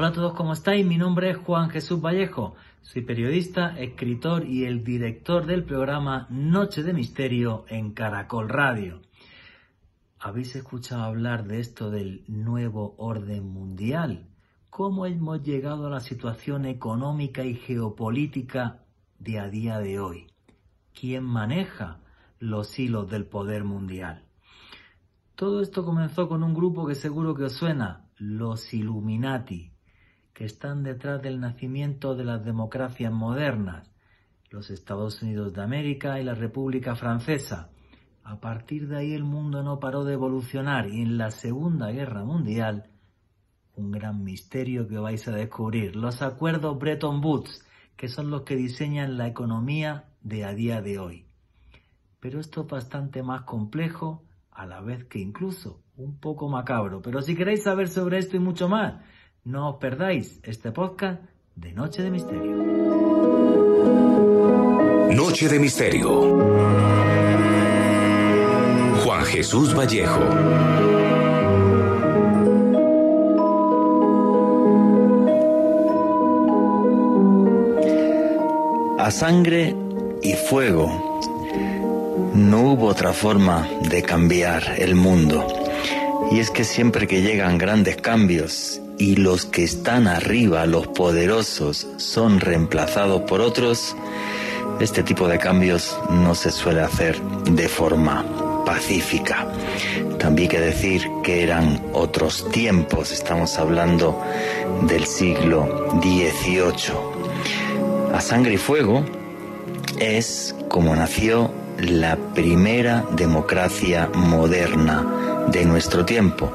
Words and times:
Hola 0.00 0.08
a 0.08 0.12
todos, 0.12 0.32
¿cómo 0.32 0.54
estáis? 0.54 0.86
Mi 0.86 0.96
nombre 0.96 1.28
es 1.28 1.36
Juan 1.36 1.68
Jesús 1.68 2.00
Vallejo. 2.00 2.54
Soy 2.80 3.02
periodista, 3.02 3.78
escritor 3.78 4.46
y 4.46 4.64
el 4.64 4.82
director 4.82 5.44
del 5.44 5.62
programa 5.62 6.26
Noche 6.30 6.82
de 6.82 6.94
Misterio 6.94 7.66
en 7.68 7.92
Caracol 7.92 8.48
Radio. 8.48 9.02
¿Habéis 10.18 10.56
escuchado 10.56 11.02
hablar 11.02 11.44
de 11.44 11.60
esto 11.60 11.90
del 11.90 12.24
nuevo 12.28 12.94
orden 12.96 13.46
mundial? 13.52 14.30
¿Cómo 14.70 15.04
hemos 15.04 15.42
llegado 15.42 15.88
a 15.88 15.90
la 15.90 16.00
situación 16.00 16.64
económica 16.64 17.44
y 17.44 17.56
geopolítica 17.56 18.78
de 19.18 19.38
a 19.38 19.50
día 19.50 19.80
de 19.80 20.00
hoy? 20.00 20.28
¿Quién 20.98 21.24
maneja 21.24 21.98
los 22.38 22.78
hilos 22.78 23.10
del 23.10 23.26
poder 23.26 23.64
mundial? 23.64 24.24
Todo 25.34 25.60
esto 25.60 25.84
comenzó 25.84 26.26
con 26.26 26.42
un 26.42 26.54
grupo 26.54 26.86
que 26.86 26.94
seguro 26.94 27.34
que 27.34 27.44
os 27.44 27.52
suena, 27.52 28.06
los 28.16 28.72
Illuminati, 28.72 29.74
que 30.32 30.44
están 30.44 30.82
detrás 30.82 31.22
del 31.22 31.40
nacimiento 31.40 32.14
de 32.14 32.24
las 32.24 32.44
democracias 32.44 33.12
modernas, 33.12 33.90
los 34.50 34.70
Estados 34.70 35.22
Unidos 35.22 35.52
de 35.52 35.62
América 35.62 36.20
y 36.20 36.24
la 36.24 36.34
República 36.34 36.94
Francesa. 36.96 37.70
A 38.24 38.40
partir 38.40 38.88
de 38.88 38.98
ahí 38.98 39.12
el 39.12 39.24
mundo 39.24 39.62
no 39.62 39.80
paró 39.80 40.04
de 40.04 40.14
evolucionar 40.14 40.88
y 40.88 41.02
en 41.02 41.18
la 41.18 41.30
Segunda 41.30 41.90
Guerra 41.90 42.24
Mundial, 42.24 42.90
un 43.76 43.90
gran 43.90 44.24
misterio 44.24 44.88
que 44.88 44.98
vais 44.98 45.26
a 45.28 45.32
descubrir, 45.32 45.96
los 45.96 46.22
acuerdos 46.22 46.78
Bretton 46.78 47.24
Woods, 47.24 47.64
que 47.96 48.08
son 48.08 48.30
los 48.30 48.42
que 48.42 48.56
diseñan 48.56 49.16
la 49.16 49.26
economía 49.26 50.10
de 50.22 50.44
a 50.44 50.54
día 50.54 50.82
de 50.82 50.98
hoy. 50.98 51.26
Pero 52.18 52.40
esto 52.40 52.62
es 52.62 52.66
bastante 52.68 53.22
más 53.22 53.42
complejo 53.42 54.24
a 54.50 54.66
la 54.66 54.80
vez 54.80 55.04
que 55.04 55.18
incluso 55.18 55.82
un 55.96 56.18
poco 56.18 56.48
macabro. 56.48 57.00
Pero 57.02 57.22
si 57.22 57.34
queréis 57.34 57.62
saber 57.62 57.88
sobre 57.88 58.18
esto 58.18 58.36
y 58.36 58.40
mucho 58.40 58.68
más, 58.68 59.02
no 59.44 59.70
os 59.70 59.76
perdáis 59.76 60.40
este 60.42 60.70
podcast 60.70 61.20
de 61.56 61.72
Noche 61.72 62.02
de 62.02 62.10
Misterio. 62.10 62.56
Noche 65.14 65.48
de 65.48 65.58
Misterio. 65.58 66.38
Juan 69.02 69.24
Jesús 69.24 69.74
Vallejo. 69.74 70.20
A 78.98 79.10
sangre 79.10 79.74
y 80.22 80.34
fuego 80.34 81.20
no 82.34 82.72
hubo 82.72 82.86
otra 82.86 83.12
forma 83.12 83.68
de 83.88 84.02
cambiar 84.02 84.62
el 84.78 84.94
mundo. 84.94 85.59
Y 86.30 86.38
es 86.38 86.50
que 86.50 86.64
siempre 86.64 87.06
que 87.08 87.22
llegan 87.22 87.58
grandes 87.58 87.96
cambios 87.96 88.80
y 88.98 89.16
los 89.16 89.46
que 89.46 89.64
están 89.64 90.06
arriba, 90.06 90.64
los 90.66 90.86
poderosos, 90.86 91.88
son 91.96 92.38
reemplazados 92.38 93.22
por 93.22 93.40
otros, 93.40 93.96
este 94.78 95.02
tipo 95.02 95.26
de 95.26 95.38
cambios 95.38 95.98
no 96.10 96.34
se 96.34 96.50
suele 96.50 96.82
hacer 96.82 97.20
de 97.20 97.68
forma 97.68 98.24
pacífica. 98.64 99.46
También 100.18 100.48
hay 100.48 100.56
que 100.56 100.60
decir 100.60 101.02
que 101.24 101.42
eran 101.42 101.82
otros 101.92 102.48
tiempos, 102.50 103.10
estamos 103.10 103.58
hablando 103.58 104.22
del 104.82 105.06
siglo 105.06 105.88
XVIII. 106.00 106.94
A 108.14 108.20
sangre 108.20 108.54
y 108.54 108.58
fuego 108.58 109.04
es 109.98 110.54
como 110.68 110.94
nació 110.94 111.50
la 111.78 112.16
primera 112.34 113.04
democracia 113.16 114.08
moderna 114.14 115.29
de 115.50 115.64
nuestro 115.64 116.04
tiempo, 116.04 116.50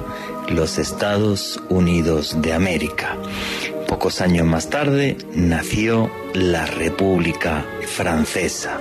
los 0.50 0.78
Estados 0.78 1.60
Unidos 1.70 2.42
de 2.42 2.54
América. 2.54 3.18
Pocos 3.88 4.22
años 4.22 4.46
más 4.46 4.70
tarde 4.70 5.18
nació 5.34 6.10
la 6.34 6.66
República 6.66 7.66
Francesa. 7.88 8.80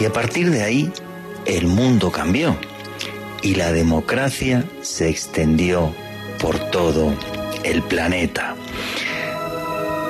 Y 0.00 0.04
a 0.04 0.12
partir 0.12 0.50
de 0.50 0.62
ahí 0.62 0.92
el 1.46 1.66
mundo 1.66 2.10
cambió 2.10 2.56
y 3.42 3.54
la 3.54 3.72
democracia 3.72 4.64
se 4.80 5.08
extendió 5.08 5.92
por 6.40 6.58
todo 6.70 7.12
el 7.64 7.82
planeta. 7.82 8.54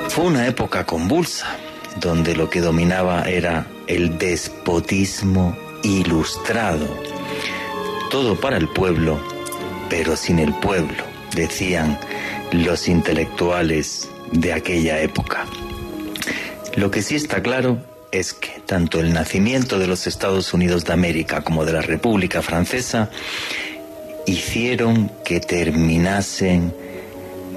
Fue 0.09 0.25
una 0.25 0.47
época 0.47 0.85
convulsa, 0.85 1.47
donde 1.99 2.35
lo 2.35 2.49
que 2.49 2.61
dominaba 2.61 3.23
era 3.23 3.67
el 3.87 4.17
despotismo 4.17 5.57
ilustrado. 5.83 7.12
Todo 8.13 8.39
para 8.39 8.57
el 8.57 8.67
pueblo, 8.67 9.19
pero 9.89 10.15
sin 10.15 10.37
el 10.37 10.53
pueblo, 10.53 11.03
decían 11.33 11.99
los 12.51 12.87
intelectuales 12.87 14.07
de 14.31 14.53
aquella 14.53 15.01
época. 15.01 15.47
Lo 16.75 16.91
que 16.91 17.01
sí 17.01 17.15
está 17.15 17.41
claro 17.41 17.79
es 18.11 18.33
que 18.33 18.61
tanto 18.67 18.99
el 18.99 19.13
nacimiento 19.13 19.79
de 19.79 19.87
los 19.87 20.05
Estados 20.05 20.53
Unidos 20.53 20.85
de 20.85 20.93
América 20.93 21.43
como 21.43 21.65
de 21.65 21.73
la 21.73 21.81
República 21.81 22.43
Francesa 22.43 23.09
hicieron 24.27 25.11
que 25.25 25.39
terminasen 25.39 26.71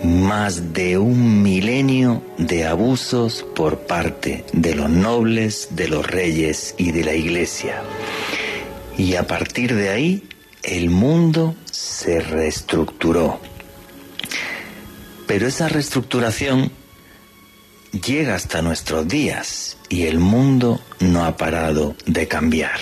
más 0.03 0.73
de 0.73 0.97
un 0.97 1.43
milenio 1.43 2.23
de 2.39 2.65
abusos 2.65 3.45
por 3.55 3.81
parte 3.81 4.47
de 4.55 4.75
los 4.75 4.89
nobles, 4.89 5.69
de 5.73 5.89
los 5.89 6.07
reyes 6.07 6.75
y 6.79 6.93
de 6.93 7.05
la 7.05 7.13
iglesia. 7.13 7.83
Y 8.97 9.17
a 9.17 9.27
partir 9.27 9.75
de 9.75 9.91
ahí 9.91 10.23
el 10.67 10.91
mundo 10.91 11.55
se 11.71 12.21
reestructuró. 12.21 13.41
Pero 15.27 15.47
esa 15.47 15.69
reestructuración 15.69 16.73
llega 17.93 18.35
hasta 18.35 18.63
nuestros 18.63 19.07
días 19.07 19.79
y 19.89 20.07
el 20.07 20.19
mundo 20.19 20.81
no 20.99 21.25
ha 21.25 21.37
parado 21.37 21.95
de 22.05 22.27
cambiar. 22.27 22.81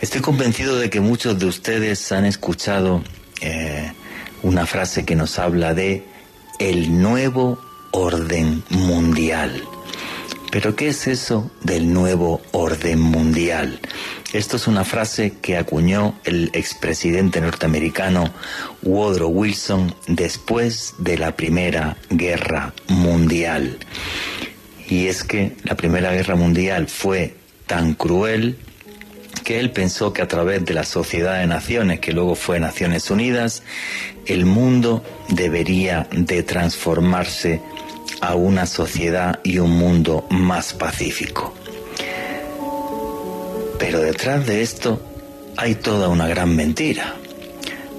Estoy 0.00 0.20
convencido 0.20 0.78
de 0.78 0.88
que 0.88 1.00
muchos 1.00 1.38
de 1.38 1.46
ustedes 1.46 2.12
han 2.12 2.24
escuchado 2.24 3.02
eh, 3.40 3.92
una 4.42 4.64
frase 4.64 5.04
que 5.04 5.16
nos 5.16 5.38
habla 5.38 5.74
de 5.74 6.04
el 6.60 7.00
nuevo 7.02 7.58
orden 7.90 8.62
mundial. 8.70 9.62
Pero 10.54 10.76
¿qué 10.76 10.86
es 10.86 11.08
eso 11.08 11.50
del 11.64 11.92
nuevo 11.92 12.40
orden 12.52 13.00
mundial? 13.00 13.80
Esto 14.32 14.56
es 14.56 14.68
una 14.68 14.84
frase 14.84 15.32
que 15.42 15.56
acuñó 15.56 16.14
el 16.22 16.52
expresidente 16.52 17.40
norteamericano 17.40 18.32
Woodrow 18.84 19.30
Wilson 19.30 19.92
después 20.06 20.94
de 20.98 21.18
la 21.18 21.34
Primera 21.34 21.96
Guerra 22.08 22.72
Mundial. 22.86 23.78
Y 24.88 25.08
es 25.08 25.24
que 25.24 25.56
la 25.64 25.74
Primera 25.74 26.12
Guerra 26.12 26.36
Mundial 26.36 26.86
fue 26.86 27.34
tan 27.66 27.94
cruel 27.94 28.56
que 29.42 29.58
él 29.58 29.72
pensó 29.72 30.12
que 30.12 30.22
a 30.22 30.28
través 30.28 30.64
de 30.64 30.74
la 30.74 30.84
Sociedad 30.84 31.40
de 31.40 31.48
Naciones, 31.48 31.98
que 31.98 32.12
luego 32.12 32.36
fue 32.36 32.60
Naciones 32.60 33.10
Unidas, 33.10 33.64
el 34.24 34.46
mundo 34.46 35.02
debería 35.30 36.06
de 36.12 36.44
transformarse 36.44 37.60
a 38.26 38.34
una 38.34 38.66
sociedad 38.66 39.40
y 39.42 39.58
un 39.58 39.72
mundo 39.72 40.26
más 40.30 40.72
pacífico. 40.72 41.52
Pero 43.78 44.00
detrás 44.00 44.46
de 44.46 44.62
esto 44.62 45.00
hay 45.56 45.74
toda 45.74 46.08
una 46.08 46.26
gran 46.26 46.56
mentira, 46.56 47.16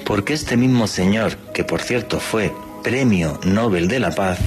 porque 0.06 0.34
este 0.34 0.58
mismo 0.58 0.88
señor, 0.88 1.38
que 1.54 1.64
por 1.64 1.82
cierto 1.82 2.20
fue 2.20 2.52
Premio 2.84 3.40
Nobel 3.44 3.88
de 3.88 4.00
la 4.00 4.12
Paz, 4.12 4.40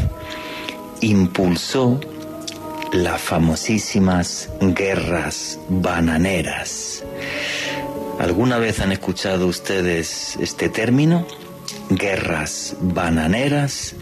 impulsó 1.01 2.01
las 2.93 3.21
famosísimas 3.21 4.51
guerras 4.61 5.59
bananeras. 5.69 7.05
¿Alguna 8.19 8.59
vez 8.59 8.81
han 8.81 8.91
escuchado 8.91 9.47
ustedes 9.47 10.37
este 10.41 10.69
término? 10.69 11.25
Guerras 11.91 12.77
bananeras 12.81 13.95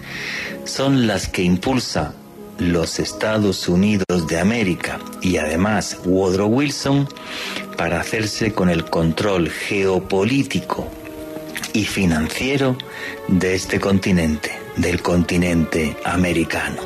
son 0.64 1.06
las 1.06 1.28
que 1.28 1.42
impulsa 1.42 2.14
los 2.58 2.98
Estados 2.98 3.68
Unidos 3.68 4.26
de 4.28 4.40
América 4.40 4.98
y 5.20 5.36
además 5.36 5.98
Woodrow 6.04 6.48
Wilson 6.48 7.08
para 7.76 8.00
hacerse 8.00 8.52
con 8.52 8.70
el 8.70 8.84
control 8.86 9.50
geopolítico 9.50 10.88
y 11.72 11.84
financiero 11.84 12.76
de 13.28 13.54
este 13.54 13.78
continente, 13.78 14.50
del 14.76 15.02
continente 15.02 15.96
americano. 16.04 16.82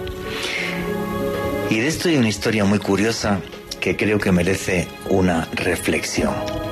Y 1.71 1.79
de 1.79 1.87
esto 1.87 2.09
hay 2.09 2.17
una 2.17 2.29
historia 2.29 2.65
muy 2.65 2.81
curiosa 2.81 3.41
que 3.81 3.97
creo 3.97 4.19
que 4.19 4.33
merece 4.33 4.89
una 5.09 5.49
reflexión. 5.55 6.70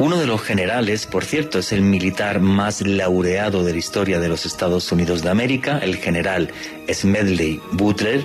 Uno 0.00 0.16
de 0.16 0.26
los 0.26 0.40
generales, 0.42 1.06
por 1.06 1.24
cierto, 1.24 1.58
es 1.58 1.72
el 1.72 1.82
militar 1.82 2.38
más 2.38 2.82
laureado 2.82 3.64
de 3.64 3.72
la 3.72 3.78
historia 3.78 4.20
de 4.20 4.28
los 4.28 4.46
Estados 4.46 4.92
Unidos 4.92 5.22
de 5.22 5.30
América, 5.30 5.80
el 5.82 5.96
general 5.96 6.52
Smedley 6.88 7.60
Butler. 7.72 8.24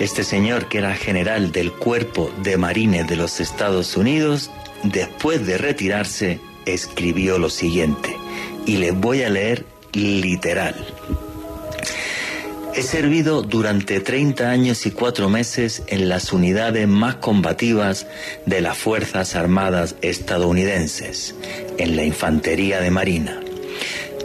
Este 0.00 0.24
señor, 0.24 0.68
que 0.68 0.78
era 0.78 0.94
general 0.94 1.52
del 1.52 1.72
Cuerpo 1.72 2.32
de 2.42 2.56
Marines 2.56 3.06
de 3.06 3.16
los 3.16 3.38
Estados 3.38 3.98
Unidos, 3.98 4.50
después 4.82 5.46
de 5.46 5.58
retirarse, 5.58 6.40
escribió 6.64 7.38
lo 7.38 7.50
siguiente, 7.50 8.16
y 8.64 8.78
les 8.78 8.94
voy 8.94 9.24
a 9.24 9.28
leer 9.28 9.66
literal. 9.92 10.74
He 12.78 12.82
servido 12.84 13.42
durante 13.42 13.98
30 13.98 14.48
años 14.48 14.86
y 14.86 14.92
4 14.92 15.28
meses 15.28 15.82
en 15.88 16.08
las 16.08 16.32
unidades 16.32 16.86
más 16.86 17.16
combativas 17.16 18.06
de 18.46 18.60
las 18.60 18.78
Fuerzas 18.78 19.34
Armadas 19.34 19.96
estadounidenses, 20.00 21.34
en 21.76 21.96
la 21.96 22.04
Infantería 22.04 22.80
de 22.80 22.92
Marina. 22.92 23.40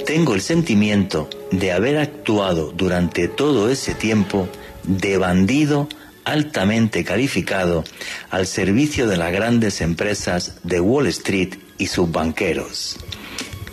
Tengo 0.06 0.36
el 0.36 0.42
sentimiento 0.42 1.32
de 1.50 1.72
haber 1.72 1.98
actuado 1.98 2.72
durante 2.72 3.28
todo 3.28 3.72
ese 3.72 3.96
tiempo 3.96 4.48
de 4.84 5.18
bandido 5.18 5.90
altamente 6.24 7.04
calificado 7.04 7.84
al 8.30 8.46
servicio 8.46 9.08
de 9.08 9.18
las 9.18 9.32
grandes 9.32 9.82
empresas 9.82 10.58
de 10.62 10.80
Wall 10.80 11.08
Street 11.08 11.56
y 11.80 11.88
sus 11.88 12.12
banqueros. 12.12 12.98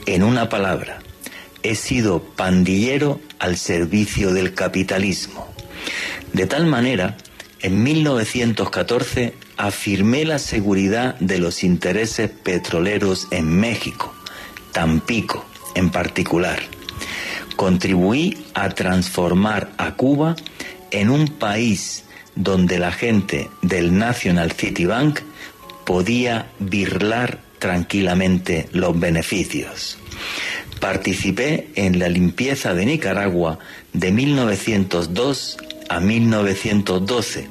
En 0.06 0.23
una 0.23 0.49
palabra, 0.49 1.00
he 1.62 1.74
sido 1.74 2.22
pandillero 2.22 3.20
al 3.38 3.56
servicio 3.56 4.32
del 4.32 4.54
capitalismo. 4.54 5.48
De 6.32 6.46
tal 6.46 6.66
manera, 6.66 7.16
en 7.60 7.82
1914 7.82 9.34
afirmé 9.56 10.24
la 10.24 10.38
seguridad 10.38 11.16
de 11.20 11.38
los 11.38 11.62
intereses 11.64 12.30
petroleros 12.30 13.28
en 13.30 13.48
México, 13.48 14.14
Tampico 14.72 15.44
en 15.74 15.90
particular. 15.90 16.60
Contribuí 17.56 18.46
a 18.54 18.70
transformar 18.70 19.70
a 19.76 19.94
Cuba 19.94 20.36
en 20.90 21.10
un 21.10 21.28
país 21.28 22.04
donde 22.34 22.78
la 22.78 22.92
gente 22.92 23.50
del 23.60 23.98
National 23.98 24.52
City 24.52 24.86
Bank 24.86 25.20
podía 25.84 26.50
birlar 26.58 27.40
tranquilamente 27.58 28.68
los 28.72 28.98
beneficios. 28.98 29.98
Participé 30.81 31.69
en 31.75 31.99
la 31.99 32.09
limpieza 32.09 32.75
de 32.75 32.87
Nicaragua 32.87 33.59
de 33.93 34.12
1902 34.12 35.59
a 35.88 36.00
1912 36.00 37.49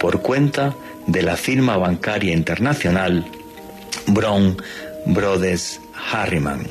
por 0.00 0.20
cuenta 0.20 0.74
de 1.06 1.22
la 1.22 1.36
firma 1.36 1.76
bancaria 1.76 2.34
internacional 2.34 3.24
Brown 4.08 4.56
Brothers 5.06 5.80
Harriman. 6.10 6.66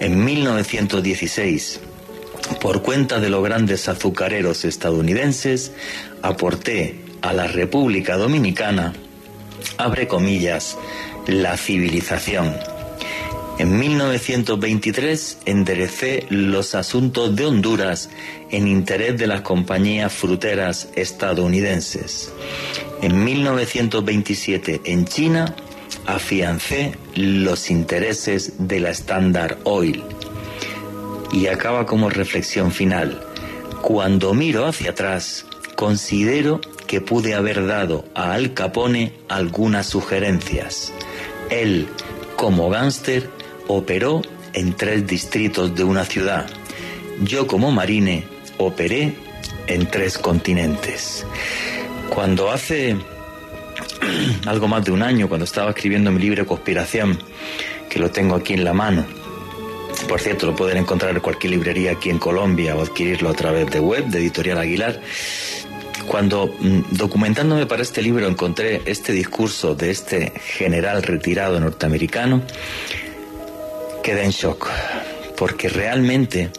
En 0.00 0.24
1916, 0.24 1.80
por 2.60 2.82
cuenta 2.82 3.20
de 3.20 3.30
los 3.30 3.42
grandes 3.42 3.88
azucareros 3.88 4.64
estadounidenses, 4.64 5.72
aporté 6.22 7.00
a 7.22 7.32
la 7.32 7.46
República 7.46 8.16
Dominicana, 8.16 8.92
abre 9.78 10.06
comillas, 10.06 10.76
la 11.26 11.56
civilización. 11.56 12.54
En 13.56 13.78
1923 13.78 15.38
enderecé 15.44 16.26
los 16.28 16.74
asuntos 16.74 17.36
de 17.36 17.46
Honduras 17.46 18.10
en 18.50 18.66
interés 18.66 19.16
de 19.16 19.28
las 19.28 19.42
compañías 19.42 20.12
fruteras 20.12 20.88
estadounidenses. 20.96 22.32
En 23.00 23.22
1927 23.22 24.80
en 24.84 25.04
China 25.04 25.54
afiancé 26.04 26.98
los 27.14 27.70
intereses 27.70 28.54
de 28.58 28.80
la 28.80 28.90
Standard 28.90 29.58
Oil. 29.62 30.02
Y 31.32 31.46
acaba 31.46 31.86
como 31.86 32.10
reflexión 32.10 32.72
final. 32.72 33.22
Cuando 33.82 34.34
miro 34.34 34.66
hacia 34.66 34.90
atrás, 34.90 35.46
considero 35.76 36.60
que 36.88 37.00
pude 37.00 37.34
haber 37.34 37.66
dado 37.66 38.04
a 38.14 38.32
Al 38.32 38.52
Capone 38.54 39.12
algunas 39.28 39.86
sugerencias. 39.86 40.92
Él, 41.50 41.88
como 42.36 42.68
gángster, 42.68 43.30
operó 43.68 44.22
en 44.52 44.74
tres 44.74 45.06
distritos 45.06 45.74
de 45.74 45.84
una 45.84 46.04
ciudad. 46.04 46.46
Yo, 47.22 47.46
como 47.46 47.70
marine, 47.70 48.24
operé 48.58 49.14
en 49.66 49.86
tres 49.86 50.18
continentes. 50.18 51.26
Cuando 52.08 52.50
hace 52.50 52.96
algo 54.46 54.68
más 54.68 54.84
de 54.84 54.92
un 54.92 55.02
año, 55.02 55.28
cuando 55.28 55.44
estaba 55.44 55.70
escribiendo 55.70 56.10
mi 56.10 56.20
libro 56.20 56.46
Conspiración, 56.46 57.18
que 57.88 57.98
lo 57.98 58.10
tengo 58.10 58.34
aquí 58.34 58.54
en 58.54 58.64
la 58.64 58.72
mano, 58.72 59.04
por 60.08 60.20
cierto, 60.20 60.46
lo 60.46 60.56
pueden 60.56 60.76
encontrar 60.78 61.14
en 61.14 61.20
cualquier 61.20 61.52
librería 61.52 61.92
aquí 61.92 62.10
en 62.10 62.18
Colombia 62.18 62.76
o 62.76 62.82
adquirirlo 62.82 63.30
a 63.30 63.34
través 63.34 63.70
de 63.70 63.80
web 63.80 64.06
de 64.06 64.18
Editorial 64.18 64.58
Aguilar. 64.58 65.00
Cuando 66.06 66.46
mm, 66.46 66.80
documentándome 66.90 67.66
para 67.66 67.82
este 67.82 68.02
libro 68.02 68.28
encontré 68.28 68.82
este 68.84 69.12
discurso 69.12 69.74
de 69.74 69.90
este 69.90 70.32
general 70.38 71.02
retirado 71.02 71.58
norteamericano, 71.58 72.42
quedé 74.04 74.24
en 74.24 74.32
shock, 74.32 74.68
porque 75.38 75.70
realmente 75.70 76.50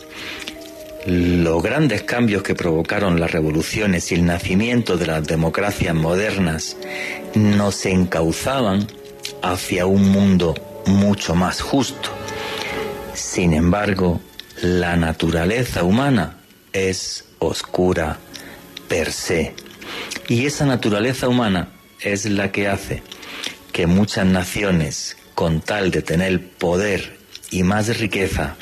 los 1.06 1.62
grandes 1.62 2.01
cambios 2.01 2.42
que 2.42 2.56
provocaron 2.56 3.19
las 3.19 3.31
revoluciones 3.31 4.12
y 4.12 4.15
el 4.15 4.25
nacimiento 4.25 4.97
de 4.97 5.06
las 5.06 5.27
democracias 5.27 5.94
modernas 5.94 6.75
nos 7.36 7.86
encauzaban 7.86 8.88
hacia 9.44 9.86
un 9.86 10.09
mundo 10.09 10.56
mucho 10.88 11.36
más 11.36 11.62
justo. 11.62 12.09
Sin 13.13 13.53
embargo, 13.53 14.19
la 14.63 14.95
naturaleza 14.95 15.83
humana 15.83 16.39
es 16.74 17.25
oscura 17.38 18.18
per 18.88 19.12
se. 19.12 19.53
Y 20.27 20.47
esa 20.47 20.65
naturaleza 20.65 21.27
humana 21.27 21.69
es 22.01 22.25
la 22.25 22.51
que 22.51 22.68
hace 22.68 23.03
que 23.71 23.86
muchas 23.86 24.25
naciones, 24.25 25.15
con 25.36 25.62
tal 25.62 25.92
de 25.92 26.01
tener 26.01 26.50
poder 26.50 27.25
y 27.51 27.63
más 27.63 27.97
riqueza, 28.00 28.56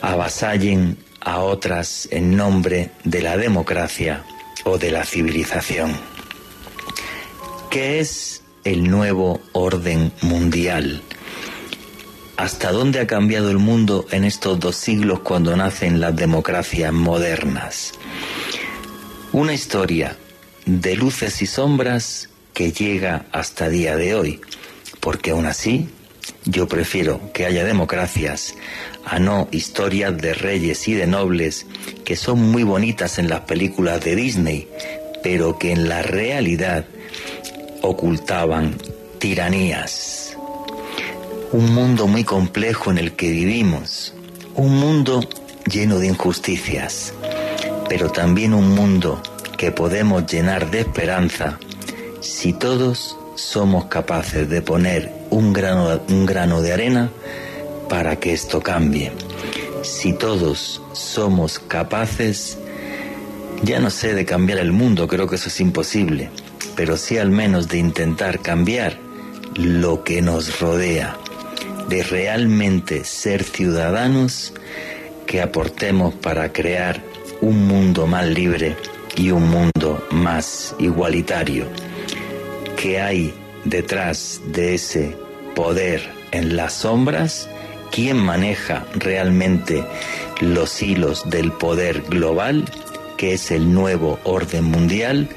avasallen 0.00 0.98
a 1.20 1.38
otras 1.38 2.08
en 2.10 2.36
nombre 2.36 2.90
de 3.04 3.22
la 3.22 3.36
democracia 3.36 4.24
o 4.64 4.78
de 4.78 4.90
la 4.90 5.04
civilización. 5.04 5.92
¿Qué 7.70 8.00
es 8.00 8.42
el 8.64 8.90
nuevo 8.90 9.40
orden 9.52 10.12
mundial? 10.20 11.02
¿Hasta 12.36 12.72
dónde 12.72 13.00
ha 13.00 13.06
cambiado 13.06 13.50
el 13.50 13.58
mundo 13.58 14.06
en 14.10 14.24
estos 14.24 14.58
dos 14.58 14.76
siglos 14.76 15.20
cuando 15.20 15.56
nacen 15.56 16.00
las 16.00 16.16
democracias 16.16 16.92
modernas? 16.92 17.92
Una 19.32 19.54
historia 19.54 20.16
de 20.66 20.96
luces 20.96 21.40
y 21.40 21.46
sombras 21.46 22.28
que 22.52 22.72
llega 22.72 23.26
hasta 23.32 23.68
día 23.68 23.96
de 23.96 24.14
hoy, 24.14 24.40
porque 25.00 25.30
aún 25.30 25.46
así 25.46 25.88
yo 26.44 26.66
prefiero 26.66 27.20
que 27.32 27.46
haya 27.46 27.64
democracias 27.64 28.54
a 29.04 29.18
no 29.18 29.48
historias 29.50 30.16
de 30.16 30.34
reyes 30.34 30.88
y 30.88 30.94
de 30.94 31.06
nobles 31.06 31.66
que 32.04 32.16
son 32.16 32.40
muy 32.50 32.62
bonitas 32.62 33.18
en 33.18 33.28
las 33.28 33.40
películas 33.40 34.02
de 34.04 34.16
Disney, 34.16 34.68
pero 35.22 35.58
que 35.58 35.72
en 35.72 35.88
la 35.88 36.02
realidad 36.02 36.84
ocultaban 37.82 38.76
tiranías. 39.18 40.36
Un 41.52 41.74
mundo 41.74 42.06
muy 42.06 42.24
complejo 42.24 42.90
en 42.90 42.98
el 42.98 43.12
que 43.12 43.30
vivimos, 43.30 44.14
un 44.54 44.76
mundo 44.78 45.20
lleno 45.70 45.98
de 45.98 46.08
injusticias, 46.08 47.12
pero 47.88 48.10
también 48.10 48.54
un 48.54 48.70
mundo 48.70 49.22
que 49.58 49.70
podemos 49.70 50.26
llenar 50.26 50.70
de 50.70 50.80
esperanza 50.80 51.58
si 52.20 52.52
todos 52.52 53.16
somos 53.36 53.86
capaces 53.86 54.48
de 54.48 54.62
poner 54.62 55.21
un 55.32 55.52
grano, 55.52 56.00
un 56.08 56.26
grano 56.26 56.60
de 56.60 56.72
arena 56.72 57.10
para 57.88 58.16
que 58.16 58.32
esto 58.32 58.60
cambie. 58.60 59.12
Si 59.82 60.12
todos 60.12 60.80
somos 60.92 61.58
capaces, 61.58 62.58
ya 63.62 63.80
no 63.80 63.90
sé 63.90 64.14
de 64.14 64.24
cambiar 64.24 64.58
el 64.58 64.72
mundo, 64.72 65.08
creo 65.08 65.26
que 65.26 65.36
eso 65.36 65.48
es 65.48 65.60
imposible, 65.60 66.30
pero 66.76 66.96
sí 66.96 67.18
al 67.18 67.30
menos 67.30 67.68
de 67.68 67.78
intentar 67.78 68.40
cambiar 68.40 68.98
lo 69.54 70.04
que 70.04 70.22
nos 70.22 70.60
rodea, 70.60 71.16
de 71.88 72.02
realmente 72.02 73.04
ser 73.04 73.42
ciudadanos 73.42 74.52
que 75.26 75.40
aportemos 75.40 76.14
para 76.14 76.52
crear 76.52 77.02
un 77.40 77.66
mundo 77.66 78.06
más 78.06 78.26
libre 78.26 78.76
y 79.16 79.30
un 79.30 79.48
mundo 79.48 80.06
más 80.10 80.74
igualitario. 80.78 81.66
¿Qué 82.76 83.00
hay 83.00 83.34
detrás 83.64 84.40
de 84.46 84.74
ese 84.74 85.21
poder 85.54 86.08
en 86.32 86.56
las 86.56 86.72
sombras? 86.72 87.48
¿Quién 87.90 88.16
maneja 88.16 88.84
realmente 88.94 89.84
los 90.40 90.82
hilos 90.82 91.28
del 91.28 91.52
poder 91.52 92.02
global, 92.02 92.64
que 93.16 93.34
es 93.34 93.50
el 93.50 93.72
nuevo 93.72 94.18
orden 94.24 94.64
mundial? 94.64 95.28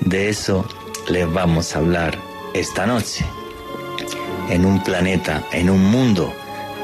De 0.00 0.28
eso 0.28 0.66
les 1.08 1.30
vamos 1.32 1.74
a 1.74 1.80
hablar 1.80 2.18
esta 2.54 2.86
noche. 2.86 3.24
En 4.48 4.64
un 4.64 4.82
planeta, 4.82 5.44
en 5.52 5.70
un 5.70 5.84
mundo 5.84 6.32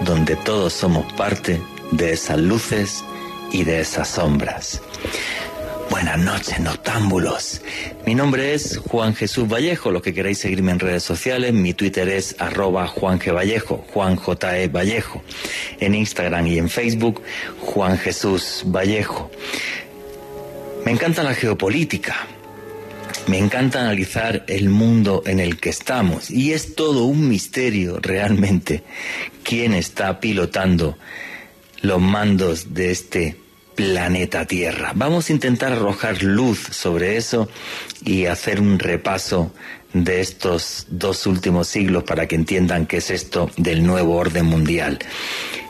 donde 0.02 0.36
todos 0.36 0.72
somos 0.72 1.10
parte 1.14 1.60
de 1.90 2.12
esas 2.12 2.38
luces 2.38 3.04
y 3.52 3.64
de 3.64 3.80
esas 3.80 4.08
sombras. 4.08 4.80
Buenas 6.00 6.18
noches, 6.20 6.60
noctámbulos. 6.60 7.60
Mi 8.06 8.14
nombre 8.14 8.54
es 8.54 8.78
Juan 8.78 9.16
Jesús 9.16 9.48
Vallejo. 9.48 9.90
Los 9.90 10.00
que 10.00 10.14
queráis 10.14 10.38
seguirme 10.38 10.70
en 10.70 10.78
redes 10.78 11.02
sociales, 11.02 11.52
mi 11.52 11.74
Twitter 11.74 12.08
es 12.08 12.36
arroba 12.38 12.86
Juan 12.86 13.18
G. 13.18 13.34
Vallejo, 13.34 13.84
Juan 13.92 14.14
J. 14.14 14.58
E. 14.60 14.68
Vallejo. 14.68 15.24
En 15.80 15.96
Instagram 15.96 16.46
y 16.46 16.58
en 16.58 16.68
Facebook, 16.68 17.20
Juan 17.58 17.98
Jesús 17.98 18.62
Vallejo. 18.66 19.28
Me 20.84 20.92
encanta 20.92 21.24
la 21.24 21.34
geopolítica. 21.34 22.28
Me 23.26 23.38
encanta 23.38 23.80
analizar 23.80 24.44
el 24.46 24.68
mundo 24.68 25.24
en 25.26 25.40
el 25.40 25.58
que 25.58 25.70
estamos. 25.70 26.30
Y 26.30 26.52
es 26.52 26.76
todo 26.76 27.06
un 27.06 27.28
misterio 27.28 27.98
realmente 28.00 28.84
quién 29.42 29.74
está 29.74 30.20
pilotando 30.20 30.96
los 31.82 32.00
mandos 32.00 32.72
de 32.72 32.92
este 32.92 33.47
planeta 33.78 34.44
Tierra. 34.44 34.90
Vamos 34.96 35.30
a 35.30 35.32
intentar 35.32 35.70
arrojar 35.72 36.24
luz 36.24 36.58
sobre 36.72 37.16
eso 37.16 37.48
y 38.04 38.26
hacer 38.26 38.60
un 38.60 38.76
repaso 38.80 39.52
de 39.92 40.20
estos 40.20 40.88
dos 40.90 41.28
últimos 41.28 41.68
siglos 41.68 42.02
para 42.02 42.26
que 42.26 42.34
entiendan 42.34 42.86
qué 42.86 42.96
es 42.96 43.12
esto 43.12 43.52
del 43.56 43.86
nuevo 43.86 44.16
orden 44.16 44.46
mundial. 44.46 44.98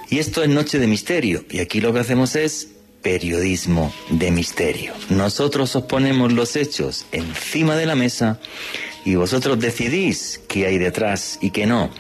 Y 0.09 0.21
esto 0.21 0.43
es 0.43 0.49
Noche 0.49 0.79
de 0.79 0.87
Misterio, 0.87 1.45
y 1.50 1.59
aquí 1.59 1.83
lo 1.83 1.93
que 1.93 1.99
hacemos 1.99 2.35
es 2.35 2.69
periodismo 3.03 3.93
de 4.09 4.31
misterio. 4.31 4.95
Nosotros 5.11 5.77
os 5.77 5.83
ponemos 5.83 6.33
los 6.33 6.57
hechos 6.57 7.05
encima 7.12 7.77
de 7.77 7.85
la 7.85 7.95
mesa 7.95 8.41
y 9.05 9.17
vosotros 9.17 9.61
decidís 9.61 10.41
qué 10.49 10.67
hay 10.67 10.79
detrás 10.79 11.38
y 11.43 11.50
qué 11.50 11.67
no. 11.67 11.91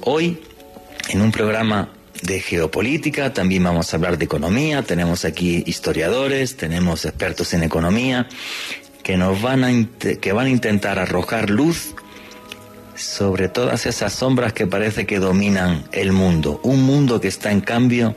Hoy, 0.00 0.40
en 1.10 1.20
un 1.20 1.30
programa 1.30 1.92
de 2.22 2.40
geopolítica, 2.40 3.32
también 3.32 3.64
vamos 3.64 3.92
a 3.92 3.96
hablar 3.96 4.18
de 4.18 4.24
economía, 4.24 4.82
tenemos 4.82 5.24
aquí 5.24 5.62
historiadores, 5.66 6.56
tenemos 6.56 7.04
expertos 7.04 7.54
en 7.54 7.62
economía 7.62 8.28
que 9.02 9.16
nos 9.16 9.40
van 9.40 9.64
a 9.64 9.70
que 9.98 10.32
van 10.32 10.46
a 10.46 10.50
intentar 10.50 10.98
arrojar 10.98 11.50
luz 11.50 11.94
sobre 12.94 13.48
todas 13.48 13.86
esas 13.86 14.12
sombras 14.12 14.52
que 14.52 14.66
parece 14.66 15.06
que 15.06 15.18
dominan 15.18 15.84
el 15.92 16.12
mundo, 16.12 16.60
un 16.62 16.82
mundo 16.82 17.20
que 17.20 17.28
está 17.28 17.50
en 17.50 17.60
cambio 17.60 18.14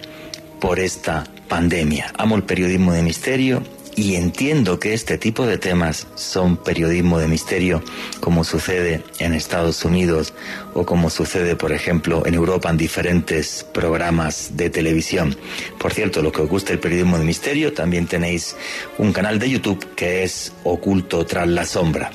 por 0.59 0.79
esta 0.79 1.23
pandemia. 1.47 2.11
Amo 2.17 2.35
el 2.35 2.43
periodismo 2.43 2.91
de 2.91 3.01
misterio 3.01 3.63
y 3.95 4.15
entiendo 4.15 4.79
que 4.79 4.93
este 4.93 5.17
tipo 5.17 5.45
de 5.45 5.57
temas 5.57 6.07
son 6.15 6.57
periodismo 6.57 7.19
de 7.19 7.27
misterio, 7.27 7.83
como 8.19 8.43
sucede 8.43 9.03
en 9.19 9.33
Estados 9.33 9.85
Unidos 9.85 10.33
o 10.73 10.85
como 10.85 11.09
sucede, 11.09 11.55
por 11.55 11.71
ejemplo, 11.71 12.25
en 12.25 12.33
Europa 12.33 12.69
en 12.69 12.77
diferentes 12.77 13.65
programas 13.73 14.57
de 14.57 14.69
televisión. 14.69 15.35
Por 15.77 15.93
cierto, 15.93 16.21
lo 16.21 16.31
que 16.31 16.41
os 16.41 16.49
gusta 16.49 16.73
el 16.73 16.79
periodismo 16.79 17.17
de 17.17 17.25
misterio, 17.25 17.73
también 17.73 18.07
tenéis 18.07 18.55
un 18.97 19.13
canal 19.13 19.39
de 19.39 19.49
YouTube 19.49 19.95
que 19.95 20.23
es 20.23 20.53
Oculto 20.63 21.25
tras 21.25 21.47
la 21.47 21.65
sombra. 21.65 22.11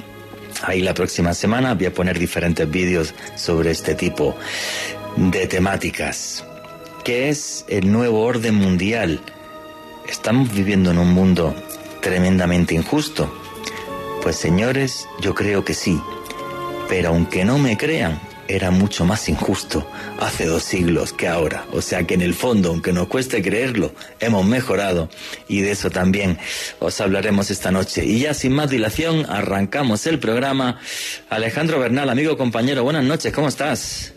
Ahí 0.62 0.82
la 0.82 0.94
próxima 0.94 1.34
semana 1.34 1.74
voy 1.74 1.86
a 1.86 1.94
poner 1.94 2.18
diferentes 2.18 2.68
vídeos 2.68 3.14
sobre 3.36 3.70
este 3.70 3.94
tipo 3.94 4.36
de 5.16 5.46
temáticas. 5.46 6.44
¿Qué 7.04 7.28
es 7.28 7.64
el 7.68 7.90
nuevo 7.90 8.22
orden 8.22 8.56
mundial? 8.56 9.20
¿Estamos 10.08 10.52
viviendo 10.54 10.90
en 10.90 10.98
un 10.98 11.12
mundo 11.12 11.54
tremendamente 12.00 12.74
injusto? 12.74 13.30
Pues 14.22 14.36
señores, 14.36 15.06
yo 15.20 15.34
creo 15.34 15.64
que 15.64 15.74
sí. 15.74 16.00
Pero 16.88 17.10
aunque 17.10 17.44
no 17.44 17.58
me 17.58 17.76
crean, 17.76 18.18
era 18.48 18.70
mucho 18.70 19.04
más 19.04 19.28
injusto 19.28 19.86
hace 20.18 20.46
dos 20.46 20.62
siglos 20.62 21.12
que 21.12 21.28
ahora. 21.28 21.66
O 21.72 21.82
sea 21.82 22.04
que 22.04 22.14
en 22.14 22.22
el 22.22 22.32
fondo, 22.32 22.70
aunque 22.70 22.94
nos 22.94 23.08
cueste 23.08 23.42
creerlo, 23.42 23.92
hemos 24.18 24.46
mejorado 24.46 25.10
y 25.46 25.60
de 25.60 25.72
eso 25.72 25.90
también 25.90 26.38
os 26.78 26.98
hablaremos 27.02 27.50
esta 27.50 27.70
noche. 27.70 28.06
Y 28.06 28.20
ya 28.20 28.32
sin 28.32 28.52
más 28.52 28.70
dilación, 28.70 29.26
arrancamos 29.28 30.06
el 30.06 30.18
programa. 30.18 30.80
Alejandro 31.28 31.78
Bernal, 31.78 32.08
amigo, 32.08 32.38
compañero, 32.38 32.82
buenas 32.82 33.04
noches, 33.04 33.30
¿cómo 33.32 33.48
estás? 33.48 34.14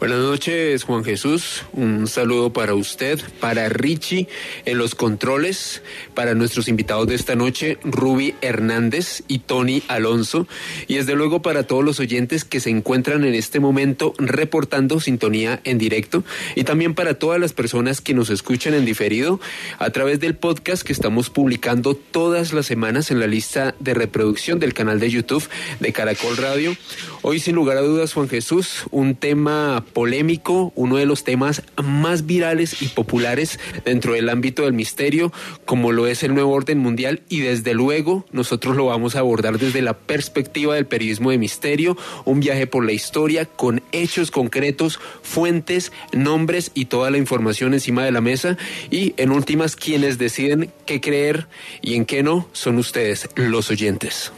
Buenas 0.00 0.18
noches, 0.18 0.82
Juan 0.82 1.04
Jesús. 1.04 1.62
Un 1.72 2.08
saludo 2.08 2.52
para 2.52 2.74
usted, 2.74 3.20
para 3.40 3.68
Richie 3.68 4.28
en 4.64 4.76
los 4.76 4.94
controles, 4.94 5.82
para 6.14 6.34
nuestros 6.34 6.66
invitados 6.68 7.06
de 7.06 7.14
esta 7.14 7.36
noche, 7.36 7.78
Ruby 7.84 8.34
Hernández 8.40 9.22
y 9.28 9.38
Tony 9.38 9.82
Alonso, 9.86 10.48
y 10.88 10.96
desde 10.96 11.14
luego 11.14 11.42
para 11.42 11.62
todos 11.62 11.84
los 11.84 12.00
oyentes 12.00 12.44
que 12.44 12.60
se 12.60 12.70
encuentran 12.70 13.24
en 13.24 13.34
este 13.34 13.60
momento 13.60 14.14
reportando 14.18 14.98
sintonía 15.00 15.60
en 15.64 15.78
directo, 15.78 16.24
y 16.56 16.64
también 16.64 16.94
para 16.94 17.14
todas 17.14 17.40
las 17.40 17.52
personas 17.52 18.00
que 18.00 18.14
nos 18.14 18.30
escuchan 18.30 18.74
en 18.74 18.84
diferido 18.84 19.40
a 19.78 19.90
través 19.90 20.18
del 20.18 20.34
podcast 20.34 20.82
que 20.82 20.92
estamos 20.92 21.30
publicando 21.30 21.94
todas 21.94 22.52
las 22.52 22.66
semanas 22.66 23.12
en 23.12 23.20
la 23.20 23.28
lista 23.28 23.74
de 23.78 23.94
reproducción 23.94 24.58
del 24.58 24.74
canal 24.74 24.98
de 24.98 25.10
YouTube 25.10 25.48
de 25.78 25.92
Caracol 25.92 26.36
Radio. 26.36 26.76
Hoy, 27.22 27.38
sin 27.38 27.54
lugar 27.54 27.78
a 27.78 27.82
dudas, 27.82 28.12
Juan 28.12 28.28
Jesús, 28.28 28.84
un 28.90 29.14
tema 29.14 29.83
polémico, 29.84 30.72
uno 30.74 30.96
de 30.96 31.06
los 31.06 31.24
temas 31.24 31.62
más 31.82 32.26
virales 32.26 32.82
y 32.82 32.88
populares 32.88 33.58
dentro 33.84 34.14
del 34.14 34.28
ámbito 34.28 34.62
del 34.62 34.72
misterio, 34.72 35.32
como 35.64 35.92
lo 35.92 36.06
es 36.06 36.22
el 36.22 36.34
nuevo 36.34 36.52
orden 36.52 36.78
mundial, 36.78 37.22
y 37.28 37.40
desde 37.40 37.74
luego 37.74 38.26
nosotros 38.32 38.76
lo 38.76 38.86
vamos 38.86 39.16
a 39.16 39.20
abordar 39.20 39.58
desde 39.58 39.82
la 39.82 39.94
perspectiva 39.94 40.74
del 40.74 40.86
periodismo 40.86 41.30
de 41.30 41.38
misterio, 41.38 41.96
un 42.24 42.40
viaje 42.40 42.66
por 42.66 42.84
la 42.84 42.92
historia 42.92 43.46
con 43.46 43.82
hechos 43.92 44.30
concretos, 44.30 45.00
fuentes, 45.22 45.92
nombres 46.12 46.70
y 46.74 46.86
toda 46.86 47.10
la 47.10 47.18
información 47.18 47.74
encima 47.74 48.04
de 48.04 48.12
la 48.12 48.20
mesa, 48.20 48.56
y 48.90 49.14
en 49.16 49.30
últimas 49.30 49.76
quienes 49.76 50.18
deciden 50.18 50.70
qué 50.86 51.00
creer 51.00 51.46
y 51.82 51.94
en 51.94 52.04
qué 52.04 52.22
no 52.22 52.48
son 52.52 52.78
ustedes, 52.78 53.28
los 53.36 53.70
oyentes. 53.70 54.32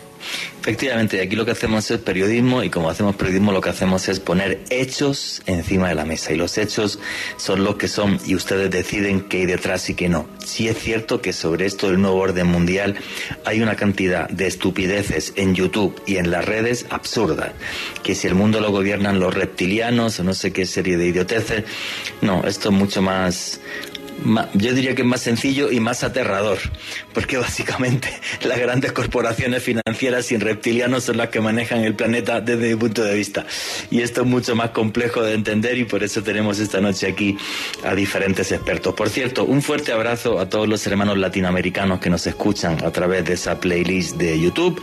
Efectivamente, 0.60 1.20
aquí 1.20 1.36
lo 1.36 1.44
que 1.44 1.52
hacemos 1.52 1.88
es 1.92 2.00
periodismo 2.00 2.64
y 2.64 2.70
como 2.70 2.90
hacemos 2.90 3.14
periodismo 3.14 3.52
lo 3.52 3.60
que 3.60 3.70
hacemos 3.70 4.08
es 4.08 4.18
poner 4.18 4.64
hechos 4.68 5.42
encima 5.46 5.88
de 5.88 5.94
la 5.94 6.04
mesa. 6.04 6.32
Y 6.32 6.36
los 6.36 6.58
hechos 6.58 6.98
son 7.36 7.62
lo 7.62 7.78
que 7.78 7.86
son 7.86 8.18
y 8.26 8.34
ustedes 8.34 8.70
deciden 8.70 9.20
qué 9.22 9.38
hay 9.38 9.46
detrás 9.46 9.88
y 9.90 9.94
qué 9.94 10.08
no. 10.08 10.28
Sí 10.44 10.66
es 10.68 10.78
cierto 10.78 11.20
que 11.20 11.32
sobre 11.32 11.66
esto 11.66 11.88
del 11.88 12.00
nuevo 12.00 12.18
orden 12.18 12.48
mundial 12.48 12.96
hay 13.44 13.60
una 13.60 13.76
cantidad 13.76 14.28
de 14.28 14.48
estupideces 14.48 15.32
en 15.36 15.54
YouTube 15.54 16.00
y 16.04 16.16
en 16.16 16.32
las 16.32 16.44
redes 16.44 16.86
absurdas, 16.90 17.52
que 18.02 18.16
si 18.16 18.26
el 18.26 18.34
mundo 18.34 18.60
lo 18.60 18.72
gobiernan 18.72 19.20
los 19.20 19.34
reptilianos 19.34 20.18
o 20.18 20.24
no 20.24 20.34
sé 20.34 20.52
qué 20.52 20.66
serie 20.66 20.96
de 20.96 21.06
idioteces, 21.06 21.64
no, 22.22 22.44
esto 22.44 22.70
es 22.70 22.74
mucho 22.74 23.02
más 23.02 23.60
yo 24.54 24.72
diría 24.72 24.94
que 24.94 25.02
es 25.02 25.08
más 25.08 25.20
sencillo 25.20 25.70
y 25.70 25.80
más 25.80 26.02
aterrador, 26.04 26.58
porque 27.12 27.36
básicamente 27.38 28.08
las 28.42 28.58
grandes 28.58 28.92
corporaciones 28.92 29.62
financieras 29.62 30.30
y 30.32 30.36
reptilianos 30.36 31.04
son 31.04 31.16
las 31.18 31.28
que 31.28 31.40
manejan 31.40 31.80
el 31.80 31.94
planeta 31.94 32.40
desde 32.40 32.70
mi 32.70 32.76
punto 32.76 33.02
de 33.02 33.14
vista. 33.14 33.46
Y 33.90 34.00
esto 34.00 34.22
es 34.22 34.26
mucho 34.26 34.54
más 34.56 34.70
complejo 34.70 35.22
de 35.22 35.34
entender 35.34 35.78
y 35.78 35.84
por 35.84 36.02
eso 36.02 36.22
tenemos 36.22 36.58
esta 36.58 36.80
noche 36.80 37.06
aquí 37.06 37.36
a 37.84 37.94
diferentes 37.94 38.52
expertos. 38.52 38.94
Por 38.94 39.08
cierto, 39.08 39.44
un 39.44 39.62
fuerte 39.62 39.92
abrazo 39.92 40.38
a 40.38 40.48
todos 40.48 40.68
los 40.68 40.86
hermanos 40.86 41.18
latinoamericanos 41.18 42.00
que 42.00 42.10
nos 42.10 42.26
escuchan 42.26 42.84
a 42.84 42.90
través 42.90 43.24
de 43.24 43.34
esa 43.34 43.58
playlist 43.60 44.16
de 44.16 44.40
YouTube. 44.40 44.82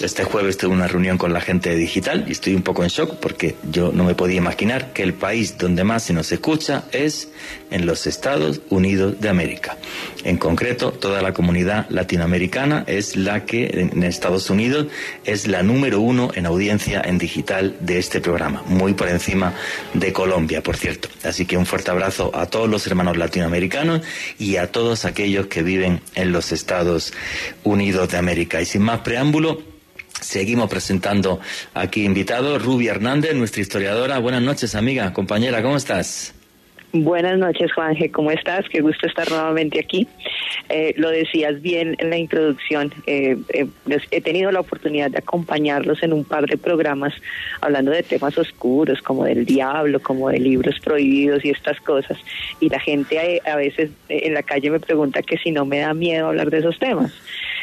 Este 0.00 0.24
jueves 0.24 0.58
tuve 0.58 0.74
una 0.74 0.88
reunión 0.88 1.16
con 1.16 1.32
la 1.32 1.40
gente 1.40 1.70
de 1.70 1.76
digital 1.76 2.26
y 2.28 2.32
estoy 2.32 2.54
un 2.54 2.60
poco 2.60 2.82
en 2.82 2.90
shock 2.90 3.14
porque 3.14 3.56
yo 3.70 3.92
no 3.92 4.04
me 4.04 4.14
podía 4.14 4.36
imaginar 4.36 4.92
que 4.92 5.02
el 5.02 5.14
país 5.14 5.56
donde 5.56 5.84
más 5.84 6.02
se 6.02 6.12
nos 6.12 6.30
escucha 6.32 6.84
es 6.92 7.30
en 7.70 7.86
los 7.86 8.06
Estados 8.06 8.60
Unidos 8.68 9.18
de 9.20 9.30
América. 9.30 9.78
En 10.22 10.36
concreto, 10.36 10.92
toda 10.92 11.22
la 11.22 11.32
comunidad 11.32 11.88
latinoamericana 11.88 12.84
es 12.86 13.16
la 13.16 13.46
que 13.46 13.88
en 13.90 14.02
Estados 14.02 14.50
Unidos 14.50 14.88
es 15.24 15.46
la 15.46 15.62
número 15.62 16.02
uno 16.02 16.30
en 16.34 16.44
audiencia 16.44 17.00
en 17.02 17.16
digital 17.16 17.74
de 17.80 17.98
este 17.98 18.20
programa, 18.20 18.62
muy 18.66 18.92
por 18.92 19.08
encima 19.08 19.54
de 19.94 20.12
Colombia, 20.12 20.62
por 20.62 20.76
cierto. 20.76 21.08
Así 21.24 21.46
que 21.46 21.56
un 21.56 21.64
fuerte 21.64 21.90
abrazo 21.90 22.32
a 22.34 22.44
todos 22.44 22.68
los 22.68 22.86
hermanos 22.86 23.16
latinoamericanos 23.16 24.02
y 24.38 24.56
a 24.56 24.70
todos 24.70 25.06
aquellos 25.06 25.46
que 25.46 25.62
viven 25.62 26.02
en 26.14 26.32
los 26.32 26.52
Estados 26.52 27.14
Unidos 27.64 28.10
de 28.10 28.18
América. 28.18 28.60
Y 28.60 28.66
sin 28.66 28.82
más 28.82 29.00
preámbulo, 29.00 29.76
Seguimos 30.20 30.68
presentando 30.70 31.40
aquí 31.74 32.04
invitado 32.04 32.58
Ruby 32.58 32.88
Hernández, 32.88 33.34
nuestra 33.34 33.62
historiadora. 33.62 34.18
Buenas 34.18 34.42
noches, 34.42 34.74
amiga, 34.74 35.12
compañera, 35.12 35.62
¿cómo 35.62 35.76
estás? 35.76 36.35
Buenas 37.04 37.38
noches, 37.38 37.72
Juanje, 37.74 38.10
¿cómo 38.10 38.30
estás? 38.30 38.66
Qué 38.70 38.80
gusto 38.80 39.06
estar 39.06 39.28
nuevamente 39.28 39.78
aquí. 39.78 40.08
Eh, 40.70 40.94
lo 40.96 41.10
decías 41.10 41.60
bien 41.60 41.94
en 41.98 42.08
la 42.08 42.16
introducción, 42.16 42.92
eh, 43.06 43.36
eh, 43.50 43.66
he 44.10 44.20
tenido 44.22 44.50
la 44.50 44.60
oportunidad 44.60 45.10
de 45.10 45.18
acompañarlos 45.18 46.02
en 46.02 46.14
un 46.14 46.24
par 46.24 46.46
de 46.46 46.56
programas 46.56 47.12
hablando 47.60 47.90
de 47.90 48.02
temas 48.02 48.38
oscuros, 48.38 49.02
como 49.02 49.24
del 49.24 49.44
diablo, 49.44 50.00
como 50.00 50.30
de 50.30 50.38
libros 50.38 50.80
prohibidos 50.80 51.44
y 51.44 51.50
estas 51.50 51.78
cosas. 51.80 52.18
Y 52.60 52.70
la 52.70 52.80
gente 52.80 53.42
a 53.44 53.56
veces 53.56 53.90
en 54.08 54.32
la 54.32 54.42
calle 54.42 54.70
me 54.70 54.80
pregunta 54.80 55.20
que 55.22 55.36
si 55.36 55.50
no 55.50 55.66
me 55.66 55.80
da 55.80 55.92
miedo 55.92 56.28
hablar 56.28 56.50
de 56.50 56.58
esos 56.58 56.78
temas. 56.78 57.12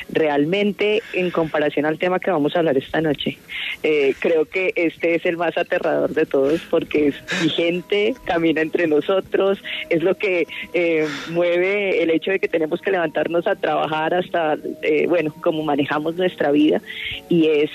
realmente 0.10 1.02
en 1.14 1.32
comparación 1.32 1.86
al 1.86 1.98
tema 1.98 2.20
que 2.20 2.30
vamos 2.30 2.56
a 2.56 2.60
hablar 2.60 2.78
esta 2.78 3.02
noche, 3.02 3.38
eh, 3.84 4.14
creo 4.20 4.46
que 4.46 4.74
este 4.76 5.16
es 5.16 5.26
el 5.26 5.38
más 5.38 5.58
aterrador 5.58 6.14
de 6.14 6.26
todos 6.26 6.62
porque 6.70 7.08
es 7.08 7.16
vigente, 7.42 8.16
camina 8.26 8.62
entre 8.62 8.88
nosotros, 8.88 9.23
es 9.90 10.04
lo 10.04 10.16
que 10.16 10.48
eh, 10.74 11.08
mueve 11.32 12.02
el 12.02 12.10
hecho 12.10 12.32
de 12.32 12.40
que 12.40 12.48
tenemos 12.48 12.82
que 12.82 12.92
levantarnos 12.92 13.48
a 13.48 13.56
trabajar 13.56 14.14
hasta, 14.14 14.58
eh, 14.82 15.06
bueno, 15.08 15.34
como 15.42 15.64
manejamos 15.64 16.16
nuestra 16.16 16.52
vida. 16.52 16.82
Y 17.30 17.48
es 17.48 17.72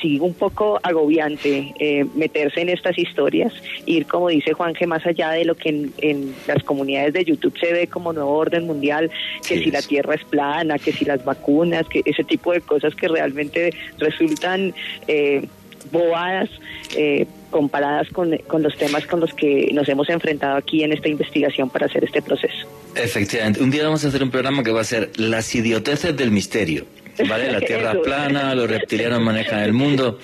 sí 0.00 0.18
un 0.20 0.34
poco 0.34 0.78
agobiante 0.82 1.74
eh, 1.78 2.04
meterse 2.14 2.60
en 2.60 2.68
estas 2.68 2.98
historias, 2.98 3.52
ir 3.86 4.06
como 4.06 4.28
dice 4.28 4.52
Juanje 4.52 4.86
más 4.86 5.04
allá 5.06 5.30
de 5.30 5.44
lo 5.44 5.54
que 5.54 5.90
en, 5.98 6.34
las 6.46 6.62
comunidades 6.62 7.12
de 7.14 7.24
YouTube 7.24 7.58
se 7.58 7.72
ve 7.72 7.86
como 7.86 8.12
nuevo 8.12 8.32
orden 8.32 8.66
mundial, 8.66 9.10
que 9.46 9.58
si 9.58 9.70
la 9.70 9.82
Tierra 9.82 10.14
es 10.14 10.24
plana, 10.24 10.78
que 10.78 10.92
si 10.92 11.04
las 11.04 11.24
vacunas, 11.24 11.88
que 11.88 12.02
ese 12.04 12.24
tipo 12.24 12.52
de 12.52 12.60
cosas 12.60 12.94
que 12.94 13.08
realmente 13.08 13.72
resultan 13.98 14.74
eh, 15.08 15.46
bobadas. 15.90 16.50
Eh, 16.96 17.26
comparadas 17.50 18.08
con, 18.10 18.36
con, 18.48 18.62
los 18.62 18.76
temas 18.76 19.06
con 19.06 19.20
los 19.20 19.32
que 19.32 19.70
nos 19.72 19.88
hemos 19.88 20.10
enfrentado 20.10 20.56
aquí 20.56 20.82
en 20.82 20.92
esta 20.92 21.08
investigación 21.08 21.70
para 21.70 21.86
hacer 21.86 22.04
este 22.04 22.20
proceso. 22.20 22.66
Efectivamente, 22.94 23.62
un 23.62 23.70
día 23.70 23.84
vamos 23.84 24.04
a 24.04 24.08
hacer 24.08 24.22
un 24.22 24.30
programa 24.30 24.62
que 24.62 24.72
va 24.72 24.80
a 24.80 24.84
ser 24.84 25.10
Las 25.16 25.54
idioteces 25.54 26.14
del 26.16 26.30
misterio. 26.30 26.84
¿vale? 27.28 27.50
La 27.50 27.60
Tierra 27.66 27.94
plana, 28.02 28.54
los 28.54 28.68
reptilianos 28.68 29.20
manejan 29.20 29.60
el 29.60 29.72
mundo. 29.72 30.18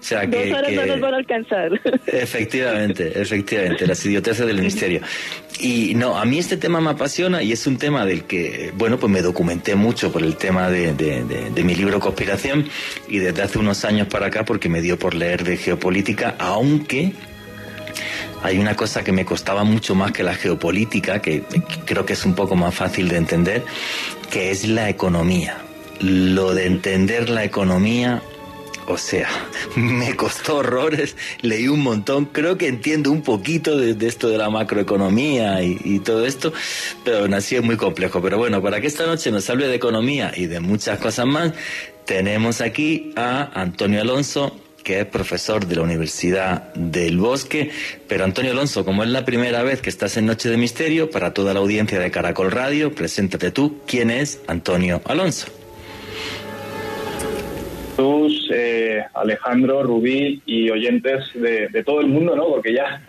O 0.00 0.02
sea 0.02 0.28
que, 0.28 0.50
Dos 0.50 0.72
no 0.72 0.86
nos 0.86 1.00
van 1.00 1.14
a 1.14 1.16
alcanzar. 1.16 1.80
Efectivamente, 2.06 3.20
efectivamente, 3.20 3.86
las 3.86 4.04
idioteces 4.06 4.46
del 4.46 4.62
misterio. 4.62 5.00
Y 5.60 5.94
no, 5.96 6.16
a 6.16 6.24
mí 6.24 6.38
este 6.38 6.56
tema 6.56 6.80
me 6.80 6.90
apasiona 6.90 7.42
y 7.42 7.50
es 7.50 7.66
un 7.66 7.78
tema 7.78 8.06
del 8.06 8.24
que, 8.24 8.72
bueno, 8.76 8.98
pues 8.98 9.12
me 9.12 9.22
documenté 9.22 9.74
mucho 9.74 10.12
por 10.12 10.22
el 10.22 10.36
tema 10.36 10.70
de, 10.70 10.94
de 10.94 11.64
mi 11.64 11.74
libro 11.74 11.98
Conspiración 11.98 12.68
y 13.08 13.18
desde 13.18 13.42
hace 13.42 13.58
unos 13.58 13.84
años 13.84 14.06
para 14.06 14.26
acá 14.26 14.44
porque 14.44 14.68
me 14.68 14.80
dio 14.80 14.98
por 14.98 15.14
leer 15.14 15.42
de 15.42 15.56
geopolítica, 15.56 16.36
aunque 16.38 17.12
hay 18.44 18.58
una 18.58 18.76
cosa 18.76 19.02
que 19.02 19.10
me 19.10 19.24
costaba 19.24 19.64
mucho 19.64 19.96
más 19.96 20.12
que 20.12 20.22
la 20.22 20.34
geopolítica, 20.34 21.20
que 21.20 21.42
creo 21.84 22.06
que 22.06 22.12
es 22.12 22.24
un 22.24 22.36
poco 22.36 22.54
más 22.54 22.72
fácil 22.72 23.08
de 23.08 23.16
entender, 23.16 23.64
que 24.30 24.52
es 24.52 24.68
la 24.68 24.88
economía 24.88 25.58
lo 26.00 26.54
de 26.54 26.66
entender 26.66 27.28
la 27.28 27.44
economía, 27.44 28.22
o 28.88 28.96
sea, 28.96 29.28
me 29.76 30.16
costó 30.16 30.56
horrores, 30.56 31.16
leí 31.42 31.68
un 31.68 31.82
montón, 31.82 32.26
creo 32.26 32.56
que 32.56 32.68
entiendo 32.68 33.12
un 33.12 33.22
poquito 33.22 33.76
de, 33.76 34.06
esto 34.06 34.28
de 34.28 34.38
la 34.38 34.50
macroeconomía 34.50 35.62
y, 35.62 35.98
todo 36.00 36.24
esto, 36.24 36.52
pero 37.04 37.18
aún 37.18 37.34
así 37.34 37.56
es 37.56 37.62
muy 37.62 37.76
complejo. 37.76 38.22
Pero 38.22 38.38
bueno, 38.38 38.62
para 38.62 38.80
que 38.80 38.86
esta 38.86 39.06
noche 39.06 39.30
nos 39.30 39.48
hable 39.50 39.66
de 39.66 39.74
economía 39.74 40.32
y 40.34 40.46
de 40.46 40.60
muchas 40.60 40.98
cosas 40.98 41.26
más, 41.26 41.52
tenemos 42.04 42.60
aquí 42.60 43.12
a 43.16 43.50
Antonio 43.60 44.00
Alonso, 44.00 44.56
que 44.82 45.00
es 45.00 45.06
profesor 45.06 45.66
de 45.66 45.76
la 45.76 45.82
Universidad 45.82 46.72
del 46.74 47.18
Bosque. 47.18 47.70
Pero 48.06 48.24
Antonio 48.24 48.52
Alonso, 48.52 48.84
como 48.84 49.02
es 49.02 49.10
la 49.10 49.24
primera 49.24 49.62
vez 49.62 49.82
que 49.82 49.90
estás 49.90 50.16
en 50.16 50.24
Noche 50.24 50.48
de 50.48 50.56
Misterio, 50.56 51.10
para 51.10 51.34
toda 51.34 51.52
la 51.52 51.60
audiencia 51.60 51.98
de 51.98 52.10
Caracol 52.10 52.50
Radio, 52.50 52.94
preséntate 52.94 53.50
tú. 53.50 53.80
¿Quién 53.86 54.10
es 54.10 54.40
Antonio 54.46 55.02
Alonso? 55.04 55.57
Eh, 58.50 59.04
Alejandro, 59.14 59.82
Rubí 59.82 60.40
y 60.46 60.70
oyentes 60.70 61.24
de, 61.34 61.82
todo 61.84 62.00
el 62.00 62.06
mundo, 62.06 62.36
¿no? 62.36 62.46
Porque 62.48 62.72
ya 62.72 63.02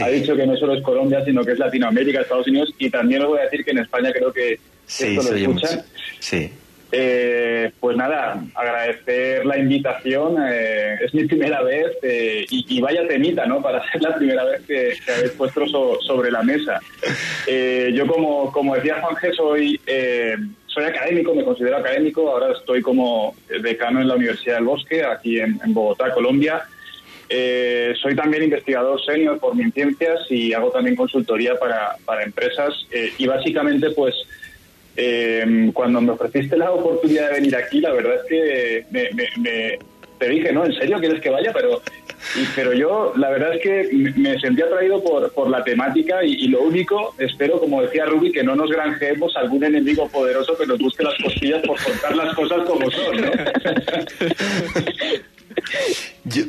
ha 0.00 0.08
dicho 0.08 0.36
que 0.36 0.46
no 0.46 0.56
solo 0.56 0.74
es 0.74 0.82
Colombia, 0.82 1.24
sino 1.24 1.44
que 1.44 1.52
es 1.52 1.58
Latinoamérica, 1.58 2.20
Estados 2.20 2.48
Unidos 2.48 2.74
y 2.78 2.90
también 2.90 3.22
os 3.22 3.28
voy 3.28 3.38
a 3.38 3.44
decir 3.44 3.64
que 3.64 3.70
en 3.70 3.78
España 3.78 4.12
creo 4.12 4.32
que 4.32 4.58
sí, 4.86 5.16
esto 5.16 5.30
lo 5.30 5.36
escuchan. 5.36 5.82
Sí. 6.18 6.50
Eh, 6.92 7.72
pues 7.80 7.96
nada, 7.96 8.40
agradecer 8.54 9.44
la 9.44 9.58
invitación. 9.58 10.36
Eh, 10.48 10.96
es 11.04 11.14
mi 11.14 11.26
primera 11.26 11.62
vez 11.62 11.96
eh, 12.02 12.46
y, 12.48 12.80
vaya 12.80 13.06
temita, 13.08 13.46
¿no? 13.46 13.60
Para 13.60 13.84
ser 13.90 14.02
la 14.02 14.14
primera 14.14 14.44
vez 14.44 14.62
que, 14.66 14.94
habéis 15.12 15.32
puesto 15.32 15.66
sobre 16.00 16.30
la 16.30 16.42
mesa. 16.42 16.80
yo, 17.92 18.06
como, 18.06 18.52
como 18.52 18.76
decía 18.76 19.00
Juanje, 19.00 19.32
soy 19.32 19.80
soy 20.74 20.84
académico, 20.84 21.34
me 21.34 21.44
considero 21.44 21.76
académico, 21.76 22.28
ahora 22.28 22.52
estoy 22.52 22.82
como 22.82 23.36
decano 23.62 24.00
en 24.00 24.08
la 24.08 24.16
Universidad 24.16 24.56
del 24.56 24.64
Bosque, 24.64 25.04
aquí 25.04 25.38
en, 25.38 25.58
Bogotá, 25.68 26.12
Colombia. 26.12 26.64
Eh, 27.28 27.94
soy 28.02 28.14
también 28.16 28.42
investigador 28.42 29.00
senior 29.02 29.38
por 29.38 29.54
ciencias 29.72 30.20
y 30.28 30.52
hago 30.52 30.70
también 30.70 30.96
consultoría 30.96 31.58
para, 31.58 31.96
para 32.04 32.22
empresas 32.22 32.74
eh, 32.90 33.12
y 33.16 33.26
básicamente 33.26 33.90
pues 33.90 34.14
eh, 34.96 35.70
cuando 35.72 36.00
me 36.00 36.12
ofreciste 36.12 36.56
la 36.56 36.72
oportunidad 36.72 37.28
de 37.28 37.34
venir 37.34 37.56
aquí, 37.56 37.80
la 37.80 37.92
verdad 37.92 38.16
es 38.16 38.22
que 38.28 38.86
me, 38.90 39.10
me, 39.38 39.78
te 40.18 40.28
dije, 40.28 40.52
¿no? 40.52 40.64
¿En 40.64 40.74
serio 40.74 40.98
quieres 40.98 41.20
que 41.20 41.30
vaya? 41.30 41.52
Pero 41.52 41.80
pero 42.54 42.72
yo, 42.72 43.12
la 43.16 43.30
verdad 43.30 43.54
es 43.54 43.62
que 43.62 43.90
me 44.16 44.38
sentí 44.40 44.62
atraído 44.62 45.02
por, 45.02 45.30
por 45.32 45.50
la 45.50 45.62
temática 45.62 46.24
y, 46.24 46.48
lo 46.48 46.62
único, 46.62 47.14
espero, 47.18 47.60
como 47.60 47.82
decía 47.82 48.06
Ruby, 48.06 48.32
que 48.32 48.42
no 48.42 48.56
nos 48.56 48.70
granjeemos 48.70 49.36
algún 49.36 49.62
enemigo 49.64 50.08
poderoso 50.08 50.56
que 50.56 50.66
nos 50.66 50.78
busque 50.78 51.04
las 51.04 51.14
costillas 51.22 51.62
por 51.66 51.78
contar 51.82 52.16
las 52.16 52.34
cosas 52.34 52.66
como 52.66 52.90
son, 52.90 53.20
¿no? 53.20 53.30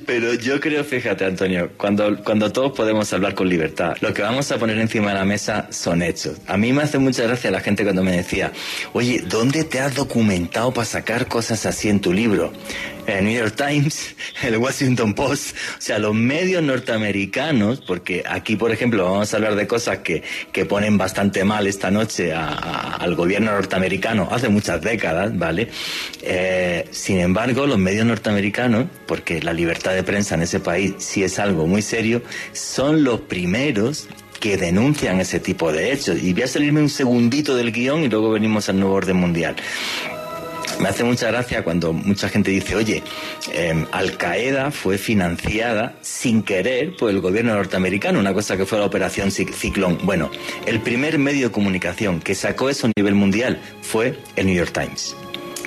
pero 0.05 0.33
yo 0.33 0.59
creo, 0.59 0.83
fíjate, 0.83 1.25
Antonio, 1.25 1.71
cuando, 1.77 2.23
cuando 2.23 2.51
todos 2.51 2.71
podemos 2.71 3.11
hablar 3.13 3.35
con 3.35 3.49
libertad, 3.49 3.95
lo 4.01 4.13
que 4.13 4.21
vamos 4.21 4.51
a 4.51 4.57
poner 4.57 4.77
encima 4.77 5.09
de 5.09 5.15
la 5.15 5.25
mesa 5.25 5.67
son 5.71 6.01
hechos. 6.01 6.37
A 6.47 6.57
mí 6.57 6.71
me 6.73 6.83
hace 6.83 6.97
mucha 6.97 7.23
gracia 7.23 7.51
la 7.51 7.59
gente 7.59 7.83
cuando 7.83 8.03
me 8.03 8.15
decía, 8.15 8.51
oye, 8.93 9.23
¿dónde 9.27 9.63
te 9.63 9.79
has 9.79 9.95
documentado 9.95 10.73
para 10.73 10.85
sacar 10.85 11.27
cosas 11.27 11.65
así 11.65 11.89
en 11.89 11.99
tu 11.99 12.13
libro? 12.13 12.51
El 13.07 13.25
New 13.25 13.37
York 13.37 13.55
Times, 13.55 14.15
el 14.43 14.57
Washington 14.57 15.13
Post, 15.13 15.55
o 15.77 15.81
sea, 15.81 15.99
los 15.99 16.13
medios 16.13 16.63
norteamericanos, 16.63 17.81
porque 17.81 18.23
aquí, 18.27 18.55
por 18.55 18.71
ejemplo, 18.71 19.05
vamos 19.05 19.33
a 19.33 19.37
hablar 19.37 19.55
de 19.55 19.67
cosas 19.67 19.99
que, 19.99 20.23
que 20.51 20.65
ponen 20.65 20.97
bastante 20.97 21.43
mal 21.43 21.67
esta 21.67 21.91
noche 21.91 22.33
al 22.33 23.15
gobierno 23.15 23.51
norteamericano 23.51 24.27
hace 24.31 24.49
muchas 24.49 24.81
décadas, 24.81 25.37
¿vale? 25.37 25.69
Eh, 26.21 26.87
sin 26.91 27.19
embargo, 27.19 27.65
los 27.65 27.77
medios 27.77 28.05
norteamericanos, 28.05 28.85
porque 29.05 29.41
la 29.41 29.53
libertad 29.53 29.93
de 29.93 30.03
prensa 30.03 30.35
en 30.35 30.41
ese 30.41 30.59
país 30.59 30.95
sí 30.97 31.23
es 31.23 31.39
algo 31.39 31.67
muy 31.67 31.81
serio, 31.81 32.21
son 32.53 33.03
los 33.03 33.21
primeros 33.21 34.07
que 34.39 34.57
denuncian 34.57 35.19
ese 35.19 35.39
tipo 35.39 35.71
de 35.71 35.91
hechos. 35.91 36.21
Y 36.21 36.33
voy 36.33 36.43
a 36.43 36.47
salirme 36.47 36.81
un 36.81 36.89
segundito 36.89 37.55
del 37.55 37.71
guion 37.71 38.03
y 38.03 38.09
luego 38.09 38.31
venimos 38.31 38.69
al 38.69 38.79
nuevo 38.79 38.95
orden 38.95 39.17
mundial. 39.17 39.55
Me 40.79 40.89
hace 40.89 41.03
mucha 41.03 41.27
gracia 41.27 41.63
cuando 41.63 41.93
mucha 41.93 42.29
gente 42.29 42.51
dice, 42.51 42.75
oye, 42.75 43.01
em, 43.53 43.85
Al 43.91 44.17
Qaeda 44.17 44.71
fue 44.71 44.97
financiada 44.97 45.95
sin 46.01 46.43
querer 46.43 46.95
por 46.97 47.09
el 47.09 47.21
gobierno 47.21 47.55
norteamericano, 47.55 48.19
una 48.19 48.33
cosa 48.33 48.57
que 48.57 48.65
fue 48.65 48.79
la 48.79 48.85
operación 48.85 49.31
Ciclón. 49.31 49.99
Bueno, 50.03 50.29
el 50.65 50.81
primer 50.81 51.17
medio 51.17 51.47
de 51.47 51.51
comunicación 51.51 52.19
que 52.19 52.35
sacó 52.35 52.69
eso 52.69 52.87
a 52.87 52.91
nivel 52.95 53.15
mundial 53.15 53.59
fue 53.81 54.19
el 54.35 54.47
New 54.47 54.55
York 54.55 54.73
Times 54.73 55.15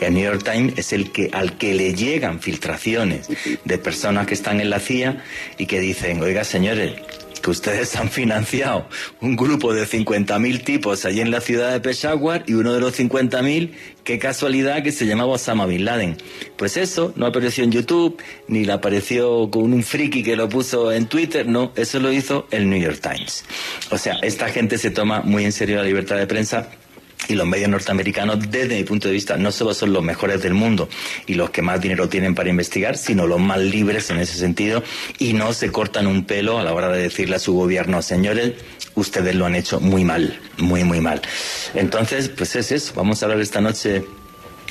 el 0.01 0.15
New 0.15 0.23
York 0.23 0.45
Times 0.45 0.75
es 0.77 0.93
el 0.93 1.11
que 1.11 1.31
al 1.33 1.59
que 1.59 1.75
le 1.75 1.95
llegan 1.95 2.41
filtraciones 2.41 3.29
de 3.65 3.79
personas 3.79 4.27
que 4.27 4.35
están 4.35 4.61
en 4.61 4.71
la 4.71 4.81
CIA 4.81 5.23
y 5.59 5.67
que 5.67 5.81
dicen, 5.81 6.23
oiga 6.23 6.45
señores, 6.45 6.93
que 7.41 7.51
ustedes 7.51 7.97
han 7.97 8.11
financiado 8.11 8.89
un 9.21 9.37
grupo 9.37 9.73
de 9.73 9.87
50.000 9.87 10.65
tipos 10.65 11.05
allí 11.05 11.21
en 11.21 11.31
la 11.31 11.41
ciudad 11.41 11.73
de 11.73 11.81
Peshawar 11.81 12.45
y 12.47 12.55
uno 12.55 12.73
de 12.73 12.81
los 12.81 12.99
50.000, 12.99 13.73
qué 14.05 14.19
casualidad 14.19 14.83
que 14.83 14.93
se 14.93 15.07
llamaba 15.07 15.33
Osama 15.33 15.67
Bin 15.67 15.85
Laden. 15.85 16.17
Pues 16.57 16.77
eso 16.77 17.13
no 17.17 17.27
apareció 17.27 17.65
en 17.65 17.73
YouTube, 17.73 18.21
ni 18.49 18.65
le 18.65 18.73
apareció 18.73 19.51
con 19.51 19.73
un 19.73 19.83
friki 19.83 20.23
que 20.23 20.37
lo 20.37 20.49
puso 20.49 20.93
en 20.93 21.07
Twitter, 21.07 21.47
no, 21.47 21.73
eso 21.77 21.99
lo 22.01 22.13
hizo 22.13 22.47
el 22.51 22.69
New 22.69 22.81
York 22.81 23.01
Times. 23.01 23.45
O 23.91 23.99
sea, 23.99 24.19
esta 24.23 24.49
gente 24.49 24.79
se 24.79 24.91
toma 24.91 25.21
muy 25.21 25.45
en 25.45 25.53
serio 25.53 25.77
la 25.77 25.85
libertad 25.85 26.17
de 26.17 26.27
prensa 26.27 26.69
y 27.27 27.35
los 27.35 27.47
medios 27.47 27.69
norteamericanos, 27.69 28.51
desde 28.51 28.77
mi 28.77 28.85
punto 28.85 29.09
de 29.09 29.15
vista, 29.15 29.37
no 29.37 29.51
solo 29.51 29.75
son 29.75 29.93
los 29.93 30.03
mejores 30.03 30.43
del 30.43 30.55
mundo 30.55 30.89
y 31.27 31.35
los 31.35 31.51
que 31.51 31.63
más 31.63 31.81
dinero 31.81 32.09
tienen 32.09 32.35
para 32.35 32.49
investigar, 32.49 32.97
sino 32.97 33.27
los 33.27 33.41
más 33.41 33.59
libres 33.59 34.11
en 34.11 34.19
ese 34.19 34.39
sentido 34.39 34.83
y 35.19 35.33
no 35.33 35.53
se 35.53 35.73
cortan 35.73 36.07
un 36.07 36.25
pelo 36.25 36.59
a 36.59 36.65
la 36.65 36.73
hora 36.73 36.89
de 36.91 37.03
decirle 37.03 37.37
a 37.37 37.39
su 37.39 37.55
gobierno, 37.55 38.01
señores, 38.03 38.55
ustedes 38.95 39.35
lo 39.35 39.47
han 39.47 39.55
hecho 39.55 39.81
muy 39.81 40.05
mal, 40.05 40.39
muy, 40.59 40.85
muy 40.85 41.01
mal. 41.01 41.21
Entonces, 41.75 42.29
pues 42.29 42.57
es 42.57 42.73
eso. 42.73 42.93
Vamos 42.95 43.23
a 43.23 43.27
hablar 43.27 43.41
esta 43.41 43.61
noche 43.61 44.05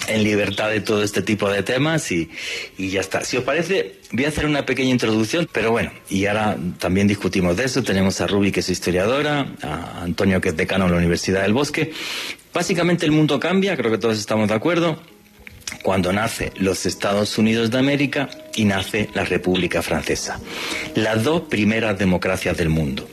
en 0.07 0.23
libertad 0.23 0.69
de 0.69 0.81
todo 0.81 1.03
este 1.03 1.21
tipo 1.21 1.49
de 1.49 1.63
temas 1.63 2.11
y, 2.11 2.29
ya 2.77 3.01
está. 3.01 3.23
Si 3.23 3.37
os 3.37 3.43
parece, 3.43 3.95
voy 4.11 4.25
a 4.25 4.29
hacer 4.29 4.45
una 4.45 4.65
pequeña 4.65 4.91
introducción, 4.91 5.47
pero 5.51 5.71
bueno, 5.71 5.91
y 6.09 6.25
ahora 6.25 6.57
también 6.79 7.07
discutimos 7.07 7.57
de 7.57 7.65
eso. 7.65 7.83
Tenemos 7.83 8.21
a 8.21 8.27
Ruby, 8.27 8.51
que 8.51 8.61
es 8.61 8.69
historiadora, 8.69 9.53
a 9.61 10.03
Antonio, 10.03 10.39
que 10.39 10.49
es 10.49 10.57
decano 10.57 10.85
en 10.85 10.91
la 10.91 10.97
Universidad 10.97 11.41
del 11.41 11.53
Bosque. 11.53 11.91
Básicamente 12.53 13.05
el 13.05 13.11
mundo 13.11 13.39
cambia, 13.39 13.75
creo 13.75 13.91
que 13.91 13.97
todos 13.97 14.17
estamos 14.17 14.47
de 14.47 14.55
acuerdo, 14.55 14.99
cuando 15.83 16.13
nace 16.13 16.51
los 16.57 16.85
Estados 16.85 17.37
Unidos 17.37 17.71
de 17.71 17.79
América 17.79 18.29
y 18.55 18.65
nace 18.65 19.09
la 19.13 19.25
República 19.25 19.81
Francesa. 19.81 20.39
Las 20.95 21.23
dos 21.23 21.43
primeras 21.43 21.97
democracias 21.97 22.57
del 22.57 22.69
mundo. 22.69 23.07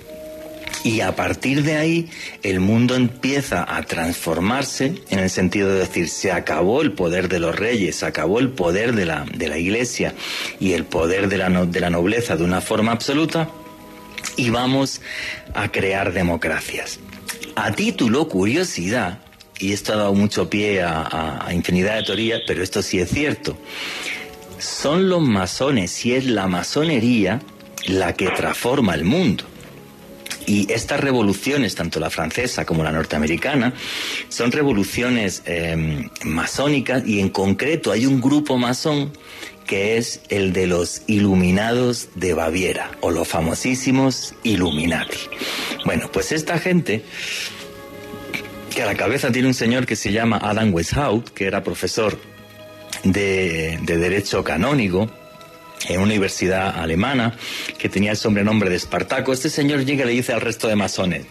Y 0.84 1.00
a 1.00 1.16
partir 1.16 1.62
de 1.62 1.76
ahí 1.76 2.10
el 2.42 2.60
mundo 2.60 2.94
empieza 2.94 3.64
a 3.74 3.82
transformarse 3.84 4.94
en 5.08 5.18
el 5.18 5.30
sentido 5.30 5.70
de 5.70 5.78
decir, 5.78 6.10
se 6.10 6.30
acabó 6.30 6.82
el 6.82 6.92
poder 6.92 7.28
de 7.30 7.40
los 7.40 7.56
reyes, 7.56 7.96
se 7.96 8.06
acabó 8.06 8.38
el 8.38 8.50
poder 8.50 8.94
de 8.94 9.06
la, 9.06 9.24
de 9.34 9.48
la 9.48 9.56
iglesia 9.56 10.14
y 10.60 10.74
el 10.74 10.84
poder 10.84 11.30
de 11.30 11.38
la, 11.38 11.48
de 11.48 11.80
la 11.80 11.88
nobleza 11.88 12.36
de 12.36 12.44
una 12.44 12.60
forma 12.60 12.92
absoluta 12.92 13.48
y 14.36 14.50
vamos 14.50 15.00
a 15.54 15.72
crear 15.72 16.12
democracias. 16.12 17.00
A 17.56 17.72
título 17.72 18.28
curiosidad, 18.28 19.20
y 19.58 19.72
esto 19.72 19.94
ha 19.94 19.96
dado 19.96 20.12
mucho 20.12 20.50
pie 20.50 20.82
a, 20.82 21.46
a 21.46 21.54
infinidad 21.54 21.96
de 21.96 22.02
teorías, 22.02 22.42
pero 22.46 22.62
esto 22.62 22.82
sí 22.82 22.98
es 22.98 23.08
cierto, 23.08 23.56
son 24.58 25.08
los 25.08 25.22
masones 25.22 26.04
y 26.04 26.12
es 26.12 26.26
la 26.26 26.46
masonería 26.46 27.40
la 27.86 28.12
que 28.12 28.28
transforma 28.28 28.94
el 28.94 29.04
mundo. 29.04 29.44
Y 30.46 30.70
estas 30.72 31.00
revoluciones, 31.00 31.74
tanto 31.74 32.00
la 32.00 32.10
francesa 32.10 32.64
como 32.64 32.84
la 32.84 32.92
norteamericana, 32.92 33.72
son 34.28 34.52
revoluciones 34.52 35.42
em, 35.46 36.10
masónicas 36.24 37.06
y 37.06 37.20
en 37.20 37.30
concreto 37.30 37.92
hay 37.92 38.06
un 38.06 38.20
grupo 38.20 38.58
masón 38.58 39.12
que 39.66 39.96
es 39.96 40.20
el 40.28 40.52
de 40.52 40.66
los 40.66 41.02
Iluminados 41.06 42.08
de 42.14 42.34
Baviera 42.34 42.90
o 43.00 43.10
los 43.10 43.26
famosísimos 43.26 44.34
Illuminati. 44.42 45.16
Bueno, 45.84 46.10
pues 46.12 46.32
esta 46.32 46.58
gente 46.58 47.02
que 48.74 48.82
a 48.82 48.86
la 48.86 48.94
cabeza 48.94 49.32
tiene 49.32 49.48
un 49.48 49.54
señor 49.54 49.86
que 49.86 49.96
se 49.96 50.12
llama 50.12 50.38
Adam 50.42 50.74
Weishaupt, 50.74 51.30
que 51.30 51.46
era 51.46 51.62
profesor 51.62 52.18
de, 53.04 53.78
de 53.82 53.98
Derecho 53.98 54.42
Canónico, 54.44 55.10
en 55.88 55.96
una 55.96 56.06
universidad 56.06 56.78
alemana 56.78 57.36
que 57.78 57.88
tenía 57.88 58.12
el 58.12 58.16
sobrenombre 58.16 58.70
de 58.70 58.76
Espartaco, 58.76 59.32
este 59.32 59.50
señor 59.50 59.84
llega 59.84 60.04
y 60.04 60.08
le 60.08 60.12
dice 60.12 60.32
al 60.32 60.40
resto 60.40 60.68
de 60.68 60.76
masones, 60.76 61.26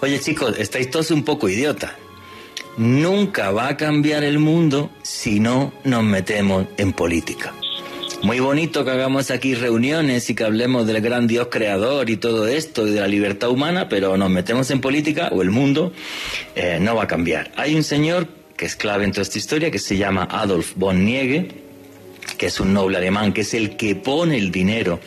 oye 0.00 0.20
chicos, 0.20 0.58
estáis 0.58 0.90
todos 0.90 1.10
un 1.10 1.24
poco 1.24 1.48
idiotas. 1.48 1.92
Nunca 2.76 3.50
va 3.50 3.68
a 3.68 3.76
cambiar 3.76 4.22
el 4.22 4.38
mundo 4.38 4.90
si 5.02 5.40
no 5.40 5.72
nos 5.82 6.04
metemos 6.04 6.66
en 6.76 6.92
política. 6.92 7.52
Muy 8.22 8.40
bonito 8.40 8.84
que 8.84 8.90
hagamos 8.90 9.30
aquí 9.30 9.54
reuniones 9.54 10.28
y 10.28 10.34
que 10.34 10.44
hablemos 10.44 10.86
del 10.86 11.00
gran 11.00 11.28
Dios 11.28 11.48
creador 11.50 12.10
y 12.10 12.16
todo 12.16 12.48
esto 12.48 12.86
y 12.86 12.90
de 12.90 13.00
la 13.00 13.06
libertad 13.06 13.50
humana, 13.50 13.88
pero 13.88 14.16
nos 14.16 14.28
metemos 14.28 14.70
en 14.72 14.80
política 14.80 15.28
o 15.32 15.42
el 15.42 15.50
mundo 15.50 15.92
eh, 16.56 16.78
no 16.80 16.96
va 16.96 17.04
a 17.04 17.06
cambiar. 17.06 17.52
Hay 17.56 17.76
un 17.76 17.84
señor 17.84 18.26
que 18.56 18.66
es 18.66 18.74
clave 18.74 19.04
en 19.04 19.12
toda 19.12 19.22
esta 19.22 19.38
historia 19.38 19.70
que 19.70 19.78
se 19.78 19.96
llama 19.96 20.26
Adolf 20.28 20.72
von 20.74 21.04
Niege, 21.04 21.67
que 22.38 22.46
es 22.46 22.60
un 22.60 22.72
noble 22.72 22.96
alemán, 22.96 23.34
que 23.34 23.42
es 23.42 23.52
el 23.52 23.76
que 23.76 23.94
pone 23.94 24.38
el 24.38 24.50
dinero 24.50 25.00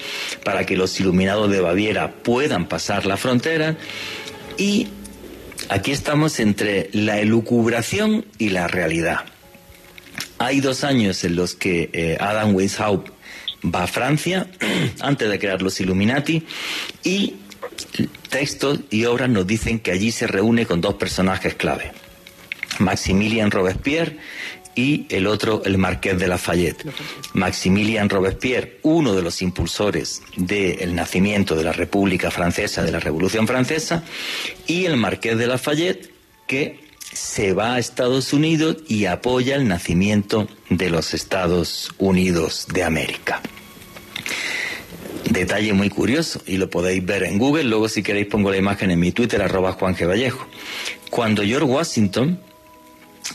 para 0.44 0.66
que 0.66 0.78
los 0.78 1.00
iluminados 1.00 1.50
de 1.50 1.62
Baviera 1.62 2.12
puedan 2.12 2.68
pasar 2.68 3.06
la 3.06 3.18
frontera. 3.18 3.78
Y 4.58 4.90
aquí 5.70 5.92
estamos 5.92 6.40
entre 6.40 6.90
la 6.94 7.20
elucubración 7.20 8.26
y 8.38 8.50
la 8.50 8.68
realidad. 8.68 9.22
Hay 10.38 10.60
dos 10.60 10.84
años 10.84 11.24
en 11.24 11.36
los 11.36 11.56
que 11.56 11.90
eh, 11.94 12.18
Adam 12.20 12.54
Weishaupt 12.54 13.10
va 13.64 13.84
a 13.84 13.88
Francia 13.88 14.48
antes 15.00 15.30
de 15.30 15.40
crear 15.40 15.62
los 15.62 15.80
Illuminati 15.80 16.44
y 17.04 17.36
textos 18.30 18.80
y 18.90 19.06
obras 19.06 19.30
nos 19.30 19.46
dicen 19.46 19.80
que 19.80 19.92
allí 19.92 20.12
se 20.12 20.28
reúne 20.28 20.66
con 20.66 20.82
dos 20.82 20.96
personajes 20.96 21.56
clave. 21.56 21.92
Maximilian 22.80 23.52
Robespierre 23.52 24.18
y 24.76 25.06
el 25.10 25.28
otro 25.28 25.62
el 25.66 25.78
Marqués 25.78 26.18
de 26.18 26.28
Lafayette. 26.28 26.86
Maximilien 27.34 28.10
Robespierre, 28.10 28.80
uno 28.84 29.14
de 29.14 29.22
los 29.22 29.42
impulsores 29.42 30.22
del 30.36 30.96
nacimiento 30.96 31.56
de 31.56 31.64
la 31.64 31.72
República 31.72 32.32
Francesa, 32.32 32.84
de 32.84 32.92
la 32.92 33.00
Revolución 33.00 33.48
Francesa, 33.48 34.04
y 34.68 34.86
el 34.86 34.98
Marqués 34.98 35.38
de 35.38 35.48
Lafayette, 35.48 36.12
que 36.48 36.80
se 37.14 37.54
va 37.54 37.76
a 37.76 37.80
Estados 37.80 38.34
Unidos 38.34 38.78
y 38.88 39.06
apoya 39.06 39.56
el 39.56 39.68
nacimiento 39.68 40.48
de 40.70 40.90
los 40.90 41.14
Estados 41.14 41.92
Unidos 41.98 42.68
de 42.74 42.84
América. 42.84 43.42
Detalle 45.30 45.74
muy 45.74 45.90
curioso, 45.90 46.42
y 46.46 46.58
lo 46.58 46.70
podéis 46.70 47.06
ver 47.06 47.24
en 47.24 47.38
Google, 47.38 47.64
luego 47.64 47.88
si 47.88 48.04
queréis 48.04 48.28
pongo 48.28 48.52
la 48.52 48.58
imagen 48.58 48.92
en 48.92 49.00
mi 49.00 49.12
Twitter, 49.12 49.42
arroba 49.42 49.74
Juan 49.74 49.96
G. 49.96 50.08
Vallejo. 50.08 50.46
Cuando 51.10 51.44
George 51.44 51.66
Washington 51.66 52.40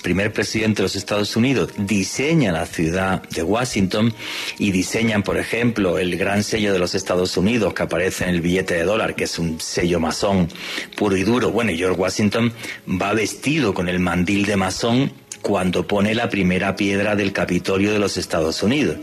primer 0.02 0.32
presidente 0.32 0.78
de 0.78 0.82
los 0.84 0.96
Estados 0.96 1.36
Unidos, 1.36 1.70
diseña 1.76 2.52
la 2.52 2.66
ciudad 2.66 3.22
de 3.30 3.42
Washington 3.42 4.14
y 4.58 4.70
diseñan, 4.70 5.22
por 5.22 5.36
ejemplo, 5.38 5.98
el 5.98 6.16
gran 6.16 6.42
sello 6.42 6.72
de 6.72 6.78
los 6.78 6.94
Estados 6.94 7.36
Unidos 7.36 7.74
que 7.74 7.82
aparece 7.82 8.24
en 8.24 8.30
el 8.30 8.40
billete 8.40 8.74
de 8.74 8.84
dólar, 8.84 9.14
que 9.14 9.24
es 9.24 9.38
un 9.38 9.60
sello 9.60 10.00
masón 10.00 10.48
puro 10.96 11.16
y 11.16 11.22
duro. 11.22 11.50
Bueno, 11.50 11.72
George 11.74 12.00
Washington 12.00 12.52
va 12.88 13.12
vestido 13.12 13.74
con 13.74 13.88
el 13.88 14.00
mandil 14.00 14.46
de 14.46 14.56
masón 14.56 15.12
cuando 15.42 15.86
pone 15.86 16.14
la 16.14 16.28
primera 16.28 16.76
piedra 16.76 17.14
del 17.14 17.32
Capitolio 17.32 17.92
de 17.92 17.98
los 17.98 18.16
Estados 18.16 18.62
Unidos. 18.62 18.96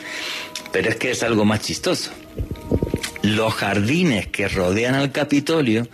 Pero 0.72 0.90
es 0.90 0.96
que 0.96 1.12
es 1.12 1.24
algo 1.24 1.46
más 1.46 1.62
chistoso. 1.62 2.12
Los 3.22 3.54
jardines 3.54 4.28
que 4.28 4.48
rodean 4.48 4.96
al 4.96 5.12
Capitolio 5.12 5.88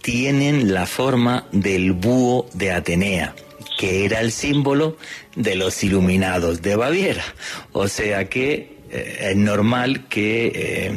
tienen 0.00 0.72
la 0.72 0.86
forma 0.86 1.46
del 1.52 1.92
búho 1.92 2.46
de 2.54 2.72
Atenea 2.72 3.34
que 3.80 4.04
era 4.04 4.20
el 4.20 4.30
símbolo 4.30 4.98
de 5.34 5.54
los 5.54 5.82
iluminados 5.82 6.60
de 6.60 6.76
Baviera. 6.76 7.24
O 7.72 7.88
sea 7.88 8.28
que 8.28 8.76
eh, 8.90 9.28
es 9.30 9.36
normal 9.36 10.06
que, 10.06 10.52
eh, 10.54 10.92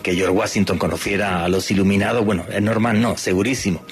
que 0.00 0.14
George 0.14 0.32
Washington 0.32 0.78
conociera 0.78 1.44
a 1.44 1.48
los 1.48 1.68
iluminados. 1.72 2.24
Bueno, 2.24 2.44
es 2.48 2.62
normal, 2.62 3.00
no, 3.00 3.16
segurísimo. 3.16 3.84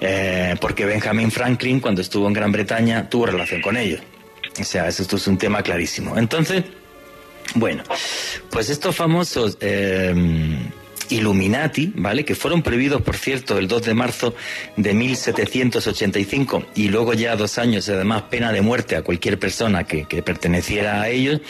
Eh, 0.00 0.54
porque 0.60 0.84
Benjamin 0.84 1.32
Franklin, 1.32 1.80
cuando 1.80 2.00
estuvo 2.00 2.28
en 2.28 2.32
Gran 2.32 2.52
Bretaña, 2.52 3.10
tuvo 3.10 3.26
relación 3.26 3.60
con 3.60 3.76
ellos. 3.76 4.00
O 4.60 4.62
sea, 4.62 4.86
esto 4.86 5.16
es 5.16 5.26
un 5.26 5.36
tema 5.36 5.60
clarísimo. 5.60 6.16
Entonces, 6.16 6.62
bueno, 7.56 7.82
pues 8.50 8.70
estos 8.70 8.94
famosos 8.94 9.58
Illuminati, 11.10 11.92
¿vale? 11.94 12.24
Que 12.24 12.34
fueron 12.34 12.62
prohibidos, 12.62 13.02
por 13.02 13.16
cierto, 13.16 13.58
el 13.58 13.68
2 13.68 13.82
de 13.82 13.94
marzo 13.94 14.34
de 14.76 14.94
1785 14.94 16.66
y 16.74 16.88
luego 16.88 17.14
ya 17.14 17.36
dos 17.36 17.58
años, 17.58 17.88
además, 17.88 18.22
pena 18.30 18.52
de 18.52 18.62
muerte 18.62 18.96
a 18.96 19.02
cualquier 19.02 19.38
persona 19.38 19.84
que, 19.84 20.04
que 20.04 20.22
perteneciera 20.22 21.02
a 21.02 21.08
ellos, 21.08 21.40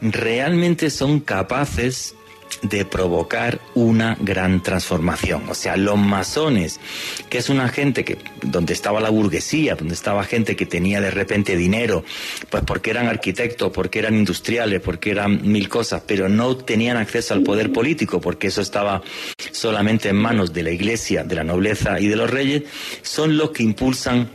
realmente 0.00 0.90
son 0.90 1.20
capaces 1.20 2.14
de 2.60 2.84
provocar 2.84 3.60
una 3.74 4.16
gran 4.20 4.62
transformación. 4.62 5.48
O 5.48 5.54
sea, 5.54 5.76
los 5.76 5.98
masones, 5.98 6.80
que 7.28 7.38
es 7.38 7.48
una 7.48 7.68
gente 7.68 8.04
que, 8.04 8.18
donde 8.42 8.72
estaba 8.72 9.00
la 9.00 9.10
burguesía, 9.10 9.74
donde 9.74 9.94
estaba 9.94 10.24
gente 10.24 10.54
que 10.56 10.66
tenía 10.66 11.00
de 11.00 11.10
repente 11.10 11.56
dinero, 11.56 12.04
pues 12.50 12.62
porque 12.64 12.90
eran 12.90 13.08
arquitectos, 13.08 13.72
porque 13.72 13.98
eran 13.98 14.14
industriales, 14.14 14.80
porque 14.80 15.10
eran 15.10 15.40
mil 15.50 15.68
cosas, 15.68 16.02
pero 16.06 16.28
no 16.28 16.56
tenían 16.56 16.96
acceso 16.96 17.34
al 17.34 17.42
poder 17.42 17.72
político, 17.72 18.20
porque 18.20 18.48
eso 18.48 18.60
estaba 18.60 19.02
solamente 19.50 20.10
en 20.10 20.16
manos 20.16 20.52
de 20.52 20.62
la 20.62 20.70
iglesia, 20.70 21.24
de 21.24 21.34
la 21.34 21.44
nobleza 21.44 21.98
y 21.98 22.08
de 22.08 22.16
los 22.16 22.30
reyes, 22.30 22.62
son 23.02 23.36
los 23.36 23.50
que 23.50 23.62
impulsan 23.62 24.28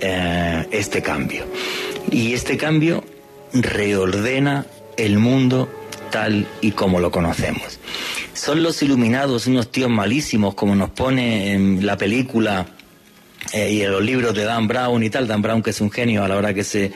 eh, 0.00 0.66
este 0.70 1.02
cambio. 1.02 1.44
Y 2.10 2.32
este 2.32 2.56
cambio 2.56 3.04
reordena 3.52 4.66
el 4.96 5.18
mundo 5.18 5.68
tal 6.10 6.46
y 6.60 6.72
como 6.72 7.00
lo 7.00 7.10
conocemos. 7.10 7.78
Son 8.34 8.62
los 8.62 8.82
iluminados 8.82 9.46
unos 9.46 9.70
tíos 9.70 9.90
malísimos, 9.90 10.54
como 10.54 10.74
nos 10.74 10.90
pone 10.90 11.52
en 11.52 11.84
la 11.86 11.96
película 11.96 12.66
eh, 13.52 13.72
y 13.72 13.82
en 13.82 13.90
los 13.90 14.02
libros 14.02 14.34
de 14.34 14.44
Dan 14.44 14.68
Brown 14.68 15.02
y 15.02 15.10
tal, 15.10 15.26
Dan 15.26 15.42
Brown 15.42 15.62
que 15.62 15.70
es 15.70 15.80
un 15.80 15.90
genio 15.90 16.24
a 16.24 16.28
la 16.28 16.36
hora 16.36 16.54
que 16.54 16.64
se 16.64 16.92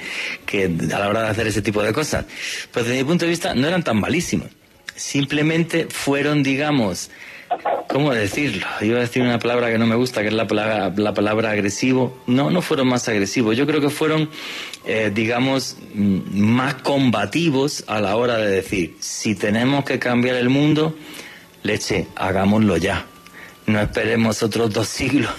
a 0.92 0.98
la 0.98 1.08
hora 1.08 1.22
de 1.22 1.28
hacer 1.28 1.46
ese 1.46 1.62
tipo 1.62 1.82
de 1.82 1.92
cosas. 1.92 2.26
Pues 2.72 2.86
desde 2.86 2.98
mi 2.98 3.04
punto 3.04 3.24
de 3.24 3.30
vista 3.30 3.54
no 3.54 3.66
eran 3.66 3.82
tan 3.82 3.98
malísimos. 3.98 4.48
Simplemente 4.94 5.88
fueron, 5.90 6.42
digamos, 6.42 7.10
¿cómo 7.88 8.12
decirlo? 8.12 8.66
Iba 8.80 8.98
a 8.98 9.00
decir 9.00 9.22
una 9.22 9.38
palabra 9.38 9.70
que 9.70 9.78
no 9.78 9.86
me 9.86 9.94
gusta, 9.94 10.22
que 10.22 10.28
es 10.28 10.34
la 10.34 10.46
palabra, 10.46 10.92
la 10.96 11.14
palabra 11.14 11.50
agresivo. 11.50 12.18
No, 12.26 12.50
no 12.50 12.62
fueron 12.62 12.88
más 12.88 13.08
agresivos. 13.08 13.56
Yo 13.56 13.66
creo 13.66 13.80
que 13.80 13.90
fueron, 13.90 14.30
eh, 14.84 15.10
digamos, 15.14 15.76
mm, 15.94 16.38
más 16.38 16.74
combativos 16.76 17.84
a 17.86 18.00
la 18.00 18.16
hora 18.16 18.38
de 18.38 18.50
decir, 18.50 18.96
si 19.00 19.34
tenemos 19.34 19.84
que 19.84 19.98
cambiar 19.98 20.36
el 20.36 20.48
mundo, 20.48 20.94
leche, 21.62 22.08
hagámoslo 22.16 22.76
ya. 22.76 23.06
No 23.66 23.80
esperemos 23.80 24.42
otros 24.42 24.72
dos 24.72 24.88
siglos 24.88 25.32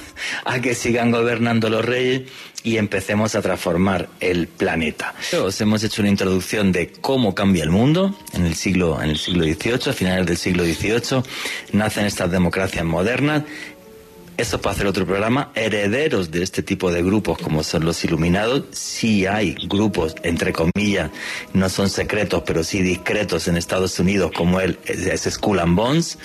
a 0.46 0.60
que 0.60 0.74
sigan 0.74 1.12
gobernando 1.12 1.70
los 1.70 1.86
reyes 1.86 2.24
y 2.66 2.78
empecemos 2.78 3.36
a 3.36 3.42
transformar 3.42 4.10
el 4.20 4.48
planeta. 4.48 5.14
Os 5.40 5.62
hemos 5.62 5.84
hecho 5.84 6.02
una 6.02 6.10
introducción 6.10 6.72
de 6.72 6.92
cómo 7.00 7.36
cambia 7.36 7.64
el 7.64 7.70
mundo 7.70 8.18
en 8.34 8.46
el 8.46 8.56
siglo, 8.56 9.02
en 9.02 9.12
el 9.12 9.18
siglo 9.18 9.46
XVIII, 9.46 9.92
a 9.92 9.94
finales 9.94 10.26
del 10.26 10.38
siglo 10.38 10.64
XVIII, 10.66 11.24
nacen 11.74 12.06
estas 12.06 12.32
democracias 12.32 12.84
modernas 12.84 13.44
eso 14.38 14.60
para 14.60 14.76
hacer 14.76 14.88
otro 14.88 15.06
programa. 15.06 15.52
Herederos 15.56 16.30
de 16.30 16.44
este 16.44 16.62
tipo 16.62 16.92
de 16.92 17.02
grupos 17.02 17.38
como 17.38 17.64
son 17.64 17.86
los 17.86 18.04
iluminados, 18.04 18.64
sí 18.72 19.26
hay 19.26 19.56
grupos, 19.68 20.16
entre 20.24 20.52
comillas, 20.52 21.12
no 21.54 21.70
son 21.70 21.90
secretos, 21.90 22.44
pero 22.46 22.64
sí 22.64 22.82
discretos 22.82 23.48
en 23.48 23.56
Estados 23.56 23.98
Unidos, 23.98 24.32
como 24.36 24.60
el 24.60 24.78
es 24.86 25.22
School 25.22 25.60
and 25.60 25.76
Bones, 25.76 26.18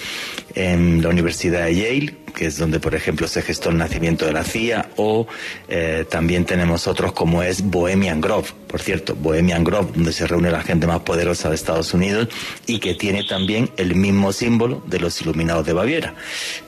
en 0.55 1.03
la 1.03 1.09
Universidad 1.09 1.66
de 1.66 1.76
Yale, 1.76 2.16
que 2.32 2.46
es 2.46 2.58
donde, 2.58 2.80
por 2.80 2.94
ejemplo, 2.94 3.28
se 3.28 3.42
gestó 3.42 3.70
el 3.70 3.78
nacimiento 3.78 4.26
de 4.26 4.32
la 4.32 4.44
CIA, 4.44 4.90
o 4.96 5.26
eh, 5.68 6.04
también 6.08 6.44
tenemos 6.44 6.86
otros 6.86 7.12
como 7.12 7.42
es 7.42 7.62
Bohemian 7.62 8.20
Grove, 8.20 8.48
por 8.66 8.80
cierto, 8.80 9.14
Bohemian 9.14 9.64
Grove, 9.64 9.90
donde 9.94 10.12
se 10.12 10.26
reúne 10.26 10.50
la 10.50 10.62
gente 10.62 10.86
más 10.86 11.00
poderosa 11.00 11.48
de 11.48 11.54
Estados 11.54 11.92
Unidos 11.94 12.28
y 12.66 12.78
que 12.78 12.94
tiene 12.94 13.24
también 13.24 13.70
el 13.76 13.94
mismo 13.94 14.32
símbolo 14.32 14.82
de 14.86 15.00
los 15.00 15.20
iluminados 15.20 15.66
de 15.66 15.72
Baviera, 15.72 16.14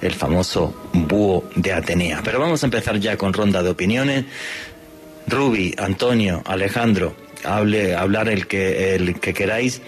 el 0.01 0.13
famoso 0.13 0.75
búho 0.93 1.45
de 1.55 1.73
Atenea. 1.73 2.21
Pero 2.25 2.41
vamos 2.41 2.63
a 2.63 2.67
empezar 2.67 2.99
ya 2.99 3.17
con 3.17 3.33
ronda 3.33 3.63
de 3.63 3.71
opiniones. 3.71 4.25
Ruby, 5.27 5.75
Antonio, 5.79 6.43
Alejandro, 6.45 7.15
hable, 7.45 7.95
hablar 7.95 8.29
el 8.29 8.47
que, 8.47 8.95
el 8.95 9.21
que 9.21 9.35
queráis 9.35 9.81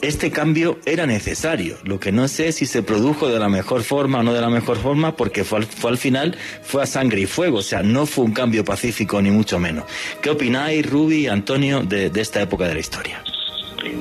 este 0.00 0.30
cambio 0.30 0.78
era 0.86 1.06
necesario. 1.06 1.76
Lo 1.84 1.98
que 2.00 2.12
no 2.12 2.28
sé 2.28 2.52
si 2.52 2.66
se 2.66 2.82
produjo 2.82 3.28
de 3.28 3.38
la 3.38 3.48
mejor 3.48 3.82
forma 3.82 4.20
o 4.20 4.22
no 4.22 4.32
de 4.32 4.40
la 4.40 4.50
mejor 4.50 4.76
forma, 4.76 5.16
porque 5.16 5.44
fue 5.44 5.60
al, 5.88 5.98
final, 5.98 6.36
fue 6.62 6.82
a 6.82 6.86
sangre 6.86 7.20
y 7.20 7.26
fuego, 7.26 7.58
o 7.58 7.62
sea, 7.62 7.82
no 7.82 8.06
fue 8.06 8.24
un 8.24 8.32
cambio 8.32 8.64
pacífico 8.64 9.20
ni 9.22 9.30
mucho 9.30 9.58
menos. 9.58 9.84
¿Qué 10.20 10.30
opináis, 10.30 10.88
Ruby, 10.88 11.26
Antonio, 11.26 11.82
de, 11.82 12.10
esta 12.14 12.42
época 12.42 12.66
de 12.68 12.74
la 12.74 12.80
historia? 12.80 13.22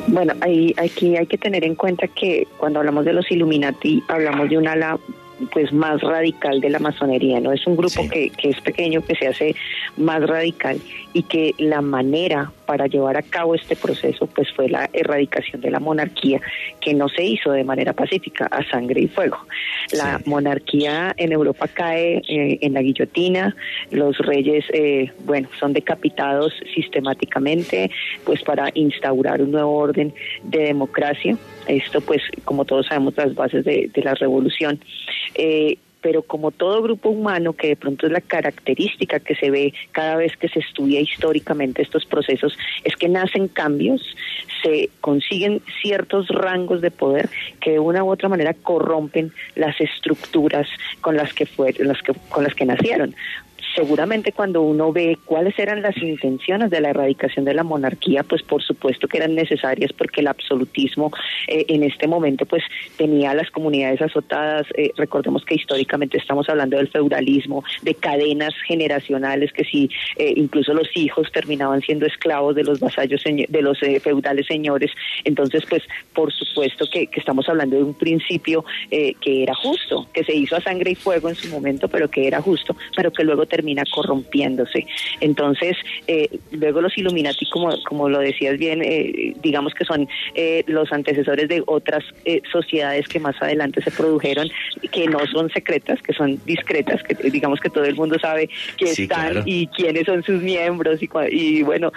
Bueno, 0.07 0.33
hay, 0.41 0.73
aquí 0.77 1.17
hay 1.17 1.25
que 1.27 1.37
tener 1.37 1.63
en 1.63 1.75
cuenta 1.75 2.07
que 2.07 2.47
cuando 2.57 2.79
hablamos 2.79 3.05
de 3.05 3.13
los 3.13 3.29
Illuminati, 3.29 4.03
hablamos 4.07 4.49
de 4.49 4.57
un 4.57 4.67
ala 4.67 4.97
pues 5.51 5.71
más 5.73 6.01
radical 6.01 6.61
de 6.61 6.69
la 6.69 6.79
masonería, 6.79 7.39
¿no? 7.39 7.51
Es 7.51 7.65
un 7.67 7.75
grupo 7.75 8.07
que, 8.09 8.29
que 8.29 8.49
es 8.49 8.61
pequeño, 8.61 9.01
que 9.01 9.15
se 9.15 9.27
hace 9.27 9.55
más 9.97 10.25
radical 10.25 10.79
y 11.13 11.23
que 11.23 11.53
la 11.57 11.81
manera 11.81 12.51
para 12.65 12.87
llevar 12.87 13.17
a 13.17 13.21
cabo 13.21 13.55
este 13.55 13.75
proceso 13.75 14.27
pues 14.27 14.51
fue 14.53 14.69
la 14.69 14.89
erradicación 14.93 15.61
de 15.61 15.69
la 15.69 15.79
monarquía 15.79 16.39
que 16.79 16.93
no 16.93 17.09
se 17.09 17.23
hizo 17.23 17.51
de 17.51 17.63
manera 17.63 17.93
pacífica 17.93 18.45
a 18.45 18.63
sangre 18.69 19.01
y 19.01 19.07
fuego. 19.07 19.37
La 19.91 20.19
monarquía 20.25 21.13
en 21.17 21.31
Europa 21.31 21.67
cae 21.67 22.21
eh, 22.27 22.59
en 22.61 22.73
la 22.73 22.81
guillotina, 22.81 23.55
los 23.91 24.17
reyes 24.17 24.65
eh, 24.73 25.11
bueno 25.25 25.49
son 25.59 25.73
decapitados 25.73 26.53
sistemáticamente 26.73 27.91
pues 28.23 28.41
para 28.43 28.69
instaurar 28.73 29.41
un 29.41 29.51
nuevo 29.51 29.75
orden 29.75 30.13
de 30.43 30.59
democracia. 30.59 31.37
Esto 31.67 32.01
pues 32.01 32.21
como 32.45 32.65
todos 32.65 32.87
sabemos 32.87 33.15
las 33.17 33.35
bases 33.35 33.65
de, 33.65 33.89
de 33.93 34.01
la 34.01 34.13
revolución. 34.15 34.79
Eh, 35.35 35.77
pero 36.03 36.21
como 36.21 36.51
todo 36.51 36.83
grupo 36.83 37.09
humano, 37.09 37.53
que 37.53 37.69
de 37.69 37.75
pronto 37.77 38.05
es 38.05 38.11
la 38.11 38.21
característica 38.21 39.21
que 39.21 39.35
se 39.35 39.49
ve 39.49 39.73
cada 39.93 40.17
vez 40.17 40.35
que 40.35 40.49
se 40.49 40.59
estudia 40.59 40.99
históricamente 40.99 41.81
estos 41.81 42.05
procesos, 42.05 42.55
es 42.83 42.95
que 42.97 43.07
nacen 43.07 43.47
cambios, 43.47 44.15
se 44.61 44.89
consiguen 44.99 45.61
ciertos 45.81 46.27
rangos 46.27 46.81
de 46.81 46.91
poder 46.91 47.29
que 47.61 47.71
de 47.71 47.79
una 47.79 48.03
u 48.03 48.11
otra 48.11 48.27
manera 48.27 48.53
corrompen 48.53 49.31
las 49.55 49.79
estructuras 49.79 50.67
con 50.99 51.15
las 51.15 51.33
que 51.33 51.45
fue, 51.45 51.73
las 51.79 52.01
que, 52.01 52.13
con 52.29 52.43
las 52.43 52.53
que 52.53 52.65
nacieron 52.65 53.15
seguramente 53.75 54.31
cuando 54.31 54.61
uno 54.61 54.91
ve 54.91 55.17
cuáles 55.25 55.57
eran 55.57 55.81
las 55.81 55.97
intenciones 55.97 56.69
de 56.69 56.81
la 56.81 56.89
erradicación 56.89 57.45
de 57.45 57.53
la 57.53 57.63
monarquía, 57.63 58.23
pues 58.23 58.43
por 58.43 58.61
supuesto 58.61 59.07
que 59.07 59.17
eran 59.17 59.35
necesarias 59.35 59.91
porque 59.93 60.21
el 60.21 60.27
absolutismo 60.27 61.11
eh, 61.47 61.65
en 61.67 61.83
este 61.83 62.07
momento 62.07 62.45
pues 62.45 62.63
tenía 62.97 63.31
a 63.31 63.35
las 63.35 63.49
comunidades 63.51 64.01
azotadas, 64.01 64.67
eh, 64.75 64.91
recordemos 64.95 65.43
que 65.45 65.55
históricamente 65.55 66.17
estamos 66.17 66.47
hablando 66.49 66.77
del 66.77 66.89
feudalismo, 66.89 67.63
de 67.81 67.95
cadenas 67.95 68.53
generacionales 68.67 69.51
que 69.51 69.63
si 69.63 69.89
eh, 70.17 70.33
incluso 70.35 70.73
los 70.73 70.87
hijos 70.95 71.31
terminaban 71.31 71.81
siendo 71.81 72.05
esclavos 72.05 72.55
de 72.55 72.63
los 72.63 72.79
vasallos 72.79 73.23
de 73.23 73.61
los 73.61 73.79
feudales 74.01 74.45
señores, 74.47 74.91
entonces 75.23 75.63
pues 75.69 75.83
por 76.13 76.31
supuesto 76.31 76.85
que, 76.91 77.07
que 77.07 77.19
estamos 77.19 77.47
hablando 77.49 77.75
de 77.75 77.83
un 77.83 77.93
principio 77.93 78.63
que 78.89 79.43
era 79.43 79.55
justo, 79.55 80.07
que 80.13 80.23
se 80.23 80.33
hizo 80.33 80.55
a 80.55 80.61
sangre 80.61 80.91
y 80.91 80.95
fuego 80.95 81.29
en 81.29 81.35
su 81.35 81.47
momento, 81.49 81.87
pero 81.87 82.09
que 82.09 82.27
era 82.27 82.41
justo, 82.41 82.75
pero 82.95 83.11
que 83.11 83.23
luego 83.23 83.45
terminó 83.45 83.62
termina 83.63 83.83
corrompiéndose. 83.89 84.85
Entonces, 85.21 85.77
eh, 86.07 86.27
luego 86.51 86.81
los 86.81 86.97
Illuminati, 86.97 87.49
como, 87.49 87.71
como 87.83 88.09
lo 88.09 88.19
decías 88.19 88.57
bien, 88.57 88.81
eh, 88.83 89.33
digamos 89.41 89.73
que 89.73 89.85
son 89.85 90.07
eh, 90.35 90.63
los 90.67 90.91
antecesores 90.91 91.47
de 91.47 91.63
otras 91.65 92.03
sociedades 92.51 93.07
que 93.07 93.19
más 93.19 93.35
adelante 93.41 93.81
se 93.81 93.91
produjeron, 93.91 94.49
que 94.91 95.07
no 95.07 95.19
son 95.27 95.49
secretas, 95.49 96.01
que 96.01 96.13
son 96.13 96.39
discretas, 96.45 97.01
que 97.03 97.15
digamos 97.29 97.59
que 97.61 97.69
todo 97.69 97.85
el 97.85 97.95
mundo 97.95 98.17
sabe 98.19 98.49
que 98.77 98.91
están 98.91 99.43
y 99.45 99.67
quiénes 99.67 100.05
son 100.05 100.21
sus 100.23 100.41
miembros. 100.41 101.01
Y, 101.01 101.09
y 101.31 101.63
bueno, 101.63 101.91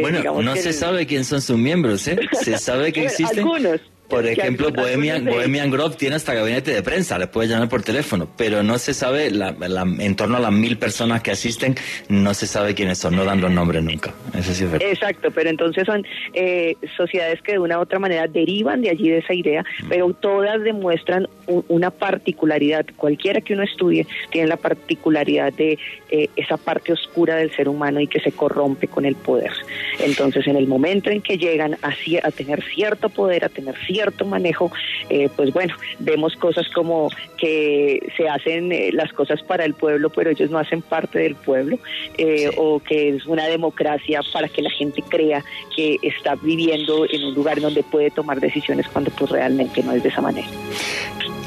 bueno 0.00 0.42
no 0.42 0.56
se 0.56 0.72
sabe 0.72 1.06
quién 1.06 1.24
son 1.24 1.40
sus 1.40 1.56
miembros, 1.56 2.00
Se 2.00 2.58
sabe 2.58 2.92
que 2.92 3.04
existen. 3.04 3.38
Algunos. 3.40 3.80
Por 4.12 4.26
ejemplo, 4.26 4.70
Bohemian, 4.70 5.24
Bohemian 5.24 5.70
Grove 5.70 5.96
tiene 5.96 6.16
hasta 6.16 6.34
gabinete 6.34 6.74
de 6.74 6.82
prensa, 6.82 7.18
le 7.18 7.28
puedes 7.28 7.50
llamar 7.50 7.70
por 7.70 7.82
teléfono, 7.82 8.28
pero 8.36 8.62
no 8.62 8.76
se 8.76 8.92
sabe, 8.92 9.30
la, 9.30 9.54
en 9.98 10.16
torno 10.16 10.36
a 10.36 10.40
las 10.40 10.52
mil 10.52 10.76
personas 10.76 11.22
que 11.22 11.30
asisten, 11.30 11.76
no 12.10 12.34
se 12.34 12.46
sabe 12.46 12.74
quiénes 12.74 12.98
son, 12.98 13.16
no 13.16 13.24
dan 13.24 13.40
los 13.40 13.50
nombres 13.50 13.82
nunca. 13.82 14.12
Eso 14.34 14.52
sí 14.52 14.64
es 14.64 14.70
verdad. 14.70 14.86
Exacto, 14.86 15.30
pero 15.30 15.48
entonces 15.48 15.86
son 15.86 16.04
eh, 16.34 16.76
sociedades 16.94 17.40
que 17.40 17.52
de 17.52 17.58
una 17.58 17.78
u 17.78 17.80
otra 17.80 17.98
manera 17.98 18.26
derivan 18.28 18.82
de 18.82 18.90
allí 18.90 19.08
de 19.08 19.18
esa 19.18 19.32
idea, 19.32 19.64
mm. 19.82 19.88
pero 19.88 20.12
todas 20.12 20.62
demuestran 20.62 21.26
una 21.46 21.90
particularidad, 21.90 22.84
cualquiera 22.96 23.40
que 23.40 23.54
uno 23.54 23.62
estudie, 23.62 24.06
tiene 24.30 24.48
la 24.48 24.58
particularidad 24.58 25.54
de 25.54 25.78
eh, 26.10 26.28
esa 26.36 26.58
parte 26.58 26.92
oscura 26.92 27.36
del 27.36 27.50
ser 27.56 27.66
humano 27.66 27.98
y 27.98 28.08
que 28.08 28.20
se 28.20 28.32
corrompe 28.32 28.88
con 28.88 29.06
el 29.06 29.14
poder. 29.14 29.52
Entonces, 30.00 30.46
en 30.46 30.56
el 30.56 30.66
momento 30.66 31.08
en 31.08 31.22
que 31.22 31.38
llegan 31.38 31.78
a, 31.82 31.94
a 32.22 32.30
tener 32.30 32.62
cierto 32.74 33.08
poder, 33.08 33.46
a 33.46 33.48
tener 33.48 33.74
cierto 33.86 34.01
cierto 34.02 34.24
manejo, 34.24 34.70
eh, 35.08 35.28
pues 35.36 35.52
bueno, 35.52 35.74
vemos 36.00 36.34
cosas 36.36 36.68
como 36.70 37.08
que 37.38 38.12
se 38.16 38.28
hacen 38.28 38.72
eh, 38.72 38.90
las 38.92 39.12
cosas 39.12 39.40
para 39.42 39.64
el 39.64 39.74
pueblo, 39.74 40.10
pero 40.10 40.30
ellos 40.30 40.50
no 40.50 40.58
hacen 40.58 40.82
parte 40.82 41.20
del 41.20 41.36
pueblo, 41.36 41.78
eh, 42.18 42.50
o 42.56 42.80
que 42.80 43.10
es 43.10 43.26
una 43.26 43.46
democracia 43.46 44.20
para 44.32 44.48
que 44.48 44.62
la 44.62 44.70
gente 44.70 45.02
crea 45.08 45.44
que 45.76 45.98
está 46.02 46.34
viviendo 46.34 47.06
en 47.08 47.24
un 47.24 47.34
lugar 47.34 47.60
donde 47.60 47.82
puede 47.84 48.10
tomar 48.10 48.40
decisiones 48.40 48.88
cuando 48.88 49.10
pues 49.12 49.30
realmente 49.30 49.82
no 49.82 49.92
es 49.92 50.02
de 50.02 50.08
esa 50.08 50.20
manera. 50.20 50.48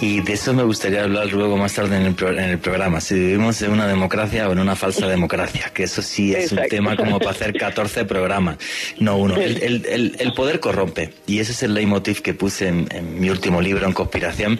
Y 0.06 0.22
de 0.22 0.34
eso 0.34 0.54
me 0.54 0.62
gustaría 0.62 1.02
hablar 1.02 1.34
luego 1.34 1.58
más 1.58 1.74
tarde 1.74 1.98
en 1.98 2.04
el, 2.04 2.16
en 2.38 2.50
el 2.52 2.60
programa, 2.60 3.02
si 3.02 3.16
vivimos 3.16 3.60
en 3.64 3.72
una 3.72 3.88
democracia 3.88 4.48
o 4.48 4.52
en 4.52 4.60
una 4.60 4.76
falsa 4.76 5.08
democracia, 5.08 5.72
que 5.74 5.82
eso 5.82 6.04
sí 6.04 6.32
es 6.32 6.52
un 6.52 6.60
tema 6.70 6.96
como 6.96 7.18
para 7.18 7.32
hacer 7.32 7.54
14 7.58 8.06
programas, 8.06 8.58
no 9.00 9.18
uno. 9.18 9.36
El, 9.36 9.84
el, 9.88 10.16
el, 10.20 10.34
poder 10.34 10.60
corrompe, 10.60 11.12
y 11.26 11.40
ese 11.40 11.54
es 11.54 11.64
el 11.64 11.74
leitmotiv 11.74 12.22
que 12.22 12.36
puse 12.36 12.68
en, 12.68 12.88
mi 13.20 13.32
último 13.32 13.60
libro, 13.62 13.88
en 13.88 13.94
Conspiración, 13.94 14.60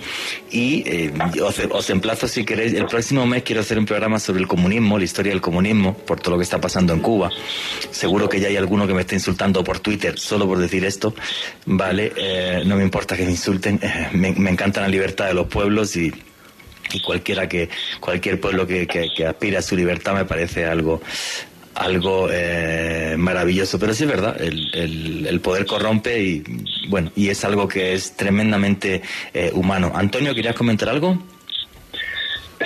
y 0.50 0.82
eh, 0.88 1.14
os, 1.44 1.60
os, 1.60 1.90
emplazo 1.92 2.28
si 2.28 2.44
queréis, 2.44 2.74
el 2.74 2.88
próximo 2.88 3.28
mes 3.28 3.44
quiero 3.44 3.62
hacer 3.62 3.78
un 3.78 3.86
programa 3.86 4.18
sobre 4.18 4.40
el 4.40 4.48
comunismo, 4.48 4.98
la 4.98 5.04
historia 5.04 5.32
del 5.32 5.42
comunismo, 5.42 5.96
por 5.96 6.22
todo 6.22 6.32
lo 6.32 6.38
que 6.38 6.44
está 6.44 6.60
pasando 6.60 6.92
en 6.92 7.02
Cuba. 7.02 7.30
Seguro 7.92 8.28
que 8.28 8.40
ya 8.40 8.48
hay 8.48 8.58
alguno 8.58 8.88
que 8.88 8.96
me 8.96 9.02
está 9.02 9.14
insultando 9.14 9.64
por 9.64 9.78
Twitter 9.78 10.18
solo 10.18 10.48
por 10.48 10.58
decir 10.58 10.84
esto, 10.86 11.14
¿vale? 11.68 12.14
Eh, 12.16 12.64
no 12.66 12.78
me 12.78 12.84
importa 12.84 13.16
que 13.16 13.26
me 13.26 13.32
insulten, 13.32 13.80
me, 14.14 14.32
me 14.32 14.50
encanta 14.50 14.82
la 14.82 14.88
libertad 14.88 15.28
de 15.28 15.35
los 15.36 15.48
pueblos 15.48 15.96
y, 15.96 16.12
cualquiera 17.04 17.50
que 17.50 17.68
cualquier 18.00 18.40
pueblo 18.40 18.66
que, 18.66 18.88
que, 18.88 19.26
aspira 19.26 19.60
a 19.60 19.62
su 19.62 19.76
libertad 19.76 20.14
me 20.14 20.24
parece 20.24 20.66
algo 20.66 21.02
algo 21.74 22.30
eh, 22.32 23.16
maravilloso. 23.18 23.78
Pero 23.78 23.94
sí 23.94 24.06
es 24.06 24.10
verdad 24.10 24.42
el, 24.42 25.28
el, 25.28 25.42
poder 25.42 25.66
corrompe 25.66 26.22
y 26.22 26.44
bueno 26.88 27.12
y 27.16 27.30
es 27.30 27.44
algo 27.44 27.68
que 27.68 27.94
es 27.94 28.16
tremendamente 28.16 29.02
eh, 29.34 29.52
humano. 29.54 29.92
Antonio 29.94 30.34
querías 30.34 30.56
comentar 30.56 30.88
algo 30.88 31.18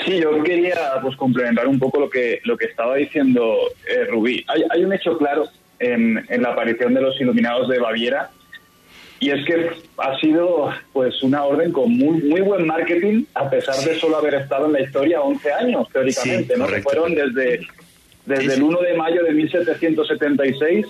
Sí, 0.05 0.19
yo 0.19 0.43
quería 0.43 0.77
pues 1.01 1.15
complementar 1.15 1.67
un 1.67 1.79
poco 1.79 1.99
lo 1.99 2.09
que 2.09 2.39
lo 2.43 2.55
que 2.55 2.65
estaba 2.65 2.95
diciendo 2.95 3.57
eh, 3.87 4.05
Rubí. 4.05 4.45
Hay, 4.47 4.63
hay, 4.69 4.83
un 4.83 4.93
hecho 4.93 5.17
claro 5.17 5.49
en, 5.79 6.23
en 6.29 6.41
la 6.43 6.49
aparición 6.49 6.93
de 6.93 7.01
los 7.01 7.19
iluminados 7.19 7.67
de 7.69 7.79
Baviera 7.79 8.29
y 9.19 9.31
es 9.31 9.45
que 9.45 9.71
ha 9.97 10.17
sido 10.19 10.69
pues 10.93 11.21
una 11.23 11.43
orden 11.43 11.71
con 11.71 11.91
muy 11.91 12.21
muy 12.21 12.41
buen 12.41 12.65
marketing 12.65 13.25
a 13.33 13.49
pesar 13.49 13.75
de 13.75 13.95
solo 13.99 14.17
haber 14.17 14.35
estado 14.35 14.67
en 14.67 14.73
la 14.73 14.81
historia 14.81 15.21
11 15.21 15.51
años 15.53 15.87
teóricamente 15.91 16.57
no 16.57 16.67
fueron 16.67 17.13
desde 17.13 17.67
desde 18.25 18.53
el 18.53 18.63
1 18.63 18.81
de 18.81 18.93
mayo 18.93 19.23
de 19.23 19.31
1776 19.33 20.85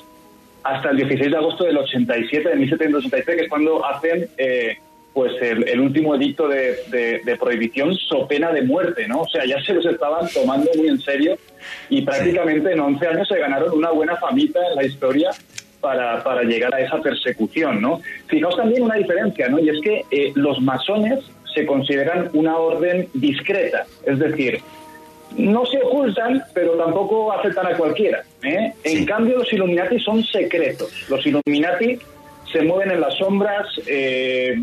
hasta 0.64 0.90
el 0.92 0.98
16 0.98 1.32
de 1.32 1.38
agosto 1.38 1.64
del 1.64 1.78
87 1.78 2.50
de 2.50 2.56
1786 2.56 3.38
que 3.38 3.44
es 3.44 3.50
cuando 3.50 3.84
hacen 3.86 4.30
eh, 4.38 4.78
pues 5.14 5.32
el, 5.42 5.80
último 5.80 6.14
edicto 6.14 6.48
de, 6.48 6.78
de, 7.26 7.36
prohibición 7.38 7.96
so 7.96 8.28
pena 8.28 8.52
de 8.52 8.62
muerte 8.62 9.08
no 9.08 9.22
o 9.22 9.28
sea 9.28 9.44
ya 9.44 9.60
se 9.64 9.74
los 9.74 9.86
estaban 9.86 10.30
tomando 10.30 10.70
muy 10.76 10.88
en 10.88 11.00
serio 11.00 11.36
y 11.90 12.04
prácticamente 12.04 12.74
en 12.74 12.80
11 12.80 13.08
años 13.08 13.28
se 13.28 13.40
ganaron 13.40 13.76
una 13.76 13.90
buena 13.90 14.18
famita 14.18 14.60
en 14.70 14.76
la 14.76 14.86
historia 14.86 15.32
para, 15.82 16.24
para 16.24 16.44
llegar 16.44 16.74
a 16.74 16.82
esa 16.82 16.98
persecución, 16.98 17.82
¿no? 17.82 18.02
Fijaos 18.28 18.58
también 18.58 18.84
una 18.84 18.96
diferencia, 18.96 19.50
¿no? 19.50 19.60
Y 19.60 19.70
es 19.70 19.80
que 19.82 20.04
eh, 20.12 20.32
los 20.36 20.62
masones 20.62 21.20
se 21.54 21.66
consideran 21.66 22.30
una 22.34 22.58
orden 22.58 23.08
discreta, 23.14 23.86
es 24.06 24.20
decir, 24.20 24.62
no 25.38 25.66
se 25.66 25.78
ocultan, 25.82 26.44
pero 26.54 26.74
tampoco 26.74 27.32
aceptan 27.32 27.68
a 27.68 27.78
cualquiera. 27.78 28.24
¿eh? 28.44 28.74
En 28.84 29.06
cambio, 29.06 29.38
los 29.38 29.54
Illuminati 29.54 30.00
son 30.00 30.24
secretos. 30.24 30.92
Los 31.08 31.26
Illuminati 31.26 32.00
se 32.52 32.62
mueven 32.64 32.92
en 32.92 33.02
las 33.02 33.16
sombras, 33.16 33.68
eh, 33.86 34.56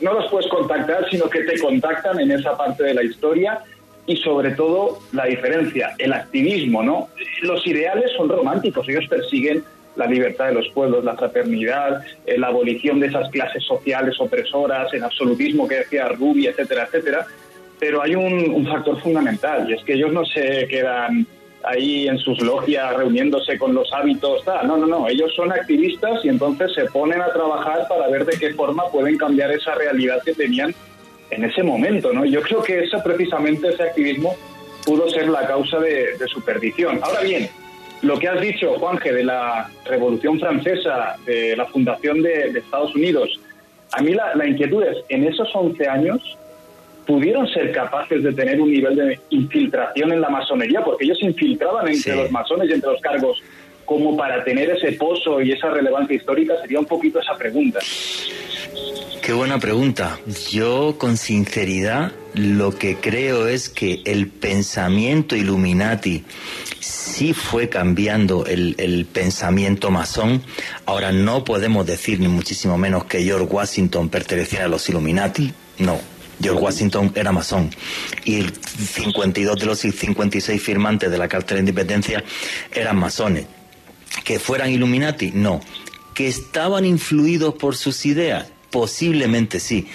no 0.00 0.12
los 0.12 0.30
puedes 0.30 0.48
contactar, 0.50 1.08
sino 1.10 1.28
que 1.28 1.40
te 1.40 1.58
contactan 1.58 2.20
en 2.20 2.30
esa 2.32 2.56
parte 2.56 2.84
de 2.84 2.94
la 2.94 3.02
historia 3.02 3.60
y 4.06 4.16
sobre 4.18 4.50
todo 4.50 4.98
la 5.12 5.24
diferencia, 5.24 5.94
el 5.98 6.12
activismo, 6.12 6.82
¿no? 6.82 7.08
Los 7.42 7.66
ideales 7.66 8.10
son 8.16 8.28
románticos, 8.28 8.86
ellos 8.88 9.06
persiguen 9.08 9.64
la 9.96 10.06
libertad 10.06 10.46
de 10.46 10.54
los 10.54 10.68
pueblos, 10.70 11.04
la 11.04 11.16
fraternidad, 11.16 12.02
eh, 12.26 12.38
la 12.38 12.48
abolición 12.48 13.00
de 13.00 13.08
esas 13.08 13.30
clases 13.30 13.62
sociales 13.64 14.16
opresoras, 14.18 14.92
el 14.92 15.04
absolutismo 15.04 15.68
que 15.68 15.76
decía 15.76 16.08
Rubi, 16.08 16.46
etcétera, 16.46 16.84
etcétera. 16.84 17.26
Pero 17.78 18.02
hay 18.02 18.14
un, 18.14 18.66
factor 18.66 19.00
fundamental 19.00 19.68
y 19.68 19.74
es 19.74 19.84
que 19.84 19.94
ellos 19.94 20.12
no 20.12 20.24
se 20.24 20.66
quedan 20.68 21.26
ahí 21.64 22.08
en 22.08 22.18
sus 22.18 22.40
logias 22.40 22.94
reuniéndose 22.94 23.58
con 23.58 23.74
los 23.74 23.92
hábitos, 23.92 24.44
no, 24.64 24.76
no, 24.76 24.86
no, 24.86 25.08
ellos 25.08 25.32
son 25.34 25.50
activistas 25.50 26.24
y 26.24 26.28
entonces 26.28 26.72
se 26.74 26.84
ponen 26.86 27.22
a 27.22 27.32
trabajar 27.32 27.86
para 27.88 28.08
ver 28.08 28.26
de 28.26 28.38
qué 28.38 28.52
forma 28.52 28.84
pueden 28.90 29.16
cambiar 29.16 29.50
esa 29.50 29.74
realidad 29.74 30.20
que 30.24 30.34
tenían 30.34 30.74
en 31.30 31.44
ese 31.44 31.62
momento, 31.62 32.12
¿no? 32.12 32.24
Yo 32.24 32.42
creo 32.42 32.62
que 32.62 32.80
eso 32.80 33.02
precisamente 33.02 33.68
ese 33.68 33.82
activismo 33.82 34.36
pudo 34.84 35.08
ser 35.08 35.28
la 35.28 35.46
causa 35.46 35.78
de, 35.80 36.16
su 36.26 36.42
perdición. 36.42 37.00
Ahora 37.02 37.22
bien, 37.22 37.48
lo 38.04 38.18
que 38.18 38.28
has 38.28 38.40
dicho, 38.40 38.74
Juanje, 38.78 39.12
de 39.12 39.24
la 39.24 39.68
Revolución 39.86 40.38
Francesa, 40.38 41.16
de 41.26 41.56
la 41.56 41.64
fundación 41.66 42.22
de, 42.22 42.50
Estados 42.58 42.94
Unidos, 42.94 43.40
a 43.92 44.02
mí 44.02 44.14
la, 44.14 44.46
inquietud 44.46 44.82
es, 44.82 44.98
en 45.08 45.24
esos 45.24 45.48
11 45.54 45.88
años, 45.88 46.38
¿pudieron 47.06 47.46
ser 47.48 47.72
capaces 47.72 48.22
de 48.22 48.32
tener 48.32 48.60
un 48.60 48.70
nivel 48.70 48.96
de 48.96 49.20
infiltración 49.30 50.12
en 50.12 50.20
la 50.20 50.28
masonería? 50.28 50.82
Porque 50.84 51.04
ellos 51.04 51.18
se 51.18 51.26
infiltraban 51.26 51.88
entre 51.88 52.16
los 52.16 52.30
masones 52.30 52.70
y 52.70 52.74
entre 52.74 52.90
los 52.90 53.00
cargos 53.00 53.42
como 53.84 54.16
para 54.16 54.42
tener 54.44 54.70
ese 54.70 54.92
pozo 54.92 55.40
y 55.40 55.52
esa 55.52 55.70
relevancia 55.70 56.16
histórica, 56.16 56.54
sería 56.60 56.78
un 56.78 56.86
poquito 56.86 57.20
esa 57.20 57.36
pregunta. 57.36 57.80
Qué 59.24 59.32
buena 59.32 59.58
pregunta. 59.58 60.18
Yo 60.50 60.96
con 60.98 61.16
sinceridad 61.16 62.12
lo 62.34 62.76
que 62.76 62.96
creo 62.96 63.48
es 63.48 63.70
que 63.70 64.02
el 64.04 64.28
pensamiento 64.28 65.34
Illuminati 65.34 66.24
sí 66.80 67.32
fue 67.32 67.70
cambiando 67.70 68.44
el, 68.44 69.06
pensamiento 69.10 69.90
masón. 69.90 70.42
Ahora 70.84 71.10
no 71.10 71.42
podemos 71.42 71.86
decir 71.86 72.20
ni 72.20 72.28
muchísimo 72.28 72.76
menos 72.76 73.04
que 73.04 73.22
George 73.22 73.46
Washington 73.46 74.10
pertenecía 74.10 74.66
a 74.66 74.68
los 74.68 74.88
Illuminati. 74.90 75.54
No, 75.78 75.98
George 76.40 76.62
Washington 76.62 77.12
era 77.14 77.32
masón 77.32 77.70
y 78.24 78.42
52 78.42 79.58
de 79.58 79.66
los 79.66 79.78
56 79.78 80.60
firmantes 80.62 81.10
de 81.10 81.16
la 81.16 81.28
Carta 81.28 81.54
de 81.54 81.54
la 81.54 81.60
Independencia 81.60 82.22
eran 82.72 82.98
masones. 82.98 83.46
¿Que 84.22 84.38
fueran 84.38 84.70
Illuminati? 84.70 85.32
No. 85.34 85.60
¿Que 86.14 86.28
estaban 86.28 86.84
influidos 86.84 87.54
por 87.54 87.76
sus 87.76 88.06
ideas? 88.06 88.46
Posiblemente 88.70 89.60
sí, 89.60 89.86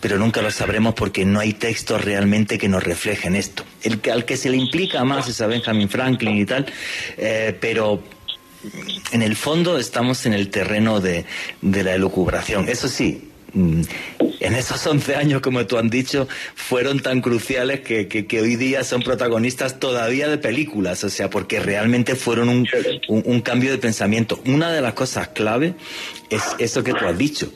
pero 0.00 0.18
nunca 0.18 0.40
lo 0.40 0.50
sabremos 0.50 0.94
porque 0.94 1.24
no 1.24 1.40
hay 1.40 1.52
textos 1.52 2.02
realmente 2.02 2.58
que 2.58 2.68
nos 2.68 2.82
reflejen 2.82 3.36
esto. 3.36 3.64
El 3.82 4.00
que, 4.00 4.10
al 4.10 4.24
que 4.24 4.38
se 4.38 4.48
le 4.48 4.56
implica 4.56 5.04
más 5.04 5.28
es 5.28 5.40
a 5.42 5.46
Benjamin 5.46 5.88
Franklin 5.88 6.38
y 6.38 6.46
tal, 6.46 6.66
eh, 7.18 7.56
pero 7.60 8.02
en 9.12 9.22
el 9.22 9.36
fondo 9.36 9.78
estamos 9.78 10.24
en 10.24 10.32
el 10.32 10.48
terreno 10.48 11.00
de, 11.00 11.26
de 11.60 11.84
la 11.84 11.94
elucubración. 11.94 12.70
Eso 12.70 12.88
sí, 12.88 13.31
en 13.54 14.54
esos 14.54 14.86
11 14.86 15.14
años, 15.16 15.40
como 15.40 15.66
tú 15.66 15.78
han 15.78 15.90
dicho, 15.90 16.28
fueron 16.54 17.00
tan 17.00 17.20
cruciales 17.20 17.80
que, 17.80 18.26
hoy 18.40 18.56
día 18.56 18.84
son 18.84 19.02
protagonistas 19.02 19.78
todavía 19.78 20.28
de 20.28 20.38
películas, 20.38 21.04
o 21.04 21.10
sea, 21.10 21.30
porque 21.30 21.60
realmente 21.60 22.14
fueron 22.16 22.48
un, 23.08 23.40
cambio 23.40 23.70
de 23.70 23.78
pensamiento. 23.78 24.40
Una 24.46 24.72
de 24.72 24.80
las 24.80 24.94
cosas 24.94 25.28
clave 25.28 25.74
es 26.30 26.42
eso 26.58 26.82
que 26.82 26.92
tú 26.92 27.04
has 27.06 27.18
dicho 27.18 27.52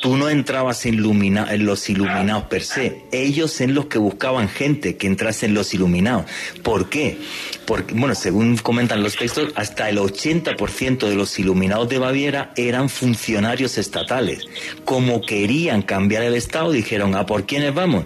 tú 0.00 0.16
no 0.16 0.28
entrabas 0.28 0.86
en, 0.86 1.02
los 1.02 1.88
iluminados 1.88 2.44
per 2.44 2.62
se, 2.62 3.04
ellos 3.12 3.60
en 3.60 3.74
los 3.74 3.86
que 3.86 3.98
buscaban 3.98 4.48
gente 4.48 4.96
que 4.96 5.06
entrase 5.06 5.46
en 5.46 5.54
los 5.54 5.74
iluminados. 5.74 6.24
¿Por 6.62 6.88
qué? 6.88 7.18
Porque, 7.66 7.94
bueno, 7.94 8.14
según 8.14 8.56
comentan 8.56 9.02
los 9.02 9.16
textos, 9.16 9.52
hasta 9.54 9.88
el 9.88 9.98
80% 9.98 11.08
de 11.08 11.14
los 11.14 11.38
iluminados 11.38 11.88
de 11.88 11.98
Baviera 11.98 12.52
eran 12.56 12.88
funcionarios 12.88 13.78
estatales. 13.78 14.46
Como 14.84 15.20
querían 15.20 15.82
cambiar 15.82 16.22
el 16.22 16.34
Estado, 16.34 16.72
dijeron, 16.72 17.14
¿a 17.14 17.26
por 17.26 17.46
quiénes 17.46 17.74
vamos? 17.74 18.04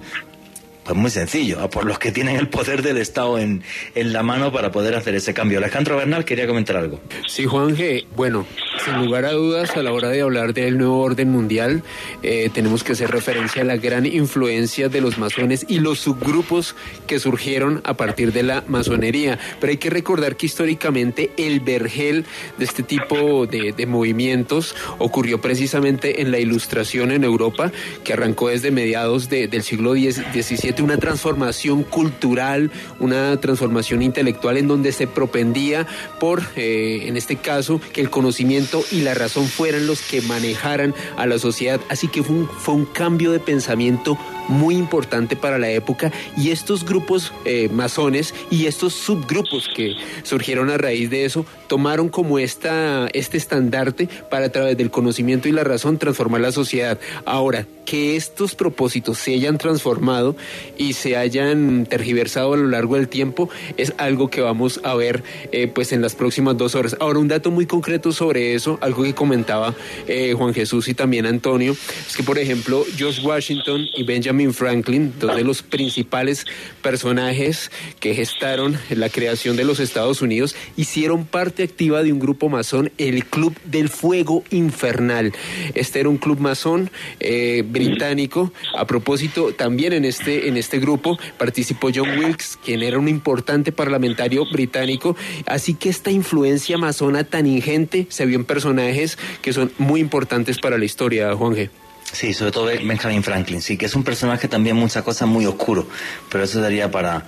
Pues 0.85 0.97
muy 0.97 1.11
sencillo, 1.11 1.61
a 1.61 1.71
por 1.71 1.87
los 1.87 1.99
que 1.99 2.13
tienen 2.13 2.37
el 2.37 2.49
poder 2.49 2.83
del 2.83 2.99
Estado 2.99 3.39
en, 3.39 3.63
en 3.95 4.13
la 4.13 4.23
mano 4.23 4.53
para 4.53 4.71
poder 4.71 4.95
hacer 4.95 5.15
ese 5.15 5.33
cambio. 5.33 5.59
Alejandro 5.59 5.97
Bernal 5.97 6.27
quería 6.27 6.47
comentar 6.47 6.77
algo. 6.77 7.01
Sí, 7.27 7.47
Juan 7.47 7.75
G. 7.75 8.05
Bueno, 8.15 8.47
sin 8.85 8.99
lugar 8.99 9.25
a 9.25 9.33
dudas, 9.33 9.75
a 9.79 9.83
la 9.83 9.93
hora 9.93 10.11
de 10.11 10.21
hablar 10.21 10.53
del 10.53 10.77
nuevo 10.77 11.01
orden 11.01 11.31
mundial, 11.31 11.83
eh, 12.23 12.51
tenemos 12.53 12.85
que 12.85 12.93
hacer 12.93 13.11
referencia 13.11 13.63
a 13.63 13.65
la 13.65 13.79
gran 13.79 14.05
influencia 14.05 14.91
de 14.91 15.01
los 15.01 15.17
masones 15.17 15.65
y 15.69 15.81
los 15.81 16.01
subgrupos 16.01 16.77
que 17.07 17.19
surgieron 17.19 17.81
a 17.85 17.95
partir 17.95 18.33
de 18.35 18.43
la 18.43 18.63
masonería. 18.69 19.39
Pero 19.61 19.71
hay 19.71 19.79
que 19.79 19.89
recordar 19.89 20.37
que 20.37 20.47
históricamente 20.47 21.31
el 21.39 21.61
vergel 21.61 22.27
de 22.59 22.65
este 22.65 22.83
tipo 22.83 23.47
de, 23.47 23.73
de 23.73 23.87
movimientos 23.87 24.77
ocurrió 24.99 25.41
precisamente 25.41 26.21
en 26.21 26.31
la 26.31 26.39
ilustración 26.39 27.11
en 27.11 27.25
Europa, 27.25 27.73
que 28.05 28.13
arrancó 28.13 28.49
desde 28.49 28.71
mediados 28.71 29.31
del 29.31 29.63
siglo 29.63 29.95
XVII 29.95 30.74
una 30.83 30.97
transformación 30.97 31.83
cultural, 31.83 32.71
una 33.01 33.41
transformación 33.41 34.03
intelectual 34.03 34.57
en 34.57 34.69
donde 34.69 34.93
se 34.93 35.07
propendía 35.07 35.87
por, 36.21 36.43
eh, 36.57 37.05
en 37.07 37.17
este 37.17 37.37
caso, 37.37 37.81
que 37.93 38.01
el 38.01 38.11
conocimiento 38.11 38.83
y 38.91 39.01
la 39.01 39.15
razón 39.15 39.47
fueran 39.47 39.87
los 39.87 40.03
que 40.03 40.21
manejaran 40.23 40.95
a 41.17 41.27
la 41.27 41.39
sociedad. 41.39 41.81
Así 41.89 42.09
que 42.09 42.23
fue 42.23 42.75
un, 42.75 42.85
cambio 42.95 43.33
de 43.33 43.41
pensamiento 43.41 44.19
muy 44.47 44.77
importante 44.77 45.37
para 45.37 45.59
la 45.59 45.71
época 45.71 46.13
y 46.37 46.51
estos 46.51 46.85
grupos 46.85 47.33
eh, 47.45 47.69
masones 47.73 48.35
y 48.51 48.67
estos 48.67 48.93
subgrupos 48.93 49.69
que 49.75 49.95
surgieron 50.23 50.71
a 50.71 50.77
raíz 50.77 51.11
de 51.11 51.25
eso 51.25 51.47
tomaron 51.67 52.09
como 52.09 52.39
esta, 52.39 53.09
este 53.15 53.37
estandarte 53.37 54.09
para 54.31 54.47
a 54.47 54.49
través 54.51 54.77
del 54.77 54.91
conocimiento 54.91 55.49
y 55.49 55.53
la 55.53 55.65
razón 55.65 55.99
transformar 55.99 56.43
la 56.43 56.53
sociedad. 56.53 56.99
Ahora, 57.25 57.67
que 57.85 58.17
estos 58.17 58.55
propósitos 58.55 59.19
se 59.19 59.35
hayan 59.35 59.59
transformado 59.59 60.37
y 60.77 60.95
se 60.95 61.17
hayan 61.17 61.87
tergiversado 61.87 62.55
a 62.55 62.57
lo 62.57 62.69
largo 62.69 62.97
del 62.97 63.09
tiempo 63.09 63.49
es 63.77 63.95
algo 63.99 64.29
que 64.29 64.41
vamos 64.41 64.81
a 64.85 64.95
ver 64.95 65.23
eh, 65.53 65.67
pues 65.67 65.93
en 65.93 66.03
las 66.03 66.15
próximas 66.15 66.57
dos 66.57 66.75
horas. 66.75 66.97
Ahora, 67.01 67.19
un 67.19 67.29
dato 67.29 67.51
muy 67.51 67.67
concreto 67.67 68.13
sobre 68.13 68.55
eso, 68.55 68.79
algo 68.81 69.03
que 69.03 69.15
comentaba 69.15 69.75
eh, 70.07 70.35
Juan 70.37 70.55
Jesús 70.55 70.89
y 70.89 70.95
también 70.95 71.27
Antonio, 71.27 71.77
es 72.07 72.17
que 72.17 72.23
por 72.23 72.39
ejemplo 72.39 72.85
George 72.97 73.21
Washington 73.23 73.87
y 73.95 74.05
Benjamin 74.05 74.53
Franklin, 74.53 75.13
dos 75.19 75.37
de 75.37 75.45
los 75.45 75.63
principales 75.63 76.47
personajes 76.83 77.71
que 78.01 78.15
gestaron 78.15 78.79
la 78.91 79.09
creación 79.09 79.57
de 79.57 79.65
los 79.65 79.81
Estados 79.81 80.23
Unidos, 80.23 80.57
hicieron 80.77 81.25
parte 81.25 81.63
activa 81.63 82.03
de 82.03 82.13
un 82.13 82.19
grupo 82.19 82.49
masón, 82.49 82.93
el 82.99 83.25
Club 83.25 83.55
del 83.65 83.89
Fuego 83.89 84.45
Infernal. 84.51 85.33
Este 85.75 86.01
era 86.01 86.09
un 86.09 86.19
club 86.19 86.39
masón 86.41 86.91
eh, 87.21 87.65
británico. 87.75 88.51
A 88.75 88.87
propósito, 88.87 89.53
también 89.53 89.93
en 89.93 90.07
este, 90.07 90.49
en 90.49 90.57
este 90.57 90.79
grupo 90.79 91.19
participó 91.37 91.91
John 91.95 92.19
Wilkes, 92.19 92.59
quien 92.65 92.83
era 92.83 92.99
un 92.99 93.09
importante 93.09 93.73
parlamentario 93.73 94.47
británico. 94.51 95.17
Así 95.45 95.75
que 95.75 95.91
esta 95.91 96.11
influencia 96.11 96.79
masona 96.79 97.25
tan 97.25 97.47
ingente 97.47 98.07
se 98.09 98.25
vio 98.25 98.39
en 98.39 98.47
personajes 98.47 99.19
que 99.43 99.53
son 99.53 99.71
muy 99.77 100.01
importantes 100.01 100.59
para 100.59 100.79
la 100.79 100.87
historia, 100.87 101.35
Juan 101.35 101.55
G. 101.55 101.69
Sí, 102.15 102.33
sobre 102.33 102.53
todo 102.53 102.67
Benjamin 102.67 103.25
Franklin, 103.25 103.61
sí, 103.61 103.77
que 103.77 103.87
es 103.87 103.95
un 103.97 104.05
personaje 104.05 104.47
también 104.47 104.77
muchas 104.77 105.03
cosas 105.03 105.29
muy 105.29 105.47
oscuro, 105.47 105.89
pero 106.31 106.45
eso 106.45 106.61
daría 106.61 106.89
para, 106.89 107.27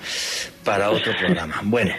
para 0.63 0.91
otro 0.91 1.13
programa. 1.19 1.61
Bueno, 1.65 1.93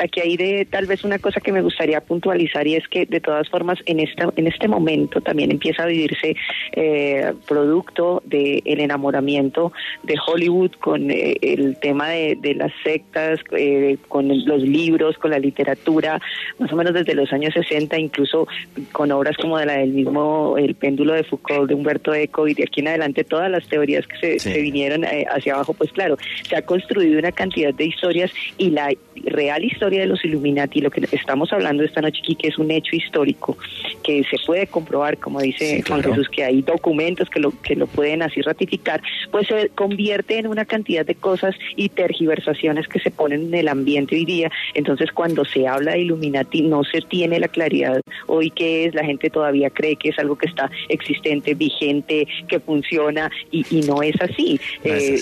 Aquí 0.00 0.20
hay 0.20 0.36
de 0.36 0.66
tal 0.70 0.86
vez 0.86 1.02
una 1.04 1.18
cosa 1.18 1.40
que 1.40 1.50
me 1.50 1.62
gustaría 1.62 2.00
puntualizar 2.00 2.66
y 2.66 2.74
es 2.74 2.86
que 2.88 3.06
de 3.06 3.20
todas 3.20 3.48
formas 3.48 3.78
en 3.86 4.00
esta 4.00 4.28
en 4.36 4.46
este 4.46 4.68
momento 4.68 5.20
también 5.20 5.50
empieza 5.50 5.84
a 5.84 5.86
vivirse 5.86 6.36
eh, 6.72 7.32
producto 7.46 8.22
del 8.26 8.62
el 8.64 8.80
enamoramiento 8.80 9.72
de 10.02 10.16
Hollywood 10.24 10.72
con 10.72 11.10
eh, 11.10 11.36
el 11.40 11.78
tema 11.80 12.10
de, 12.10 12.54
las 12.54 12.72
sectas, 12.84 13.40
eh, 13.56 13.96
con 14.08 14.28
los 14.28 14.62
libros, 14.62 15.16
con 15.16 15.30
la 15.30 15.38
literatura, 15.38 16.20
más 16.58 16.72
o 16.72 16.76
menos 16.76 16.92
desde 16.92 17.14
los 17.14 17.32
años 17.32 17.54
60, 17.54 17.98
incluso 17.98 18.46
con 18.92 19.10
obras 19.10 19.36
como 19.36 19.58
de 19.58 19.66
la 19.66 19.78
del 19.78 19.92
mismo 19.92 20.56
El 20.58 20.74
péndulo 20.74 21.14
de 21.14 21.24
Foucault, 21.24 21.68
de 21.68 21.74
Humberto 21.74 22.14
Eco 22.14 22.46
y 22.46 22.54
de 22.54 22.64
aquí 22.64 22.80
en 22.80 22.88
adelante 22.88 23.24
todas 23.24 23.50
las 23.50 23.66
teorías 23.68 24.06
que 24.06 24.16
se, 24.18 24.38
se 24.38 24.60
vinieron 24.60 25.04
hacia 25.04 25.54
abajo, 25.54 25.72
pues 25.72 25.92
claro, 25.92 26.16
se 26.48 26.56
ha 26.56 26.62
construido 26.62 27.18
una 27.18 27.32
cantidad 27.32 27.72
de 27.72 27.86
historias 27.86 28.30
y 28.58 28.70
la 28.70 28.92
real 29.24 29.64
historia 29.64 29.77
de 29.78 30.06
los 30.06 30.24
Illuminati, 30.24 30.80
lo 30.80 30.90
que 30.90 31.06
estamos 31.12 31.52
hablando 31.52 31.82
esta 31.82 32.00
noche 32.00 32.20
aquí, 32.22 32.34
que 32.34 32.48
es 32.48 32.58
un 32.58 32.70
hecho 32.70 32.96
histórico, 32.96 33.56
que 34.02 34.24
se 34.24 34.36
puede 34.44 34.66
comprobar, 34.66 35.18
como 35.18 35.40
dice 35.40 35.82
Juan 35.86 36.02
Jesús, 36.02 36.28
que 36.28 36.44
hay 36.44 36.62
documentos 36.62 37.30
que 37.30 37.40
lo, 37.40 37.52
que 37.62 37.76
lo 37.76 37.86
pueden 37.86 38.22
así 38.22 38.40
ratificar, 38.42 39.00
pues 39.30 39.46
se 39.48 39.70
convierte 39.70 40.38
en 40.38 40.46
una 40.46 40.64
cantidad 40.64 41.06
de 41.06 41.14
cosas 41.14 41.54
y 41.76 41.88
tergiversaciones 41.88 42.88
que 42.88 43.00
se 43.00 43.10
ponen 43.10 43.46
en 43.48 43.54
el 43.54 43.68
ambiente 43.68 44.16
hoy 44.16 44.24
día. 44.24 44.50
Entonces, 44.74 45.12
cuando 45.12 45.44
se 45.44 45.66
habla 45.66 45.92
de 45.92 46.00
Illuminati, 46.00 46.62
no 46.62 46.84
se 46.84 47.00
tiene 47.02 47.38
la 47.38 47.48
claridad 47.48 48.00
hoy 48.26 48.50
que 48.50 48.84
es, 48.84 48.94
la 48.94 49.04
gente 49.04 49.30
todavía 49.30 49.70
cree 49.70 49.96
que 49.96 50.10
es 50.10 50.18
algo 50.18 50.36
que 50.36 50.46
está 50.46 50.70
existente, 50.88 51.54
vigente, 51.54 52.26
que 52.48 52.60
funciona, 52.60 53.30
y, 53.50 53.64
no 53.86 54.02
es 54.02 54.20
así. 54.20 54.60
Eh, 54.84 55.20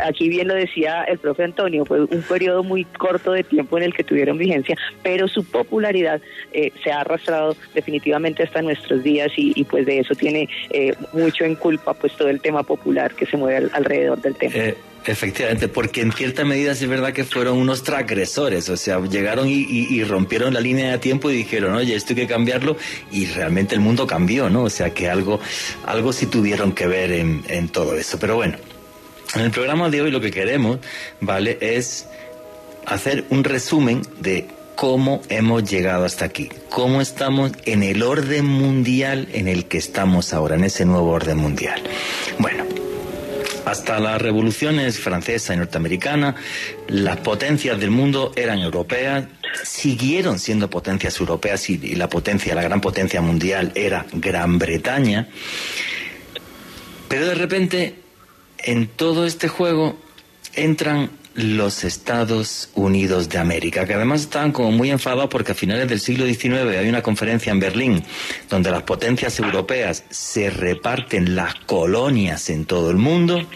aquí 0.00 0.28
bien 0.28 0.48
lo 0.48 0.54
decía 0.54 1.04
el 1.04 1.18
profe 1.18 1.44
Antonio, 1.44 1.84
fue 1.84 2.02
un 2.02 2.22
periodo 2.22 2.62
muy 2.62 2.84
corto 2.84 3.32
de 3.32 3.44
tiempo 3.44 3.76
en 3.76 3.84
que 3.92 4.04
tuvieron 4.04 4.38
vigencia, 4.38 4.76
pero 5.02 5.28
su 5.28 5.44
popularidad 5.44 6.20
eh, 6.52 6.72
se 6.82 6.90
ha 6.90 7.00
arrastrado 7.00 7.56
definitivamente 7.74 8.42
hasta 8.42 8.62
nuestros 8.62 9.02
días 9.02 9.30
y, 9.36 9.64
pues 9.64 9.86
de 9.86 10.00
eso 10.00 10.14
tiene 10.14 10.48
eh, 10.70 10.94
mucho 11.12 11.44
en 11.44 11.54
culpa 11.54 11.94
pues 11.94 12.12
todo 12.14 12.28
el 12.28 12.40
tema 12.40 12.62
popular 12.62 13.14
que 13.14 13.26
se 13.26 13.36
mueve 13.36 13.68
alrededor 13.72 14.20
del 14.20 14.34
tema. 14.34 14.54
Efectivamente, 15.06 15.68
porque 15.68 16.02
en 16.02 16.12
cierta 16.12 16.44
medida 16.44 16.72
es 16.72 16.86
verdad 16.86 17.12
que 17.12 17.24
fueron 17.24 17.56
unos 17.56 17.82
transgresores, 17.82 18.68
o 18.68 18.76
sea, 18.76 19.00
llegaron 19.00 19.46
y, 19.48 20.04
rompieron 20.04 20.52
la 20.52 20.60
línea 20.60 20.90
de 20.90 20.98
tiempo 20.98 21.30
y 21.30 21.36
dijeron, 21.36 21.74
oye, 21.74 21.94
esto 21.94 22.12
hay 22.12 22.16
que 22.16 22.26
cambiarlo, 22.26 22.76
y 23.10 23.26
realmente 23.26 23.74
el 23.74 23.80
mundo 23.80 24.06
cambió, 24.06 24.50
¿no? 24.50 24.64
O 24.64 24.70
sea, 24.70 24.90
que 24.90 25.08
algo, 25.08 25.40
algo 25.86 26.12
sí 26.12 26.26
tuvieron 26.26 26.72
que 26.72 26.86
ver 26.86 27.12
en 27.12 27.68
todo 27.68 27.96
eso. 27.96 28.18
Pero 28.18 28.36
bueno, 28.36 28.58
en 29.34 29.42
el 29.42 29.50
programa 29.50 29.90
de 29.90 30.00
hoy 30.00 30.10
lo 30.10 30.20
que 30.20 30.30
queremos, 30.30 30.78
¿vale? 31.20 31.58
Es 31.60 32.08
hacer 32.88 33.24
un 33.30 33.44
resumen 33.44 34.02
de 34.20 34.48
cómo 34.74 35.22
hemos 35.28 35.68
llegado 35.68 36.04
hasta 36.04 36.24
aquí, 36.24 36.48
cómo 36.70 37.00
estamos 37.00 37.52
en 37.64 37.82
el 37.82 38.02
orden 38.02 38.46
mundial 38.46 39.28
en 39.32 39.48
el 39.48 39.66
que 39.66 39.78
estamos 39.78 40.32
ahora, 40.32 40.54
en 40.54 40.64
ese 40.64 40.84
nuevo 40.84 41.10
orden 41.10 41.36
mundial. 41.36 41.82
Bueno, 42.38 42.64
hasta 43.66 43.98
las 43.98 44.22
revoluciones 44.22 44.98
francesa 44.98 45.52
y 45.52 45.58
norteamericana, 45.58 46.36
las 46.86 47.18
potencias 47.18 47.78
del 47.78 47.90
mundo 47.90 48.32
eran 48.36 48.60
europeas, 48.60 49.24
siguieron 49.64 50.38
siendo 50.38 50.70
potencias 50.70 51.18
europeas 51.20 51.68
y, 51.68 51.76
la 51.94 52.08
potencia, 52.08 52.54
la 52.54 52.62
gran 52.62 52.80
potencia 52.80 53.20
mundial 53.20 53.72
era 53.74 54.06
Gran 54.12 54.58
Bretaña. 54.58 55.28
Pero 57.08 57.26
de 57.26 57.34
repente, 57.34 57.96
en 58.58 58.86
todo 58.86 59.26
este 59.26 59.48
juego 59.48 59.98
entran 60.54 61.10
los 61.38 61.84
Estados 61.84 62.68
Unidos 62.74 63.28
de 63.28 63.38
América, 63.38 63.86
que 63.86 63.94
además 63.94 64.22
estaban 64.22 64.50
como 64.50 64.72
muy 64.72 64.90
enfadados 64.90 65.28
porque 65.30 65.52
a 65.52 65.54
finales 65.54 65.88
del 65.88 66.00
siglo 66.00 66.26
XIX 66.26 66.76
hay 66.76 66.88
una 66.88 67.00
conferencia 67.00 67.52
en 67.52 67.60
Berlín 67.60 68.04
donde 68.50 68.72
las 68.72 68.82
potencias 68.82 69.38
europeas 69.38 70.02
se 70.10 70.50
reparten 70.50 71.36
las 71.36 71.54
colonias 71.54 72.50
en 72.50 72.64
todo 72.64 72.90
el 72.90 72.96
mundo 72.96 73.46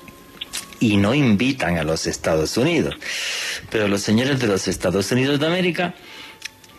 y 0.78 0.96
no 0.96 1.12
invitan 1.12 1.76
a 1.76 1.82
los 1.82 2.06
Estados 2.06 2.56
Unidos. 2.56 2.94
Pero 3.68 3.88
los 3.88 4.00
señores 4.00 4.38
de 4.38 4.46
los 4.46 4.68
Estados 4.68 5.10
Unidos 5.10 5.40
de 5.40 5.46
América 5.48 5.94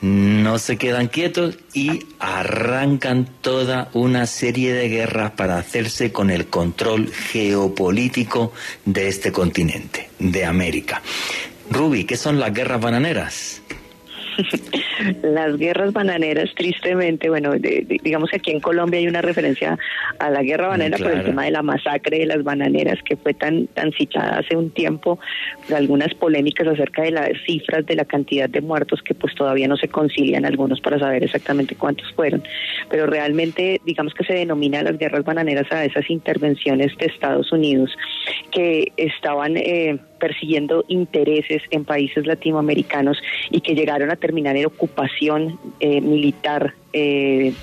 no 0.03 0.59
se 0.59 0.77
quedan 0.77 1.07
quietos 1.07 1.57
y 1.73 2.07
arrancan 2.19 3.25
toda 3.39 3.89
una 3.93 4.27
serie 4.27 4.73
de 4.73 4.89
guerras 4.89 5.31
para 5.31 5.57
hacerse 5.57 6.11
con 6.11 6.29
el 6.29 6.47
control 6.47 7.09
geopolítico 7.09 8.51
de 8.83 9.07
este 9.07 9.31
continente, 9.31 10.09
de 10.19 10.43
América. 10.43 11.01
Ruby, 11.69 12.03
¿qué 12.03 12.17
son 12.17 12.37
las 12.37 12.53
guerras 12.53 12.81
bananeras? 12.81 13.61
Las 15.23 15.57
guerras 15.57 15.93
bananeras, 15.93 16.49
tristemente, 16.55 17.29
bueno, 17.29 17.53
digamos 17.53 18.29
que 18.29 18.37
aquí 18.37 18.51
en 18.51 18.59
Colombia 18.59 18.99
hay 18.99 19.07
una 19.07 19.21
referencia 19.21 19.77
a 20.19 20.29
la 20.29 20.43
guerra 20.43 20.67
bananera 20.67 20.97
por 20.97 21.11
el 21.11 21.23
tema 21.23 21.45
de 21.45 21.51
la 21.51 21.61
masacre 21.61 22.19
de 22.19 22.25
las 22.25 22.43
bananeras 22.43 22.99
que 23.03 23.15
fue 23.17 23.33
tan, 23.33 23.67
tan 23.67 23.91
citada 23.93 24.39
hace 24.39 24.55
un 24.55 24.71
tiempo, 24.71 25.19
algunas 25.75 26.13
polémicas 26.13 26.67
acerca 26.67 27.03
de 27.03 27.11
las 27.11 27.29
cifras 27.45 27.85
de 27.85 27.95
la 27.95 28.05
cantidad 28.05 28.49
de 28.49 28.61
muertos 28.61 29.01
que 29.01 29.13
pues 29.13 29.33
todavía 29.35 29.67
no 29.67 29.77
se 29.77 29.87
concilian 29.87 30.45
algunos 30.45 30.79
para 30.81 30.99
saber 30.99 31.23
exactamente 31.23 31.75
cuántos 31.75 32.11
fueron, 32.13 32.43
pero 32.89 33.05
realmente 33.07 33.81
digamos 33.85 34.13
que 34.13 34.23
se 34.23 34.33
denomina 34.33 34.83
las 34.83 34.97
guerras 34.97 35.23
bananeras 35.23 35.71
a 35.71 35.85
esas 35.85 36.09
intervenciones 36.09 36.95
de 36.97 37.05
Estados 37.05 37.51
Unidos 37.51 37.91
que 38.51 38.91
estaban 38.97 39.57
eh, 39.57 39.99
persiguiendo 40.23 40.85
intereses 40.87 41.61
en 41.69 41.83
países 41.83 42.25
latinoamericanos 42.25 43.21
y 43.51 43.59
que 43.59 43.75
llegaron 43.75 44.09
a 44.09 44.15
terminar 44.15 44.55
en 44.55 44.67
ocupación 44.67 45.59
eh, 45.81 45.99
militar 45.99 46.75
eh, 46.93 47.53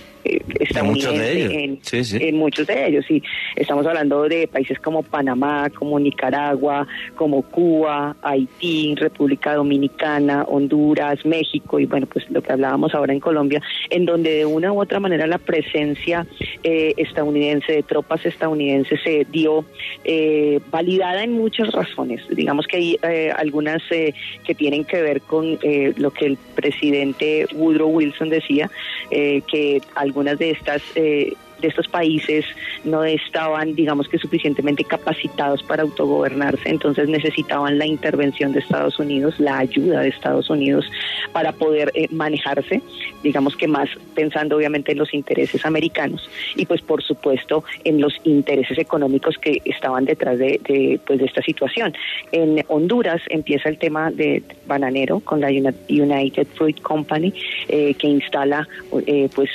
muchos 0.83 1.18
de 1.18 1.33
ellos. 1.33 2.12
En, 2.14 2.37
muchos 2.37 2.66
de 2.66 2.87
ellos, 2.89 3.05
sí. 3.07 3.23
Estamos 3.57 3.87
hablando 3.87 4.29
de 4.29 4.49
países 4.49 4.79
como 4.79 5.03
Panamá, 5.03 5.71
como 5.71 5.99
Nicaragua, 5.99 6.87
como 7.16 7.43
Cuba, 7.43 8.16
Haití, 8.23 8.95
República 8.97 9.55
Dominicana, 9.55 10.45
Honduras, 10.45 11.25
México 11.25 11.79
y 11.79 11.87
bueno, 11.87 12.07
pues 12.07 12.31
lo 12.31 12.43
que 12.43 12.53
hablábamos 12.53 12.95
ahora 12.95 13.12
en 13.12 13.21
Colombia, 13.21 13.62
en 13.91 14.05
donde 14.05 14.31
de 14.37 14.47
una 14.47 14.73
u 14.73 14.81
otra 14.81 15.01
manera 15.01 15.27
la 15.27 15.39
presencia 15.39 16.27
eh, 16.62 16.95
estadounidense, 16.97 17.73
de 17.73 17.83
tropas 17.83 18.25
estadounidenses 18.25 19.01
se 19.03 19.27
dio 19.31 19.64
eh, 20.05 20.61
validada 20.71 21.25
en 21.25 21.33
muchas 21.33 21.71
razones. 21.73 22.23
Digamos 22.31 22.66
que 22.66 22.77
hay 22.77 22.99
eh, 23.03 23.33
algunas 23.37 23.83
que 23.89 24.55
tienen 24.55 24.85
que 24.85 25.01
ver 25.01 25.21
con 25.23 25.59
lo 25.97 26.11
que 26.11 26.27
el 26.27 26.39
presidente 26.55 27.47
Woodrow 27.55 27.89
Wilson 27.89 28.29
decía, 28.29 28.71
que 29.11 29.81
algunas 30.11 30.39
de 30.39 30.51
estas 30.51 30.83
eh, 30.97 31.35
de 31.61 31.69
estos 31.69 31.89
países 31.89 32.45
no 32.85 33.05
estaban, 33.05 33.75
digamos 33.75 34.09
que 34.09 34.19
suficientemente 34.19 34.85
capacitados 34.85 35.63
para 35.63 35.83
autogobernarse, 35.83 36.69
entonces 36.69 37.09
necesitaban 37.09 37.79
la 37.79 37.87
intervención 37.87 38.53
de 38.53 38.61
Estados 38.61 38.99
Unidos, 38.99 39.39
la 39.39 39.59
ayuda 39.59 40.01
de 40.01 40.09
Estados 40.09 40.51
Unidos 40.51 40.91
para 41.33 41.53
poder 41.53 41.91
eh, 41.95 42.09
manejarse, 42.11 42.81
digamos 43.23 43.57
que 43.57 43.69
más 43.69 43.89
pensando 44.15 44.57
obviamente 44.57 44.93
en 44.93 44.99
los 44.99 45.13
intereses 45.15 45.65
americanos 45.65 46.29
y 46.57 46.67
pues 46.67 46.81
por 46.83 47.03
supuesto 47.03 47.65
en 47.85 48.01
los 48.01 48.15
intereses 48.25 48.79
económicos 48.79 49.39
que 49.39 49.61
estaban 49.65 50.05
detrás 50.05 50.39
de, 50.39 51.01
pues 51.07 51.19
de 51.19 51.25
esta 51.25 51.43
situación. 51.43 51.95
En 52.33 52.65
Honduras 52.69 53.21
empieza 53.29 53.69
el 53.69 53.79
tema 53.79 54.11
de 54.11 54.43
bananero 54.67 55.21
con 55.21 55.41
la 55.41 55.49
United 55.49 56.47
Fruit 56.55 56.81
Company 56.81 57.33
eh, 57.69 57.95
que 57.95 58.07
instala 58.07 58.67
eh, 59.07 59.29
pues 59.35 59.51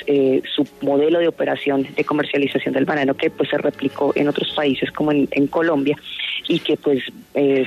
su 0.54 0.66
modelo 0.82 1.18
de 1.18 1.28
operación 1.28 1.86
de 1.96 2.04
comercialización 2.04 2.74
del 2.74 2.84
banano 2.84 3.14
que 3.14 3.30
pues 3.30 3.48
se 3.48 3.58
replicó 3.58 4.12
en 4.14 4.28
otros 4.28 4.52
países 4.54 4.90
como 4.92 5.12
en, 5.12 5.46
Colombia 5.46 5.96
y 6.48 6.58
que 6.58 6.76
pues 6.76 7.02
eh, 7.34 7.66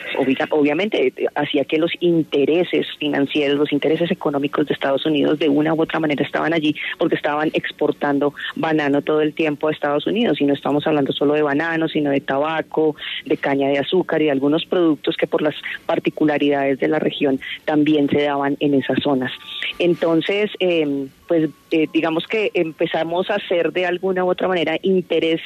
obviamente 0.52 1.14
hacía 1.36 1.66
que 1.66 1.78
los 1.78 1.92
intereses 2.00 2.88
financieros, 2.98 3.58
los 3.58 3.72
intereses 3.72 4.12
económicos 4.12 4.68
de 4.68 4.74
Estados 4.74 5.06
Unidos 5.06 5.40
de 5.40 5.50
una 5.50 5.74
u 5.74 5.82
otra 5.82 6.00
manera 6.00 6.24
estaban 6.24 6.54
allí 6.54 6.76
porque 6.98 7.16
estaban 7.16 7.50
exportando 7.54 8.34
banano 8.56 9.02
todo 9.02 9.22
el 9.22 9.34
tiempo 9.34 9.68
a 9.68 9.72
Estados 9.72 10.08
Unidos 10.08 10.40
y 10.42 10.46
no 10.46 10.54
estamos 10.54 10.86
hablando 10.88 11.14
solo 11.14 11.34
de 11.34 11.42
banano, 11.42 11.88
sino 11.88 12.12
de 12.12 12.22
tabaco, 12.22 12.96
de 13.26 13.38
caña 13.38 13.70
de 13.70 13.80
azúcar 13.80 14.22
y 14.22 14.26
de 14.26 14.32
algunos 14.32 14.66
productos 14.66 15.16
que 15.18 15.28
por 15.28 15.42
las 15.42 15.56
particularidades 15.86 16.80
de 16.80 16.88
la 16.88 17.00
región 17.00 17.40
también 17.66 18.10
se 18.10 18.22
daban 18.22 18.58
en 18.60 18.74
esas 18.74 19.00
zonas. 19.02 19.32
Entonces, 19.78 20.52
eh, 20.60 21.08
pues 21.30 21.48
eh, 21.70 21.88
digamos 21.94 22.26
que 22.26 22.50
empezamos 22.56 23.30
a 23.30 23.36
hacer 23.36 23.72
de 23.72 23.86
alguna 23.86 24.26
u 24.26 24.30
otra 24.32 24.48
manera 24.48 24.78
interés 24.82 25.40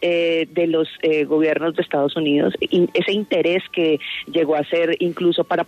eh, 0.00 0.48
de 0.50 0.66
los 0.66 0.88
eh, 1.02 1.24
gobiernos 1.24 1.76
de 1.76 1.82
Estados 1.82 2.16
Unidos, 2.16 2.54
ese 2.94 3.12
interés 3.12 3.62
que 3.72 3.98
llegó 4.26 4.56
a 4.56 4.64
ser 4.64 4.96
incluso 5.00 5.44
para 5.44 5.66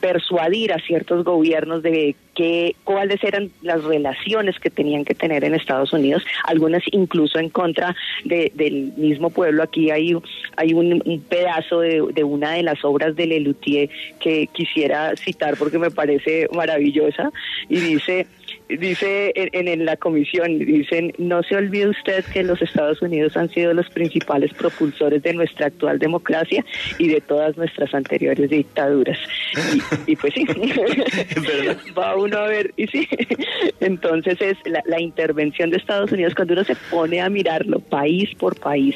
persuadir 0.00 0.72
a 0.72 0.78
ciertos 0.78 1.24
gobiernos 1.24 1.82
de 1.82 2.14
que 2.34 2.76
cuáles 2.84 3.22
eran 3.24 3.50
las 3.62 3.82
relaciones 3.82 4.58
que 4.60 4.70
tenían 4.70 5.04
que 5.04 5.14
tener 5.14 5.42
en 5.42 5.54
Estados 5.54 5.92
Unidos, 5.92 6.24
algunas 6.44 6.82
incluso 6.92 7.38
en 7.38 7.48
contra 7.48 7.96
del 8.24 8.92
mismo 8.96 9.30
pueblo. 9.30 9.62
Aquí 9.64 9.90
hay, 9.90 10.14
hay 10.56 10.72
un, 10.72 11.02
pedazo 11.28 11.80
de, 11.80 12.04
de, 12.14 12.24
una 12.24 12.52
de 12.52 12.62
las 12.62 12.84
obras 12.84 13.16
de 13.16 13.26
Lelutier 13.26 13.90
que 14.20 14.46
quisiera 14.52 15.16
citar 15.16 15.56
porque 15.58 15.78
me 15.78 15.90
parece 15.90 16.46
maravillosa 16.52 17.32
y 17.68 17.80
dice 17.80 18.26
dice 18.68 19.32
en, 19.34 19.68
en, 19.68 19.84
la 19.84 19.96
comisión, 19.96 20.58
dicen, 20.58 21.12
no 21.18 21.42
se 21.42 21.56
olvide 21.56 21.88
usted 21.88 22.24
que 22.26 22.42
los 22.42 22.60
Estados 22.60 23.00
Unidos 23.02 23.36
han 23.36 23.48
sido 23.50 23.72
los 23.72 23.88
principales 23.90 24.52
propulsores 24.54 25.22
de 25.22 25.32
nuestra 25.32 25.66
actual 25.66 25.98
democracia 25.98 26.64
y 26.98 27.08
de 27.08 27.20
todas 27.20 27.56
nuestras 27.56 27.94
anteriores 27.94 28.50
dictaduras. 28.50 29.18
Y, 30.06 30.16
pues 30.16 30.34
sí, 30.34 30.46
va 31.98 32.16
uno 32.16 32.38
a 32.38 32.48
ver, 32.48 32.72
y 32.76 32.86
sí, 32.86 33.08
entonces 33.80 34.40
es 34.40 34.56
la, 34.66 34.82
la 34.86 35.00
intervención 35.00 35.70
de 35.70 35.78
Estados 35.78 36.12
Unidos, 36.12 36.34
cuando 36.34 36.54
uno 36.54 36.64
se 36.64 36.76
pone 36.90 37.20
a 37.20 37.28
mirarlo 37.28 37.80
país 37.80 38.30
por 38.38 38.58
país, 38.58 38.94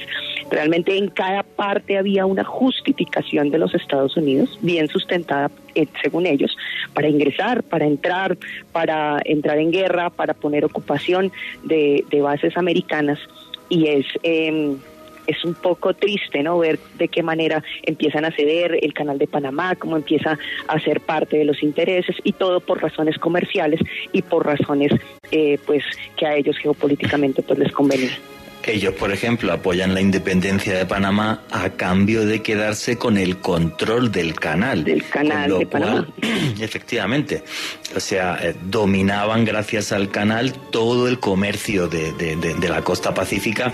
realmente 0.51 0.97
en 0.97 1.09
cada 1.09 1.43
parte 1.43 1.97
había 1.97 2.27
una 2.27 2.45
justificación 2.45 3.51
de 3.51 3.59
los 3.59 3.75
Estados 3.75 4.17
Unidos, 4.17 4.59
bien 4.63 4.89
sustentada 4.89 5.51
eh, 5.75 5.87
según 6.03 6.27
ellos, 6.27 6.57
para 6.95 7.09
ingresar, 7.09 7.63
para 7.63 7.87
entrar, 7.87 8.37
para 8.73 9.21
entrar 9.25 9.59
en 9.59 9.71
guerra, 9.71 10.11
para 10.11 10.35
poner 10.35 10.65
ocupación 10.65 11.33
de, 11.63 12.05
de 12.11 12.21
bases 12.21 12.57
americanas 12.57 13.19
y 13.69 13.89
es 13.89 14.07
eh, 14.23 14.77
es 15.27 15.45
un 15.45 15.55
poco 15.55 15.95
triste 15.95 16.43
no 16.43 16.59
ver 16.59 16.79
de 16.99 17.09
qué 17.09 17.23
manera 17.23 17.63
empiezan 17.83 18.25
a 18.25 18.33
ceder 18.33 18.79
el 18.83 18.93
canal 18.93 19.19
de 19.19 19.27
Panamá, 19.27 19.77
cómo 19.77 19.97
empieza 19.97 20.39
a 20.67 20.81
ser 20.81 21.01
parte 21.01 21.39
de 21.39 21.45
los 21.45 21.63
intereses 21.63 22.17
y 22.25 22.33
todo 22.33 22.61
por 22.61 22.83
razones 22.83 23.19
comerciales 23.19 23.81
y 24.13 24.23
por 24.23 24.47
razones 24.47 24.93
eh, 25.31 25.59
pues 25.67 25.85
que 26.17 26.27
a 26.27 26.37
ellos 26.37 26.59
geopolíticamente 26.59 27.43
pues 27.43 27.59
les 27.59 27.73
convenía. 27.73 28.11
Ellos, 28.65 28.95
por 28.95 29.13
ejemplo, 29.13 29.53
apoyan 29.53 29.95
la 29.95 30.01
independencia 30.01 30.77
de 30.77 30.87
Panamá 30.87 31.43
a 31.51 31.71
cambio 31.71 32.25
de 32.25 32.43
quedarse 32.43 32.97
con 32.97 33.19
el 33.19 33.39
control 33.39 34.13
del 34.13 34.35
canal. 34.35 34.85
Del 34.85 35.05
canal 35.09 35.59
de 35.59 35.67
Panamá. 35.67 36.09
Efectivamente. 36.61 37.43
O 37.97 38.01
sea, 38.01 38.39
eh, 38.41 38.55
dominaban 38.65 39.45
gracias 39.45 39.93
al 39.93 40.11
canal 40.11 40.53
todo 40.71 41.09
el 41.09 41.19
comercio 41.19 41.89
de, 41.89 42.13
de, 42.13 42.37
de, 42.37 42.55
de 42.55 42.69
la 42.69 42.83
costa 42.83 43.13
pacífica 43.13 43.73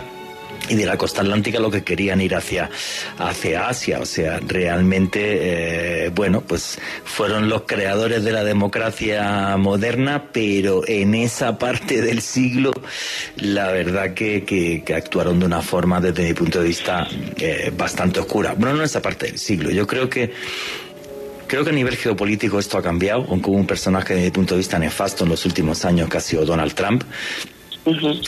y 0.68 0.74
de 0.74 0.86
la 0.86 0.96
costa 0.96 1.22
atlántica 1.22 1.60
lo 1.60 1.70
que 1.70 1.82
querían 1.82 2.20
ir 2.20 2.34
hacia, 2.34 2.70
hacia 3.18 3.68
Asia. 3.68 4.00
O 4.00 4.06
sea, 4.06 4.40
realmente, 4.40 6.06
eh, 6.06 6.10
bueno, 6.10 6.40
pues 6.42 6.78
fueron 7.04 7.48
los 7.48 7.62
creadores 7.62 8.24
de 8.24 8.32
la 8.32 8.44
democracia 8.44 9.56
moderna, 9.56 10.30
pero 10.32 10.82
en 10.86 11.14
esa 11.14 11.58
parte 11.58 12.00
del 12.02 12.20
siglo, 12.20 12.72
la 13.36 13.70
verdad 13.70 14.14
que, 14.14 14.44
que, 14.44 14.94
actuaron 14.94 15.38
de 15.38 15.46
una 15.46 15.62
forma, 15.62 16.00
desde 16.00 16.26
mi 16.26 16.34
punto 16.34 16.60
de 16.60 16.68
vista, 16.68 17.06
eh, 17.36 17.72
bastante 17.76 18.20
oscura. 18.20 18.54
Bueno, 18.54 18.74
no 18.74 18.80
en 18.80 18.86
esa 18.86 19.00
parte 19.00 19.26
del 19.26 19.38
siglo. 19.38 19.70
Yo 19.70 19.86
creo 19.86 20.08
que 20.08 20.32
Creo 21.48 21.64
que 21.64 21.70
a 21.70 21.72
nivel 21.72 21.96
geopolítico 21.96 22.58
esto 22.58 22.76
ha 22.76 22.82
cambiado, 22.82 23.24
aunque 23.30 23.48
hubo 23.48 23.56
un 23.56 23.66
personaje 23.66 24.12
desde 24.12 24.26
mi 24.26 24.32
punto 24.32 24.52
de 24.52 24.58
vista 24.58 24.78
nefasto 24.78 25.24
en 25.24 25.30
los 25.30 25.46
últimos 25.46 25.82
años 25.86 26.10
que 26.10 26.18
ha 26.18 26.20
sido 26.20 26.44
Donald 26.44 26.74
Trump. 26.74 27.04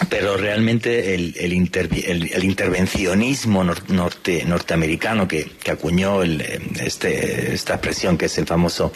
Pero 0.09 0.37
realmente 0.37 1.15
el, 1.15 1.35
el, 1.39 1.53
intervi 1.53 2.05
el, 2.07 2.33
el 2.33 2.45
intervencionismo 2.45 3.65
nor 3.65 3.91
norte, 3.91 4.45
norteamericano 4.45 5.27
que, 5.27 5.47
que 5.63 5.71
acuñó 5.71 6.23
este, 6.23 7.55
esta 7.55 7.75
expresión 7.75 8.17
que 8.17 8.27
es 8.27 8.39
el 8.39 8.47
famoso 8.47 8.93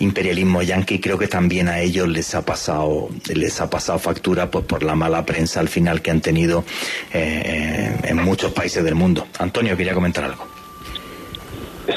imperialismo 0.00 0.62
yanqui, 0.62 1.00
creo 1.00 1.18
que 1.18 1.28
también 1.28 1.68
a 1.68 1.80
ellos 1.80 2.08
les 2.08 2.34
ha 2.34 2.44
pasado, 2.44 3.08
les 3.34 3.60
ha 3.60 3.70
pasado 3.70 3.98
factura 3.98 4.50
pues, 4.50 4.64
por 4.64 4.82
la 4.82 4.94
mala 4.94 5.24
prensa 5.24 5.60
al 5.60 5.68
final 5.68 6.02
que 6.02 6.10
han 6.10 6.20
tenido 6.20 6.64
eh, 7.12 7.96
en 8.02 8.16
muchos 8.16 8.52
países 8.52 8.84
del 8.84 8.94
mundo. 8.94 9.26
Antonio, 9.38 9.76
quería 9.76 9.94
comentar 9.94 10.24
algo. 10.24 10.46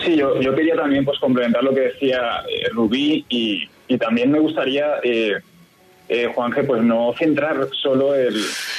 Sí, 0.05 0.15
yo, 0.15 0.39
yo 0.39 0.53
quería 0.53 0.75
también 0.75 1.03
pues 1.03 1.17
complementar 1.19 1.63
lo 1.63 1.73
que 1.73 1.81
decía 1.81 2.43
eh, 2.47 2.69
Rubí 2.71 3.25
y, 3.27 3.67
y, 3.87 3.97
también 3.97 4.31
me 4.31 4.39
gustaría, 4.39 4.85
eh, 5.03 5.33
eh, 6.09 6.29
Juanje, 6.33 6.63
pues 6.63 6.81
no 6.81 7.13
centrar 7.17 7.69
solo 7.71 8.15
el, 8.15 8.35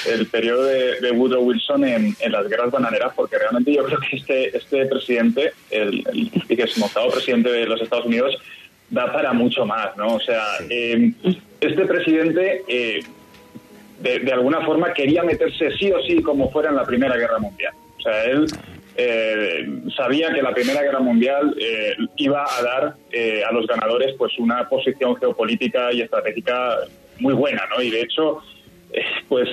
el 0.06 0.26
periodo 0.26 0.64
de, 0.64 1.00
de, 1.00 1.12
Woodrow 1.12 1.42
Wilson 1.42 1.84
en, 1.84 2.16
en, 2.18 2.32
las 2.32 2.48
guerras 2.48 2.72
bananeras, 2.72 3.12
porque 3.14 3.38
realmente 3.38 3.72
yo 3.72 3.84
creo 3.84 3.98
que 4.00 4.16
este, 4.16 4.56
este 4.56 4.86
presidente, 4.86 5.52
el, 5.70 6.04
el, 6.12 6.30
el 6.34 7.12
presidente 7.12 7.50
de 7.50 7.66
los 7.66 7.80
Estados 7.80 8.06
Unidos, 8.06 8.36
da 8.90 9.12
para 9.12 9.32
mucho 9.32 9.64
más, 9.64 9.96
¿no? 9.96 10.16
O 10.16 10.20
sea, 10.20 10.42
eh, 10.68 11.12
este 11.60 11.86
presidente 11.86 12.64
eh, 12.66 13.00
de, 14.00 14.18
de, 14.18 14.32
alguna 14.32 14.64
forma 14.66 14.92
quería 14.92 15.22
meterse 15.22 15.70
sí 15.78 15.92
o 15.92 16.02
sí 16.02 16.20
como 16.22 16.50
fuera 16.50 16.70
en 16.70 16.76
la 16.76 16.84
Primera 16.84 17.16
Guerra 17.16 17.38
Mundial. 17.38 17.74
O 17.96 18.02
sea, 18.02 18.24
él 18.24 18.46
eh, 18.96 19.66
sabía 19.96 20.32
que 20.32 20.42
la 20.42 20.52
Primera 20.52 20.82
Guerra 20.82 21.00
Mundial 21.00 21.56
eh, 21.58 21.94
iba 22.16 22.44
a 22.44 22.62
dar 22.62 22.94
eh, 23.12 23.42
a 23.48 23.52
los 23.52 23.66
ganadores 23.66 24.14
pues 24.18 24.38
una 24.38 24.68
posición 24.68 25.16
geopolítica 25.16 25.92
y 25.92 26.02
estratégica 26.02 26.76
muy 27.20 27.34
buena, 27.34 27.62
¿no? 27.74 27.82
Y 27.82 27.90
de 27.90 28.02
hecho, 28.02 28.42
eh, 28.92 29.02
pues 29.28 29.48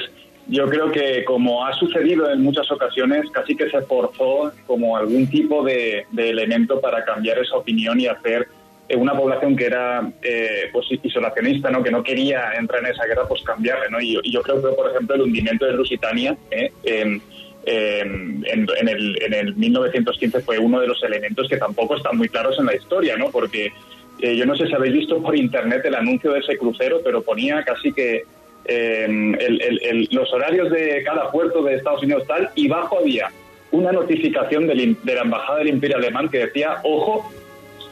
yo 0.47 0.67
creo 0.67 0.91
que 0.91 1.23
como 1.25 1.65
ha 1.65 1.73
sucedido 1.73 2.29
en 2.29 2.41
muchas 2.41 2.71
ocasiones, 2.71 3.29
casi 3.31 3.55
que 3.55 3.69
se 3.69 3.81
forzó 3.81 4.51
como 4.65 4.95
algún 4.95 5.27
tipo 5.27 5.63
de, 5.63 6.05
de 6.11 6.29
elemento 6.29 6.79
para 6.79 7.03
cambiar 7.03 7.37
esa 7.39 7.57
opinión 7.57 7.99
y 7.99 8.07
hacer 8.07 8.47
una 8.95 9.13
población 9.13 9.55
que 9.55 9.65
era 9.65 10.09
eh, 10.21 10.69
pues 10.71 10.87
isolacionista, 11.03 11.69
¿no? 11.69 11.83
que 11.83 11.91
no 11.91 12.03
quería 12.03 12.53
entrar 12.53 12.81
en 12.83 12.91
esa 12.91 13.05
guerra, 13.05 13.27
pues 13.27 13.41
cambiarle. 13.43 13.89
¿no? 13.89 13.99
Y, 13.99 14.19
yo 14.31 14.41
creo 14.41 14.61
que, 14.61 14.75
por 14.75 14.89
ejemplo, 14.89 15.15
el 15.15 15.23
hundimiento 15.23 15.65
de 15.65 15.73
Lusitania 15.73 16.37
¿eh? 16.51 16.71
eh, 16.83 17.19
en, 17.65 18.43
en, 18.45 18.87
el, 18.87 19.21
en 19.21 19.33
el 19.33 19.55
1915 19.55 20.39
fue 20.41 20.57
uno 20.57 20.79
de 20.79 20.87
los 20.87 21.03
elementos 21.03 21.49
que 21.49 21.57
tampoco 21.57 21.97
están 21.97 22.17
muy 22.17 22.29
claros 22.29 22.57
en 22.59 22.67
la 22.67 22.75
historia, 22.75 23.17
¿no? 23.17 23.29
Porque 23.29 23.73
eh, 24.19 24.35
yo 24.35 24.45
no 24.45 24.55
sé 24.55 24.67
si 24.67 24.73
habéis 24.73 24.93
visto 24.93 25.21
por 25.21 25.35
internet 25.35 25.81
el 25.85 25.95
anuncio 25.95 26.31
de 26.31 26.39
ese 26.39 26.57
crucero, 26.57 27.01
pero 27.03 27.21
ponía 27.21 27.63
casi 27.63 27.91
que 27.93 28.23
el, 28.65 30.09
los 30.11 30.33
horarios 30.33 30.69
de 30.69 31.01
cada 31.05 31.31
puerto 31.31 31.63
de 31.63 31.75
Estados 31.75 32.03
Unidos 32.03 32.23
tal, 32.27 32.49
y 32.55 32.67
bajo 32.67 32.99
había 32.99 33.31
una 33.71 33.91
notificación 33.91 34.67
de 34.67 34.95
la 35.13 35.21
Embajada 35.21 35.59
del 35.59 35.69
Imperio 35.69 35.97
Alemán 35.97 36.29
que 36.29 36.39
decía, 36.39 36.77
ojo, 36.83 37.31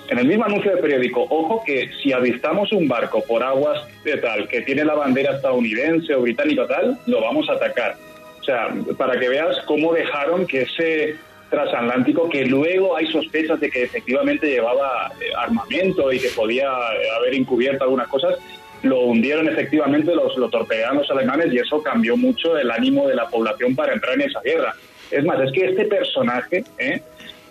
en 0.08 0.20
el 0.20 0.28
mismo 0.28 0.46
anuncio 0.46 0.76
de 0.76 0.82
periódico, 0.82 1.26
ojo 1.30 1.64
que 1.66 1.90
si 2.02 2.14
avistamos 2.14 2.72
un 2.72 2.88
barco 2.88 3.24
por 3.28 3.42
aguas 3.42 3.84
de 4.04 4.18
tal 4.18 4.48
que 4.48 4.62
tiene 4.62 4.86
la 4.86 4.94
bandera 4.94 5.36
estadounidense 5.36 6.14
o 6.14 6.22
británica 6.22 6.68
tal, 6.68 6.98
lo 7.08 7.22
vamos 7.22 7.50
a 7.50 7.54
atacar. 7.54 7.96
O 8.40 8.44
sea, 8.44 8.70
para 8.98 9.20
que 9.20 9.30
veas 9.30 9.60
cómo 9.66 9.94
dejaron 9.94 10.46
que 10.46 10.62
ese 10.62 11.16
transatlántico, 11.50 12.30
que 12.30 12.46
luego 12.46 12.96
hay 12.96 13.08
sospechas 13.08 13.60
de 13.60 13.70
que 13.70 13.84
efectivamente 13.84 14.48
llevaba 14.48 15.12
eh, 15.20 15.26
armamento 15.38 16.12
y 16.12 16.20
que 16.20 16.30
podía 16.30 16.70
haber 17.18 17.34
encubierto 17.34 17.84
algunas 17.84 18.08
cosas, 18.08 18.36
lo 18.84 19.02
hundieron 19.02 19.48
efectivamente, 19.48 20.14
los, 20.14 20.38
lo 20.38 20.50
torpedearon 20.50 20.98
los 20.98 21.10
alemanes 21.12 21.52
y 21.52 21.58
eso 21.58 21.82
cambió 21.82 22.18
mucho 22.18 22.58
el 22.58 22.70
ánimo 22.72 23.08
de 23.08 23.16
la 23.16 23.28
población 23.28 23.76
para 23.76 23.94
entrar 23.94 24.16
en 24.16 24.22
esa 24.22 24.42
guerra. 24.42 24.76
Es 25.12 25.24
más, 25.24 25.40
es 25.40 25.52
que 25.52 25.66
este 25.66 25.86
personaje 25.86 26.64
¿eh? 26.78 27.02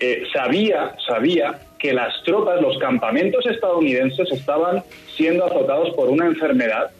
Eh, 0.00 0.24
sabía, 0.32 0.94
sabía 1.06 1.60
que 1.78 1.92
las 1.92 2.22
tropas, 2.24 2.60
los 2.60 2.78
campamentos 2.78 3.46
estadounidenses 3.46 4.30
estaban 4.32 4.82
siendo 5.16 5.44
azotados 5.44 5.90
por 5.94 6.08
una 6.08 6.26
enfermedad 6.26 6.90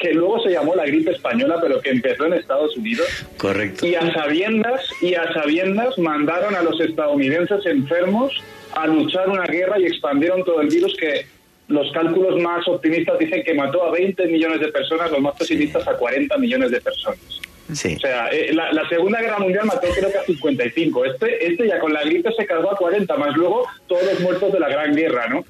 que 0.00 0.12
luego 0.14 0.42
se 0.42 0.50
llamó 0.50 0.74
la 0.74 0.86
gripe 0.86 1.12
española, 1.12 1.58
pero 1.60 1.80
que 1.80 1.90
empezó 1.90 2.26
en 2.26 2.34
Estados 2.34 2.76
Unidos. 2.76 3.06
Correcto. 3.36 3.86
Y 3.86 3.94
a 3.94 4.12
sabiendas, 4.12 4.80
y 5.00 5.14
a 5.14 5.32
sabiendas 5.32 5.98
mandaron 5.98 6.54
a 6.54 6.62
los 6.62 6.80
estadounidenses 6.80 7.64
enfermos 7.66 8.32
a 8.72 8.86
luchar 8.86 9.28
una 9.28 9.44
guerra 9.44 9.78
y 9.78 9.84
expandieron 9.84 10.44
todo 10.44 10.60
el 10.60 10.68
virus 10.68 10.96
que 10.96 11.26
los 11.68 11.92
cálculos 11.92 12.40
más 12.40 12.66
optimistas 12.66 13.18
dicen 13.18 13.42
que 13.44 13.54
mató 13.54 13.84
a 13.84 13.92
20 13.92 14.26
millones 14.26 14.60
de 14.60 14.68
personas, 14.68 15.10
los 15.10 15.20
más 15.20 15.36
pesimistas 15.36 15.86
a 15.86 15.96
40 15.96 16.36
millones 16.38 16.70
de 16.70 16.80
personas. 16.80 17.40
Sí. 17.72 17.94
O 17.96 18.00
sea, 18.00 18.28
eh, 18.28 18.52
la, 18.52 18.72
la, 18.72 18.88
Segunda 18.88 19.20
Guerra 19.20 19.38
Mundial 19.38 19.66
mató 19.66 19.86
creo 19.94 20.10
que 20.10 20.18
a 20.18 20.24
55. 20.24 21.04
Este, 21.04 21.46
este 21.46 21.68
ya 21.68 21.78
con 21.78 21.92
la 21.92 22.02
gripe 22.02 22.32
se 22.32 22.44
cargó 22.44 22.72
a 22.72 22.76
40, 22.76 23.16
más 23.16 23.36
luego 23.36 23.66
todos 23.86 24.02
los 24.04 24.20
muertos 24.20 24.52
de 24.52 24.58
la 24.58 24.68
Gran 24.68 24.92
Guerra, 24.92 25.28
¿no? 25.28 25.44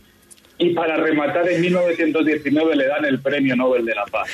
Y 0.61 0.71
para 0.71 0.97
rematar, 0.97 1.49
en 1.49 1.61
1919 1.61 2.77
le 2.77 2.87
dan 2.87 3.05
el 3.05 3.21
Premio 3.21 3.57
Nobel 3.57 3.85
de 3.85 3.95
la 3.95 4.05
Paz. 4.05 4.29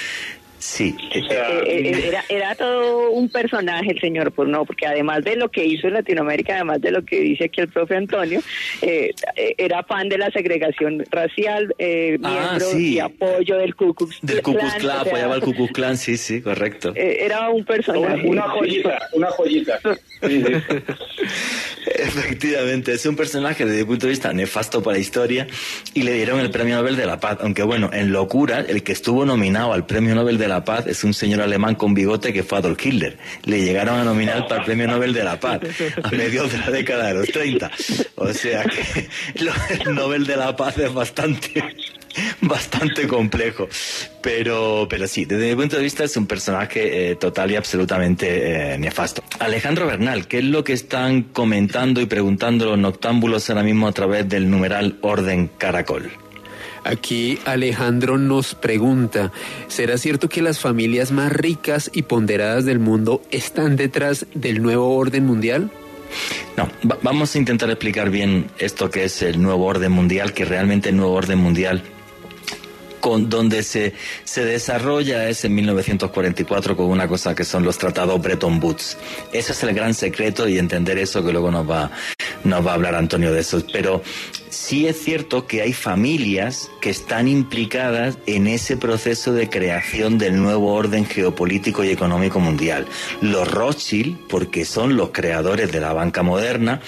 Sí. 0.58 0.96
O 1.10 1.28
sea, 1.28 1.48
eh, 1.60 1.90
eh, 1.90 2.08
era, 2.08 2.24
era 2.28 2.54
todo 2.56 3.10
un 3.10 3.28
personaje 3.28 3.92
el 3.92 4.00
señor, 4.00 4.32
pues 4.32 4.48
no, 4.48 4.64
porque 4.64 4.86
además 4.86 5.22
de 5.22 5.36
lo 5.36 5.48
que 5.48 5.64
hizo 5.64 5.86
en 5.86 5.94
Latinoamérica, 5.94 6.54
además 6.54 6.80
de 6.80 6.90
lo 6.90 7.04
que 7.04 7.20
dice 7.20 7.44
aquí 7.44 7.60
el 7.60 7.68
profe 7.68 7.96
Antonio, 7.96 8.40
eh, 8.82 9.14
era 9.58 9.84
fan 9.84 10.08
de 10.08 10.18
la 10.18 10.30
segregación 10.30 11.04
racial, 11.10 11.72
eh, 11.78 12.18
ah, 12.22 12.30
miembro 12.30 12.66
sí. 12.66 12.94
y 12.94 12.98
apoyo 12.98 13.58
del 13.58 13.76
Ku 13.76 13.94
Klux 13.94 14.18
Del 14.22 14.42
Ku 14.42 14.54
Klux 14.54 14.74
Klan, 14.74 14.98
o 14.98 15.02
sea, 15.04 15.10
apoyaba 15.10 15.34
al 15.34 15.40
Ku 15.42 15.54
Klux 15.54 15.72
Klan, 15.72 15.96
sí, 15.96 16.16
sí, 16.16 16.42
correcto. 16.42 16.92
Eh, 16.96 17.18
era 17.20 17.48
un 17.50 17.64
personaje. 17.64 18.26
Una, 18.26 18.46
una 18.46 18.54
joyita, 18.54 18.98
una 19.12 19.30
joyita. 19.30 19.78
Efectivamente, 21.86 22.92
es 22.92 23.06
un 23.06 23.16
personaje 23.16 23.64
desde 23.64 23.78
mi 23.80 23.84
punto 23.84 24.06
de 24.06 24.10
vista 24.10 24.32
nefasto 24.32 24.82
para 24.82 24.96
la 24.96 25.00
historia 25.00 25.46
y 25.94 26.02
le 26.02 26.14
dieron 26.14 26.40
el 26.40 26.50
Premio 26.50 26.76
Nobel 26.76 26.96
de 26.96 27.06
la 27.06 27.20
Paz, 27.20 27.38
aunque 27.40 27.62
bueno, 27.62 27.90
en 27.92 28.12
locura, 28.12 28.60
el 28.60 28.82
que 28.82 28.92
estuvo 28.92 29.24
nominado 29.24 29.72
al 29.72 29.86
Premio 29.86 30.14
Nobel 30.14 30.38
de 30.38 30.48
la 30.48 30.64
Paz 30.64 30.86
es 30.86 31.04
un 31.04 31.14
señor 31.14 31.40
alemán 31.40 31.74
con 31.74 31.94
bigote 31.94 32.32
que 32.32 32.42
fue 32.42 32.58
Adolf 32.58 32.84
Hitler. 32.84 33.16
Le 33.44 33.62
llegaron 33.62 33.98
a 33.98 34.04
nominar 34.04 34.48
para 34.48 34.60
el 34.60 34.66
Premio 34.66 34.88
Nobel 34.88 35.12
de 35.12 35.24
la 35.24 35.38
Paz 35.38 35.60
a 36.02 36.10
mediados 36.10 36.52
de 36.52 36.58
la 36.58 36.70
década 36.70 37.08
de 37.08 37.14
los 37.14 37.28
30. 37.28 37.70
O 38.16 38.32
sea 38.32 38.64
que 38.64 39.08
el 39.84 39.94
Nobel 39.94 40.26
de 40.26 40.36
la 40.36 40.56
Paz 40.56 40.78
es 40.78 40.92
bastante 40.92 41.62
bastante 42.40 43.06
complejo. 43.06 43.68
Pero, 44.22 44.86
pero 44.88 45.06
sí, 45.06 45.24
desde 45.24 45.50
mi 45.50 45.62
punto 45.62 45.76
de 45.76 45.82
vista 45.82 46.04
es 46.04 46.16
un 46.16 46.26
personaje 46.26 47.10
eh, 47.10 47.16
total 47.16 47.50
y 47.50 47.56
absolutamente 47.56 48.74
eh, 48.74 48.78
nefasto. 48.78 49.22
Alejandro 49.38 49.86
Bernal, 49.86 50.26
¿qué 50.26 50.38
es 50.38 50.44
lo 50.44 50.64
que 50.64 50.72
están 50.72 51.22
comentando 51.22 52.00
y 52.00 52.06
preguntando 52.06 52.66
los 52.66 52.78
noctámbulos 52.78 53.48
ahora 53.50 53.62
mismo 53.62 53.88
a 53.88 53.92
través 53.92 54.28
del 54.28 54.50
numeral 54.50 54.98
Orden 55.02 55.48
Caracol? 55.58 56.10
Aquí 56.84 57.38
Alejandro 57.44 58.16
nos 58.16 58.54
pregunta, 58.54 59.32
¿será 59.66 59.98
cierto 59.98 60.28
que 60.28 60.40
las 60.40 60.60
familias 60.60 61.10
más 61.10 61.32
ricas 61.32 61.90
y 61.92 62.02
ponderadas 62.02 62.64
del 62.64 62.78
mundo 62.78 63.22
están 63.32 63.74
detrás 63.74 64.26
del 64.34 64.62
nuevo 64.62 64.94
orden 64.94 65.26
mundial? 65.26 65.70
No, 66.56 66.68
vamos 67.02 67.34
a 67.34 67.38
intentar 67.38 67.68
explicar 67.70 68.10
bien 68.10 68.46
esto 68.58 68.88
que 68.88 69.02
es 69.02 69.20
el 69.22 69.42
nuevo 69.42 69.66
orden 69.66 69.90
mundial, 69.90 70.32
que 70.32 70.44
realmente 70.44 70.90
el 70.90 70.96
nuevo 70.96 71.14
orden 71.14 71.38
mundial 71.38 71.82
con, 73.00 73.28
donde 73.28 73.62
se, 73.62 73.94
se 74.24 74.44
desarrolla 74.44 75.28
es 75.28 75.44
en 75.44 75.54
1944 75.54 76.76
con 76.76 76.86
una 76.86 77.08
cosa 77.08 77.34
que 77.34 77.44
son 77.44 77.64
los 77.64 77.78
tratados 77.78 78.20
Bretton 78.20 78.62
Woods. 78.62 78.96
Ese 79.32 79.52
es 79.52 79.62
el 79.62 79.74
gran 79.74 79.94
secreto 79.94 80.48
y 80.48 80.58
entender 80.58 80.98
eso 80.98 81.24
que 81.24 81.32
luego 81.32 81.50
nos 81.50 81.68
va, 81.68 81.90
nos 82.46 82.66
va 82.66 82.72
a 82.72 82.74
hablar 82.74 82.94
Antonio 82.94 83.32
de 83.32 83.40
eso. 83.40 83.62
Pero 83.72 84.02
sí 84.50 84.86
es 84.86 85.02
cierto 85.02 85.46
que 85.46 85.62
hay 85.62 85.72
familias 85.72 86.70
que 86.80 86.90
están 86.90 87.28
implicadas 87.28 88.18
en 88.26 88.46
ese 88.46 88.76
proceso 88.76 89.32
de 89.32 89.48
creación 89.48 90.18
del 90.18 90.40
nuevo 90.40 90.72
orden 90.72 91.04
geopolítico 91.04 91.84
y 91.84 91.90
económico 91.90 92.40
mundial. 92.40 92.86
Los 93.20 93.50
Rothschild, 93.50 94.18
porque 94.28 94.64
son 94.64 94.96
los 94.96 95.10
creadores 95.10 95.72
de 95.72 95.80
la 95.80 95.92
banca 95.92 96.22
moderna, 96.22 96.80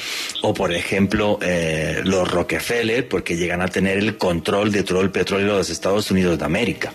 o 0.42 0.54
por 0.54 0.72
ejemplo 0.72 1.38
eh, 1.42 2.00
los 2.04 2.30
Rockefeller, 2.30 3.08
porque 3.08 3.36
llegan 3.36 3.62
a 3.62 3.68
tener 3.68 3.98
el 3.98 4.16
control 4.16 4.72
de 4.72 4.82
todo 4.82 5.00
el 5.00 5.10
petróleo 5.10 5.52
de 5.52 5.58
los 5.58 5.70
Estados 5.70 6.10
Unidos 6.10 6.38
de 6.38 6.44
América. 6.44 6.92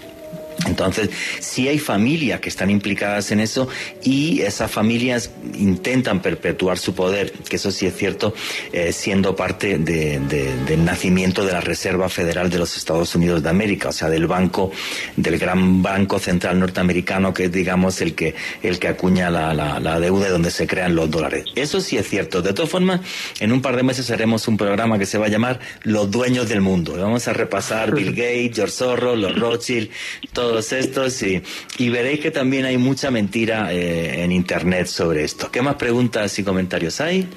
Entonces, 0.65 1.09
sí 1.39 1.67
hay 1.67 1.79
familias 1.79 2.39
que 2.39 2.49
están 2.49 2.69
implicadas 2.69 3.31
en 3.31 3.39
eso 3.39 3.67
y 4.03 4.41
esas 4.41 4.71
familias 4.71 5.31
intentan 5.57 6.21
perpetuar 6.21 6.77
su 6.77 6.93
poder, 6.93 7.31
que 7.31 7.57
eso 7.57 7.71
sí 7.71 7.85
es 7.85 7.95
cierto, 7.95 8.33
eh, 8.71 8.91
siendo 8.93 9.35
parte 9.35 9.77
del 9.77 10.85
nacimiento 10.85 11.45
de 11.45 11.53
la 11.53 11.61
Reserva 11.61 12.09
Federal 12.09 12.49
de 12.49 12.59
los 12.59 12.77
Estados 12.77 13.13
Unidos 13.15 13.43
de 13.43 13.49
América, 13.49 13.89
o 13.89 13.91
sea, 13.91 14.09
del 14.09 14.27
banco, 14.27 14.71
del 15.15 15.37
gran 15.37 15.81
banco 15.81 16.19
central 16.19 16.59
norteamericano, 16.59 17.33
que 17.33 17.45
es, 17.45 17.51
digamos, 17.51 18.01
el 18.01 18.15
que, 18.15 18.35
el 18.61 18.79
que 18.79 18.87
acuña 18.87 19.29
la, 19.29 19.53
la, 19.53 19.99
deuda 19.99 20.29
donde 20.29 20.51
se 20.51 20.67
crean 20.67 20.95
los 20.95 21.09
dólares. 21.09 21.45
Eso 21.55 21.79
sí 21.79 21.97
es 21.97 22.09
cierto. 22.09 22.41
De 22.41 22.53
todas 22.53 22.69
formas, 22.69 23.01
en 23.39 23.51
un 23.51 23.61
par 23.61 23.75
de 23.75 23.83
meses 23.83 24.09
haremos 24.11 24.47
un 24.47 24.57
programa 24.57 24.97
que 24.97 25.05
se 25.05 25.17
va 25.17 25.27
a 25.27 25.29
llamar 25.29 25.59
Los 25.83 26.09
Dueños 26.11 26.49
del 26.49 26.61
Mundo. 26.61 26.95
Vamos 26.97 27.27
a 27.27 27.33
repasar 27.33 27.91
Bill 27.95 28.11
Gates, 28.11 28.55
George 28.55 28.73
Soros, 28.73 29.17
los 29.17 29.37
Rothschild, 29.37 29.89
todo 30.33 30.52
estos 30.59 31.21
y, 31.23 31.41
y 31.77 31.89
veréis 31.89 32.19
que 32.19 32.31
también 32.31 32.65
hay 32.65 32.77
mucha 32.77 33.11
mentira 33.11 33.73
eh, 33.73 34.23
en 34.23 34.31
Internet 34.31 34.87
sobre 34.87 35.23
esto. 35.23 35.49
¿Qué 35.51 35.61
más 35.61 35.75
preguntas 35.75 36.37
y 36.39 36.43
comentarios 36.43 37.01
hay? 37.01 37.27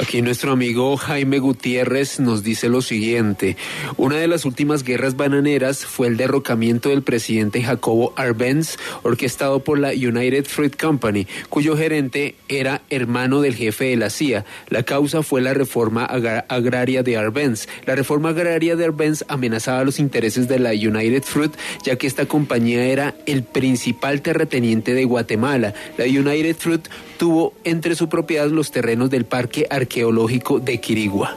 Aquí 0.00 0.22
nuestro 0.22 0.52
amigo 0.52 0.96
Jaime 0.96 1.38
Gutiérrez 1.38 2.18
nos 2.18 2.42
dice 2.42 2.70
lo 2.70 2.80
siguiente. 2.80 3.56
Una 3.98 4.16
de 4.16 4.26
las 4.26 4.46
últimas 4.46 4.84
guerras 4.84 5.16
bananeras 5.16 5.84
fue 5.84 6.06
el 6.06 6.16
derrocamiento 6.16 6.88
del 6.88 7.02
presidente 7.02 7.62
Jacobo 7.62 8.14
Arbenz, 8.16 8.78
orquestado 9.02 9.60
por 9.60 9.78
la 9.78 9.90
United 9.90 10.46
Fruit 10.46 10.80
Company, 10.80 11.26
cuyo 11.50 11.76
gerente 11.76 12.36
era 12.48 12.80
hermano 12.88 13.42
del 13.42 13.54
jefe 13.54 13.84
de 13.86 13.96
la 13.96 14.08
CIA. 14.08 14.46
La 14.70 14.82
causa 14.82 15.22
fue 15.22 15.42
la 15.42 15.52
reforma 15.52 16.06
agraria 16.06 17.02
de 17.02 17.18
Arbenz. 17.18 17.68
La 17.84 17.94
reforma 17.94 18.30
agraria 18.30 18.76
de 18.76 18.86
Arbenz 18.86 19.24
amenazaba 19.28 19.84
los 19.84 19.98
intereses 19.98 20.48
de 20.48 20.58
la 20.58 20.70
United 20.70 21.22
Fruit, 21.22 21.52
ya 21.84 21.96
que 21.96 22.06
esta 22.06 22.24
compañía 22.24 22.86
era 22.86 23.14
el 23.26 23.42
principal 23.42 24.22
terrateniente 24.22 24.94
de 24.94 25.04
Guatemala. 25.04 25.74
La 25.98 26.06
United 26.06 26.56
Fruit 26.56 26.88
tuvo 27.18 27.54
entre 27.62 27.94
su 27.94 28.08
propiedad 28.08 28.48
los 28.48 28.72
terrenos 28.72 29.10
del 29.10 29.26
Parque 29.26 29.66
Arqueológico 29.82 30.58
de 30.60 30.80
Quirigua. 30.80 31.36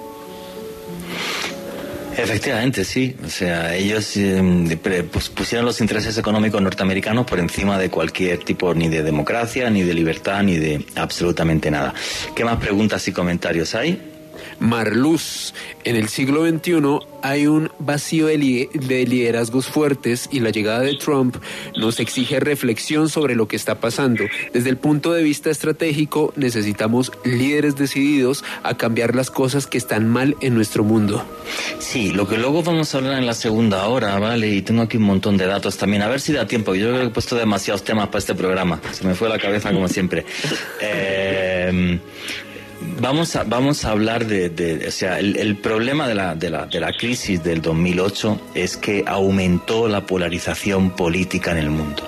Efectivamente, 2.18 2.86
sí. 2.86 3.16
O 3.26 3.30
sea, 3.30 3.76
ellos 3.76 4.16
eh, 4.16 4.78
pues, 5.12 5.30
pusieron 5.30 5.66
los 5.66 5.82
intereses 5.82 6.18
económicos 6.18 6.62
norteamericanos 6.62 7.26
por 7.26 7.40
encima 7.40 7.78
de 7.78 7.90
cualquier 7.90 8.40
tipo 8.40 8.74
ni 8.74 8.88
de 8.88 9.04
democracia, 9.04 9.70
ni 9.70 9.84
de 9.84 9.94
libertad, 9.94 10.42
ni 10.44 10.58
de 10.58 10.86
absolutamente 10.96 11.70
nada. 11.70 11.94
¿Qué 12.34 12.46
más 12.46 12.58
preguntas 12.58 13.06
y 13.08 13.12
comentarios 13.12 13.76
hay? 13.76 14.15
Marluz. 14.60 15.54
En 15.84 15.96
el 15.96 16.10
siglo 16.10 16.48
XXI 16.48 17.00
hay 17.22 17.48
un 17.48 17.72
vacío 17.80 18.28
de, 18.28 18.36
liderazgos 18.38 19.68
fuertes 19.68 20.30
y 20.32 20.40
la 20.40 20.50
llegada 20.50 20.82
de 20.82 20.96
Trump 20.96 21.38
nos 21.78 22.00
exige 22.00 22.40
reflexión 22.40 23.10
sobre 23.10 23.36
lo 23.36 23.48
que 23.48 23.56
está 23.56 23.76
pasando. 23.76 24.24
Desde 24.54 24.70
el 24.70 24.78
punto 24.78 25.14
de 25.14 25.24
vista 25.24 25.50
estratégico 25.50 26.34
necesitamos 26.36 27.12
líderes 27.24 27.76
decididos 27.76 28.44
a 28.64 28.78
cambiar 28.78 29.16
las 29.16 29.32
cosas 29.32 29.68
que 29.68 29.78
están 29.78 30.10
mal 30.10 30.36
en 30.42 30.56
nuestro 30.56 30.84
mundo. 30.84 31.24
Sí, 31.80 32.12
lo 32.12 32.28
que 32.28 32.38
luego 32.38 32.64
vamos 32.64 32.94
a 32.94 32.98
hablar 32.98 33.20
en 33.20 33.26
la 33.26 33.34
segunda 33.34 33.86
hora, 33.88 34.18
¿vale? 34.20 34.48
Y 34.50 34.62
tengo 34.62 34.82
aquí 34.82 34.98
un 34.98 35.04
montón 35.04 35.38
de 35.38 35.46
datos 35.46 35.78
también. 35.78 36.02
A 36.02 36.08
ver 36.08 36.20
si 36.20 36.34
da 36.34 36.48
tiempo. 36.48 36.76
Yo 36.76 36.88
creo 36.90 37.02
que 37.02 37.08
he 37.08 37.10
puesto 37.10 37.36
demasiados 37.36 37.84
temas 37.84 38.08
para 38.08 38.20
este 38.20 38.36
programa. 38.36 38.82
Se 38.92 39.06
me 39.06 39.16
fue 39.16 39.30
la 39.30 39.40
cabeza 39.40 39.72
como 39.72 39.88
siempre. 39.88 40.26
Eh, 40.82 42.00
Vamos 43.00 43.36
a, 43.36 43.44
vamos 43.44 43.86
a 43.86 43.92
hablar 43.92 44.26
de, 44.26 44.86
o 44.88 44.92
sea, 44.92 45.20
el, 45.20 45.58
problema 45.58 46.08
de 46.08 46.16
la, 46.16 46.36
de, 46.36 46.50
la, 46.50 46.66
de 46.66 46.80
la 46.80 46.94
crisis 46.94 47.44
del 47.44 47.62
2008 47.62 48.40
es 48.54 48.78
que 48.78 49.04
aumentó 49.06 49.88
la 49.88 50.06
polarización 50.06 50.92
política 50.92 51.52
en 51.52 51.58
el 51.58 51.70
mundo. 51.70 52.04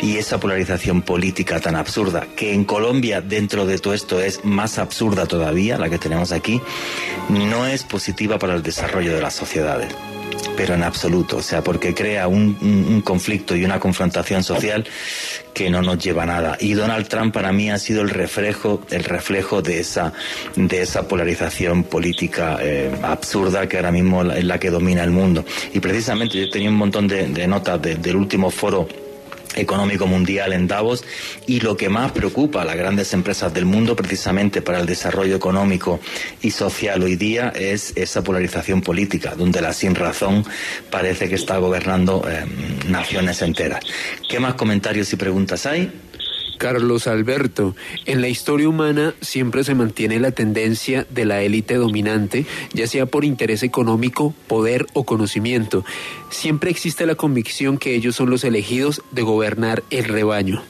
Y 0.00 0.16
esa 0.16 0.38
polarización 0.38 1.02
política 1.02 1.60
tan 1.60 1.76
absurda, 1.76 2.26
que 2.36 2.52
en 2.52 2.64
Colombia 2.64 3.20
dentro 3.20 3.66
de 3.66 3.78
todo 3.78 3.94
esto 3.94 4.20
es 4.20 4.44
más 4.44 4.78
absurda 4.78 5.26
todavía, 5.26 5.78
la 5.78 5.88
que 5.88 5.98
tenemos 5.98 6.32
aquí, 6.32 6.60
no 7.28 7.66
es 7.66 7.84
positiva 7.84 8.38
para 8.38 8.54
el 8.54 8.62
desarrollo 8.62 9.14
de 9.14 9.22
las 9.22 9.34
sociedades 9.34 9.94
pero 10.56 10.74
en 10.74 10.82
absoluto, 10.82 11.38
o 11.38 11.42
sea, 11.42 11.62
porque 11.62 11.94
crea 11.94 12.28
un, 12.28 13.02
conflicto 13.04 13.56
y 13.56 13.64
una 13.64 13.80
confrontación 13.80 14.42
social 14.42 14.84
que 15.52 15.70
no 15.70 15.82
nos 15.82 15.98
lleva 15.98 16.22
a 16.22 16.26
nada. 16.26 16.56
Y 16.60 16.74
Donald 16.74 17.08
Trump 17.08 17.34
para 17.34 17.52
mí 17.52 17.70
ha 17.70 17.78
sido 17.78 18.02
el 18.02 18.10
reflejo, 18.10 18.80
el 18.90 19.04
reflejo 19.04 19.60
de 19.60 19.80
esa, 19.80 20.12
de 20.56 20.82
esa 20.82 21.08
polarización 21.08 21.84
política 21.84 22.58
eh, 22.60 22.90
absurda 23.02 23.68
que 23.68 23.76
ahora 23.76 23.92
mismo 23.92 24.22
es 24.22 24.44
la 24.44 24.58
que 24.58 24.70
domina 24.70 25.02
el 25.04 25.10
mundo. 25.10 25.44
Y 25.72 25.80
precisamente 25.80 26.38
yo 26.38 26.50
tenía 26.50 26.70
un 26.70 26.76
montón 26.76 27.08
de, 27.08 27.46
notas 27.46 27.80
del 27.82 28.16
último 28.16 28.50
foro 28.50 28.86
económico 29.56 30.06
mundial 30.06 30.52
en 30.52 30.66
Davos 30.66 31.04
y 31.46 31.60
lo 31.60 31.76
que 31.76 31.88
más 31.88 32.12
preocupa 32.12 32.62
a 32.62 32.64
las 32.64 32.76
grandes 32.76 33.12
empresas 33.12 33.52
del 33.52 33.64
mundo 33.64 33.96
precisamente 33.96 34.62
para 34.62 34.80
el 34.80 34.86
desarrollo 34.86 35.36
económico 35.36 36.00
y 36.40 36.50
social 36.50 37.02
hoy 37.02 37.16
día 37.16 37.52
es 37.54 37.92
esa 37.96 38.22
polarización 38.22 38.80
política 38.80 39.34
donde 39.36 39.60
la 39.60 39.72
sin 39.72 39.94
razón 39.94 40.44
parece 40.90 41.28
que 41.28 41.34
está 41.34 41.58
gobernando 41.58 42.24
eh, 42.28 42.44
naciones 42.88 43.42
enteras. 43.42 43.80
¿Qué 44.28 44.40
más 44.40 44.54
comentarios 44.54 45.12
y 45.12 45.16
preguntas 45.16 45.66
hay? 45.66 45.92
Carlos 46.62 47.08
Alberto, 47.08 47.74
en 48.06 48.20
la 48.20 48.28
historia 48.28 48.68
humana 48.68 49.14
siempre 49.20 49.64
se 49.64 49.74
mantiene 49.74 50.20
la 50.20 50.30
tendencia 50.30 51.04
de 51.10 51.24
la 51.24 51.42
élite 51.42 51.74
dominante, 51.74 52.46
ya 52.72 52.86
sea 52.86 53.04
por 53.06 53.24
interés 53.24 53.64
económico, 53.64 54.32
poder 54.46 54.86
o 54.92 55.02
conocimiento. 55.02 55.84
Siempre 56.30 56.70
existe 56.70 57.04
la 57.04 57.16
convicción 57.16 57.78
que 57.78 57.96
ellos 57.96 58.14
son 58.14 58.30
los 58.30 58.44
elegidos 58.44 59.02
de 59.10 59.22
gobernar 59.22 59.82
el 59.90 60.04
rebaño. 60.04 60.62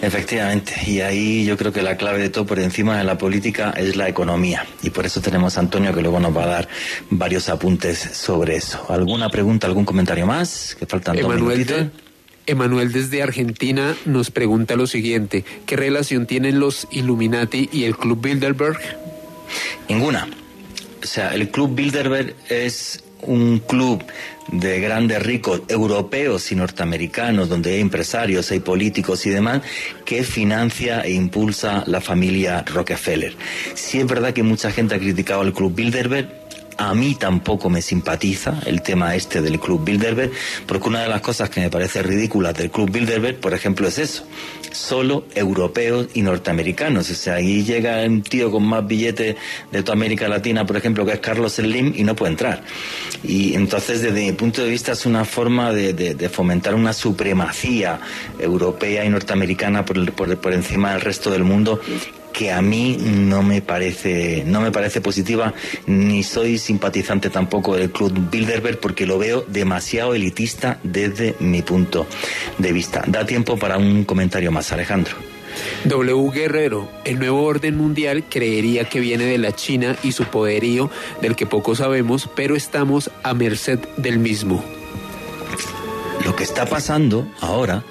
Efectivamente, 0.00 0.72
y 0.86 1.00
ahí 1.00 1.44
yo 1.44 1.56
creo 1.56 1.72
que 1.72 1.82
la 1.82 1.96
clave 1.96 2.20
de 2.20 2.28
todo 2.28 2.46
por 2.46 2.60
encima 2.60 2.96
de 2.96 3.02
la 3.02 3.18
política 3.18 3.74
es 3.76 3.96
la 3.96 4.08
economía, 4.08 4.64
y 4.84 4.90
por 4.90 5.04
eso 5.04 5.20
tenemos 5.20 5.56
a 5.56 5.60
Antonio 5.62 5.92
que 5.92 6.00
luego 6.00 6.20
nos 6.20 6.36
va 6.36 6.44
a 6.44 6.46
dar 6.46 6.68
varios 7.10 7.48
apuntes 7.48 7.98
sobre 7.98 8.54
eso. 8.54 8.86
¿Alguna 8.88 9.30
pregunta, 9.30 9.66
algún 9.66 9.84
comentario 9.84 10.28
más? 10.28 10.76
Que 10.78 10.86
faltan 10.86 11.16
dos 11.16 12.03
Emanuel 12.46 12.92
desde 12.92 13.22
Argentina 13.22 13.96
nos 14.04 14.30
pregunta 14.30 14.76
lo 14.76 14.86
siguiente, 14.86 15.44
¿qué 15.66 15.76
relación 15.76 16.26
tienen 16.26 16.60
los 16.60 16.86
Illuminati 16.90 17.68
y 17.72 17.84
el 17.84 17.96
Club 17.96 18.20
Bilderberg? 18.20 18.78
Ninguna. 19.88 20.28
O 21.02 21.06
sea, 21.06 21.34
el 21.34 21.50
Club 21.50 21.74
Bilderberg 21.74 22.34
es 22.48 23.02
un 23.22 23.58
club 23.58 24.04
de 24.48 24.80
grandes 24.80 25.22
ricos 25.22 25.62
europeos 25.68 26.52
y 26.52 26.56
norteamericanos, 26.56 27.48
donde 27.48 27.74
hay 27.74 27.80
empresarios, 27.80 28.50
hay 28.50 28.60
políticos 28.60 29.24
y 29.26 29.30
demás, 29.30 29.62
que 30.04 30.22
financia 30.22 31.00
e 31.00 31.12
impulsa 31.12 31.84
la 31.86 32.00
familia 32.00 32.62
Rockefeller. 32.62 33.34
Sí 33.74 34.00
es 34.00 34.06
verdad 34.06 34.32
que 34.32 34.42
mucha 34.42 34.70
gente 34.70 34.94
ha 34.94 34.98
criticado 34.98 35.40
al 35.40 35.52
Club 35.52 35.74
Bilderberg, 35.74 36.43
a 36.76 36.94
mí 36.94 37.14
tampoco 37.14 37.70
me 37.70 37.82
simpatiza 37.82 38.60
el 38.66 38.82
tema 38.82 39.14
este 39.14 39.40
del 39.40 39.58
Club 39.58 39.84
Bilderberg, 39.84 40.30
porque 40.66 40.88
una 40.88 41.02
de 41.02 41.08
las 41.08 41.20
cosas 41.20 41.50
que 41.50 41.60
me 41.60 41.70
parece 41.70 42.02
ridícula 42.02 42.52
del 42.52 42.70
Club 42.70 42.90
Bilderberg, 42.90 43.38
por 43.38 43.54
ejemplo, 43.54 43.88
es 43.88 43.98
eso. 43.98 44.24
Solo 44.72 45.26
europeos 45.34 46.08
y 46.14 46.22
norteamericanos. 46.22 47.08
O 47.08 47.14
sea, 47.14 47.34
ahí 47.34 47.62
llega 47.62 48.04
un 48.04 48.22
tío 48.22 48.50
con 48.50 48.64
más 48.64 48.86
billetes 48.86 49.36
de 49.70 49.82
toda 49.82 49.92
América 49.94 50.28
Latina, 50.28 50.66
por 50.66 50.76
ejemplo, 50.76 51.06
que 51.06 51.12
es 51.12 51.20
Carlos 51.20 51.54
Slim, 51.54 51.92
y 51.96 52.02
no 52.02 52.16
puede 52.16 52.32
entrar. 52.32 52.64
Y 53.22 53.54
entonces, 53.54 54.02
desde 54.02 54.24
mi 54.24 54.32
punto 54.32 54.62
de 54.62 54.70
vista, 54.70 54.92
es 54.92 55.06
una 55.06 55.24
forma 55.24 55.72
de, 55.72 56.28
fomentar 56.28 56.74
una 56.74 56.92
supremacía 56.92 58.00
europea 58.38 59.04
y 59.04 59.08
norteamericana 59.08 59.84
por, 59.84 60.12
por 60.12 60.52
encima 60.52 60.92
del 60.92 61.02
resto 61.02 61.30
del 61.30 61.44
mundo 61.44 61.80
que 62.34 62.52
a 62.52 62.60
mí 62.60 62.98
no 63.00 63.42
me 63.42 63.62
parece 63.62 64.42
no 64.44 64.60
me 64.60 64.72
parece 64.72 65.00
positiva 65.00 65.54
ni 65.86 66.22
soy 66.24 66.58
simpatizante 66.58 67.30
tampoco 67.30 67.76
del 67.76 67.90
club 67.90 68.12
Bilderberg 68.30 68.80
porque 68.80 69.06
lo 69.06 69.18
veo 69.18 69.44
demasiado 69.48 70.14
elitista 70.14 70.80
desde 70.82 71.36
mi 71.38 71.62
punto 71.62 72.06
de 72.58 72.72
vista. 72.72 73.04
Da 73.06 73.24
tiempo 73.24 73.56
para 73.56 73.78
un 73.78 74.04
comentario 74.04 74.50
más, 74.50 74.72
Alejandro. 74.72 75.14
W. 75.84 76.30
Guerrero, 76.32 76.88
el 77.04 77.20
nuevo 77.20 77.44
orden 77.44 77.76
mundial 77.76 78.24
creería 78.28 78.88
que 78.88 78.98
viene 78.98 79.24
de 79.24 79.38
la 79.38 79.52
China 79.52 79.96
y 80.02 80.10
su 80.10 80.24
poderío, 80.24 80.90
del 81.20 81.36
que 81.36 81.46
poco 81.46 81.76
sabemos, 81.76 82.28
pero 82.34 82.56
estamos 82.56 83.10
a 83.22 83.34
merced 83.34 83.78
del 83.96 84.18
mismo. 84.18 84.64
Lo 86.24 86.34
que 86.34 86.42
está 86.42 86.66
pasando 86.66 87.28
ahora, 87.40 87.84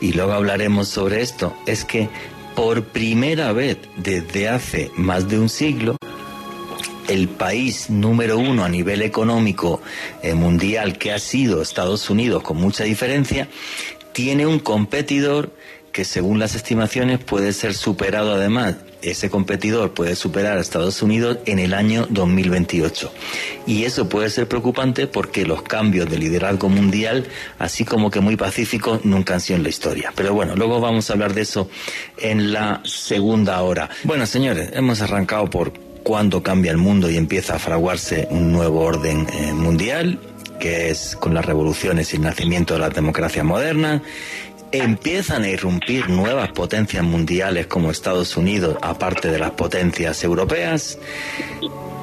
y 0.00 0.14
luego 0.14 0.32
hablaremos 0.32 0.88
sobre 0.88 1.20
esto, 1.22 1.54
es 1.66 1.84
que 1.84 2.08
por 2.56 2.84
primera 2.84 3.52
vez 3.52 3.76
desde 3.96 4.48
hace 4.48 4.90
más 4.96 5.28
de 5.28 5.38
un 5.38 5.50
siglo, 5.50 5.96
el 7.06 7.28
país 7.28 7.90
número 7.90 8.38
uno 8.38 8.64
a 8.64 8.68
nivel 8.68 9.02
económico 9.02 9.82
eh, 10.22 10.34
mundial 10.34 10.96
que 10.98 11.12
ha 11.12 11.18
sido 11.18 11.62
Estados 11.62 12.08
Unidos 12.10 12.42
con 12.42 12.56
mucha 12.56 12.82
diferencia, 12.82 13.48
tiene 14.12 14.46
un 14.46 14.58
competidor 14.58 15.52
que 15.92 16.04
según 16.04 16.38
las 16.38 16.54
estimaciones 16.54 17.22
puede 17.22 17.52
ser 17.52 17.74
superado 17.74 18.34
además. 18.34 18.76
Ese 19.06 19.30
competidor 19.30 19.94
puede 19.94 20.16
superar 20.16 20.58
a 20.58 20.60
Estados 20.60 21.00
Unidos 21.00 21.38
en 21.46 21.60
el 21.60 21.74
año 21.74 22.08
2028. 22.10 23.12
Y 23.64 23.84
eso 23.84 24.08
puede 24.08 24.30
ser 24.30 24.48
preocupante 24.48 25.06
porque 25.06 25.46
los 25.46 25.62
cambios 25.62 26.10
de 26.10 26.18
liderazgo 26.18 26.68
mundial, 26.68 27.28
así 27.60 27.84
como 27.84 28.10
que 28.10 28.18
muy 28.18 28.36
pacíficos, 28.36 29.04
nunca 29.04 29.34
han 29.34 29.40
sido 29.40 29.58
en 29.58 29.62
la 29.62 29.68
historia. 29.68 30.12
Pero 30.16 30.34
bueno, 30.34 30.56
luego 30.56 30.80
vamos 30.80 31.08
a 31.08 31.12
hablar 31.12 31.34
de 31.34 31.42
eso 31.42 31.70
en 32.18 32.52
la 32.52 32.82
segunda 32.84 33.62
hora. 33.62 33.88
Bueno, 34.02 34.26
señores, 34.26 34.70
hemos 34.72 35.00
arrancado 35.00 35.48
por 35.48 35.72
cuándo 36.02 36.42
cambia 36.42 36.72
el 36.72 36.78
mundo 36.78 37.08
y 37.08 37.16
empieza 37.16 37.54
a 37.54 37.58
fraguarse 37.60 38.26
un 38.30 38.50
nuevo 38.50 38.80
orden 38.80 39.24
eh, 39.32 39.52
mundial, 39.52 40.18
que 40.58 40.90
es 40.90 41.14
con 41.14 41.32
las 41.32 41.44
revoluciones 41.44 42.12
y 42.12 42.16
el 42.16 42.22
nacimiento 42.22 42.74
de 42.74 42.80
la 42.80 42.90
democracia 42.90 43.44
moderna. 43.44 44.02
Empiezan 44.72 45.44
a 45.44 45.48
irrumpir 45.48 46.08
nuevas 46.08 46.50
potencias 46.52 47.04
mundiales 47.04 47.66
como 47.66 47.90
Estados 47.90 48.36
Unidos, 48.36 48.76
aparte 48.82 49.28
de 49.30 49.38
las 49.38 49.52
potencias 49.52 50.22
europeas. 50.24 50.98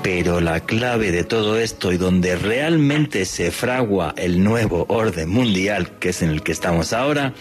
Pero 0.02 0.42
la 0.42 0.60
clave 0.60 1.12
de 1.12 1.24
todo 1.24 1.58
esto 1.58 1.92
y 1.94 1.98
donde 1.98 2.36
realmente 2.36 3.26
se 3.26 3.52
fragua 3.52 4.14
el 4.18 4.44
nuevo 4.44 4.86
orden 4.90 5.30
mundial, 5.30 5.92
que 6.00 6.10
es 6.10 6.22
en 6.22 6.30
el 6.30 6.44
que 6.44 6.52
estamos 6.52 6.92
ahora, 6.92 7.34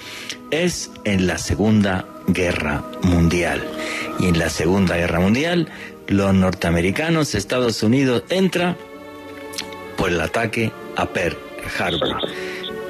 es 0.51 0.91
en 1.05 1.27
la 1.27 1.39
Segunda 1.39 2.07
Guerra 2.29 2.85
Mundial. 3.03 3.67
Y 4.21 4.27
en 4.27 4.39
la 4.39 4.49
Segunda 4.49 4.97
Guerra 4.97 5.19
Mundial 5.19 5.69
los 6.09 6.35
norteamericanos, 6.35 7.35
Estados 7.35 7.83
Unidos 7.83 8.25
entra 8.29 8.77
por 9.97 10.11
el 10.11 10.21
ataque 10.21 10.73
a 10.97 11.07
Pearl 11.07 11.37
Harbor. 11.79 12.21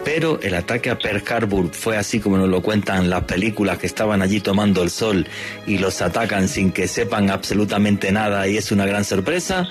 Pero 0.05 0.41
el 0.43 0.55
ataque 0.55 0.91
a 0.91 0.99
Pearl 0.99 1.23
Harbor 1.29 1.73
fue 1.73 1.97
así 1.97 2.19
como 2.19 2.37
nos 2.37 2.49
lo 2.49 2.61
cuentan 2.61 3.09
las 3.09 3.25
películas 3.25 3.79
que 3.79 3.87
estaban 3.87 4.21
allí 4.21 4.41
tomando 4.41 4.83
el 4.83 4.91
sol 4.91 5.27
y 5.67 5.79
los 5.79 6.03
atacan 6.03 6.49
sin 6.49 6.73
que 6.73 6.89
sepan 6.89 7.31
absolutamente 7.31 8.11
nada 8.11 8.49
y 8.49 8.57
es 8.57 8.73
una 8.73 8.85
gran 8.85 9.05
sorpresa. 9.05 9.69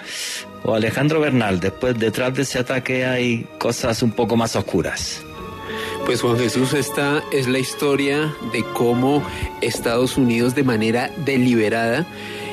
O 0.64 0.76
Alejandro 0.76 1.20
Bernal, 1.20 1.60
después 1.60 2.00
detrás 2.00 2.34
de 2.34 2.44
ese 2.44 2.60
ataque 2.60 3.06
hay 3.06 3.48
cosas 3.58 4.02
un 4.04 4.12
poco 4.12 4.38
más 4.38 4.56
oscuras. 4.56 5.22
Pues 6.06 6.22
Juan 6.22 6.38
Jesús, 6.38 6.74
esta 6.74 7.24
es 7.32 7.48
la 7.48 7.60
historia 7.60 8.34
de 8.54 8.64
cómo 8.74 9.24
Estados 9.62 10.18
Unidos 10.18 10.56
de 10.56 10.64
manera 10.64 11.12
deliberada 11.26 12.06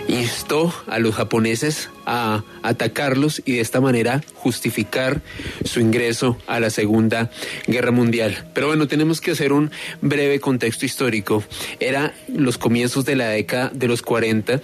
instó 0.09 0.73
a 0.87 0.99
los 0.99 1.15
japoneses 1.15 1.91
a 2.09 2.43
atacarlos 2.63 3.43
y 3.45 3.53
de 3.53 3.61
esta 3.61 3.81
manera 3.83 4.23
justificar 4.35 5.21
su 5.65 5.81
ingreso 5.81 6.39
a 6.47 6.59
la 6.59 6.71
Segunda 6.71 7.31
Guerra 7.67 7.91
Mundial. 7.91 8.49
Pero 8.55 8.69
bueno, 8.69 8.89
tenemos 8.89 9.21
que 9.21 9.33
hacer 9.33 9.53
un 9.53 9.71
breve 10.01 10.41
contexto 10.41 10.87
histórico. 10.87 11.45
Era 11.81 12.15
los 12.29 12.57
comienzos 12.57 13.05
de 13.05 13.15
la 13.15 13.29
década 13.29 13.71
de 13.75 13.89
los 13.89 14.01
40 14.01 14.63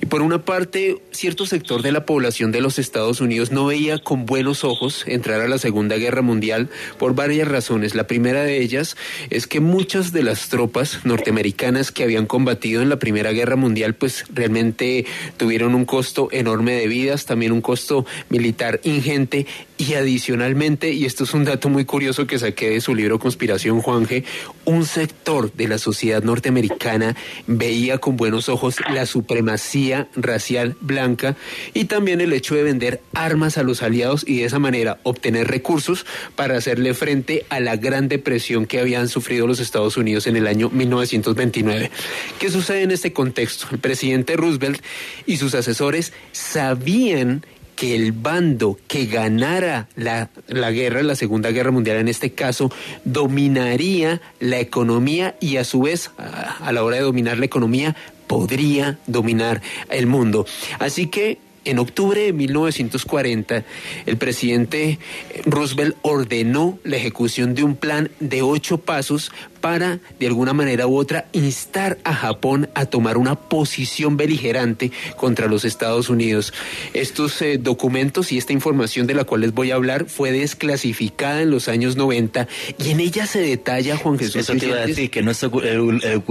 y 0.00 0.06
por 0.06 0.22
una 0.22 0.44
parte 0.44 0.98
cierto 1.10 1.46
sector 1.46 1.82
de 1.82 1.90
la 1.90 2.06
población 2.06 2.52
de 2.52 2.60
los 2.60 2.78
Estados 2.78 3.20
Unidos 3.20 3.50
no 3.50 3.66
veía 3.66 3.98
con 3.98 4.24
buenos 4.24 4.62
ojos 4.62 5.02
entrar 5.06 5.40
a 5.40 5.48
la 5.48 5.58
Segunda 5.58 5.96
Guerra 5.96 6.22
Mundial 6.22 6.68
por 6.98 7.16
varias 7.16 7.48
razones. 7.48 7.96
La 7.96 8.06
primera 8.06 8.44
de 8.44 8.62
ellas 8.62 8.96
es 9.30 9.48
que 9.48 9.58
muchas 9.58 10.12
de 10.12 10.22
las 10.22 10.48
tropas 10.48 11.00
norteamericanas 11.04 11.90
que 11.90 12.04
habían 12.04 12.26
combatido 12.26 12.82
en 12.82 12.88
la 12.88 13.00
Primera 13.00 13.32
Guerra 13.32 13.56
Mundial 13.56 13.94
pues 13.94 14.26
realmente 14.32 15.06
tuvieron 15.36 15.74
un 15.74 15.84
costo 15.84 16.28
enorme 16.30 16.74
de 16.74 16.83
vidas, 16.88 17.24
también 17.26 17.52
un 17.52 17.60
costo 17.60 18.06
militar 18.28 18.80
ingente 18.84 19.46
y 19.88 19.94
adicionalmente, 19.94 20.92
y 20.92 21.04
esto 21.04 21.24
es 21.24 21.34
un 21.34 21.44
dato 21.44 21.68
muy 21.68 21.84
curioso 21.84 22.26
que 22.26 22.38
saqué 22.38 22.70
de 22.70 22.80
su 22.80 22.94
libro 22.94 23.18
Conspiración 23.18 23.80
Juanje, 23.80 24.24
un 24.64 24.86
sector 24.86 25.52
de 25.52 25.68
la 25.68 25.78
sociedad 25.78 26.22
norteamericana 26.22 27.16
veía 27.46 27.98
con 27.98 28.16
buenos 28.16 28.48
ojos 28.48 28.76
la 28.92 29.04
supremacía 29.06 30.08
racial 30.16 30.76
blanca 30.80 31.36
y 31.74 31.84
también 31.84 32.20
el 32.20 32.32
hecho 32.32 32.54
de 32.54 32.62
vender 32.62 33.00
armas 33.12 33.58
a 33.58 33.62
los 33.62 33.82
aliados 33.82 34.24
y 34.26 34.38
de 34.38 34.44
esa 34.44 34.58
manera 34.58 35.00
obtener 35.02 35.48
recursos 35.48 36.06
para 36.34 36.56
hacerle 36.56 36.94
frente 36.94 37.44
a 37.50 37.60
la 37.60 37.76
gran 37.76 38.08
depresión 38.08 38.66
que 38.66 38.80
habían 38.80 39.08
sufrido 39.08 39.46
los 39.46 39.60
Estados 39.60 39.96
Unidos 39.96 40.26
en 40.26 40.36
el 40.36 40.46
año 40.46 40.70
1929. 40.70 41.90
¿Qué 42.38 42.50
sucede 42.50 42.82
en 42.82 42.90
este 42.90 43.12
contexto? 43.12 43.66
El 43.72 43.78
presidente 43.78 44.36
Roosevelt 44.36 44.80
y 45.26 45.36
sus 45.36 45.54
asesores 45.54 46.12
sabían 46.32 47.44
el 47.92 48.12
bando 48.12 48.78
que 48.86 49.06
ganara 49.06 49.88
la, 49.96 50.30
la, 50.48 50.70
guerra, 50.70 51.02
la 51.02 51.14
Segunda 51.14 51.50
Guerra 51.50 51.70
Mundial 51.70 51.98
en 51.98 52.08
este 52.08 52.32
caso, 52.32 52.70
dominaría 53.04 54.20
la 54.40 54.60
economía 54.60 55.36
y 55.40 55.56
a 55.56 55.64
su 55.64 55.82
vez, 55.82 56.10
a 56.16 56.72
la 56.72 56.84
hora 56.84 56.96
de 56.96 57.02
dominar 57.02 57.38
la 57.38 57.46
economía, 57.46 57.96
podría 58.26 58.98
dominar 59.06 59.62
el 59.90 60.06
mundo. 60.06 60.46
Así 60.78 61.08
que 61.08 61.38
en 61.64 61.78
octubre 61.78 62.20
de 62.20 62.32
1940, 62.32 63.64
el 64.06 64.16
presidente 64.16 64.98
Roosevelt 65.44 65.96
ordenó 66.02 66.78
la 66.84 66.96
ejecución 66.96 67.54
de 67.54 67.62
un 67.62 67.76
plan 67.76 68.10
de 68.20 68.42
ocho 68.42 68.78
pasos 68.78 69.32
para, 69.60 69.98
de 70.20 70.26
alguna 70.26 70.52
manera 70.52 70.86
u 70.86 70.96
otra, 70.96 71.26
instar 71.32 71.96
a 72.04 72.12
Japón 72.14 72.68
a 72.74 72.84
tomar 72.84 73.16
una 73.16 73.34
posición 73.34 74.18
beligerante 74.18 74.92
contra 75.16 75.46
los 75.46 75.64
Estados 75.64 76.10
Unidos. 76.10 76.52
Estos 76.92 77.40
eh, 77.40 77.56
documentos 77.56 78.30
y 78.30 78.36
esta 78.36 78.52
información 78.52 79.06
de 79.06 79.14
la 79.14 79.24
cual 79.24 79.40
les 79.40 79.54
voy 79.54 79.70
a 79.70 79.76
hablar 79.76 80.04
fue 80.04 80.32
desclasificada 80.32 81.40
en 81.40 81.50
los 81.50 81.68
años 81.68 81.96
90 81.96 82.46
y 82.78 82.90
en 82.90 83.00
ella 83.00 83.26
se 83.26 83.40
detalla, 83.40 83.96
Juan 83.96 84.18
Jesús. 84.18 84.36
Eso 84.36 84.54
te 84.54 84.66
iba 84.66 84.76
a 84.76 84.86
decir, 84.86 85.10
que 85.10 85.22
no 85.22 85.30
es 85.30 85.42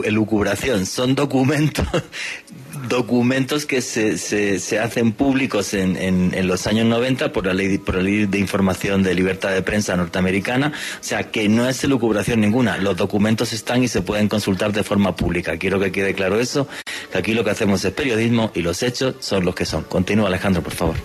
elucubración, 0.04 0.86
son 0.86 1.16
documentos 1.16 1.88
documentos 2.88 3.66
que 3.66 3.82
se, 3.82 4.18
se, 4.18 4.60
se 4.60 4.80
hacen 4.80 5.12
públicos 5.14 5.74
en, 5.74 5.96
en, 5.98 6.34
en, 6.34 6.48
los 6.48 6.68
años 6.68 6.86
90 6.86 7.32
por 7.32 7.46
la, 7.46 7.54
ley, 7.54 7.78
por 7.78 7.96
la 7.96 8.04
ley 8.04 8.26
de 8.26 8.40
información 8.40 9.04
de 9.04 9.14
libertad 9.14 9.52
de 9.52 9.62
prensa 9.62 9.96
norteamericana, 9.96 10.74
o 11.00 11.04
sea 11.04 11.32
que 11.32 11.48
no 11.50 11.68
es 11.68 11.84
elucubración 11.84 12.42
ninguna, 12.42 12.78
los 12.78 12.98
documentos 12.98 13.54
están 13.54 13.84
y 13.84 13.88
se 13.88 14.02
pueden 14.02 14.28
consultar 14.28 14.74
de 14.74 14.84
forma 14.84 15.16
pública. 15.16 15.58
Quiero 15.58 15.80
que 15.80 15.92
quede 15.92 16.14
claro 16.14 16.40
eso, 16.40 16.68
que 17.12 17.18
aquí 17.18 17.34
lo 17.34 17.44
que 17.44 17.52
hacemos 17.52 17.84
es 17.86 17.94
periodismo 17.94 18.52
y 18.54 18.62
los 18.62 18.84
hechos 18.84 19.16
son 19.20 19.46
los 19.46 19.56
que 19.56 19.66
son. 19.66 19.84
Continúa 19.84 20.28
Alejandro, 20.28 20.62
por 20.62 20.74
favor. 20.74 20.96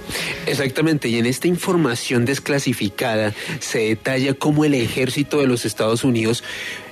Exactamente, 0.46 1.08
y 1.08 1.18
en 1.18 1.26
esta 1.26 1.48
información 1.48 2.24
desclasificada 2.24 3.34
se 3.60 3.80
detalla 3.80 4.34
cómo 4.34 4.64
el 4.64 4.74
ejército 4.74 5.40
de 5.40 5.46
los 5.46 5.64
Estados 5.64 6.04
Unidos 6.04 6.42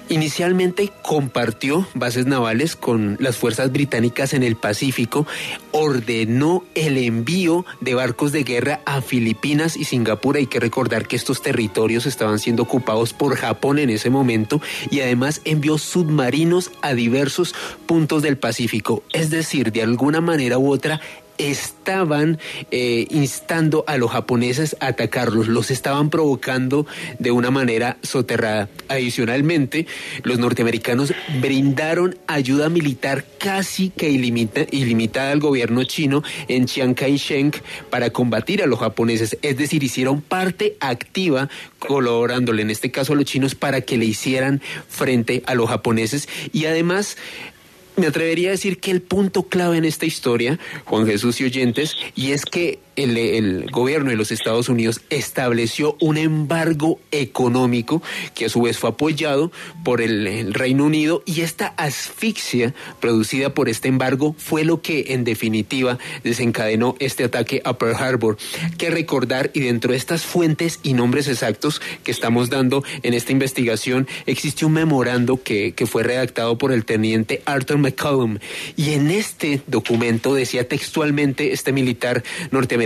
Inicialmente 0.09 0.93
compartió 1.03 1.89
bases 1.95 2.27
navales 2.27 2.77
con 2.77 3.17
las 3.19 3.37
fuerzas 3.37 3.73
británicas 3.73 4.35
en 4.35 4.45
el 4.45 4.55
Pacífico, 4.55 5.27
ordenó 5.73 6.65
el 6.77 6.97
envío 6.99 7.67
de 7.81 7.95
barcos 7.95 8.31
de 8.31 8.45
guerra 8.45 8.81
a 8.87 9.01
Filipinas 9.01 9.77
y 9.77 9.83
Singapur. 9.83 10.37
Hay 10.37 10.47
que 10.47 10.61
recordar 10.61 11.09
que 11.09 11.17
estos 11.17 11.43
territorios 11.43 12.07
estaban 12.07 12.39
siendo 12.39 12.63
ocupados 12.63 13.13
por 13.13 13.37
Japón 13.37 13.81
en 13.81 13.91
ese 13.91 14.09
momento 14.09 14.61
y 14.91 15.01
además 15.01 15.41
envió 15.45 15.77
submarinos 15.77 16.71
a 16.83 16.95
diversos 16.95 17.55
puntos 17.87 18.23
del 18.23 18.39
Pacífico. 18.39 19.03
Es 19.13 19.31
decir, 19.31 19.73
de 19.73 19.83
alguna 19.83 20.21
manera 20.21 20.57
u 20.57 20.71
otra, 20.71 21.01
estaban 21.39 22.39
eh, 22.71 23.07
instando 23.11 23.85
a 23.87 23.97
los 23.97 24.11
japoneses 24.11 24.77
a 24.81 24.89
atacarlos, 24.89 25.49
los 25.49 25.71
estaban 25.71 26.11
provocando 26.11 26.87
de 27.19 27.31
una 27.31 27.51
manera 27.51 27.99
soterrada. 28.03 28.69
Adicionalmente, 28.89 29.87
los 30.23 30.39
norteamericanos 30.39 31.13
brindaron 31.41 32.19
ayuda 32.27 32.69
militar 32.69 33.25
casi 33.39 33.91
que 33.91 34.11
ilimita, 34.11 34.67
ilimitada 34.71 35.33
al 35.33 35.41
gobierno 35.41 35.85
chino 35.85 36.23
en 36.49 36.67
Chiang 36.67 36.95
Kai-shek 36.95 37.63
para 37.91 38.11
combatir 38.11 38.63
a 38.63 38.67
los 38.67 38.79
japoneses, 38.79 39.39
es 39.43 39.57
decir, 39.57 39.83
hicieron 39.83 40.21
parte 40.21 40.77
activa 40.81 41.49
colaborándole 41.79 42.63
en 42.63 42.71
este 42.71 42.91
caso 42.91 43.13
a 43.13 43.17
los 43.17 43.25
chinos 43.25 43.55
para 43.55 43.81
que 43.81 43.97
le 43.97 44.05
hicieran 44.05 44.61
frente 44.89 45.43
a 45.47 45.55
los 45.55 45.69
japoneses. 45.69 46.29
Y 46.53 46.67
además 46.67 47.17
me 47.97 48.07
atrevería 48.07 48.49
a 48.49 48.53
decir 48.53 48.79
que 48.79 48.91
el 48.91 49.03
punto 49.03 49.45
clave 49.45 49.79
en 49.79 49.85
esta 49.85 50.07
historia, 50.07 50.59
Juan 50.85 51.07
Jesús 51.07 51.41
y 51.41 51.45
oyentes, 51.45 51.97
y 52.15 52.33
es 52.33 52.45
que 52.45 52.79
el, 52.97 53.67
gobierno 53.71 54.11
de 54.11 54.17
los 54.17 54.33
Estados 54.33 54.69
Unidos 54.69 55.01
estableció 55.11 55.97
un 56.01 56.17
embargo 56.17 56.99
económico 57.11 58.03
que 58.35 58.47
a 58.47 58.49
su 58.49 58.63
vez 58.63 58.79
fue 58.79 58.91
apoyado 58.91 59.53
por 59.85 60.01
el, 60.01 60.55
Reino 60.55 60.85
Unido 60.85 61.23
y 61.27 61.43
esta 61.43 61.69
asfixia 61.77 62.75
producida 63.01 63.53
por 63.55 63.69
este 63.69 63.89
embargo 63.89 64.35
fue 64.39 64.65
lo 64.65 64.81
que 64.81 65.07
en 65.09 65.25
definitiva 65.25 65.99
desencadenó 66.25 66.97
este 66.99 67.25
ataque 67.25 67.61
a 67.65 67.77
Pearl 67.79 67.97
Harbor. 67.97 68.39
Que 68.79 68.91
recordar 68.91 69.51
y 69.53 69.61
dentro 69.61 69.93
de 69.93 69.99
estas 69.99 70.23
fuentes 70.23 70.81
y 70.83 70.95
nombres 70.95 71.29
exactos 71.29 71.81
que 72.05 72.11
estamos 72.11 72.51
dando 72.51 72.83
en 73.03 73.15
esta 73.15 73.33
investigación 73.33 74.09
existe 74.27 74.65
un 74.65 74.73
memorando 74.73 75.43
que, 75.43 75.73
que 75.73 75.87
fue 75.87 76.03
redactado 76.03 76.59
por 76.59 76.73
el 76.73 76.85
teniente 76.85 77.43
Arthur 77.45 77.79
McCollum 77.79 78.39
y 78.77 78.91
en 78.91 79.11
este 79.11 79.61
documento 79.67 80.35
decía 80.35 80.67
textualmente 80.69 81.53
este 81.53 81.73
militar 81.73 82.23
norteamericano 82.51 82.86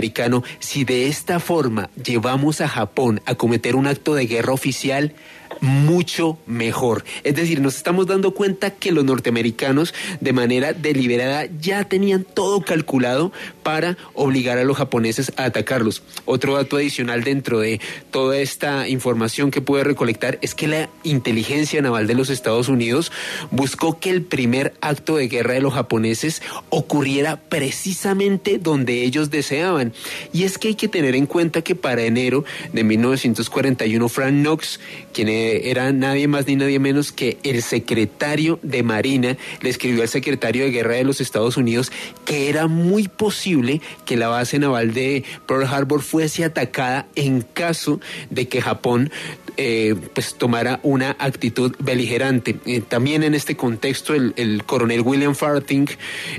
si 0.59 0.83
de 0.83 1.07
esta 1.07 1.39
forma 1.39 1.89
llevamos 2.03 2.61
a 2.61 2.67
Japón 2.67 3.21
a 3.25 3.35
cometer 3.35 3.75
un 3.75 3.87
acto 3.87 4.15
de 4.15 4.25
guerra 4.25 4.53
oficial, 4.53 5.13
mucho 5.61 6.37
mejor. 6.47 7.05
Es 7.23 7.35
decir, 7.35 7.61
nos 7.61 7.77
estamos 7.77 8.07
dando 8.07 8.33
cuenta 8.33 8.71
que 8.71 8.91
los 8.91 9.05
norteamericanos 9.05 9.93
de 10.19 10.33
manera 10.33 10.73
deliberada 10.73 11.47
ya 11.59 11.85
tenían 11.85 12.23
todo 12.23 12.61
calculado 12.61 13.31
para 13.63 13.97
obligar 14.13 14.57
a 14.57 14.63
los 14.63 14.77
japoneses 14.77 15.31
a 15.37 15.45
atacarlos. 15.45 16.03
Otro 16.25 16.55
dato 16.55 16.77
adicional 16.77 17.23
dentro 17.23 17.59
de 17.59 17.79
toda 18.09 18.37
esta 18.39 18.87
información 18.87 19.51
que 19.51 19.61
puede 19.61 19.83
recolectar 19.83 20.39
es 20.41 20.55
que 20.55 20.67
la 20.67 20.89
inteligencia 21.03 21.81
naval 21.81 22.07
de 22.07 22.15
los 22.15 22.29
Estados 22.29 22.67
Unidos 22.67 23.11
buscó 23.51 23.99
que 23.99 24.09
el 24.09 24.23
primer 24.23 24.73
acto 24.81 25.15
de 25.15 25.27
guerra 25.27 25.53
de 25.53 25.61
los 25.61 25.73
japoneses 25.73 26.41
ocurriera 26.69 27.39
precisamente 27.39 28.57
donde 28.57 29.03
ellos 29.03 29.29
deseaban. 29.29 29.93
Y 30.33 30.43
es 30.43 30.57
que 30.57 30.69
hay 30.69 30.75
que 30.75 30.87
tener 30.87 31.15
en 31.15 31.27
cuenta 31.27 31.61
que 31.61 31.75
para 31.75 32.01
enero 32.01 32.43
de 32.73 32.83
1941 32.83 34.09
Frank 34.09 34.33
Knox, 34.33 34.79
quien 35.13 35.29
era 35.69 35.91
nadie 35.91 36.27
más 36.27 36.47
ni 36.47 36.55
nadie 36.55 36.79
menos 36.79 37.11
que 37.11 37.37
el 37.43 37.61
secretario 37.61 38.59
de 38.61 38.83
Marina, 38.83 39.37
le 39.61 39.69
escribió 39.69 40.01
al 40.01 40.09
secretario 40.09 40.63
de 40.63 40.71
Guerra 40.71 40.95
de 40.95 41.03
los 41.03 41.21
Estados 41.21 41.57
Unidos 41.57 41.91
que 42.25 42.49
era 42.49 42.67
muy 42.67 43.07
posible 43.07 43.81
que 44.05 44.17
la 44.17 44.27
base 44.27 44.59
naval 44.59 44.93
de 44.93 45.23
Pearl 45.47 45.65
Harbor 45.65 46.01
fuese 46.01 46.43
atacada 46.43 47.07
en 47.15 47.41
caso 47.41 47.99
de 48.29 48.47
que 48.47 48.61
Japón 48.61 49.11
eh, 49.57 49.95
pues 50.13 50.35
tomara 50.35 50.79
una 50.83 51.15
actitud 51.19 51.75
beligerante. 51.79 52.57
Eh, 52.65 52.81
también 52.81 53.23
en 53.23 53.33
este 53.33 53.55
contexto 53.55 54.13
el, 54.13 54.33
el, 54.35 54.63
coronel 54.63 55.01
William 55.01 55.35
Farthing, 55.35 55.87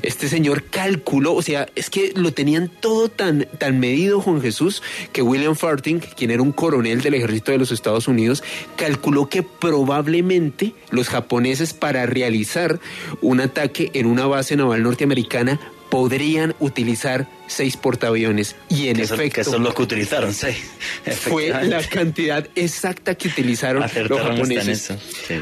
este 0.02 0.28
señor 0.28 0.64
calculó, 0.64 1.34
o 1.34 1.42
sea, 1.42 1.68
es 1.74 1.90
que 1.90 2.12
lo 2.14 2.32
tenían 2.32 2.70
todo 2.80 3.08
tan, 3.08 3.46
tan 3.58 3.80
medido 3.80 4.20
Juan 4.20 4.40
Jesús, 4.40 4.82
que 5.12 5.22
William 5.22 5.56
Farthing, 5.56 6.00
quien 6.00 6.30
era 6.30 6.42
un 6.42 6.52
coronel 6.52 7.02
del 7.02 7.14
ejército 7.14 7.52
de 7.52 7.58
los 7.58 7.72
Estados 7.72 8.08
Unidos, 8.08 8.42
calculó 8.76 9.28
que 9.28 9.42
probablemente 9.42 10.74
los 10.90 11.08
japoneses 11.08 11.72
para 11.72 12.06
realizar 12.06 12.80
un 13.20 13.40
ataque 13.40 13.90
en 13.94 14.06
una 14.06 14.26
base 14.26 14.56
naval 14.56 14.82
norteamericana 14.82 15.60
podrían 15.93 16.55
utilizar 16.59 17.28
seis 17.47 17.76
portaaviones. 17.76 18.57
Y 18.70 18.88
en 18.88 18.99
efecto. 18.99 19.34
que 19.34 19.45
son 19.45 19.62
los 19.62 19.74
que 19.74 19.82
utilizaron, 19.82 20.32
seis. 20.32 20.57
Fue 21.20 21.51
la 21.51 21.82
cantidad 21.82 22.49
exacta 22.55 23.14
que 23.14 23.28
utilizaron 23.28 23.82
los 23.82 24.20
japoneses. 24.22 24.95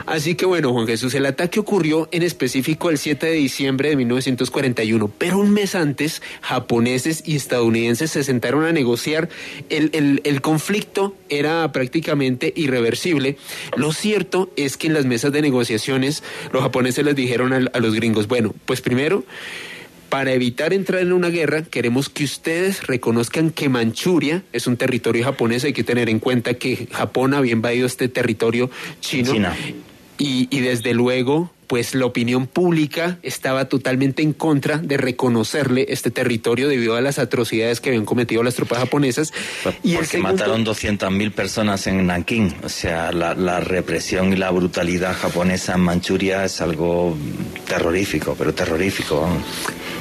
Así 0.06 0.34
que 0.34 0.46
bueno, 0.46 0.72
Juan 0.72 0.88
Jesús, 0.88 1.14
el 1.14 1.26
ataque 1.26 1.60
ocurrió 1.60 2.08
en 2.10 2.24
específico 2.24 2.90
el 2.90 2.98
7 2.98 3.26
de 3.26 3.32
diciembre 3.34 3.90
de 3.90 3.96
1941, 3.98 5.08
pero 5.18 5.38
un 5.38 5.52
mes 5.52 5.76
antes, 5.76 6.20
japoneses 6.40 7.22
y 7.24 7.36
estadounidenses 7.36 8.10
se 8.10 8.24
sentaron 8.24 8.64
a 8.64 8.72
negociar. 8.72 9.28
El, 9.68 9.90
el, 9.92 10.20
el 10.24 10.40
conflicto 10.40 11.14
era 11.28 11.70
prácticamente 11.70 12.52
irreversible. 12.56 13.36
Lo 13.76 13.92
cierto 13.92 14.50
es 14.56 14.76
que 14.76 14.88
en 14.88 14.94
las 14.94 15.04
mesas 15.04 15.30
de 15.30 15.42
negociaciones, 15.42 16.24
los 16.52 16.60
japoneses 16.60 17.04
les 17.04 17.14
dijeron 17.14 17.52
a, 17.52 17.70
a 17.72 17.78
los 17.78 17.94
gringos, 17.94 18.26
bueno, 18.26 18.52
pues 18.66 18.80
primero, 18.80 19.22
para 20.10 20.32
evitar 20.32 20.72
entrar 20.72 21.00
en 21.00 21.12
una 21.12 21.28
guerra, 21.28 21.62
queremos 21.62 22.08
que 22.08 22.24
ustedes 22.24 22.86
reconozcan 22.86 23.50
que 23.50 23.68
Manchuria 23.68 24.42
es 24.52 24.66
un 24.66 24.76
territorio 24.76 25.24
japonés. 25.24 25.64
Hay 25.64 25.72
que 25.72 25.84
tener 25.84 26.10
en 26.10 26.18
cuenta 26.18 26.54
que 26.54 26.88
Japón 26.90 27.32
había 27.32 27.52
invadido 27.52 27.86
este 27.86 28.08
territorio 28.08 28.70
chino. 29.00 29.32
China. 29.32 29.56
Y, 30.18 30.48
y 30.50 30.60
desde 30.60 30.92
luego, 30.92 31.50
pues 31.70 31.94
la 31.94 32.04
opinión 32.04 32.48
pública 32.48 33.18
estaba 33.22 33.66
totalmente 33.66 34.22
en 34.22 34.32
contra 34.32 34.78
de 34.78 34.96
reconocerle 34.96 35.86
este 35.90 36.10
territorio 36.10 36.66
debido 36.66 36.96
a 36.96 37.00
las 37.00 37.20
atrocidades 37.20 37.80
que 37.80 37.90
habían 37.90 38.04
cometido 38.04 38.42
las 38.42 38.56
tropas 38.56 38.80
japonesas. 38.80 39.32
y 39.84 39.94
Porque 39.94 40.08
segundo... 40.08 40.32
mataron 40.32 40.66
200.000 40.66 41.30
personas 41.30 41.86
en 41.86 42.08
Nankín. 42.08 42.56
O 42.64 42.68
sea, 42.68 43.12
la, 43.12 43.36
la, 43.36 43.60
represión 43.60 44.32
y 44.32 44.36
la 44.36 44.50
brutalidad 44.50 45.14
japonesa 45.14 45.74
en 45.74 45.82
Manchuria 45.82 46.44
es 46.44 46.60
algo 46.60 47.16
terrorífico, 47.68 48.34
pero 48.36 48.52
terrorífico. 48.52 49.28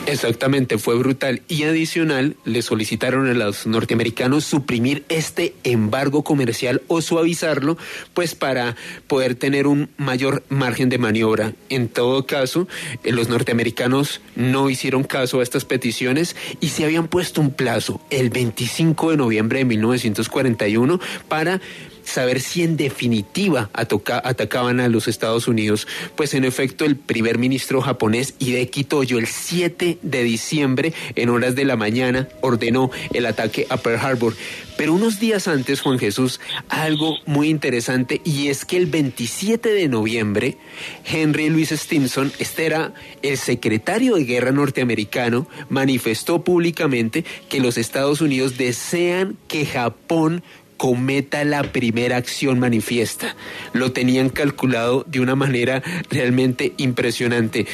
Exactamente, 0.08 0.80
fue 0.80 0.96
brutal. 0.96 1.44
Y 1.48 1.66
adicional, 1.66 2.36
le 2.46 2.64
solicitaron 2.64 3.28
a 3.28 3.34
los 3.36 3.68
norteamericanos 3.68 4.44
suprimir 4.44 5.06
este 5.08 5.54
embargo 5.64 6.24
comercial 6.24 6.82
o 6.88 7.02
suavizarlo, 7.02 7.78
pues 8.16 8.34
para 8.34 8.76
poder 9.06 9.36
tener 9.36 9.68
un 9.68 9.90
mayor 9.98 10.42
margen 10.50 10.90
de 10.90 10.98
maniobra. 10.98 11.54
En 11.70 11.88
todo 11.88 12.26
caso, 12.26 12.68
eh, 13.04 13.12
los 13.12 13.30
norteamericanos 13.30 14.22
no 14.36 14.70
hicieron 14.70 15.04
caso 15.04 15.40
a 15.40 15.44
estas 15.44 15.66
peticiones 15.66 16.36
y 16.60 16.70
se 16.70 16.84
habían 16.84 17.08
puesto 17.08 17.42
un 17.42 17.52
plazo, 17.52 18.02
el 18.10 18.30
25 18.30 19.12
de 19.12 19.18
noviembre 19.18 19.60
de 19.60 19.66
1941, 19.66 21.00
para 21.28 21.62
saber 22.04 22.42
si 22.42 22.64
en 22.64 22.78
definitiva 22.78 23.70
atacaban 23.74 24.80
a 24.80 24.88
los 24.88 25.08
Estados 25.08 25.48
Unidos. 25.48 25.88
Pues 26.16 26.34
en 26.34 26.46
efecto 26.46 26.86
el 26.86 26.96
primer 26.96 27.38
ministro 27.38 27.82
japonés 27.82 28.36
Hideki 28.40 28.84
Toyo 28.84 29.18
el 29.18 29.28
7 29.28 30.00
de 30.02 30.24
diciembre 30.24 30.94
en 31.16 31.30
horas 31.30 31.56
de 31.56 31.66
la 31.66 31.76
mañana 31.76 32.28
ordenó 32.42 32.92
el 33.14 33.26
ataque 33.26 33.68
a 33.70 33.78
Pearl 33.78 34.00
Harbor. 34.00 34.34
Pero 34.80 34.94
unos 34.94 35.20
días 35.20 35.50
antes, 35.50 35.82
Juan 35.82 36.00
Jesús, 36.00 36.40
algo 36.70 37.18
muy 37.26 37.50
interesante 37.50 38.22
y 38.24 38.48
es 38.48 38.64
que 38.64 38.78
el 38.78 38.86
27 38.86 39.74
de 39.74 39.90
noviembre, 39.90 40.58
Henry 41.04 41.50
Louis 41.50 41.70
Stimson, 41.70 42.32
este 42.40 42.66
era 42.66 42.94
el 43.22 43.38
secretario 43.38 44.16
de 44.16 44.24
guerra 44.24 44.54
norteamericano, 44.54 45.50
manifestó 45.68 46.46
públicamente 46.46 47.26
que 47.50 47.60
los 47.60 47.78
Estados 47.78 48.22
Unidos 48.22 48.58
desean 48.58 49.36
que 49.50 49.66
Japón 49.66 50.44
cometa 50.80 51.44
la 51.44 51.62
primera 51.62 52.16
acción 52.16 52.58
manifiesta. 52.58 53.36
Lo 53.74 53.92
tenían 53.92 54.30
calculado 54.30 55.04
de 55.08 55.20
una 55.20 55.36
manera 55.36 55.84
realmente 56.10 56.74
impresionante. 56.78 57.68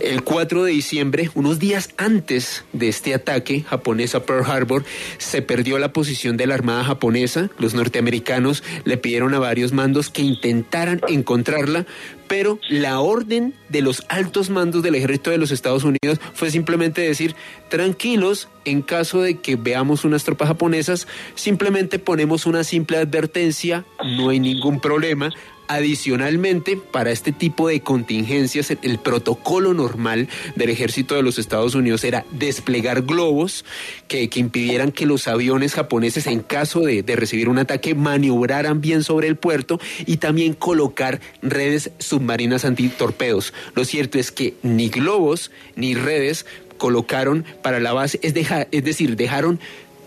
El 0.00 0.22
4 0.22 0.64
de 0.64 0.72
diciembre, 0.72 1.30
unos 1.34 1.58
días 1.58 1.88
antes 1.96 2.64
de 2.74 2.88
este 2.88 3.14
ataque 3.14 3.62
japonés 3.62 4.14
a 4.14 4.24
Pearl 4.26 4.44
Harbor, 4.44 4.84
se 5.16 5.40
perdió 5.40 5.78
la 5.78 5.94
posición 5.94 6.36
de 6.36 6.46
la 6.46 6.54
Armada 6.54 6.84
japonesa. 6.84 7.48
Los 7.58 7.72
norteamericanos 7.72 8.62
le 8.84 8.98
pidieron 8.98 9.32
a 9.32 9.38
varios 9.38 9.72
mandos 9.72 10.10
que 10.10 10.20
intentaran 10.20 11.00
encontrarla, 11.08 11.86
pero 12.32 12.58
la 12.70 12.98
orden 13.00 13.52
de 13.68 13.82
los 13.82 14.06
altos 14.08 14.48
mandos 14.48 14.82
del 14.82 14.94
ejército 14.94 15.28
de 15.28 15.36
los 15.36 15.50
Estados 15.50 15.84
Unidos 15.84 16.18
fue 16.32 16.50
simplemente 16.50 17.02
decir, 17.02 17.36
tranquilos, 17.68 18.48
en 18.64 18.80
caso 18.80 19.20
de 19.20 19.36
que 19.40 19.56
veamos 19.56 20.06
unas 20.06 20.24
tropas 20.24 20.48
japonesas, 20.48 21.06
simplemente 21.34 21.98
ponemos 21.98 22.46
una 22.46 22.64
simple 22.64 22.96
advertencia, 22.96 23.84
no 24.02 24.30
hay 24.30 24.40
ningún 24.40 24.80
problema, 24.80 25.30
Adicionalmente, 25.72 26.76
para 26.76 27.12
este 27.12 27.32
tipo 27.32 27.68
de 27.68 27.80
contingencias, 27.80 28.70
el 28.82 28.98
protocolo 28.98 29.72
normal 29.72 30.28
del 30.54 30.68
ejército 30.68 31.14
de 31.14 31.22
los 31.22 31.38
Estados 31.38 31.74
Unidos 31.74 32.04
era 32.04 32.26
desplegar 32.30 33.00
globos 33.00 33.64
que, 34.06 34.28
impidieran 34.34 34.92
que 34.92 35.06
los 35.06 35.28
aviones 35.28 35.72
japoneses, 35.72 36.26
en 36.26 36.40
caso 36.40 36.80
de, 36.80 37.02
recibir 37.16 37.48
un 37.48 37.56
ataque, 37.56 37.94
maniobraran 37.94 38.82
bien 38.82 39.02
sobre 39.02 39.28
el 39.28 39.36
puerto 39.36 39.80
y 40.04 40.18
también 40.18 40.52
colocar 40.52 41.22
redes 41.40 41.90
submarinas 41.98 42.66
antitorpedos. 42.66 43.54
Lo 43.74 43.86
cierto 43.86 44.18
es 44.18 44.30
que 44.30 44.52
ni 44.62 44.90
globos 44.90 45.50
ni 45.74 45.94
redes 45.94 46.44
colocaron 46.76 47.46
para 47.62 47.80
la 47.80 47.94
base, 47.94 48.20
es 48.20 48.34
decir, 48.84 49.16
dejaron 49.16 49.58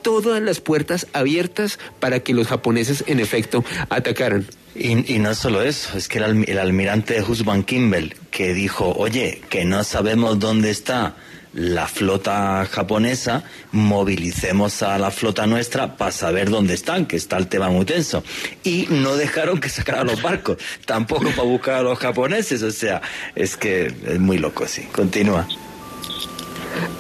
todas 0.06 0.40
las 0.40 0.60
puertas 0.60 1.08
abiertas 1.14 1.80
para 2.00 2.20
que 2.20 2.36
los 2.36 2.46
japoneses 2.46 3.04
en 3.08 3.20
efecto 3.20 3.66
atacaran. 3.90 4.46
Y, 4.76 5.16
y, 5.16 5.18
no 5.18 5.34
solo 5.34 5.64
eso, 5.64 5.98
es 5.98 6.08
que 6.08 6.20
el, 6.20 6.48
el 6.48 6.60
almirante 6.60 7.20
Husband 7.24 7.66
Kimball, 7.66 8.14
que 8.30 8.54
dijo, 8.54 8.94
oye, 8.96 9.42
que 9.50 9.66
no 9.66 9.84
sabemos 9.84 10.38
dónde 10.38 10.70
está 10.70 11.16
la 11.54 11.88
flota 11.88 12.68
japonesa, 12.70 13.46
movilicemos 13.72 14.84
a 14.84 15.00
la 15.00 15.10
flota 15.10 15.48
nuestra 15.48 15.98
para 15.98 16.12
saber 16.12 16.52
dónde 16.52 16.76
están, 16.76 17.08
que 17.08 17.16
está 17.16 17.38
el 17.38 17.48
tema 17.48 17.70
muy 17.70 17.86
tenso. 17.86 18.24
Y 18.64 18.86
no 18.92 19.16
dejaron 19.16 19.60
que 19.60 19.70
sacaran 19.70 20.06
los 20.06 20.22
barcos, 20.22 20.58
tampoco 20.86 21.32
para 21.32 21.48
buscar 21.48 21.76
a 21.78 21.82
los 21.82 21.98
japoneses, 21.98 22.62
o 22.62 22.72
sea, 22.72 23.02
es 23.34 23.58
que 23.58 23.88
es 23.88 24.20
muy 24.20 24.38
loco, 24.38 24.68
sí. 24.68 24.84
Continúa. 24.92 25.48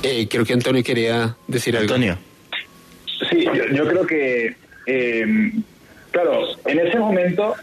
Eh, 0.01 0.27
creo 0.27 0.43
que 0.43 0.53
Antonio 0.53 0.83
quería 0.83 1.37
decir 1.47 1.77
algo. 1.77 1.93
Antonio. 1.93 2.17
Sí, 3.29 3.45
yo, 3.73 3.87
creo 3.87 4.05
que, 4.05 4.55
eh, 4.87 5.51
claro, 6.11 6.41
en 6.65 6.79
ese 6.79 6.99
momento 6.99 7.55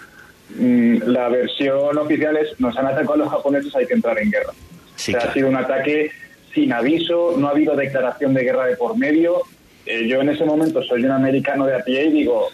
mm, 0.56 1.02
la 1.06 1.28
versión 1.28 1.96
oficial 1.98 2.36
es 2.36 2.58
nos 2.60 2.76
han 2.76 2.86
atacado 2.86 3.14
a 3.14 3.16
los 3.18 3.28
japoneses, 3.30 3.74
hay 3.76 3.86
que 3.86 3.94
entrar 3.94 4.18
en 4.18 4.30
guerra. 4.30 4.52
Sí, 4.96 5.12
O 5.12 5.14
sea, 5.14 5.20
claro. 5.20 5.30
Ha 5.30 5.34
sido 5.34 5.48
un 5.48 5.56
ataque 5.56 6.10
sin 6.54 6.72
aviso, 6.72 7.34
no 7.38 7.48
ha 7.48 7.50
habido 7.50 7.74
declaración 7.76 8.34
de 8.34 8.44
guerra 8.44 8.66
de 8.66 8.76
por 8.76 8.96
medio. 8.96 9.42
Eh, 9.86 10.06
yo 10.06 10.20
en 10.20 10.28
ese 10.28 10.44
momento 10.44 10.82
soy 10.82 11.04
un 11.04 11.10
americano 11.10 11.66
de 11.66 11.74
a 11.76 11.80
pie 11.80 12.04
y 12.04 12.12
digo, 12.12 12.48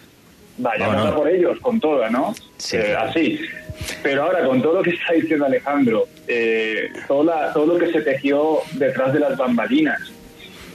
vayamos 0.57 0.97
No, 0.97 1.05
no. 1.11 1.17
por 1.17 1.29
ellos 1.29 1.59
con 1.61 1.79
toda, 1.81 2.09
¿no? 2.11 2.35
Sí, 2.57 2.77
Eh, 2.77 2.85
claro. 2.91 3.11
así. 3.11 3.41
Pero 4.03 4.25
ahora, 4.25 4.45
con 4.45 4.61
todo 4.61 4.75
lo 4.75 4.83
que 4.83 4.91
está 4.91 5.13
diciendo 5.13 5.47
Alejandro, 5.47 6.07
eh, 6.27 6.89
todo, 7.07 7.23
la- 7.25 7.53
todo 7.53 7.67
lo 7.75 7.79
que 7.79 7.93
se 7.93 8.01
tejió 8.03 8.59
detrás 8.73 9.13
de 9.13 9.21
las 9.21 9.37
bambalinas, 9.37 10.01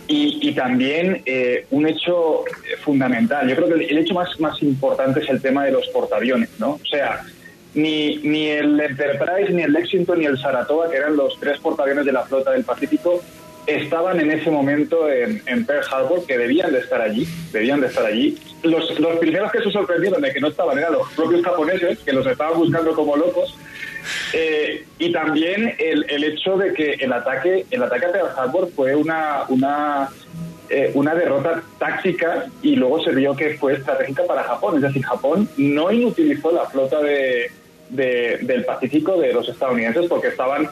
y, 0.08 0.51
también 0.54 1.22
eh, 1.26 1.66
un 1.72 1.88
hecho 1.88 2.45
eh, 2.47 2.78
fundamental. 2.82 3.47
Yo 3.47 3.56
creo 3.56 3.68
que 3.68 3.74
el, 3.76 3.82
el 3.84 3.97
hecho 3.99 4.14
más, 4.14 4.39
más 4.39 4.62
importante 4.62 5.22
es 5.22 5.30
el 5.30 5.41
tema 5.41 5.66
de 5.66 5.72
los 5.72 5.88
portaaviones, 5.89 6.49
¿no? 6.60 6.72
O 6.74 6.86
sea, 6.86 7.22
ni, 7.74 8.18
ni 8.18 8.47
el 8.47 8.80
Enterprise, 8.80 9.51
ni 9.51 9.64
el 9.64 9.74
Lexington, 9.74 10.20
ni 10.20 10.26
el 10.26 10.38
Saratoga, 10.38 10.89
que 10.89 10.97
eran 10.97 11.16
los 11.16 11.39
tres 11.39 11.60
portaaviones 11.60 12.06
de 12.06 12.12
la 12.12 12.24
flota 12.24 12.51
del 12.51 12.64
Pacífico, 12.64 13.22
estaban 13.66 14.20
en 14.20 14.32
ese 14.32 14.51
momento 14.51 15.10
en, 15.10 15.41
en 15.45 15.66
Pearl 15.66 15.86
Harbor, 15.89 16.26
que 16.26 16.38
debían 16.38 16.72
de 16.74 16.80
estar 16.80 17.01
allí, 17.01 17.28
debían 17.51 17.82
de 17.82 17.88
estar 17.88 18.06
allí. 18.06 18.38
Los, 18.62 18.99
los 18.99 19.18
primeros 19.18 19.51
que 19.51 19.62
se 19.62 19.72
sorprendieron 19.72 20.22
de 20.22 20.34
que 20.34 20.39
no 20.39 20.49
estaban 20.49 20.78
eran 20.78 20.93
los 20.93 21.10
propios 21.14 21.43
japoneses, 21.43 21.99
que 21.99 22.14
los 22.14 22.26
estaban 22.28 22.58
buscando 22.58 22.93
como 22.93 23.16
locos, 23.16 23.56
eh, 24.34 24.86
y 24.99 25.12
también 25.12 25.76
el, 25.80 26.06
el 26.10 26.24
hecho 26.24 26.58
de 26.58 26.74
que 26.74 26.93
el 26.93 27.14
ataque, 27.14 27.66
el 27.72 27.84
ataque 27.84 28.06
a 28.06 28.12
Pearl 28.12 28.30
Harbor 28.38 28.70
fue 28.76 28.95
una, 28.95 29.43
una, 29.49 30.10
eh, 30.70 30.91
una 30.93 31.14
derrota 31.16 31.62
táctica 31.80 32.45
y 32.62 32.76
luego 32.76 33.04
se 33.04 33.12
vio 33.12 33.36
que 33.36 33.58
fue 33.58 33.74
estratégica 33.74 34.24
para 34.26 34.43
Japón. 34.43 34.76
Es 34.78 34.82
decir, 34.84 35.04
Japón 35.04 35.47
no 35.58 35.91
inutilizó 35.91 36.51
la 36.51 36.66
flota 36.66 37.01
de, 37.01 37.51
de- 37.89 38.39
del 38.41 38.66
Pacífico 38.66 39.20
de 39.20 39.34
los 39.34 39.47
estadounidenses 39.47 40.08
porque 40.08 40.28
estaban, 40.30 40.70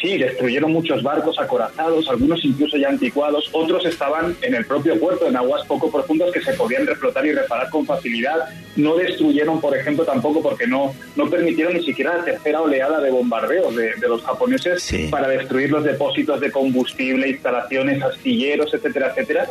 sí, 0.00 0.18
destruyeron 0.18 0.72
muchos 0.72 1.02
barcos 1.02 1.38
acorazados, 1.38 2.08
algunos 2.08 2.44
incluso 2.44 2.76
ya 2.76 2.88
anticuados, 2.88 3.48
otros 3.52 3.84
estaban 3.86 4.36
en 4.42 4.54
el 4.54 4.64
propio 4.66 4.98
puerto, 4.98 5.26
en 5.26 5.36
aguas 5.36 5.66
poco 5.66 5.90
profundas 5.90 6.30
que 6.32 6.40
se 6.40 6.52
podían 6.54 6.86
reflotar 6.86 7.24
y 7.26 7.32
reparar 7.32 7.70
con 7.70 7.84
facilidad. 7.86 8.48
No 8.76 8.96
destruyeron, 8.96 9.60
por 9.60 9.76
ejemplo, 9.76 10.04
tampoco 10.04 10.42
porque 10.42 10.66
no, 10.66 10.94
no 11.16 11.30
permitieron 11.30 11.74
ni 11.74 11.84
siquiera 11.84 12.16
la 12.18 12.24
tercera 12.24 12.60
oleada 12.60 13.00
de 13.00 13.10
bombardeos 13.10 13.74
de, 13.76 13.94
de 13.94 14.08
los 14.08 14.22
japoneses 14.22 14.82
Sí. 14.82 15.08
para 15.10 15.28
destruir 15.28 15.70
los 15.70 15.84
depósitos 15.84 16.40
de 16.40 16.50
combustible, 16.50 17.28
instalaciones, 17.28 18.02
astilleros, 18.02 18.72
etcétera, 18.74 19.08
etcétera. 19.10 19.46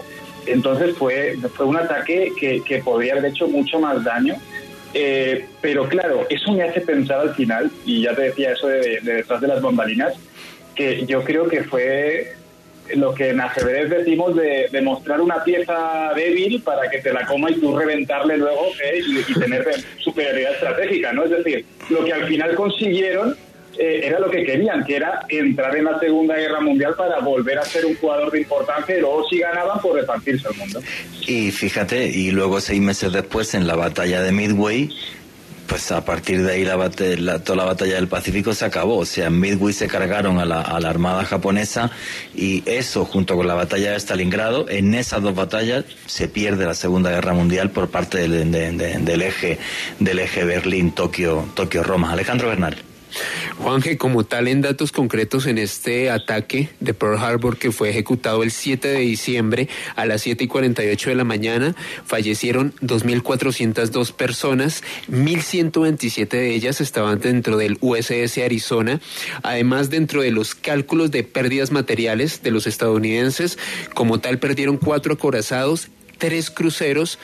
Entonces 0.45 0.95
fue, 0.97 1.37
fue 1.55 1.65
un 1.65 1.77
ataque 1.77 2.31
que, 2.39 2.61
que 2.63 2.79
podría 2.79 3.13
haber 3.13 3.25
hecho 3.31 3.47
mucho 3.47 3.79
más 3.79 4.03
daño. 4.03 4.35
Eh, 4.93 5.45
pero 5.61 5.87
claro, 5.87 6.27
eso 6.29 6.51
me 6.51 6.63
hace 6.63 6.81
pensar 6.81 7.19
al 7.21 7.35
final, 7.35 7.71
y 7.85 8.03
ya 8.03 8.15
te 8.15 8.23
decía 8.23 8.51
eso 8.51 8.67
de, 8.67 8.99
de 9.01 9.13
detrás 9.15 9.41
de 9.41 9.47
las 9.47 9.61
bambalinas, 9.61 10.13
que 10.75 11.05
yo 11.05 11.23
creo 11.23 11.47
que 11.47 11.63
fue 11.63 12.33
lo 12.95 13.13
que 13.13 13.29
en 13.29 13.39
ajedrez 13.39 13.89
decimos 13.89 14.35
de, 14.35 14.67
de 14.71 14.81
mostrar 14.81 15.21
una 15.21 15.43
pieza 15.43 16.11
débil 16.15 16.61
para 16.61 16.89
que 16.89 16.99
te 16.99 17.13
la 17.13 17.25
coma 17.25 17.49
y 17.49 17.55
tú 17.55 17.75
reventarle 17.77 18.37
luego 18.37 18.67
¿eh? 18.83 19.01
y, 19.07 19.19
y 19.19 19.39
tener 19.39 19.65
superioridad 19.99 20.53
estratégica, 20.53 21.13
¿no? 21.13 21.23
Es 21.23 21.31
decir, 21.31 21.65
lo 21.89 22.03
que 22.03 22.13
al 22.13 22.27
final 22.27 22.55
consiguieron 22.55 23.35
eh, 23.77 24.01
era 24.03 24.19
lo 24.19 24.29
que 24.29 24.43
querían, 24.43 24.83
que 24.83 24.95
era 24.95 25.25
entrar 25.29 25.75
en 25.75 25.85
la 25.85 25.99
Segunda 25.99 26.35
Guerra 26.35 26.59
Mundial 26.61 26.93
para 26.97 27.19
volver 27.19 27.57
a 27.59 27.63
ser 27.65 27.85
un 27.85 27.95
jugador 27.95 28.31
de 28.31 28.39
importancia 28.41 28.97
y 28.97 29.01
luego 29.01 29.25
si 29.29 29.39
ganaban 29.39 29.79
por 29.81 29.95
repartirse 29.95 30.47
el 30.49 30.55
mundo. 30.57 30.81
Y 31.27 31.51
fíjate, 31.51 32.07
y 32.07 32.31
luego 32.31 32.59
seis 32.61 32.81
meses 32.81 33.11
después 33.11 33.53
en 33.55 33.65
la 33.67 33.75
batalla 33.75 34.21
de 34.21 34.31
Midway, 34.31 34.89
pues 35.67 35.91
a 35.93 36.03
partir 36.03 36.43
de 36.43 36.51
ahí 36.51 36.65
la, 36.65 36.75
la- 37.19 37.39
toda 37.43 37.55
la 37.55 37.63
batalla 37.63 37.95
del 37.95 38.09
Pacífico 38.09 38.53
se 38.53 38.65
acabó. 38.65 38.97
O 38.97 39.05
sea, 39.05 39.27
en 39.27 39.39
Midway 39.39 39.73
se 39.73 39.87
cargaron 39.87 40.37
a 40.37 40.45
la, 40.45 40.61
armada 40.61 41.23
japonesa 41.23 41.89
y 42.35 42.61
eso 42.69 43.05
junto 43.05 43.35
con 43.37 43.47
la 43.47 43.53
batalla 43.55 43.91
de 43.91 43.97
Stalingrado, 43.99 44.69
en 44.69 44.93
esas 44.93 45.21
dos 45.21 45.33
batallas 45.33 45.85
se 46.05 46.27
pierde 46.27 46.65
la 46.65 46.73
Segunda 46.75 47.09
Guerra 47.11 47.33
Mundial 47.33 47.71
por 47.71 47.89
parte 47.89 48.27
del, 48.27 48.51
de- 48.51 48.71
de- 48.73 48.97
del 48.99 49.21
eje 49.21 49.57
del 49.99 50.19
eje 50.19 50.43
Berlín, 50.43 50.91
Tokio, 50.91 51.47
Tokio, 51.55 51.81
Roma. 51.81 52.11
Alejandro 52.11 52.49
Bernal. 52.49 52.75
Juanje, 53.57 53.97
como 53.97 54.23
tal, 54.23 54.47
en 54.47 54.61
datos 54.61 54.91
concretos 54.91 55.45
en 55.45 55.57
este 55.57 56.09
ataque 56.09 56.69
de 56.79 56.93
Pearl 56.93 57.17
Harbor 57.17 57.57
que 57.57 57.71
fue 57.71 57.89
ejecutado 57.89 58.43
el 58.43 58.51
7 58.51 58.87
de 58.87 58.99
diciembre 58.99 59.67
a 59.95 60.05
las 60.05 60.21
7 60.21 60.43
y 60.43 60.47
48 60.47 61.09
de 61.09 61.15
la 61.15 61.23
mañana, 61.23 61.75
fallecieron 62.05 62.73
2.402 62.81 64.13
personas, 64.13 64.83
1.127 65.09 66.29
de 66.29 66.53
ellas 66.53 66.81
estaban 66.81 67.19
dentro 67.19 67.57
del 67.57 67.77
USS 67.81 68.37
Arizona. 68.39 68.99
Además, 69.41 69.89
dentro 69.89 70.21
de 70.21 70.31
los 70.31 70.55
cálculos 70.55 71.11
de 71.11 71.23
pérdidas 71.23 71.71
materiales 71.71 72.43
de 72.43 72.51
los 72.51 72.67
estadounidenses, 72.67 73.57
como 73.93 74.19
tal, 74.19 74.39
perdieron 74.39 74.77
cuatro 74.77 75.13
acorazados, 75.13 75.89
tres 76.17 76.49
cruceros 76.49 77.19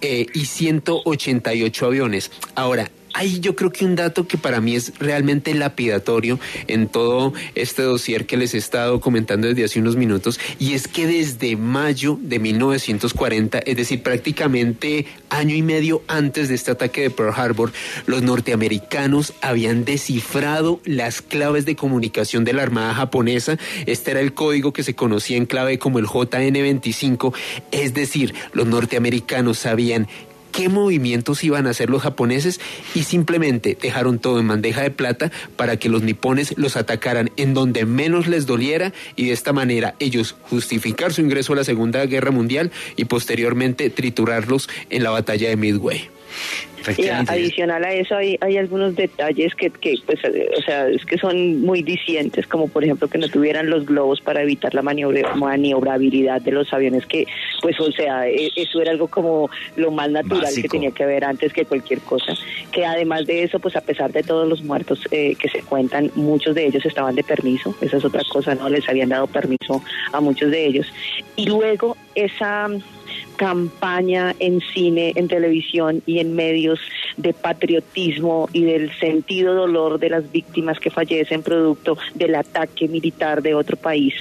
eh, 0.00 0.26
y 0.32 0.46
188 0.46 1.86
aviones. 1.86 2.30
Ahora, 2.54 2.90
hay 3.14 3.40
yo 3.40 3.56
creo 3.56 3.72
que 3.72 3.84
un 3.84 3.96
dato 3.96 4.26
que 4.26 4.38
para 4.38 4.60
mí 4.60 4.74
es 4.74 4.92
realmente 4.98 5.54
lapidatorio 5.54 6.38
en 6.66 6.88
todo 6.88 7.32
este 7.54 7.82
dossier 7.82 8.26
que 8.26 8.36
les 8.36 8.54
he 8.54 8.58
estado 8.58 9.00
comentando 9.00 9.48
desde 9.48 9.64
hace 9.64 9.80
unos 9.80 9.96
minutos 9.96 10.38
y 10.58 10.74
es 10.74 10.88
que 10.88 11.06
desde 11.06 11.56
mayo 11.56 12.18
de 12.20 12.38
1940, 12.38 13.58
es 13.58 13.76
decir, 13.76 14.02
prácticamente 14.02 15.06
año 15.30 15.54
y 15.54 15.62
medio 15.62 16.02
antes 16.08 16.48
de 16.48 16.54
este 16.54 16.70
ataque 16.70 17.02
de 17.02 17.10
Pearl 17.10 17.34
Harbor, 17.34 17.72
los 18.06 18.22
norteamericanos 18.22 19.34
habían 19.40 19.84
descifrado 19.84 20.80
las 20.84 21.22
claves 21.22 21.64
de 21.64 21.76
comunicación 21.76 22.44
de 22.44 22.52
la 22.52 22.62
Armada 22.62 22.94
japonesa. 22.94 23.58
Este 23.86 24.10
era 24.10 24.20
el 24.20 24.34
código 24.34 24.72
que 24.72 24.82
se 24.82 24.94
conocía 24.94 25.36
en 25.36 25.46
clave 25.46 25.78
como 25.78 25.98
el 25.98 26.06
JN25, 26.06 27.34
es 27.70 27.94
decir, 27.94 28.34
los 28.52 28.66
norteamericanos 28.66 29.58
sabían 29.58 30.08
qué 30.52 30.68
movimientos 30.68 31.44
iban 31.44 31.66
a 31.66 31.70
hacer 31.70 31.90
los 31.90 32.02
japoneses 32.02 32.60
y 32.94 33.04
simplemente 33.04 33.76
dejaron 33.80 34.18
todo 34.18 34.40
en 34.40 34.48
bandeja 34.48 34.82
de 34.82 34.90
plata 34.90 35.30
para 35.56 35.76
que 35.76 35.88
los 35.88 36.02
nipones 36.02 36.54
los 36.56 36.76
atacaran 36.76 37.30
en 37.36 37.54
donde 37.54 37.84
menos 37.84 38.26
les 38.26 38.46
doliera 38.46 38.92
y 39.16 39.26
de 39.26 39.32
esta 39.32 39.52
manera 39.52 39.94
ellos 39.98 40.36
justificar 40.42 41.12
su 41.12 41.20
ingreso 41.20 41.52
a 41.52 41.56
la 41.56 41.64
Segunda 41.64 42.04
Guerra 42.06 42.30
Mundial 42.30 42.70
y 42.96 43.04
posteriormente 43.04 43.90
triturarlos 43.90 44.68
en 44.90 45.02
la 45.02 45.10
batalla 45.10 45.48
de 45.48 45.56
Midway. 45.56 46.17
Y 46.38 46.80
a- 46.80 46.92
Efectivamente. 46.92 47.32
adicional 47.32 47.84
a 47.84 47.92
eso 47.92 48.16
hay, 48.16 48.38
hay 48.40 48.56
algunos 48.56 48.94
detalles 48.96 49.54
que, 49.56 49.68
que 49.68 49.96
pues, 50.06 50.18
eh, 50.24 50.48
o 50.56 50.62
sea, 50.62 50.88
es 50.88 51.04
que 51.04 51.18
son 51.18 51.60
muy 51.60 51.82
dicientes, 51.82 52.46
como 52.46 52.68
por 52.68 52.82
ejemplo 52.84 53.08
que 53.08 53.18
no 53.18 53.28
tuvieran 53.28 53.68
los 53.68 53.84
globos 53.84 54.20
para 54.20 54.42
evitar 54.42 54.72
la 54.74 54.80
maniobra- 54.82 55.34
maniobrabilidad 55.34 56.40
de 56.40 56.52
los 56.52 56.72
aviones, 56.72 57.04
que 57.06 57.26
pues, 57.60 57.78
o 57.80 57.90
sea, 57.92 58.28
e- 58.28 58.52
eso 58.56 58.80
era 58.80 58.92
algo 58.92 59.08
como 59.08 59.50
lo 59.76 59.90
más 59.90 60.10
natural 60.10 60.52
que 60.54 60.68
tenía 60.68 60.90
que 60.92 61.02
haber 61.04 61.24
antes 61.24 61.52
que 61.52 61.64
cualquier 61.64 62.00
cosa. 62.00 62.32
Que 62.72 62.86
además 62.86 63.26
de 63.26 63.42
eso, 63.42 63.58
pues 63.58 63.76
a 63.76 63.80
pesar 63.80 64.12
de 64.12 64.22
todos 64.22 64.48
los 64.48 64.62
muertos 64.62 65.00
eh, 65.10 65.34
que 65.38 65.48
se 65.48 65.62
cuentan, 65.62 66.10
muchos 66.14 66.54
de 66.54 66.66
ellos 66.66 66.86
estaban 66.86 67.14
de 67.16 67.24
permiso, 67.24 67.74
esa 67.80 67.96
es 67.98 68.04
otra 68.04 68.22
cosa, 68.32 68.54
¿no? 68.54 68.68
Les 68.68 68.88
habían 68.88 69.08
dado 69.10 69.26
permiso 69.26 69.82
a 70.12 70.20
muchos 70.20 70.50
de 70.50 70.64
ellos. 70.66 70.86
Y 71.36 71.46
luego 71.46 71.96
esa 72.14 72.68
campaña 73.36 74.34
en 74.40 74.60
cine, 74.60 75.12
en 75.16 75.28
televisión 75.28 76.02
y 76.06 76.18
en 76.18 76.34
medios 76.34 76.80
de 77.16 77.32
patriotismo 77.32 78.48
y 78.52 78.64
del 78.64 78.92
sentido 78.98 79.54
dolor 79.54 79.98
de 79.98 80.10
las 80.10 80.30
víctimas 80.30 80.78
que 80.80 80.90
fallecen 80.90 81.42
producto 81.42 81.96
del 82.14 82.34
ataque 82.34 82.88
militar 82.88 83.42
de 83.42 83.54
otro 83.54 83.76
país 83.76 84.14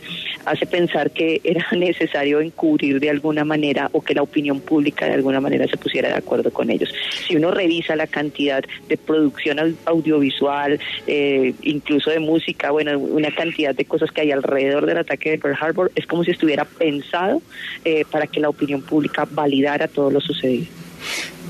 hace 0.46 0.66
pensar 0.66 1.12
que 1.12 1.42
era 1.44 1.66
necesario 1.76 2.40
encubrir 2.40 3.00
de 3.02 3.10
alguna 3.10 3.44
manera 3.44 3.90
o 3.92 4.02
que 4.02 4.14
la 4.14 4.22
opinión 4.22 4.62
pública 4.62 5.06
de 5.06 5.14
alguna 5.14 5.42
manera 5.42 5.68
se 5.68 5.76
pusiera 5.78 6.08
de 6.10 6.16
acuerdo 6.16 6.52
con 6.52 6.70
ellos. 6.70 6.90
Si 7.28 7.36
uno 7.36 7.52
revisa 7.52 7.96
la 7.98 8.08
cantidad 8.08 8.64
de 8.88 8.98
producción 8.98 9.58
au- 9.58 9.76
audiovisual, 9.86 10.80
eh, 11.06 11.54
incluso 11.64 12.12
de 12.12 12.20
música, 12.20 12.72
bueno, 12.72 12.98
una 12.98 13.30
cantidad 13.32 13.76
de 13.76 13.84
cosas 13.86 14.12
que 14.12 14.22
hay 14.22 14.32
alrededor 14.32 14.86
del 14.86 15.00
ataque 15.00 15.32
de 15.32 15.38
Pearl 15.38 15.58
Harbor, 15.60 15.92
es 15.96 16.06
como 16.08 16.24
si 16.24 16.32
estuviera 16.32 16.64
pensado 16.64 17.42
eh, 17.84 18.06
para 18.10 18.26
que 18.28 18.40
la 18.40 18.48
opinión 18.50 18.82
pública 18.88 19.28
validara 19.30 19.88
todo 19.88 20.10
lo 20.10 20.20
sucedido. 20.20 20.66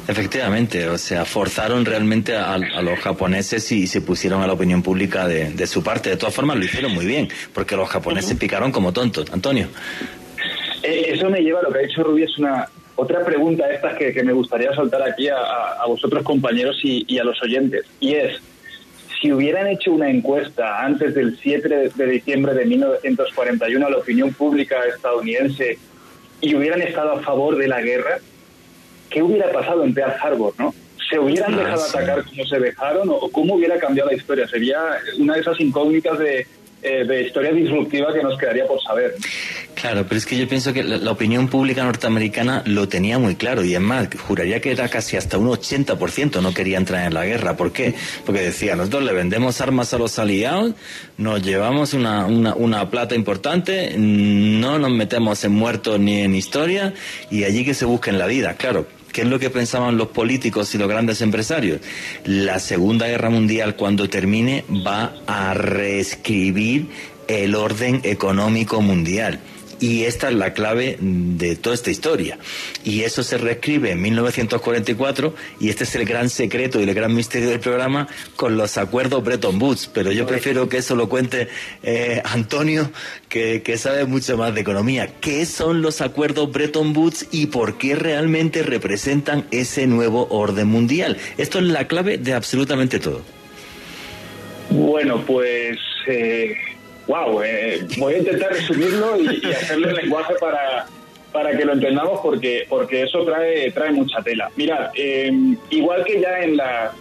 Efectivamente, 0.08 0.88
o 0.88 0.98
sea, 0.98 1.26
forzaron 1.26 1.84
realmente 1.84 2.34
a, 2.34 2.58
los 2.58 3.00
japoneses 3.00 3.70
y, 3.74 3.88
se 3.88 4.00
pusieron 4.00 4.42
a 4.42 4.48
la 4.48 4.54
opinión 4.54 4.82
pública 4.82 5.28
de, 5.28 5.68
su 5.68 5.84
parte. 5.84 6.10
De 6.10 6.18
todas 6.18 6.34
formas, 6.34 6.58
lo 6.58 6.64
hicieron 6.64 6.94
muy 6.94 7.06
bien, 7.06 7.28
porque 7.54 7.76
los 7.76 7.90
japoneses 7.90 8.38
picaron 8.38 8.72
como 8.72 8.94
tontos. 8.94 9.30
Antonio. 9.34 9.68
Eh, 10.82 11.12
eso 11.14 11.30
me 11.30 11.42
lleva 11.42 11.60
a 11.60 11.64
lo 11.64 11.72
que 11.74 11.80
ha 11.80 11.82
dicho 11.82 12.04
Rubí, 12.04 12.24
es 12.24 12.38
una 12.38 12.70
otra 12.96 13.24
pregunta 13.26 13.70
esta 13.70 13.96
que, 13.98 14.14
que 14.14 14.24
me 14.24 14.32
gustaría 14.32 14.74
soltar 14.74 15.02
aquí 15.04 15.28
a, 15.28 15.86
vosotros 15.88 16.24
compañeros 16.24 16.80
y, 16.84 17.20
a 17.20 17.24
los 17.26 17.42
oyentes. 17.44 17.86
Y 18.00 18.14
es, 18.14 18.40
si 19.22 19.34
hubieran 19.34 19.68
hecho 19.68 19.92
una 19.92 20.10
encuesta 20.10 20.84
antes 20.84 21.16
del 21.16 21.38
7 21.38 21.92
de 21.94 22.06
diciembre 22.06 22.54
de 22.54 22.66
1941 22.66 23.86
a 23.86 23.90
la 23.90 23.98
opinión 23.98 24.34
pública 24.34 24.78
estadounidense 24.86 25.78
y 26.42 26.56
hubieran 26.56 26.82
estado 26.82 27.14
a 27.14 27.22
favor 27.22 27.58
de 27.58 27.68
la 27.68 27.82
guerra, 27.82 28.20
¿qué 29.10 29.24
hubiera 29.24 29.52
pasado 29.52 29.84
en 29.84 29.94
Pearl 29.94 30.14
Harbor, 30.22 30.54
no? 30.58 30.74
¿Se 31.10 31.18
hubieran 31.18 31.54
ah, 31.54 31.58
dejado 31.58 31.84
atacar 31.84 32.26
como 32.26 32.46
se 32.46 32.60
dejaron 32.60 33.10
o 33.10 33.30
cómo 33.32 33.56
hubiera 33.56 33.80
cambiado 33.80 34.10
la 34.10 34.18
historia? 34.18 34.48
Sería 34.48 34.80
una 35.18 35.36
de 35.36 35.42
esas 35.42 35.60
incógnitas 35.60 36.20
de, 36.20 36.46
eh, 36.82 37.06
de 37.06 37.24
historia 37.24 37.52
disruptiva 37.52 38.14
que 38.14 38.22
nos 38.22 38.38
quedaría 38.38 38.66
por 38.68 38.82
saber. 38.82 39.16
Claro, 39.74 40.06
pero 40.08 40.18
es 40.18 40.26
que 40.26 40.38
yo 40.38 40.48
pienso 40.48 40.74
que 40.74 40.84
la, 40.84 41.12
opinión 41.12 41.48
pública 41.48 41.84
norteamericana 41.84 42.64
lo 42.66 42.88
tenía 42.88 43.20
muy 43.20 43.36
claro 43.36 43.64
y 43.64 43.76
es 43.76 43.82
más, 43.82 44.10
juraría 44.28 44.60
que 44.60 44.72
era 44.72 44.88
casi 44.90 45.18
hasta 45.18 45.38
un 45.38 45.48
80% 45.48 46.42
no 46.42 46.54
quería 46.54 46.78
entrar 46.78 47.06
en 47.06 47.14
la 47.14 47.26
guerra. 47.26 47.56
¿Por 47.56 47.72
qué? 47.72 47.94
Porque 48.26 48.42
decía, 48.42 48.76
nosotros 48.76 49.04
le 49.04 49.14
vendemos 49.14 49.62
armas 49.62 49.94
a 49.94 49.98
los 49.98 50.18
aliados, 50.20 50.74
nos 51.18 51.44
llevamos 51.44 51.94
una, 51.94 52.26
una, 52.26 52.56
una 52.56 52.90
plata 52.90 53.16
importante, 53.16 53.96
no 53.98 54.80
nos 54.80 54.92
metemos 54.92 55.44
en 55.44 55.54
muertos 55.54 56.00
ni 56.00 56.22
en 56.22 56.34
historia 56.34 56.94
y 57.30 57.44
allí 57.44 57.64
que 57.64 57.74
se 57.74 57.86
busquen 57.86 58.18
la 58.18 58.26
vida. 58.26 58.56
Claro, 58.56 58.88
¿Qué 59.12 59.22
es 59.22 59.28
lo 59.28 59.40
que 59.40 59.50
pensaban 59.50 59.98
los 59.98 60.10
políticos 60.10 60.74
y 60.76 60.78
los 60.78 60.88
grandes 60.88 61.22
empresarios? 61.22 61.82
La 62.26 62.60
Segunda 62.60 63.08
Guerra 63.08 63.30
Mundial, 63.30 63.76
cuando 63.76 64.10
termine, 64.10 64.64
va 64.86 65.16
a 65.26 65.54
reescribir 65.54 66.88
el 67.28 67.56
orden 67.56 68.02
económico 68.04 68.82
mundial. 68.82 69.40
Y 69.80 70.06
esta 70.06 70.30
es 70.30 70.36
la 70.36 70.54
clave 70.54 70.98
de 71.00 71.56
toda 71.56 71.76
esta 71.76 71.92
historia. 71.92 72.38
Y 72.84 73.02
eso 73.02 73.24
se 73.24 73.38
reescribe 73.38 73.92
en 73.92 74.02
1944 74.02 75.36
y 75.60 75.70
este 75.70 75.84
es 75.84 75.96
el 75.96 76.06
gran 76.06 76.30
secreto 76.30 76.80
y 76.80 76.84
el 76.84 76.94
gran 76.94 77.14
misterio 77.14 77.50
del 77.50 77.60
programa 77.60 78.08
con 78.36 78.58
los 78.58 78.78
acuerdos 78.78 79.24
Bretton 79.24 79.62
Woods. 79.62 79.90
Pero 79.94 80.12
yo 80.12 80.26
prefiero 80.26 80.68
que 80.68 80.78
eso 80.78 80.96
lo 80.96 81.10
cuente 81.10 81.48
eh, 81.84 82.22
Antonio, 82.26 82.92
que, 83.30 83.62
que 83.62 83.78
sabe 83.78 84.06
mucho 84.06 84.38
más 84.38 84.56
de 84.56 84.62
economía. 84.62 85.08
¿Qué 85.22 85.46
son 85.46 85.82
los 85.82 86.02
acuerdos 86.02 86.52
Bretton 86.52 86.96
Woods 86.96 87.28
y 87.32 87.48
por 87.48 87.78
qué 87.78 87.96
realmente 87.96 88.64
representan 88.64 89.46
ese 89.52 89.86
nuevo 89.86 90.28
orden 90.30 90.68
mundial? 90.68 91.18
Esto 91.38 91.60
es 91.60 91.66
la 91.66 91.88
clave 91.88 92.18
de 92.18 92.34
absolutamente 92.34 93.00
todo. 93.00 93.22
Bueno, 94.70 95.24
pues... 95.26 95.78
Eh 96.08 96.56
wow, 97.08 97.42
eh, 97.42 97.86
voy 97.98 98.16
a 98.16 98.18
intentar 98.20 98.52
resumirlo 98.52 99.20
y, 99.20 99.46
hacerle 99.52 99.90
el 99.90 99.96
lenguaje 99.96 100.36
para, 100.40 100.86
para 101.32 101.58
que 101.58 101.66
lo 101.66 101.74
entendamos 101.74 102.20
porque, 102.22 102.66
porque 102.70 103.04
eso 103.04 103.24
trae, 103.26 103.72
trae 103.72 103.92
mucha 103.92 104.22
tela. 104.22 104.50
Mira, 104.56 104.92
eh, 104.96 105.32
igual 105.70 106.04
que 106.04 106.20
ya 106.22 106.40
en, 106.40 106.58
la, 106.58 106.92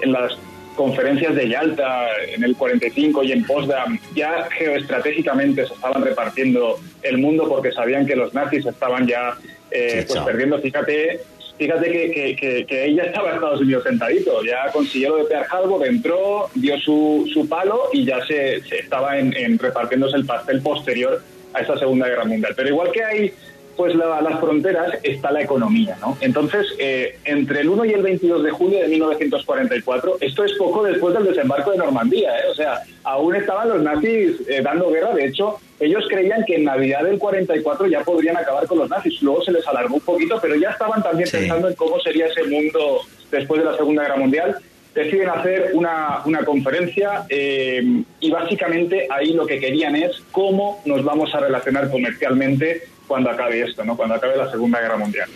en 0.00 0.12
las 0.12 0.36
conferencias 0.76 1.34
de 1.34 1.48
Yalta 1.48 2.08
en 2.28 2.42
el 2.42 2.56
45 2.56 3.22
y 3.24 3.32
en 3.32 3.44
Potsdam, 3.44 3.98
ya 4.14 4.48
geoestratégicamente 4.50 5.66
se 5.66 5.74
estaban 5.74 6.02
repartiendo 6.02 6.78
el 7.02 7.18
mundo 7.18 7.48
porque 7.48 7.72
sabían 7.72 8.06
que 8.06 8.16
los 8.16 8.32
nazis 8.32 8.64
estaban 8.64 9.06
ya 9.06 9.36
eh, 9.70 10.04
pues 10.08 10.20
perdiendo, 10.20 10.58
fíjate, 10.58 11.20
fíjate 11.60 11.90
que, 11.90 12.66
que, 12.66 12.84
ella 12.86 13.02
estaba 13.04 13.28
en 13.28 13.34
Estados 13.34 13.60
Unidos 13.60 13.82
sentadito, 13.82 14.42
ya 14.42 14.72
consiguió 14.72 15.10
lo 15.10 15.16
de 15.18 15.24
Pearl 15.24 15.46
Harbor, 15.50 15.86
entró, 15.86 16.48
dio 16.54 16.78
su, 16.78 17.28
su 17.34 17.46
palo 17.50 17.82
y 17.92 18.06
ya 18.06 18.24
se, 18.24 18.56
estaba 18.56 19.18
en, 19.18 19.58
repartiéndose 19.58 20.16
el 20.16 20.24
pastel 20.24 20.62
posterior 20.62 21.22
a 21.52 21.60
esa 21.60 21.78
Segunda 21.78 22.08
Guerra 22.08 22.24
Mundial. 22.24 22.54
Pero 22.56 22.70
igual 22.70 22.90
que 22.92 23.04
hay 23.04 23.34
pues 23.80 23.94
las 23.94 24.38
fronteras 24.38 24.98
está 25.02 25.32
la 25.32 25.40
economía, 25.40 25.96
¿no? 26.02 26.14
Entonces, 26.20 26.66
eh, 26.78 27.18
entre 27.24 27.62
el 27.62 27.70
1 27.70 27.86
y 27.86 27.92
el 27.92 28.02
22 28.02 28.42
de 28.42 28.50
julio 28.50 28.78
de 28.78 28.88
1944, 28.88 30.18
esto 30.20 30.44
es 30.44 30.52
poco 30.58 30.82
después 30.82 31.14
del 31.14 31.24
desembarco 31.24 31.70
de 31.70 31.78
Normandía, 31.78 32.28
¿eh? 32.40 32.42
O 32.52 32.54
sea, 32.54 32.82
aún 33.04 33.34
estaban 33.36 33.70
los 33.70 33.80
nazis 33.80 34.36
eh, 34.46 34.60
dando 34.62 34.90
guerra, 34.90 35.14
de 35.14 35.24
hecho, 35.24 35.58
ellos 35.78 36.04
creían 36.10 36.44
que 36.44 36.56
en 36.56 36.64
Navidad 36.64 37.04
del 37.04 37.18
44 37.18 37.86
ya 37.86 38.04
podrían 38.04 38.36
acabar 38.36 38.66
con 38.66 38.80
los 38.80 38.90
nazis, 38.90 39.22
luego 39.22 39.42
se 39.42 39.52
les 39.52 39.66
alargó 39.66 39.94
un 39.94 40.02
poquito, 40.02 40.38
pero 40.42 40.56
ya 40.56 40.72
estaban 40.72 41.02
también 41.02 41.30
pensando 41.30 41.66
en 41.66 41.74
cómo 41.74 41.98
sería 42.00 42.26
ese 42.26 42.44
mundo 42.44 43.00
después 43.30 43.62
de 43.62 43.70
la 43.70 43.78
Segunda 43.78 44.02
Guerra 44.02 44.16
Mundial 44.16 44.56
deciden 44.94 45.30
hacer 45.30 45.70
una, 45.72 46.20
una 46.26 46.44
conferencia 46.44 47.24
y 47.30 48.30
básicamente 48.30 49.06
ahí 49.08 49.32
lo 49.32 49.46
que 49.46 49.60
querían 49.60 49.94
es 49.94 50.20
cómo 50.32 50.82
nos 50.84 51.04
vamos 51.04 51.32
a 51.32 51.38
relacionar 51.38 51.88
comercialmente 51.92 52.82
cuando 53.10 53.28
acabe 53.28 53.60
esto, 53.60 53.84
¿no? 53.84 53.96
cuando 53.96 54.14
acabe 54.14 54.36
la 54.36 54.48
Segunda 54.52 54.80
Guerra 54.80 54.96
Mundial. 54.96 55.28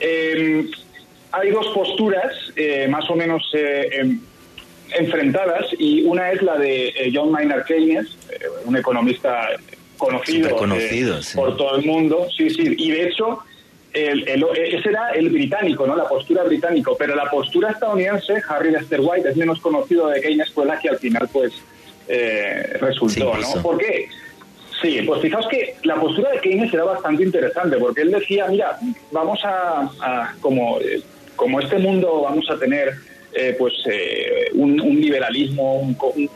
Em, 0.00 0.70
hay 1.32 1.50
dos 1.50 1.66
posturas 1.74 2.32
eh, 2.56 2.88
más 2.88 3.10
o 3.10 3.14
menos 3.14 3.42
eh, 3.52 3.90
em, 3.92 4.20
enfrentadas 4.98 5.66
y 5.78 6.02
una 6.04 6.32
es 6.32 6.40
la 6.40 6.56
de 6.56 6.88
eh, 6.88 7.12
John 7.14 7.30
Maynard 7.30 7.66
Keynes, 7.66 8.06
un 8.64 8.74
economista 8.74 9.50
conocido, 9.98 10.56
por 11.34 11.58
todo 11.58 11.76
el 11.76 11.84
mundo, 11.84 12.26
sí, 12.34 12.48
sí, 12.48 12.74
y 12.78 12.90
de 12.90 13.08
hecho 13.08 13.40
ese 13.92 14.88
era 14.88 15.10
el 15.10 15.28
británico, 15.28 15.86
¿no? 15.86 15.94
La 15.94 16.08
postura 16.08 16.42
británico, 16.44 16.96
pero 16.98 17.14
la 17.14 17.28
postura 17.28 17.72
estadounidense, 17.72 18.40
Harry 18.48 18.70
Lester 18.70 19.00
White, 19.02 19.28
es 19.28 19.36
menos 19.36 19.60
conocido 19.60 20.08
de 20.08 20.22
Keynes, 20.22 20.50
fue 20.52 20.64
la 20.64 20.78
que 20.78 20.88
al 20.88 20.98
final, 20.98 21.28
pues, 21.30 21.52
resultó, 22.80 23.36
¿no? 23.36 23.62
¿Por 23.62 23.76
qué? 23.76 24.08
Sí, 24.80 25.02
pues 25.06 25.20
fijaos 25.20 25.46
que 25.48 25.74
la 25.84 25.96
postura 25.96 26.30
de 26.30 26.40
Keynes 26.40 26.72
era 26.72 26.84
bastante 26.84 27.22
interesante, 27.22 27.76
porque 27.76 28.02
él 28.02 28.12
decía, 28.12 28.46
mira, 28.48 28.78
vamos 29.12 29.38
a, 29.44 30.34
como, 30.40 30.78
como 31.36 31.60
este 31.60 31.78
mundo 31.78 32.22
vamos 32.22 32.48
a 32.50 32.58
tener 32.58 32.94
eh, 33.32 33.54
pues 33.58 33.74
eh, 33.86 34.50
un, 34.54 34.76
liberalismo, 34.76 35.94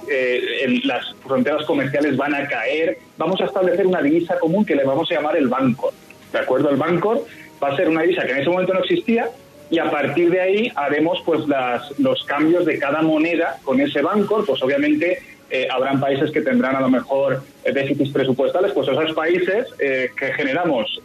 eh, 0.09 0.80
las 0.84 1.14
fronteras 1.26 1.64
comerciales 1.64 2.16
van 2.16 2.34
a 2.34 2.47
caer, 2.47 2.99
vamos 3.16 3.40
a 3.40 3.47
establecer 3.47 3.86
una 3.86 4.03
divisa 4.03 4.38
común 4.38 4.64
que 4.64 4.76
le 4.76 4.84
vamos 4.84 5.11
a 5.11 5.14
llamar 5.14 5.36
el 5.36 5.49
Bancor. 5.49 5.92
¿De 6.32 6.38
acuerdo? 6.38 6.70
El 6.70 6.76
Bancor 6.76 7.24
va 7.62 7.68
a 7.68 7.76
ser 7.76 7.88
una 7.88 8.03
divisa 8.03 8.24
que 8.24 8.32
en 8.32 8.38
ese 8.38 8.51
momento 8.51 8.74
no 8.74 8.80
existía 8.80 9.28
y 9.70 9.78
a 9.78 9.90
partir 9.90 10.30
de 10.30 10.40
ahí 10.40 10.72
haremos 10.76 11.20
pues 11.24 11.49
las, 11.49 11.99
los 11.99 12.22
cambios 12.24 12.64
de 12.66 12.78
cada 12.78 13.03
moneda 13.03 13.57
con 13.64 13.80
ese 13.80 14.03
Bancor, 14.03 14.45
pues 14.45 14.62
obviamente 14.62 15.18
eh, 15.55 15.68
habrán 15.70 16.00
países 16.00 16.32
que 16.32 16.40
tendrán 16.40 16.74
a 16.74 16.80
lo 16.80 16.88
mejor 16.88 17.40
eh, 17.62 17.72
déficits 17.72 18.11
presupuestales, 18.11 18.72
pues 18.72 18.88
esos 18.88 19.12
países 19.12 19.68
eh, 19.78 20.11
que 20.18 20.32
generamos 20.32 21.00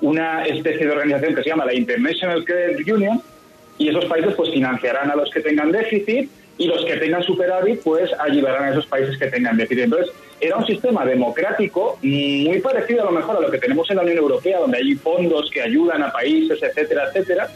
una 0.00 0.44
especie 0.46 0.84
de 0.84 0.90
organización 0.90 1.36
que 1.36 1.44
se 1.44 1.50
llama 1.50 1.64
la 1.64 1.74
International 1.74 2.44
Credit 2.44 2.92
Union 2.92 3.22
y 3.78 3.88
esos 3.88 4.06
países 4.06 4.34
pues 4.34 4.50
financiarán 4.50 5.12
a 5.12 5.14
los 5.14 5.30
que 5.30 5.38
tengan 5.42 5.70
déficit 5.70 6.28
y 6.56 6.66
los 6.66 6.84
que 6.86 6.96
tengan 6.96 7.22
superávit 7.22 7.80
pues 7.84 8.10
ayudarán 8.18 8.64
a 8.64 8.70
esos 8.70 8.86
países 8.86 9.16
que 9.16 9.28
tengan 9.28 9.56
déficit. 9.56 9.84
Entonces, 9.84 10.12
era 10.40 10.56
un 10.56 10.66
sistema 10.66 11.04
democrático 11.04 12.00
muy 12.02 12.60
parecido 12.60 13.02
a 13.02 13.04
lo 13.04 13.12
mejor 13.12 13.36
a 13.36 13.40
lo 13.42 13.48
que 13.48 13.58
tenemos 13.58 13.88
en 13.90 13.96
la 13.96 14.02
Unión 14.02 14.18
Europea, 14.18 14.58
donde 14.58 14.78
hay 14.78 14.96
fondos 14.96 15.52
que 15.52 15.62
ayudan 15.62 16.02
a 16.02 16.10
países, 16.10 16.60
etcétera, 16.60 17.04
etcétera, 17.08 17.48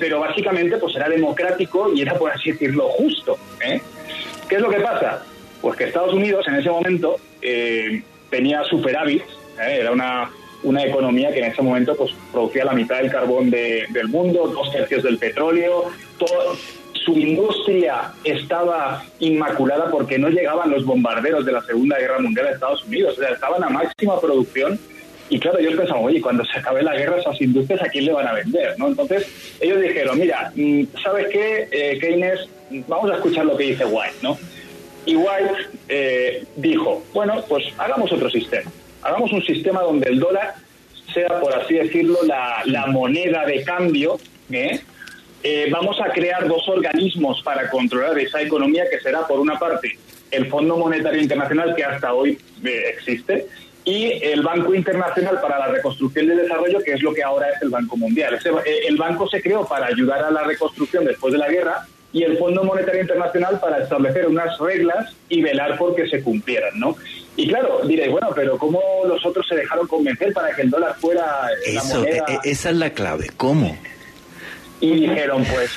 pero 0.00 0.20
básicamente 0.20 0.78
pues 0.78 0.96
era 0.96 1.06
democrático 1.10 1.92
y 1.94 2.00
era, 2.00 2.14
por 2.14 2.30
así 2.30 2.52
decirlo, 2.52 2.88
justo. 2.88 3.36
¿eh? 3.62 3.78
¿Qué 4.48 4.56
es 4.56 4.60
lo 4.60 4.70
que 4.70 4.80
pasa? 4.80 5.22
Pues 5.60 5.76
que 5.76 5.84
Estados 5.84 6.14
Unidos 6.14 6.46
en 6.48 6.54
ese 6.54 6.70
momento 6.70 7.16
eh, 7.42 8.02
tenía 8.30 8.62
superávit, 8.64 9.22
¿eh? 9.22 9.78
era 9.80 9.92
una, 9.92 10.30
una 10.62 10.84
economía 10.84 11.32
que 11.32 11.40
en 11.40 11.52
ese 11.52 11.62
momento 11.62 11.94
pues, 11.96 12.12
producía 12.32 12.64
la 12.64 12.72
mitad 12.72 12.98
del 12.98 13.10
carbón 13.10 13.50
del 13.50 14.08
mundo, 14.08 14.48
dos 14.48 14.72
tercios 14.72 15.02
del 15.02 15.18
petróleo, 15.18 15.84
todo, 16.18 16.56
su 17.04 17.18
industria 17.18 18.12
estaba 18.24 19.02
inmaculada 19.18 19.90
porque 19.90 20.18
no 20.18 20.28
llegaban 20.28 20.70
los 20.70 20.84
bombarderos 20.84 21.44
de 21.44 21.52
la 21.52 21.62
Segunda 21.62 21.98
Guerra 21.98 22.18
Mundial 22.18 22.48
a 22.48 22.50
Estados 22.50 22.84
Unidos, 22.84 23.16
o 23.18 23.20
sea, 23.20 23.30
estaban 23.30 23.64
a 23.64 23.68
máxima 23.68 24.20
producción 24.20 24.78
y 25.30 25.38
claro, 25.38 25.58
ellos 25.58 25.74
pensaban, 25.76 26.04
oye, 26.04 26.20
cuando 26.20 26.44
se 26.44 26.58
acabe 26.58 26.82
la 26.82 26.94
guerra, 26.94 27.18
esas 27.18 27.40
industrias, 27.40 27.82
¿a 27.82 27.88
quién 27.88 28.06
le 28.06 28.12
van 28.12 28.26
a 28.26 28.32
vender? 28.32 28.74
¿no? 28.78 28.88
Entonces, 28.88 29.26
ellos 29.60 29.80
dijeron, 29.80 30.18
mira, 30.18 30.52
mm, 30.54 30.84
¿sabes 31.02 31.26
qué, 31.30 31.68
eh, 31.70 31.98
Keynes? 31.98 32.48
Vamos 32.86 33.10
a 33.10 33.14
escuchar 33.16 33.46
lo 33.46 33.56
que 33.56 33.64
dice 33.64 33.84
White, 33.84 34.16
¿no? 34.22 34.38
Y 35.06 35.16
White 35.16 35.54
eh, 35.88 36.44
dijo, 36.56 37.02
bueno, 37.14 37.42
pues 37.48 37.64
hagamos 37.78 38.12
otro 38.12 38.28
sistema. 38.30 38.70
Hagamos 39.02 39.32
un 39.32 39.42
sistema 39.42 39.80
donde 39.82 40.10
el 40.10 40.18
dólar 40.18 40.54
sea, 41.14 41.40
por 41.40 41.54
así 41.54 41.74
decirlo, 41.74 42.18
la, 42.24 42.86
moneda 42.88 43.46
de 43.46 43.62
cambio. 43.62 44.18
¿eh? 44.50 44.80
vamos 45.70 46.00
a 46.00 46.10
crear 46.10 46.46
dos 46.46 46.68
organismos 46.68 47.42
para 47.42 47.70
controlar 47.70 48.18
esa 48.18 48.42
economía, 48.42 48.84
que 48.90 49.00
será, 49.00 49.26
por 49.26 49.40
una 49.40 49.58
parte, 49.58 49.98
el 50.30 50.46
Fondo 50.46 50.76
Monetario 50.76 51.22
Internacional, 51.22 51.74
que 51.74 51.84
hasta 51.84 52.12
hoy 52.12 52.38
existe, 52.62 53.46
y 53.84 54.22
el 54.22 54.42
Banco 54.42 54.74
Internacional 54.74 55.40
para 55.40 55.58
la 55.58 55.68
Reconstrucción 55.68 56.26
y 56.26 56.30
el 56.30 56.36
Desarrollo, 56.38 56.80
que 56.80 56.92
es 56.92 57.02
lo 57.02 57.14
que 57.14 57.22
ahora 57.22 57.48
es 57.48 57.62
el 57.62 57.70
Banco 57.70 57.96
Mundial. 57.96 58.38
Eh, 58.66 58.80
el 58.86 58.96
banco 58.96 59.26
se 59.28 59.40
creó 59.40 59.66
para 59.66 59.86
ayudar 59.86 60.22
a 60.24 60.30
la 60.30 60.42
reconstrucción 60.42 61.06
después 61.06 61.32
de 61.32 61.38
la 61.38 61.48
guerra 61.48 61.86
y 62.12 62.22
el 62.22 62.38
Fondo 62.38 62.64
Monetario 62.64 63.02
Internacional 63.02 63.60
para 63.60 63.82
establecer 63.82 64.26
unas 64.26 64.58
reglas 64.58 65.14
y 65.28 65.42
velar 65.42 65.76
por 65.76 65.94
que 65.94 66.08
se 66.08 66.22
cumplieran, 66.22 66.78
¿no? 66.78 66.96
Y 67.36 67.48
claro, 67.48 67.82
diréis, 67.84 68.10
bueno, 68.10 68.30
pero 68.34 68.58
¿cómo 68.58 68.80
los 69.06 69.24
otros 69.24 69.46
se 69.46 69.54
dejaron 69.54 69.86
convencer 69.86 70.32
para 70.32 70.54
que 70.54 70.62
el 70.62 70.70
dólar 70.70 70.96
fuera 70.98 71.24
la 71.72 71.84
moneda? 71.84 72.24
E, 72.26 72.32
e, 72.32 72.50
esa 72.50 72.70
es 72.70 72.76
la 72.76 72.90
clave, 72.90 73.30
¿cómo? 73.36 73.76
Y 74.80 75.06
dijeron, 75.06 75.44
pues, 75.44 75.70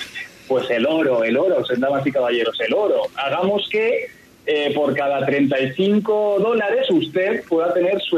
pues 0.47 0.69
el 0.69 0.85
oro, 0.87 1.23
el 1.23 1.37
oro, 1.37 1.63
damas 1.77 2.05
y 2.07 2.11
caballeros, 2.11 2.59
el 2.61 2.73
oro. 2.73 3.03
Hagamos 3.15 3.67
que 3.69 4.07
eh, 4.47 4.73
por 4.73 4.95
cada 4.95 5.23
35 5.23 6.39
dólares 6.39 6.87
usted 6.89 7.43
pueda 7.43 7.73
tener 7.73 8.01
su, 8.01 8.17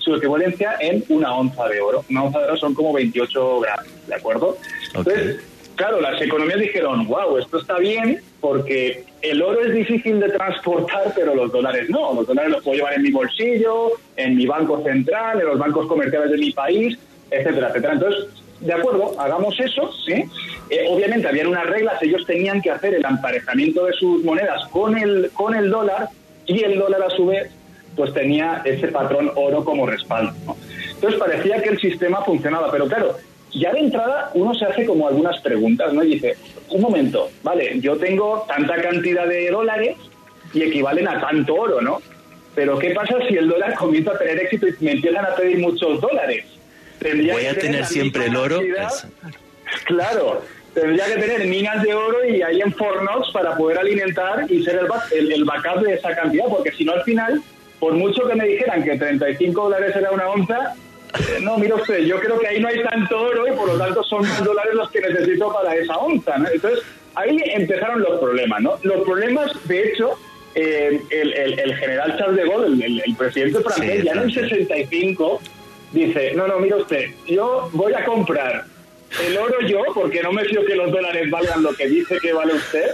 su 0.00 0.14
equivalencia 0.14 0.76
en 0.80 1.04
una 1.08 1.34
onza 1.34 1.68
de 1.68 1.80
oro. 1.80 2.04
Una 2.08 2.24
onza 2.24 2.38
de 2.38 2.44
oro 2.46 2.56
son 2.56 2.74
como 2.74 2.92
28 2.94 3.60
gramos, 3.60 4.06
¿de 4.06 4.14
acuerdo? 4.14 4.56
Entonces, 4.94 5.40
claro, 5.78 6.00
las 6.00 6.20
economías 6.20 6.58
dijeron, 6.58 7.06
wow, 7.06 7.38
esto 7.38 7.58
está 7.58 7.78
bien 7.78 8.20
porque 8.40 9.04
el 9.22 9.40
oro 9.40 9.64
es 9.64 9.72
difícil 9.72 10.20
de 10.20 10.28
transportar, 10.28 11.12
pero 11.14 11.34
los 11.34 11.50
dólares 11.50 11.88
no. 11.88 12.12
Los 12.12 12.26
dólares 12.26 12.50
los 12.50 12.62
puedo 12.62 12.76
llevar 12.76 12.94
en 12.94 13.02
mi 13.02 13.10
bolsillo, 13.10 13.92
en 14.16 14.36
mi 14.36 14.44
banco 14.46 14.82
central, 14.82 15.40
en 15.40 15.46
los 15.46 15.58
bancos 15.58 15.86
comerciales 15.86 16.30
de 16.32 16.36
mi 16.36 16.52
país, 16.52 16.98
etcétera, 17.30 17.68
etcétera. 17.68 17.94
Entonces, 17.94 18.26
de 18.60 18.72
acuerdo, 18.72 19.18
hagamos 19.18 19.58
eso, 19.58 19.90
¿sí? 20.04 20.24
Eh, 20.68 20.86
obviamente 20.90 21.28
habían 21.28 21.46
unas 21.46 21.66
reglas, 21.66 22.02
ellos 22.02 22.26
tenían 22.26 22.60
que 22.60 22.70
hacer 22.70 22.94
el 22.94 23.04
emparejamiento 23.04 23.86
de 23.86 23.92
sus 23.94 24.22
monedas 24.24 24.66
con 24.68 24.98
el, 24.98 25.30
con 25.32 25.54
el 25.54 25.70
dólar 25.70 26.08
y 26.44 26.62
el 26.64 26.78
dólar 26.78 27.04
a 27.04 27.10
su 27.10 27.26
vez 27.26 27.50
pues 27.96 28.12
tenía 28.14 28.62
ese 28.64 28.88
patrón 28.88 29.32
oro 29.34 29.64
como 29.64 29.86
respaldo. 29.86 30.32
Entonces 30.94 31.18
parecía 31.18 31.60
que 31.62 31.70
el 31.70 31.80
sistema 31.80 32.22
funcionaba, 32.24 32.70
pero 32.70 32.86
claro, 32.86 33.16
ya 33.52 33.72
de 33.72 33.80
entrada 33.80 34.30
uno 34.34 34.54
se 34.54 34.64
hace 34.64 34.84
como 34.84 35.08
algunas 35.08 35.40
preguntas, 35.40 35.92
¿no? 35.92 36.02
Y 36.02 36.14
dice, 36.14 36.36
un 36.70 36.80
momento, 36.80 37.30
vale, 37.42 37.80
yo 37.80 37.96
tengo 37.96 38.44
tanta 38.48 38.76
cantidad 38.80 39.26
de 39.26 39.50
dólares 39.50 39.96
y 40.52 40.62
equivalen 40.62 41.08
a 41.08 41.20
tanto 41.20 41.54
oro, 41.54 41.80
¿no? 41.80 42.00
Pero 42.54 42.78
¿qué 42.78 42.90
pasa 42.90 43.14
si 43.28 43.36
el 43.36 43.48
dólar 43.48 43.74
comienza 43.74 44.12
a 44.12 44.18
tener 44.18 44.38
éxito 44.40 44.66
y 44.68 44.74
me 44.80 44.92
empiezan 44.92 45.24
a 45.24 45.34
pedir 45.34 45.58
muchos 45.58 46.00
dólares? 46.00 46.44
Voy 47.00 47.46
a 47.46 47.54
tener 47.56 47.84
siempre 47.86 48.26
el 48.26 48.36
oro. 48.36 48.60
Claro, 49.84 50.42
tendría 50.74 51.06
que 51.06 51.20
tener 51.20 51.46
minas 51.46 51.82
de 51.82 51.94
oro 51.94 52.24
y 52.24 52.42
ahí 52.42 52.60
en 52.60 52.72
Fornox 52.72 53.30
para 53.32 53.56
poder 53.56 53.78
alimentar 53.78 54.50
y 54.50 54.64
ser 54.64 54.80
el, 55.12 55.32
el, 55.32 55.44
backup 55.44 55.82
de 55.82 55.94
esa 55.94 56.14
cantidad, 56.14 56.46
porque 56.48 56.72
si 56.72 56.84
no 56.84 56.92
al 56.92 57.02
final, 57.02 57.40
por 57.78 57.92
mucho 57.94 58.26
que 58.26 58.34
me 58.34 58.46
dijeran 58.46 58.82
que 58.82 58.96
35 58.96 59.62
dólares 59.62 59.94
era 59.94 60.10
una 60.10 60.28
onza, 60.28 60.74
no, 61.42 61.58
mira 61.58 61.76
usted, 61.76 61.98
yo 62.00 62.18
creo 62.20 62.38
que 62.38 62.46
ahí 62.46 62.60
no 62.60 62.68
hay 62.68 62.82
tanto 62.82 63.20
oro 63.20 63.46
y 63.46 63.56
por 63.56 63.68
lo 63.68 63.78
tanto 63.78 64.02
son 64.04 64.22
más 64.22 64.44
dólares 64.44 64.74
los 64.74 64.90
que 64.90 65.00
necesito 65.00 65.52
para 65.52 65.74
esa 65.74 65.96
onza. 65.96 66.36
Entonces, 66.36 66.84
ahí 67.14 67.40
empezaron 67.54 68.00
los 68.00 68.18
problemas. 68.20 68.60
¿no? 68.60 68.78
Los 68.82 69.04
problemas, 69.04 69.50
de 69.66 69.88
hecho, 69.88 70.18
eh, 70.54 71.00
el, 71.10 71.32
el, 71.32 71.76
general 71.76 72.16
Charles 72.18 72.36
de 72.36 72.48
Gaulle, 72.48 72.86
el, 72.86 73.16
presidente 73.16 73.60
francés, 73.60 74.04
ya 74.04 74.12
en 74.12 74.18
el 74.18 74.32
65 74.32 75.40
dice, 75.92 76.32
no, 76.34 76.46
no, 76.46 76.58
mira 76.58 76.76
usted, 76.76 77.10
yo 77.26 77.68
voy 77.72 77.92
a 77.94 78.04
comprar 78.04 78.64
el 79.26 79.38
oro 79.38 79.60
yo, 79.66 79.82
porque 79.94 80.22
no 80.22 80.32
me 80.32 80.44
fío 80.44 80.64
que 80.64 80.76
los 80.76 80.90
dólares 80.90 81.30
valgan 81.30 81.62
lo 81.62 81.74
que 81.74 81.88
dice 81.88 82.18
que 82.20 82.32
vale 82.32 82.54
usted, 82.54 82.90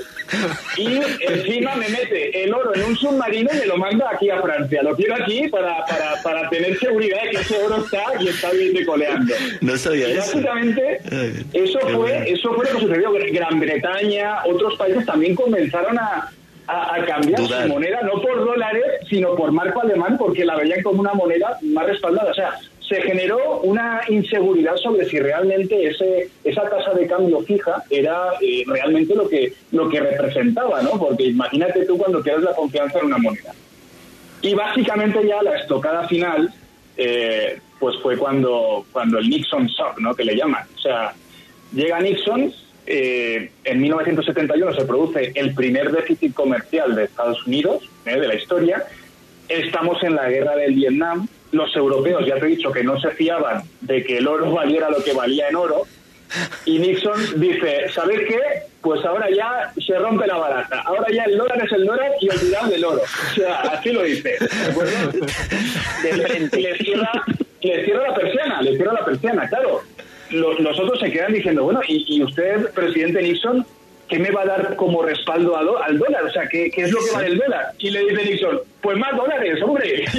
y 0.77 1.01
encima 1.21 1.75
me 1.75 1.89
mete 1.89 2.45
el 2.45 2.55
oro 2.55 2.75
en 2.75 2.83
un 2.85 2.97
submarino 2.97 3.51
y 3.53 3.59
me 3.59 3.67
lo 3.67 3.77
manda 3.77 4.11
aquí 4.13 4.31
a 4.31 4.41
Francia. 4.41 4.83
Lo 4.83 4.97
quiero 4.97 5.15
aquí 5.17 5.49
para, 5.49 5.85
para, 5.87 6.23
para 6.23 6.49
tener 6.51 6.79
seguridad 6.79 7.23
de 7.25 7.31
que 7.31 7.37
ese 7.37 7.63
oro 7.63 7.85
está 7.85 8.03
y 8.21 8.29
está 8.29 8.51
bien 8.53 8.75
decoleando. 8.75 9.35
No 9.61 9.77
sabía 9.77 10.09
eso. 10.09 10.19
Básicamente, 10.19 11.01
eso 11.53 11.79
fue, 11.81 12.31
eso 12.31 12.55
fue 12.55 12.65
lo 12.67 12.79
que 12.79 12.81
sucedió. 12.81 13.13
Gran 13.33 13.61
Bretaña, 13.61 14.45
otros 14.45 14.77
países 14.77 15.05
también 15.07 15.35
comenzaron 15.35 15.99
a, 15.99 16.31
a, 16.67 17.05
cambiar 17.05 17.41
su 17.41 17.69
moneda, 17.69 18.01
no 18.03 18.21
por 18.23 18.45
dólares, 18.45 18.85
sino 19.09 19.35
por 19.35 19.53
marco 19.53 19.83
alemán, 19.83 20.17
porque 20.19 20.45
la 20.45 20.57
veían 20.57 20.83
como 20.83 21.01
una 21.01 21.13
moneda 21.13 21.59
más 21.63 21.87
respaldada. 21.87 22.31
O 22.31 22.35
sea, 22.35 22.59
se 22.89 23.01
generó 23.01 23.61
una 23.61 24.03
inseguridad 24.09 24.77
sobre 24.77 25.09
si 25.09 25.19
realmente 25.19 25.87
ese, 25.87 26.29
esa 26.45 26.69
tasa 26.69 26.93
de 26.93 27.07
cambio 27.07 27.41
fija 27.41 27.83
era 27.89 28.33
eh, 28.41 28.63
realmente 28.67 29.15
lo 29.15 29.29
que, 29.29 29.55
lo 29.73 29.89
que 29.89 30.01
representaba, 30.01 30.83
¿no? 30.83 30.91
Porque 30.99 31.25
imagínate 31.25 31.87
tú 31.87 31.97
cuando 31.97 32.23
tienes 32.23 32.43
la 32.43 32.55
confianza 32.55 32.99
en 32.99 33.07
una 33.07 33.19
moneda. 33.19 33.55
Y 34.43 34.55
básicamente 34.55 35.27
ya 35.27 35.43
la 35.43 35.57
estocada 35.57 36.07
final, 36.07 36.53
eh, 36.99 37.59
pues 37.81 37.97
fue 38.03 38.19
cuando, 38.19 38.85
cuando 38.93 39.19
el 39.19 39.31
Nixon 39.31 39.67
shock, 39.67 39.99
¿no? 40.01 40.15
Que 40.15 40.25
le 40.25 40.37
llaman. 40.37 40.65
O 40.77 40.79
sea, 40.79 41.15
llega 41.73 42.01
Nixon, 42.01 42.53
eh, 42.87 43.51
en 43.65 43.81
1971 43.81 44.75
se 44.75 44.85
produce 44.85 45.33
el 45.35 45.55
primer 45.55 45.91
déficit 45.91 46.35
comercial 46.35 46.95
de 46.95 47.05
Estados 47.05 47.47
Unidos, 47.47 47.89
de 48.05 48.29
la 48.29 48.35
historia, 48.35 48.85
estamos 49.49 50.03
en 50.03 50.15
la 50.15 50.29
guerra 50.29 50.57
del 50.57 50.75
Vietnam, 50.75 51.27
los 51.55 51.75
europeos, 51.77 52.27
ya 52.27 52.37
te 52.37 52.47
he 52.47 52.49
dicho, 52.51 52.73
que 52.73 52.85
no 52.85 53.01
se 53.01 53.11
fiaban 53.11 53.63
de 53.81 54.05
que 54.05 54.19
el 54.19 54.29
oro 54.29 54.53
valiera 54.53 54.91
lo 54.91 55.03
que 55.03 55.13
valía 55.13 55.49
en 55.49 55.57
oro, 55.57 55.85
y 56.65 56.79
Nixon 56.79 57.41
dice, 57.41 57.89
¿sabes 57.95 58.21
qué? 58.27 58.41
Pues 58.81 59.05
ahora 59.05 59.29
ya 59.31 59.73
se 59.81 59.99
rompe 59.99 60.27
la 60.27 60.37
baraja. 60.37 60.81
Ahora 60.81 61.07
ya 61.13 61.25
el 61.25 61.39
dólar 61.39 61.65
es 61.65 61.73
el 61.73 61.87
dólar 61.87 62.11
y 62.21 62.29
olvidado 62.29 62.69
del 62.71 62.85
oro. 62.85 63.03
O 63.03 63.35
sea, 63.35 63.61
así 63.61 63.93
lo 63.93 64.03
dice. 64.03 64.37
De 66.03 66.13
le 66.13 66.79
cierra, 66.79 67.13
le 67.63 67.85
cierra 67.85 68.09
la 68.09 68.15
persiana, 68.15 68.63
le 68.63 68.77
cierra 68.77 68.93
la 68.95 69.05
persiana, 69.05 69.49
claro. 69.49 69.83
Los, 70.31 70.81
otros 70.81 70.99
se 70.99 71.11
quedan 71.11 71.33
diciendo, 71.33 71.65
bueno, 71.65 71.81
¿y, 71.87 72.05
y 72.17 72.23
usted, 72.23 72.71
presidente 72.71 73.23
Nixon, 73.23 73.65
¿qué 74.09 74.19
me 74.19 74.31
va 74.31 74.43
a 74.43 74.47
dar 74.47 74.77
como 74.77 75.03
respaldo 75.03 75.57
al 75.57 75.99
dólar? 75.99 76.25
O 76.25 76.31
sea, 76.31 76.47
¿qué, 76.49 76.71
es 76.75 76.91
lo 76.91 77.01
que 77.05 77.13
vale 77.13 77.29
el 77.29 77.39
dólar? 77.39 77.73
Y 77.79 77.91
le 77.91 78.01
dice 78.01 78.25
Nixon, 78.25 78.61
pues 78.81 78.99
más 78.99 79.17
dólares, 79.17 79.63
hombre. 79.63 80.05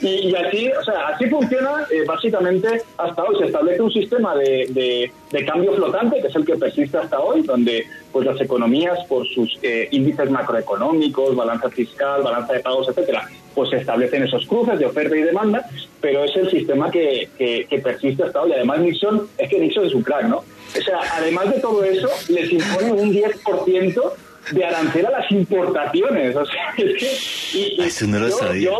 Y, 0.00 0.34
así, 0.34 0.70
o 0.70 0.84
sea, 0.84 1.08
así 1.08 1.26
funciona 1.26 1.86
eh, 1.90 2.04
básicamente 2.06 2.82
hasta 2.96 3.24
hoy. 3.24 3.36
Se 3.38 3.46
establece 3.46 3.82
un 3.82 3.90
sistema 3.90 4.34
de, 4.34 5.10
de, 5.30 5.44
cambio 5.44 5.72
flotante, 5.74 6.20
que 6.20 6.28
es 6.28 6.36
el 6.36 6.44
que 6.44 6.56
persiste 6.56 6.98
hasta 6.98 7.18
hoy, 7.20 7.42
donde 7.42 7.86
pues 8.12 8.26
las 8.26 8.40
economías, 8.40 8.98
por 9.06 9.26
sus 9.28 9.58
eh, 9.62 9.88
índices 9.90 10.30
macroeconómicos, 10.30 11.34
balanza 11.34 11.70
fiscal, 11.70 12.22
balanza 12.22 12.54
de 12.54 12.60
pagos, 12.60 12.88
etcétera, 12.88 13.28
pues 13.54 13.70
se 13.70 13.76
establecen 13.76 14.22
esos 14.22 14.46
cruces 14.46 14.78
de 14.78 14.86
oferta 14.86 15.16
y 15.16 15.22
demanda, 15.22 15.64
pero 16.00 16.24
es 16.24 16.36
el 16.36 16.50
sistema 16.50 16.90
que, 16.90 17.28
que, 17.36 17.78
persiste 17.82 18.22
hasta 18.22 18.42
hoy. 18.42 18.52
Además, 18.52 18.80
Nixon, 18.80 19.28
es 19.36 19.48
que 19.48 19.58
Nixon 19.58 19.86
es 19.86 19.94
un 19.94 20.02
crack, 20.02 20.24
¿no? 20.24 20.44
O 20.76 20.82
sea, 20.82 21.00
además 21.14 21.50
de 21.54 21.60
todo 21.60 21.82
eso, 21.84 22.08
les 22.28 22.52
impone 22.52 22.92
un 22.92 23.12
10% 23.12 24.12
de 24.52 24.64
arancel 24.64 25.06
a 25.06 25.10
las 25.10 25.30
importaciones. 25.30 26.36
O 26.36 26.44
sea, 26.44 26.74
es 26.76 26.96
que. 26.98 27.58
Y, 27.58 27.82
Eso 27.82 28.06
no 28.06 28.18
lo 28.18 28.28
yo, 28.28 28.36
sabía. 28.36 28.70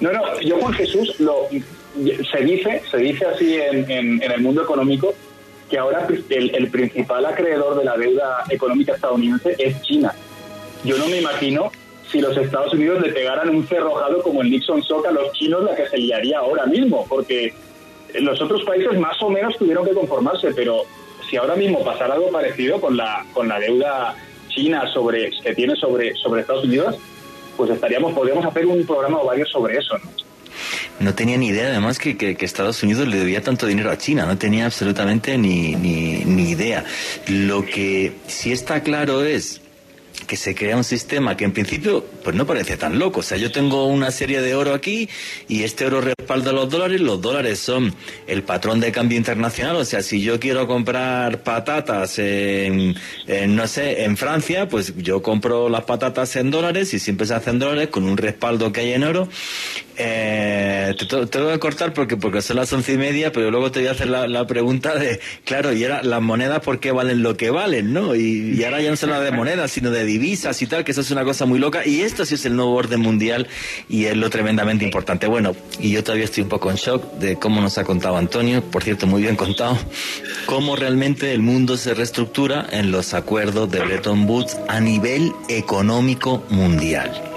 no, 0.00 0.12
no, 0.12 0.40
yo 0.40 0.58
Juan 0.58 0.72
Jesús, 0.72 1.20
lo, 1.20 1.48
se 2.30 2.44
dice, 2.44 2.82
se 2.90 2.96
dice 2.98 3.26
así 3.26 3.54
en, 3.56 3.90
en, 3.90 4.22
el 4.22 4.40
mundo 4.40 4.62
económico 4.62 5.14
que 5.70 5.78
ahora 5.78 6.06
el, 6.28 6.54
el, 6.54 6.70
principal 6.70 7.26
acreedor 7.26 7.76
de 7.78 7.84
la 7.84 7.96
deuda 7.96 8.44
económica 8.50 8.94
estadounidense 8.94 9.56
es 9.58 9.82
China. 9.82 10.14
Yo 10.84 10.96
no 10.98 11.08
me 11.08 11.18
imagino 11.18 11.72
si 12.10 12.20
los 12.20 12.36
Estados 12.36 12.72
Unidos 12.72 13.02
le 13.02 13.12
pegaran 13.12 13.48
un 13.50 13.66
cerrojado 13.66 14.22
como 14.22 14.42
el 14.42 14.50
Nixon 14.50 14.80
Shock 14.80 15.06
a 15.06 15.10
los 15.10 15.32
chinos, 15.32 15.64
la 15.64 15.74
que 15.74 15.88
se 15.88 15.98
liaría 15.98 16.38
ahora 16.38 16.66
mismo, 16.66 17.04
porque 17.08 17.52
los 18.14 18.40
otros 18.40 18.64
países 18.64 18.98
más 18.98 19.20
o 19.22 19.30
menos 19.30 19.56
tuvieron 19.56 19.84
que 19.84 19.92
conformarse, 19.92 20.52
pero 20.54 20.82
si 21.28 21.36
ahora 21.36 21.56
mismo 21.56 21.84
pasara 21.84 22.14
algo 22.14 22.30
parecido 22.30 22.80
con 22.80 22.96
la, 22.96 23.24
con 23.32 23.48
la 23.48 23.58
deuda 23.58 24.14
china 24.48 24.84
sobre, 24.92 25.30
que 25.42 25.54
tiene 25.54 25.74
sobre, 25.76 26.14
sobre 26.14 26.42
Estados 26.42 26.64
Unidos, 26.64 26.96
pues 27.56 27.70
estaríamos, 27.70 28.12
podríamos 28.12 28.44
hacer 28.44 28.66
un 28.66 28.84
programa 28.86 29.20
o 29.20 29.26
varios 29.26 29.50
sobre 29.50 29.78
eso, 29.78 29.96
¿no? 29.98 30.10
No 30.98 31.14
tenía 31.14 31.36
ni 31.36 31.48
idea, 31.48 31.68
además, 31.68 31.98
que, 31.98 32.16
que, 32.16 32.36
Estados 32.40 32.82
Unidos 32.82 33.06
le 33.06 33.18
debía 33.18 33.42
tanto 33.42 33.66
dinero 33.66 33.90
a 33.90 33.98
China. 33.98 34.24
No 34.24 34.38
tenía 34.38 34.64
absolutamente 34.64 35.36
ni, 35.36 35.74
ni, 35.74 36.24
ni 36.24 36.50
idea. 36.50 36.84
Lo 37.28 37.66
que 37.66 38.14
sí 38.26 38.50
está 38.50 38.82
claro 38.82 39.22
es 39.22 39.60
que 40.26 40.36
se 40.36 40.54
crea 40.54 40.76
un 40.76 40.84
sistema 40.84 41.36
que 41.36 41.44
en 41.44 41.52
principio 41.52 42.04
pues 42.24 42.34
no 42.34 42.46
parece 42.46 42.76
tan 42.76 42.98
loco. 42.98 43.20
O 43.20 43.22
sea, 43.22 43.38
yo 43.38 43.52
tengo 43.52 43.86
una 43.86 44.10
serie 44.10 44.40
de 44.40 44.54
oro 44.54 44.74
aquí 44.74 45.08
y 45.48 45.62
este 45.62 45.86
oro 45.86 46.00
respalda 46.00 46.52
los 46.52 46.68
dólares. 46.68 47.00
Los 47.00 47.20
dólares 47.20 47.58
son 47.58 47.94
el 48.26 48.42
patrón 48.42 48.80
de 48.80 48.92
cambio 48.92 49.16
internacional. 49.18 49.76
O 49.76 49.84
sea, 49.84 50.02
si 50.02 50.22
yo 50.22 50.40
quiero 50.40 50.66
comprar 50.66 51.42
patatas 51.42 52.18
en, 52.18 52.94
no 53.48 53.66
sé, 53.66 54.04
en 54.04 54.16
Francia, 54.16 54.68
pues 54.68 54.94
yo 54.96 55.22
compro 55.22 55.68
las 55.68 55.84
patatas 55.84 56.34
en 56.36 56.50
dólares 56.50 56.92
y 56.94 56.98
siempre 56.98 57.26
se 57.26 57.34
hacen 57.34 57.58
dólares 57.58 57.88
con 57.88 58.04
un 58.04 58.16
respaldo 58.16 58.72
que 58.72 58.80
hay 58.80 58.92
en 58.92 59.04
oro. 59.04 59.28
Eh, 59.98 60.94
te, 60.98 61.26
te, 61.26 61.40
voy 61.40 61.52
a 61.52 61.58
cortar 61.58 61.94
porque, 61.94 62.16
porque 62.16 62.42
son 62.42 62.56
las 62.56 62.72
once 62.72 62.92
y 62.92 62.98
media, 62.98 63.32
pero 63.32 63.50
luego 63.50 63.70
te 63.70 63.80
voy 63.80 63.88
a 63.88 63.92
hacer 63.92 64.08
la, 64.08 64.46
pregunta 64.46 64.94
de, 64.94 65.20
claro, 65.44 65.72
y 65.72 65.82
era 65.82 66.02
las 66.02 66.20
monedas 66.20 66.60
por 66.60 66.80
qué 66.80 66.92
valen 66.92 67.22
lo 67.22 67.36
que 67.36 67.50
valen, 67.50 67.92
¿no? 67.92 68.14
Y, 68.14 68.62
ahora 68.64 68.80
ya 68.80 68.90
no 68.90 68.96
se 68.96 69.06
habla 69.06 69.20
de 69.20 69.32
monedas, 69.32 69.70
sino 69.70 69.90
de 69.90 70.04
divisas 70.04 70.60
y 70.60 70.66
tal, 70.66 70.84
que 70.84 70.92
eso 70.92 71.00
es 71.00 71.10
una 71.10 71.24
cosa 71.24 71.46
muy 71.46 71.58
loca. 71.58 71.86
Y 71.86 72.02
esto 72.02 72.26
sí 72.26 72.34
es 72.34 72.44
el 72.44 72.56
nuevo 72.56 72.74
orden 72.74 73.00
mundial 73.00 73.46
y 73.88 74.04
es 74.04 74.16
lo 74.16 74.28
tremendamente 74.28 74.84
importante. 74.84 75.26
Bueno, 75.26 75.56
y 75.80 75.90
yo 75.90 76.04
todavía 76.04 76.24
estoy 76.24 76.42
un 76.42 76.48
poco 76.48 76.70
en 76.70 76.76
shock 76.76 77.14
de 77.14 77.36
cómo 77.36 77.60
nos 77.60 77.78
ha 77.78 77.84
contado 77.84 78.16
Antonio, 78.16 78.62
por 78.62 78.82
cierto, 78.82 79.06
muy 79.06 79.22
bien 79.22 79.36
contado, 79.36 79.78
cómo 80.46 80.76
realmente 80.76 81.32
el 81.32 81.40
mundo 81.40 81.76
se 81.76 81.94
reestructura 81.94 82.66
en 82.70 82.90
los 82.90 83.14
acuerdos 83.14 83.70
de 83.70 83.80
Bretton 83.80 84.28
Woods 84.28 84.56
a 84.68 84.80
nivel 84.80 85.32
económico 85.48 86.44
mundial. 86.50 87.35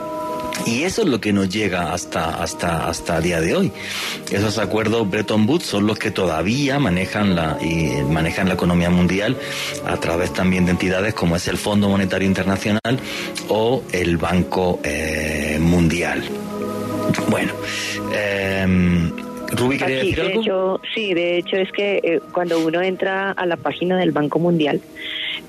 Y 0.65 0.83
eso 0.83 1.01
es 1.01 1.07
lo 1.07 1.19
que 1.19 1.33
nos 1.33 1.49
llega 1.49 1.93
hasta, 1.93 2.41
hasta, 2.41 2.87
hasta 2.87 3.17
el 3.17 3.23
día 3.23 3.41
de 3.41 3.55
hoy. 3.55 3.71
Esos 4.31 4.57
acuerdos 4.57 5.09
Bretton 5.09 5.47
Woods 5.47 5.65
son 5.65 5.87
los 5.87 5.97
que 5.97 6.11
todavía 6.11 6.79
manejan 6.79 7.35
la, 7.35 7.57
y 7.61 8.03
manejan 8.09 8.47
la 8.47 8.53
economía 8.53 8.89
mundial 8.89 9.37
a 9.85 9.97
través 9.97 10.33
también 10.33 10.65
de 10.65 10.71
entidades 10.71 11.13
como 11.13 11.35
es 11.35 11.47
el 11.47 11.57
Fondo 11.57 11.89
Monetario 11.89 12.27
Internacional 12.27 12.99
o 13.47 13.83
el 13.91 14.17
Banco 14.17 14.79
eh, 14.83 15.57
Mundial. 15.59 16.23
Bueno, 17.29 17.53
eh, 18.13 18.65
Rubí, 19.51 19.77
¿quería 19.77 19.97
decir 19.97 20.15
de 20.21 20.33
Hecho, 20.33 20.79
sí, 20.93 21.13
de 21.13 21.37
hecho 21.37 21.57
es 21.57 21.71
que 21.71 21.99
eh, 22.03 22.19
cuando 22.31 22.59
uno 22.59 22.81
entra 22.81 23.31
a 23.31 23.45
la 23.45 23.57
página 23.57 23.97
del 23.97 24.11
Banco 24.11 24.39
Mundial, 24.39 24.81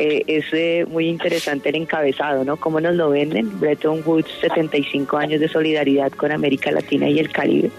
eh, 0.01 0.25
es 0.27 0.47
eh, 0.53 0.87
muy 0.89 1.09
interesante 1.09 1.69
el 1.69 1.77
encabezado, 1.77 2.43
¿no? 2.43 2.57
Cómo 2.57 2.81
nos 2.81 2.95
lo 2.95 3.11
venden. 3.11 3.61
Bretton 3.61 4.03
Woods, 4.07 4.31
75 4.41 5.19
años 5.19 5.41
de 5.41 5.49
solidaridad 5.49 6.11
con 6.13 6.33
América 6.33 6.71
Latina 6.71 7.07
y 7.07 7.19
el 7.19 7.31
Caribe. 7.31 7.71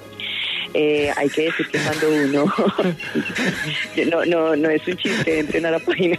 Eh, 0.73 1.11
hay 1.17 1.29
que 1.29 1.43
decir 1.43 1.67
que 1.67 1.79
cuando 1.79 2.09
uno 2.09 2.53
no 4.09 4.25
no 4.25 4.55
no 4.55 4.69
es 4.69 4.87
un 4.87 4.95
chiste 4.95 5.39
entren 5.39 5.65
a 5.65 5.71
la 5.71 5.79
página 5.79 6.17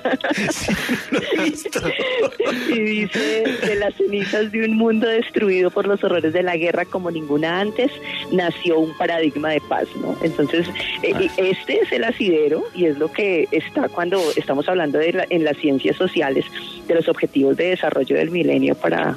y 2.68 2.80
dice 2.80 3.44
de 3.66 3.76
las 3.76 3.94
cenizas 3.94 4.52
de 4.52 4.64
un 4.64 4.76
mundo 4.76 5.08
destruido 5.08 5.70
por 5.70 5.86
los 5.86 6.04
horrores 6.04 6.34
de 6.34 6.42
la 6.42 6.56
guerra 6.56 6.84
como 6.84 7.10
ninguna 7.10 7.60
antes 7.60 7.90
nació 8.30 8.78
un 8.78 8.94
paradigma 8.98 9.50
de 9.50 9.60
paz 9.62 9.86
no 10.00 10.16
entonces 10.22 10.68
eh, 11.02 11.12
ah. 11.14 11.20
este 11.38 11.80
es 11.80 11.90
el 11.92 12.04
asidero 12.04 12.64
y 12.74 12.86
es 12.86 12.98
lo 12.98 13.10
que 13.10 13.48
está 13.52 13.88
cuando 13.88 14.20
estamos 14.36 14.68
hablando 14.68 14.98
de 14.98 15.26
en 15.30 15.44
las 15.44 15.56
ciencias 15.58 15.96
sociales 15.96 16.44
de 16.86 16.94
los 16.94 17.08
objetivos 17.08 17.56
de 17.56 17.70
desarrollo 17.70 18.16
del 18.16 18.30
milenio 18.30 18.74
para 18.74 19.16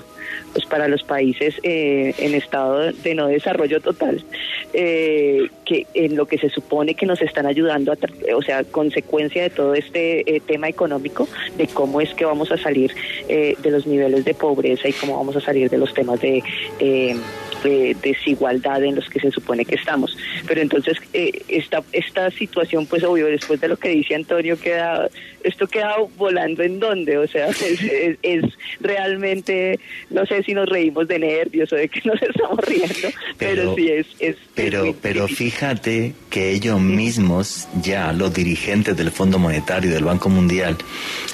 pues 0.55 0.65
para 0.67 0.87
los 0.87 1.03
países 1.03 1.55
eh, 1.63 2.15
en 2.17 2.33
estado 2.33 2.93
de 2.93 3.13
no 3.13 3.27
desarrollo 3.27 3.81
total, 3.81 4.23
eh, 4.71 5.49
que 5.65 5.85
en 5.93 6.15
lo 6.15 6.27
que 6.27 6.37
se 6.37 6.49
supone 6.49 6.93
que 6.93 7.05
nos 7.05 7.21
están 7.21 7.45
ayudando, 7.45 7.91
a 7.91 7.97
o 8.33 8.41
sea, 8.41 8.63
consecuencia 8.63 9.43
de 9.43 9.49
todo 9.49 9.73
este 9.73 10.33
eh, 10.33 10.39
tema 10.39 10.69
económico, 10.69 11.27
de 11.57 11.67
cómo 11.67 11.99
es 11.99 12.13
que 12.13 12.23
vamos 12.23 12.53
a 12.53 12.57
salir 12.57 12.93
de 13.27 13.69
los 13.69 13.85
niveles 13.85 14.23
de 14.23 14.33
pobreza 14.33 14.87
y 14.87 14.93
cómo 14.93 15.17
vamos 15.17 15.35
a 15.35 15.41
salir 15.41 15.69
de 15.69 15.77
los 15.77 15.93
temas 15.93 16.21
de 16.21 16.41
de 17.65 17.95
desigualdad 18.01 18.83
en 18.83 18.95
los 18.95 19.09
que 19.09 19.19
se 19.19 19.31
supone 19.31 19.65
que 19.65 19.75
estamos. 19.75 20.17
Pero 20.47 20.61
entonces 20.61 20.97
eh, 21.13 21.43
esta, 21.47 21.83
esta 21.91 22.31
situación, 22.31 22.85
pues 22.85 23.03
obvio, 23.03 23.27
después 23.27 23.59
de 23.59 23.67
lo 23.67 23.77
que 23.77 23.89
dice 23.89 24.15
Antonio, 24.15 24.59
queda 24.59 25.09
esto 25.45 25.67
queda 25.67 25.95
volando 26.17 26.63
en 26.63 26.79
dónde, 26.79 27.17
o 27.17 27.27
sea, 27.27 27.47
es, 28.21 28.45
realmente, 28.79 29.79
no 30.09 30.25
sé 30.25 30.43
si 30.43 30.53
nos 30.53 30.67
reímos 30.67 31.07
de 31.07 31.19
nervios 31.19 31.71
o 31.71 31.75
de 31.75 31.87
que 31.87 32.01
nos 32.05 32.21
estamos 32.21 32.57
riendo, 32.65 33.09
pero, 33.37 33.75
sí 33.75 33.89
es... 33.89 34.07
es 34.19 34.35
pero, 34.55 34.95
pero 35.01 35.27
fíjate 35.27 36.13
que 36.29 36.51
ellos 36.51 36.81
mismos, 36.81 37.67
ya 37.81 38.11
los 38.11 38.33
dirigentes 38.33 38.97
del 38.97 39.11
Fondo 39.11 39.37
Monetario 39.37 39.91
y 39.91 39.93
del 39.93 40.03
Banco 40.03 40.29
Mundial, 40.29 40.77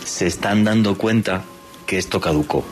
se 0.03 0.27
están 0.27 0.65
dando 0.65 0.97
cuenta 0.97 1.43
que 1.87 1.97
esto 1.97 2.19
caducó. 2.19 2.65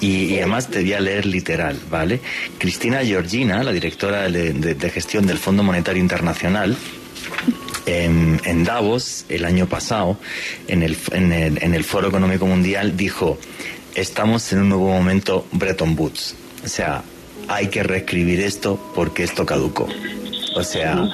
Y, 0.00 0.36
además 0.38 0.68
te 0.68 0.80
voy 0.80 0.94
a 0.94 1.00
leer 1.00 1.26
literal, 1.26 1.78
¿vale? 1.90 2.20
Cristina 2.58 3.04
Georgina, 3.04 3.62
la 3.62 3.72
directora 3.72 4.30
de, 4.30 4.90
gestión 4.92 5.26
del 5.26 5.38
Fondo 5.38 5.62
Monetario 5.62 6.00
Internacional, 6.00 6.76
en, 7.86 8.64
Davos 8.64 9.26
el 9.28 9.44
año 9.44 9.66
pasado, 9.66 10.18
en 10.68 10.82
el, 10.82 10.96
en 11.12 11.74
el 11.74 11.84
Foro 11.84 12.08
Económico 12.08 12.46
Mundial, 12.46 12.96
dijo, 12.96 13.38
estamos 13.94 14.52
en 14.52 14.60
un 14.60 14.68
nuevo 14.70 14.88
momento 14.88 15.46
Bretton 15.52 15.94
Woods. 15.98 16.34
O 16.64 16.68
sea, 16.68 17.02
hay 17.48 17.68
que 17.68 17.82
reescribir 17.82 18.40
esto 18.40 18.92
porque 18.94 19.24
esto 19.24 19.44
caducó. 19.44 19.88
O 20.54 20.64
sea, 20.64 21.08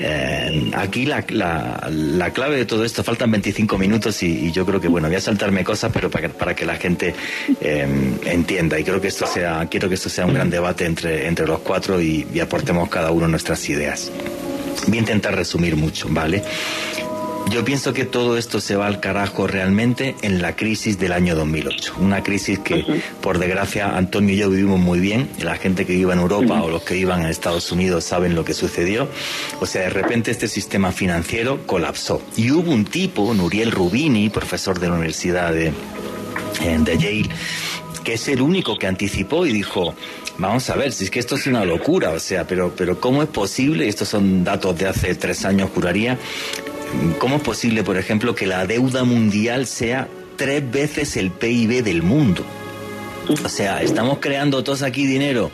eh, 0.00 0.70
aquí 0.74 1.06
la, 1.06 1.24
la, 1.28 2.30
clave 2.30 2.56
de 2.56 2.66
todo 2.66 2.84
esto, 2.84 3.02
faltan 3.02 3.30
25 3.30 3.78
minutos 3.78 4.22
y, 4.22 4.52
yo 4.52 4.64
creo 4.64 4.80
que, 4.80 4.88
bueno, 4.88 5.08
voy 5.08 5.16
a 5.16 5.20
saltarme 5.20 5.64
cosas, 5.64 5.90
pero 5.92 6.10
para 6.10 6.28
que, 6.28 6.34
para 6.34 6.54
que 6.54 6.64
la 6.64 6.76
gente 6.76 7.14
eh, 7.60 7.86
entienda. 8.24 8.78
Y 8.78 8.84
creo 8.84 9.00
que 9.00 9.08
esto 9.08 9.26
sea, 9.26 9.66
quiero 9.70 9.88
que 9.88 9.96
esto 9.96 10.08
sea 10.08 10.26
un 10.26 10.34
gran 10.34 10.50
debate 10.50 10.84
entre, 10.84 11.26
entre 11.26 11.46
los 11.46 11.60
cuatro 11.60 12.00
y 12.00 12.40
aportemos 12.40 12.88
cada 12.88 13.10
uno 13.10 13.26
nuestras 13.26 13.68
ideas. 13.68 14.10
Voy 14.86 14.98
a 14.98 15.00
intentar 15.00 15.34
resumir 15.34 15.76
mucho, 15.76 16.06
¿vale? 16.10 16.42
Yo 17.48 17.64
pienso 17.64 17.92
que 17.92 18.04
todo 18.04 18.36
esto 18.36 18.60
se 18.60 18.74
va 18.74 18.86
al 18.86 18.98
carajo 18.98 19.46
realmente 19.46 20.16
en 20.22 20.42
la 20.42 20.56
crisis 20.56 20.98
del 20.98 21.12
año 21.12 21.36
2008. 21.36 21.94
Una 22.00 22.22
crisis 22.22 22.58
que, 22.58 22.84
por 23.20 23.38
desgracia, 23.38 23.96
Antonio 23.96 24.34
y 24.34 24.38
yo 24.38 24.50
vivimos 24.50 24.80
muy 24.80 24.98
bien. 24.98 25.30
La 25.40 25.56
gente 25.56 25.86
que 25.86 25.94
vive 25.94 26.12
en 26.12 26.18
Europa 26.18 26.60
o 26.62 26.70
los 26.70 26.82
que 26.82 26.94
vivan 26.94 27.22
en 27.22 27.28
Estados 27.28 27.70
Unidos 27.70 28.04
saben 28.04 28.34
lo 28.34 28.44
que 28.44 28.52
sucedió. 28.52 29.08
O 29.60 29.66
sea, 29.66 29.82
de 29.82 29.90
repente 29.90 30.32
este 30.32 30.48
sistema 30.48 30.90
financiero 30.90 31.64
colapsó. 31.66 32.20
Y 32.36 32.50
hubo 32.50 32.72
un 32.72 32.84
tipo, 32.84 33.32
Nuriel 33.32 33.70
Rubini, 33.70 34.28
profesor 34.28 34.80
de 34.80 34.88
la 34.88 34.94
Universidad 34.94 35.52
de, 35.52 35.72
de 36.60 36.98
Yale, 36.98 37.28
que 38.02 38.14
es 38.14 38.28
el 38.28 38.40
único 38.42 38.76
que 38.76 38.86
anticipó 38.86 39.46
y 39.46 39.52
dijo, 39.52 39.94
vamos 40.38 40.68
a 40.70 40.76
ver, 40.76 40.92
si 40.92 41.04
es 41.04 41.10
que 41.10 41.18
esto 41.18 41.36
es 41.36 41.46
una 41.46 41.64
locura, 41.64 42.10
o 42.10 42.20
sea, 42.20 42.46
pero, 42.46 42.72
pero 42.76 43.00
¿cómo 43.00 43.22
es 43.22 43.28
posible? 43.28 43.88
Estos 43.88 44.08
son 44.08 44.44
datos 44.44 44.78
de 44.78 44.86
hace 44.86 45.14
tres 45.14 45.44
años, 45.44 45.70
juraría, 45.74 46.18
¿Cómo 47.18 47.36
es 47.36 47.42
posible, 47.42 47.82
por 47.82 47.96
ejemplo, 47.96 48.34
que 48.34 48.46
la 48.46 48.66
deuda 48.66 49.04
mundial 49.04 49.66
sea 49.66 50.08
tres 50.36 50.70
veces 50.70 51.16
el 51.16 51.30
PIB 51.30 51.82
del 51.82 52.02
mundo? 52.02 52.44
O 53.44 53.48
sea, 53.48 53.82
estamos 53.82 54.18
creando 54.20 54.62
todos 54.62 54.82
aquí 54.82 55.04
dinero 55.04 55.50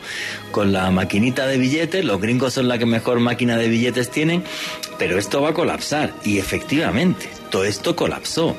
con 0.51 0.71
la 0.71 0.91
maquinita 0.91 1.47
de 1.47 1.57
billetes, 1.57 2.05
los 2.05 2.21
gringos 2.21 2.53
son 2.53 2.67
la 2.67 2.77
que 2.77 2.85
mejor 2.85 3.19
máquina 3.19 3.57
de 3.57 3.67
billetes 3.67 4.11
tienen, 4.11 4.43
pero 4.99 5.17
esto 5.17 5.41
va 5.41 5.49
a 5.49 5.53
colapsar. 5.53 6.13
Y 6.23 6.37
efectivamente, 6.37 7.27
todo 7.49 7.63
esto 7.63 7.95
colapsó 7.95 8.55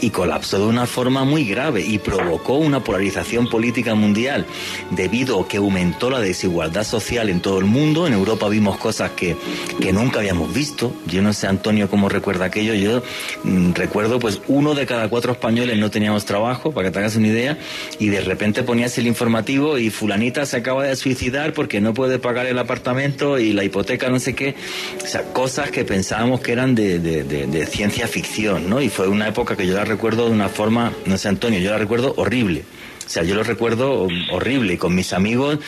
y 0.00 0.10
colapsó 0.10 0.58
de 0.58 0.66
una 0.66 0.86
forma 0.86 1.24
muy 1.24 1.44
grave 1.44 1.82
y 1.82 1.98
provocó 1.98 2.54
una 2.54 2.82
polarización 2.82 3.48
política 3.48 3.94
mundial 3.94 4.46
debido 4.90 5.40
a 5.40 5.48
que 5.48 5.58
aumentó 5.58 6.10
la 6.10 6.20
desigualdad 6.20 6.84
social 6.84 7.28
en 7.28 7.40
todo 7.40 7.58
el 7.58 7.64
mundo. 7.64 8.06
En 8.06 8.12
Europa 8.12 8.48
vimos 8.48 8.78
cosas 8.78 9.12
que, 9.12 9.36
que 9.80 9.92
nunca 9.92 10.20
habíamos 10.20 10.52
visto. 10.52 10.92
Yo 11.06 11.22
no 11.22 11.32
sé, 11.32 11.46
Antonio, 11.46 11.88
cómo 11.88 12.08
recuerda 12.08 12.46
aquello. 12.46 12.74
Yo 12.74 13.02
mm, 13.44 13.72
recuerdo, 13.72 14.18
pues, 14.18 14.40
uno 14.48 14.74
de 14.74 14.86
cada 14.86 15.08
cuatro 15.08 15.32
españoles 15.32 15.78
no 15.78 15.90
teníamos 15.90 16.24
trabajo, 16.24 16.72
para 16.72 16.88
que 16.88 16.92
te 16.92 16.98
hagas 17.00 17.16
una 17.16 17.28
idea, 17.28 17.58
y 17.98 18.08
de 18.08 18.20
repente 18.20 18.62
ponías 18.62 18.96
el 18.98 19.06
informativo 19.06 19.78
y 19.78 19.90
fulanita 19.90 20.46
se 20.46 20.56
acaba 20.56 20.84
de 20.84 20.96
suicidar 20.96 21.52
porque 21.52 21.80
no 21.80 21.94
puede 21.94 22.18
pagar 22.18 22.46
el 22.46 22.58
apartamento 22.58 23.38
y 23.38 23.52
la 23.52 23.64
hipoteca, 23.64 24.08
no 24.08 24.20
sé 24.20 24.34
qué. 24.34 24.54
O 25.02 25.06
sea, 25.06 25.22
cosas 25.32 25.70
que 25.70 25.84
pensábamos 25.84 26.40
que 26.40 26.52
eran 26.52 26.74
de, 26.74 26.98
de, 26.98 27.24
de, 27.24 27.66
ciencia 27.66 28.06
ficción, 28.06 28.68
¿no? 28.68 28.80
Y 28.80 28.88
fue 28.88 29.08
una 29.08 29.28
época 29.28 29.56
que 29.56 29.66
yo 29.66 29.74
la 29.74 29.84
recuerdo 29.88 30.26
de 30.26 30.32
una 30.32 30.48
forma, 30.48 30.92
no 31.06 31.18
sé 31.18 31.28
Antonio, 31.28 31.58
yo 31.58 31.70
la 31.70 31.78
recuerdo 31.78 32.14
horrible. 32.16 32.64
O 33.04 33.10
sea, 33.10 33.24
yo 33.24 33.34
lo 33.34 33.42
recuerdo 33.42 34.06
horrible, 34.30 34.76
con 34.78 34.94
mis 34.94 35.12
amigos, 35.12 35.58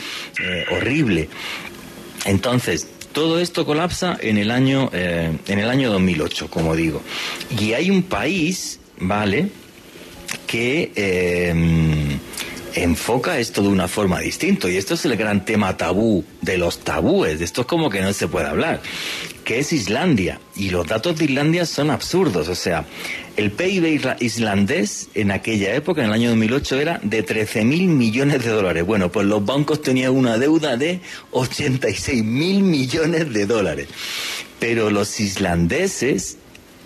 eh, 0.43 0.65
horrible. 0.71 1.29
Entonces, 2.27 2.87
todo 3.13 3.41
esto 3.41 3.65
colapsa 3.65 4.17
en 4.21 4.37
el 4.37 4.51
año, 4.51 4.91
eh, 4.93 5.33
en 5.49 5.59
el 5.59 5.69
año 5.69 5.91
2008, 5.91 6.49
como 6.49 6.77
digo. 6.77 7.03
Y 7.59 7.73
hay 7.73 7.91
un 7.91 8.03
país, 8.03 8.79
¿vale?, 8.99 9.49
que 10.47 10.93
eh, 10.95 12.19
enfoca 12.75 13.39
esto 13.39 13.63
de 13.63 13.69
una 13.69 13.89
forma 13.89 14.21
distinta. 14.21 14.69
Y 14.69 14.77
esto 14.77 14.95
es 14.95 15.05
el 15.05 15.17
gran 15.17 15.45
tema 15.45 15.77
tabú 15.77 16.25
de 16.41 16.59
los 16.59 16.81
tabúes. 16.81 17.39
De 17.39 17.45
esto 17.45 17.63
es 17.63 17.67
como 17.67 17.89
que 17.89 18.01
no 18.01 18.13
se 18.13 18.29
puede 18.29 18.47
hablar 18.47 18.81
que 19.51 19.59
es 19.59 19.73
Islandia. 19.73 20.41
Y 20.55 20.71
los 20.71 20.87
datos 20.87 21.19
de 21.19 21.25
Islandia 21.25 21.67
son 21.67 21.91
absurdos. 21.91 22.47
O 22.49 22.55
sea, 22.55 22.85
el 23.41 23.51
PIB 23.51 24.17
islandés 24.21 25.09
en 25.15 25.31
aquella 25.31 25.75
época, 25.75 26.03
en 26.03 26.09
el 26.09 26.13
año 26.13 26.29
2008, 26.31 26.81
era 26.81 27.01
de 27.03 27.23
13 27.23 27.65
mil 27.65 27.89
millones 27.89 28.45
de 28.45 28.51
dólares. 28.51 28.85
Bueno, 28.85 29.11
pues 29.11 29.27
los 29.27 29.45
bancos 29.45 29.81
tenían 29.83 30.15
una 30.15 30.39
deuda 30.39 30.77
de 30.77 31.01
86 31.31 32.23
mil 32.23 32.63
millones 32.63 33.33
de 33.33 33.47
dólares. 33.47 33.89
Pero 34.59 34.91
los 34.91 35.19
islandeses 35.21 36.37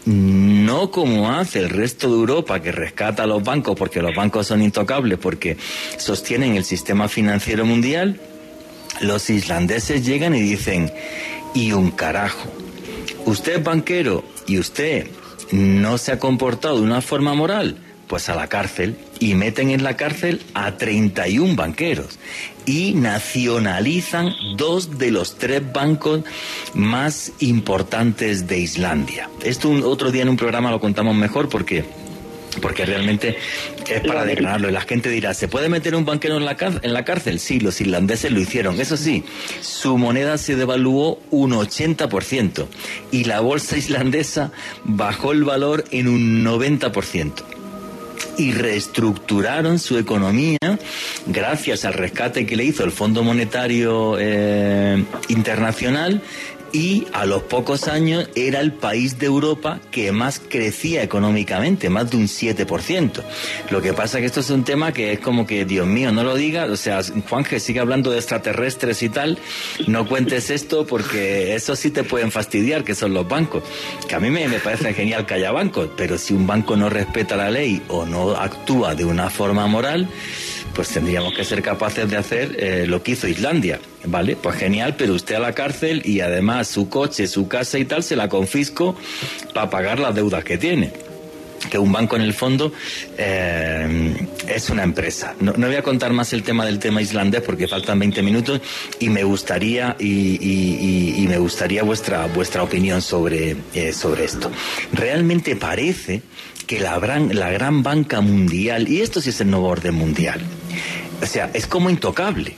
no 0.07 0.91
como 0.91 1.33
hace 1.33 1.59
el 1.59 1.71
resto 1.71 2.09
de 2.09 2.15
Europa 2.15 2.63
que 2.63 2.71
rescata 2.71 3.25
a 3.25 3.27
los 3.27 3.43
bancos 3.43 3.75
porque 3.77 4.01
los 4.03 4.15
bancos 4.15 4.47
son 4.47 4.63
intocables 4.63 5.19
porque 5.19 5.57
sostienen 5.97 6.57
el 6.57 6.65
sistema 6.65 7.09
financiero 7.09 7.65
mundial 7.65 8.21
los 9.01 9.29
islandeses 9.31 10.05
llegan 10.07 10.35
y 10.35 10.41
dicen, 10.41 10.93
y 11.55 11.73
un 11.73 11.91
carajo, 11.91 12.49
usted 13.27 13.57
es 13.57 13.65
banquero 13.65 14.25
y 14.47 14.59
usted 14.59 15.09
no 15.53 15.99
se 15.99 16.13
ha 16.13 16.19
comportado 16.19 16.77
de 16.77 16.83
una 16.83 17.01
forma 17.01 17.35
moral, 17.35 17.79
pues 18.07 18.29
a 18.29 18.35
la 18.35 18.49
cárcel 18.49 18.97
y 19.21 19.35
meten 19.35 19.71
en 19.71 19.83
la 19.83 19.97
cárcel 19.97 20.43
a 20.55 20.77
31 20.77 21.57
banqueros 21.57 22.19
y 22.67 22.93
nacionalizan 22.95 24.33
dos 24.57 24.99
de 24.99 25.11
los 25.11 25.37
tres 25.37 25.63
bancos 25.73 26.23
más 26.75 27.33
importantes 27.41 28.47
de 28.47 28.59
Islandia. 28.59 29.29
Esto 29.43 29.71
otro 29.87 30.11
día 30.11 30.23
en 30.23 30.29
un 30.29 30.37
programa 30.37 30.71
lo 30.71 30.81
contamos 30.81 31.15
mejor 31.15 31.49
porque 31.49 31.85
porque 32.61 32.87
realmente 32.87 33.37
es 33.89 34.01
para 34.03 34.25
declararlo. 34.25 34.69
Y 34.69 34.73
la 34.73 34.81
gente 34.81 35.11
dirá, 35.11 35.35
¿se 35.35 35.49
puede 35.49 35.69
meter 35.69 35.95
un 35.95 36.05
banquero 36.05 36.37
en 36.37 36.45
la, 36.45 36.57
en 36.83 36.93
la 36.93 37.05
cárcel? 37.05 37.41
Sí, 37.41 37.61
los 37.61 37.81
irlandeses 37.81 38.31
lo 38.31 38.41
hicieron. 38.41 38.81
Eso 38.81 38.97
sí, 38.97 39.25
su 39.61 39.99
moneda 39.99 40.39
se 40.39 40.57
devaluó 40.57 41.21
un 41.31 41.53
80% 41.53 42.67
y 43.11 43.25
la 43.25 43.41
bolsa 43.41 43.77
islandesa 43.77 44.53
bajó 44.85 45.33
el 45.33 45.45
valor 45.45 45.85
en 45.91 46.09
un 46.09 46.45
90% 46.45 47.55
y 48.39 48.53
reestructuraron 48.53 49.79
su 49.79 49.99
economía 49.99 50.59
gracias 51.27 51.85
al 51.85 51.95
rescate 51.95 52.47
que 52.47 52.57
le 52.57 52.65
hizo 52.65 52.85
el 52.85 52.91
Fondo 52.91 53.23
Monetario 53.23 54.17
eh, 54.19 55.05
Internacional 55.29 56.23
y 56.75 57.07
a 57.13 57.25
los 57.25 57.45
pocos 57.45 57.87
años 57.87 58.29
era 58.35 58.61
el 58.61 58.73
país 58.73 59.19
de 59.21 59.27
Europa 59.27 59.81
que 59.93 60.11
más 60.11 60.41
crecía 60.41 61.05
económicamente, 61.05 61.89
más 61.89 62.11
de 62.11 62.17
un 62.17 62.25
7%. 62.25 63.23
Lo 63.71 63.81
que 63.81 63.93
pasa 63.93 64.19
que 64.19 64.27
esto 64.27 64.41
es 64.41 64.51
un 64.51 64.65
tema 64.65 64.93
que 64.93 65.13
es 65.13 65.21
como 65.21 65.47
que, 65.47 65.65
Dios 65.65 65.87
mío, 65.87 66.11
no 66.11 66.25
lo 66.25 66.35
digas, 66.35 66.69
o 66.69 66.77
sea, 66.77 67.01
Juanje 67.31 67.61
sigue 67.61 67.79
hablando 67.79 68.11
de 68.11 68.19
extraterrestres 68.19 69.05
y 69.05 69.09
tal, 69.09 69.39
no 69.87 70.07
cuentes 70.09 70.51
esto 70.51 70.85
porque 70.85 71.55
eso 71.55 71.77
sí 71.77 71.91
te 71.91 72.03
pueden 72.03 72.33
fastidiar, 72.33 72.83
que 72.83 72.97
son 72.97 73.15
los 73.15 73.29
bancos. 73.29 73.63
Que 74.09 74.17
a 74.17 74.21
mí 74.21 74.31
me, 74.31 74.49
me 74.49 74.59
parece 74.59 74.93
genial 74.95 75.27
que 75.27 75.35
haya 75.35 75.53
bancos, 75.53 75.91
pero 75.97 76.19
si 76.19 76.35
un 76.35 76.45
banco 76.45 76.77
no 76.77 76.91
respeta 76.91 77.37
la 77.37 77.51
ley 77.51 77.83
o 77.87 78.05
no 78.05 78.33
actúa 78.33 78.97
de 78.97 79.05
una 79.05 79.31
forma 79.31 79.69
moral, 79.69 80.09
pues 80.75 80.89
tendríamos 80.89 81.35
que 81.35 81.45
ser 81.45 81.63
capaces 81.63 82.11
de 82.11 82.17
hacer 82.17 82.57
eh, 82.59 82.87
lo 82.87 83.03
que 83.03 83.13
hizo 83.13 83.29
Islandia. 83.29 83.81
Vale, 84.07 84.37
pues 84.37 84.57
genial, 84.57 84.97
pero 84.99 85.15
usted 85.15 85.37
a 85.37 85.41
la 85.41 85.53
cárcel 85.53 86.03
y 86.05 86.21
además 86.21 86.69
su 86.69 86.89
coche, 86.89 87.27
su 87.27 87.49
casa 87.49 87.79
y 87.79 87.85
tal 87.85 88.03
se 88.03 88.17
la 88.17 88.29
confisco 88.29 88.97
para 89.55 89.71
pagar 89.71 89.99
las 89.99 90.15
deudas 90.15 90.45
que 90.45 90.59
tiene 90.59 90.93
que 91.71 91.79
un 91.79 91.93
banco 91.93 92.17
en 92.17 92.23
el 92.23 92.35
fondo 92.35 92.73
eh, 93.17 94.15
es 94.49 94.71
una 94.71 94.83
empresa. 94.83 95.35
No, 95.41 95.53
voy 95.55 95.77
a 95.77 95.83
contar 95.83 96.13
más 96.13 96.33
el 96.33 96.43
tema 96.43 96.67
del 96.67 96.79
tema 96.79 97.01
islandés 97.01 97.43
porque 97.43 97.67
faltan 97.69 97.99
20 97.99 98.23
minutos 98.23 98.61
y 99.01 99.09
me 99.09 99.25
gustaría 99.25 99.97
y, 99.99 101.25
me 101.29 101.39
gustaría 101.39 101.83
vuestra 101.83 102.27
vuestra 102.27 102.63
opinión 102.63 103.01
sobre 103.01 103.57
eh, 103.75 103.93
sobre 103.93 104.25
esto. 104.25 104.51
Realmente 104.93 105.57
parece 105.57 106.23
que 106.67 106.81
la 106.81 106.99
gran, 106.99 107.35
la 107.35 107.51
gran 107.51 107.83
banca 107.83 108.21
mundial, 108.21 108.89
y 108.89 109.01
esto 109.01 109.21
sí 109.21 109.31
es 109.31 109.41
el 109.41 109.51
nuevo 109.51 109.69
orden 109.69 109.95
mundial, 109.95 110.41
o 111.23 111.27
sea, 111.27 111.51
es 111.55 111.67
como 111.67 111.91
intocable. 111.91 112.55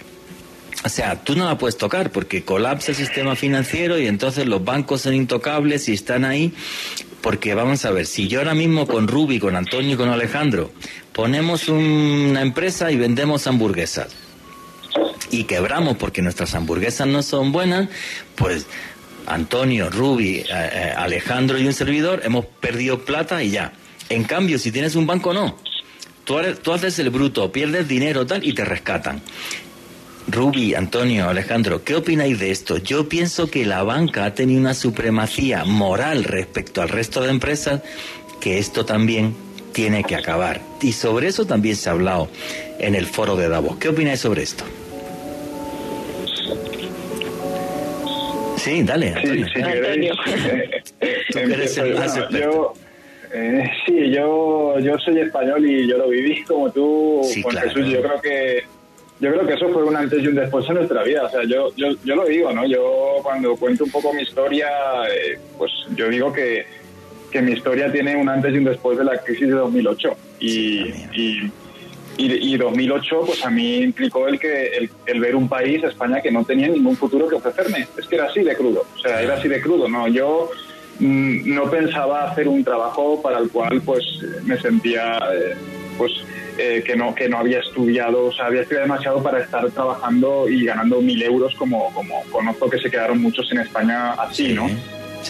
O 0.84 0.88
sea, 0.88 1.22
tú 1.22 1.34
no 1.34 1.46
la 1.46 1.58
puedes 1.58 1.76
tocar 1.76 2.12
porque 2.12 2.44
colapsa 2.44 2.92
el 2.92 2.96
sistema 2.96 3.34
financiero 3.34 3.98
y 3.98 4.06
entonces 4.06 4.46
los 4.46 4.64
bancos 4.64 5.02
son 5.02 5.14
intocables 5.14 5.88
y 5.88 5.94
están 5.94 6.24
ahí. 6.24 6.52
Porque 7.22 7.54
vamos 7.54 7.84
a 7.84 7.90
ver, 7.90 8.06
si 8.06 8.28
yo 8.28 8.38
ahora 8.38 8.54
mismo 8.54 8.86
con 8.86 9.08
Ruby, 9.08 9.40
con 9.40 9.56
Antonio 9.56 9.94
y 9.94 9.96
con 9.96 10.08
Alejandro 10.10 10.70
ponemos 11.12 11.68
una 11.68 12.42
empresa 12.42 12.92
y 12.92 12.96
vendemos 12.96 13.46
hamburguesas 13.46 14.08
y 15.30 15.44
quebramos 15.44 15.96
porque 15.96 16.22
nuestras 16.22 16.54
hamburguesas 16.54 17.06
no 17.06 17.22
son 17.22 17.52
buenas, 17.52 17.88
pues 18.36 18.66
Antonio, 19.26 19.90
Ruby, 19.90 20.36
eh, 20.36 20.44
eh, 20.50 20.92
Alejandro 20.96 21.58
y 21.58 21.66
un 21.66 21.72
servidor 21.72 22.22
hemos 22.24 22.46
perdido 22.46 23.04
plata 23.04 23.42
y 23.42 23.50
ya. 23.50 23.72
En 24.08 24.24
cambio, 24.24 24.58
si 24.58 24.70
tienes 24.70 24.94
un 24.94 25.06
banco, 25.06 25.34
no. 25.34 25.56
Tú, 26.26 26.36
tú 26.60 26.72
haces 26.72 26.98
el 26.98 27.10
bruto, 27.10 27.52
pierdes 27.52 27.86
dinero 27.86 28.26
tal 28.26 28.44
y 28.44 28.52
te 28.52 28.64
rescatan. 28.64 29.22
Ruby, 30.28 30.74
Antonio, 30.74 31.28
Alejandro, 31.28 31.84
¿qué 31.84 31.94
opináis 31.94 32.40
de 32.40 32.50
esto? 32.50 32.78
Yo 32.78 33.08
pienso 33.08 33.48
que 33.48 33.64
la 33.64 33.84
banca 33.84 34.24
ha 34.24 34.34
tenido 34.34 34.60
una 34.60 34.74
supremacía 34.74 35.64
moral 35.64 36.24
respecto 36.24 36.82
al 36.82 36.88
resto 36.88 37.22
de 37.22 37.30
empresas 37.30 37.80
que 38.40 38.58
esto 38.58 38.84
también 38.84 39.36
tiene 39.72 40.02
que 40.02 40.16
acabar. 40.16 40.60
Y 40.82 40.92
sobre 40.92 41.28
eso 41.28 41.46
también 41.46 41.76
se 41.76 41.90
ha 41.90 41.92
hablado 41.92 42.28
en 42.80 42.96
el 42.96 43.06
foro 43.06 43.36
de 43.36 43.48
Davos. 43.48 43.76
¿Qué 43.76 43.88
opináis 43.88 44.18
sobre 44.18 44.42
esto? 44.42 44.64
Sí, 48.56 48.82
dale. 48.82 49.14
Antonio. 49.14 49.46
Sí, 49.46 49.62
sí, 51.32 51.38
eres 51.38 51.78
el 51.78 51.94
más 51.94 52.16
experto. 52.16 52.74
Eh, 53.32 53.70
sí, 53.84 54.10
yo, 54.10 54.78
yo 54.78 54.98
soy 54.98 55.20
español 55.20 55.66
y 55.66 55.88
yo 55.88 55.98
lo 55.98 56.08
viví 56.08 56.42
como 56.44 56.70
tú, 56.70 57.22
Juan 57.42 57.56
Jesús. 57.56 57.86
Yo 57.88 58.02
creo 58.02 58.20
que 58.20 58.64
yo 59.18 59.32
creo 59.32 59.46
que 59.46 59.54
eso 59.54 59.68
fue 59.70 59.84
un 59.84 59.96
antes 59.96 60.22
y 60.22 60.26
un 60.26 60.34
después 60.34 60.68
en 60.68 60.74
nuestra 60.74 61.02
vida. 61.02 61.24
O 61.24 61.30
sea, 61.30 61.42
yo, 61.44 61.74
yo, 61.76 61.88
yo 62.04 62.16
lo 62.16 62.26
digo, 62.26 62.52
¿no? 62.52 62.66
Yo 62.66 63.16
cuando 63.22 63.56
cuento 63.56 63.84
un 63.84 63.90
poco 63.90 64.12
mi 64.12 64.22
historia, 64.22 64.68
eh, 65.10 65.38
pues 65.56 65.72
yo 65.94 66.08
digo 66.08 66.32
que, 66.32 66.66
que 67.30 67.40
mi 67.40 67.52
historia 67.52 67.90
tiene 67.90 68.14
un 68.16 68.28
antes 68.28 68.54
y 68.54 68.58
un 68.58 68.64
después 68.64 68.98
de 68.98 69.04
la 69.04 69.18
crisis 69.18 69.48
de 69.48 69.54
2008. 69.54 70.16
Y, 70.40 70.88
y, 71.14 71.52
y, 72.18 72.56
2008, 72.58 73.22
pues 73.24 73.44
a 73.44 73.50
mí 73.50 73.78
implicó 73.78 74.28
el, 74.28 74.38
que, 74.38 74.66
el, 74.76 74.90
el, 75.06 75.20
ver 75.20 75.34
un 75.34 75.48
país, 75.48 75.82
España, 75.82 76.20
que 76.20 76.30
no 76.30 76.44
tenía 76.44 76.68
ningún 76.68 76.96
futuro 76.96 77.26
que 77.26 77.36
ofrecerme. 77.36 77.86
Es 77.98 78.06
que 78.06 78.16
era 78.16 78.26
así 78.26 78.40
de 78.40 78.54
crudo. 78.54 78.84
O 78.96 78.98
sea, 78.98 79.22
era 79.22 79.34
así 79.34 79.48
de 79.48 79.62
crudo, 79.62 79.88
¿no? 79.88 80.08
Yo 80.08 80.50
no 81.00 81.70
pensaba 81.70 82.30
hacer 82.30 82.48
un 82.48 82.64
trabajo 82.64 83.20
para 83.22 83.38
el 83.38 83.50
cual 83.50 83.80
pues 83.84 84.04
me 84.44 84.58
sentía 84.58 85.18
eh, 85.34 85.54
pues 85.98 86.12
eh, 86.58 86.82
que 86.86 86.96
no 86.96 87.14
que 87.14 87.28
no 87.28 87.38
había 87.38 87.60
estudiado 87.60 88.26
o 88.26 88.32
sea 88.32 88.46
había 88.46 88.62
estudiado 88.62 88.86
demasiado 88.86 89.22
para 89.22 89.40
estar 89.40 89.70
trabajando 89.70 90.48
y 90.48 90.64
ganando 90.64 91.00
mil 91.02 91.22
euros 91.22 91.54
como 91.56 91.92
como 91.92 92.22
conozco 92.30 92.70
que 92.70 92.78
se 92.78 92.90
quedaron 92.90 93.20
muchos 93.20 93.50
en 93.52 93.60
España 93.60 94.12
así 94.12 94.54
no 94.54 94.68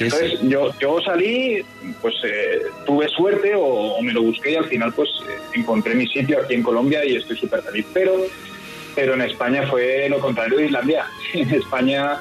entonces 0.01 0.41
yo 0.43 0.73
yo 0.79 1.01
salí 1.01 1.65
pues 2.01 2.15
eh, 2.25 2.63
tuve 2.85 3.09
suerte 3.09 3.53
o, 3.57 4.01
me 4.03 4.13
lo 4.13 4.23
busqué 4.23 4.53
y 4.53 4.57
al 4.57 4.67
final 4.67 4.93
pues 4.93 5.09
encontré 5.55 5.95
mi 5.95 6.07
sitio 6.07 6.41
aquí 6.41 6.55
en 6.55 6.63
Colombia 6.63 7.05
y 7.05 7.17
estoy 7.17 7.37
súper 7.37 7.63
feliz. 7.63 7.87
Pero 7.93 8.15
pero 8.95 9.15
en 9.15 9.23
España 9.23 9.67
fue 9.69 10.09
lo 10.09 10.21
contrario 10.21 10.59
de 10.59 10.67
Islandia. 10.67 11.07
En 11.35 11.51
España 11.51 12.19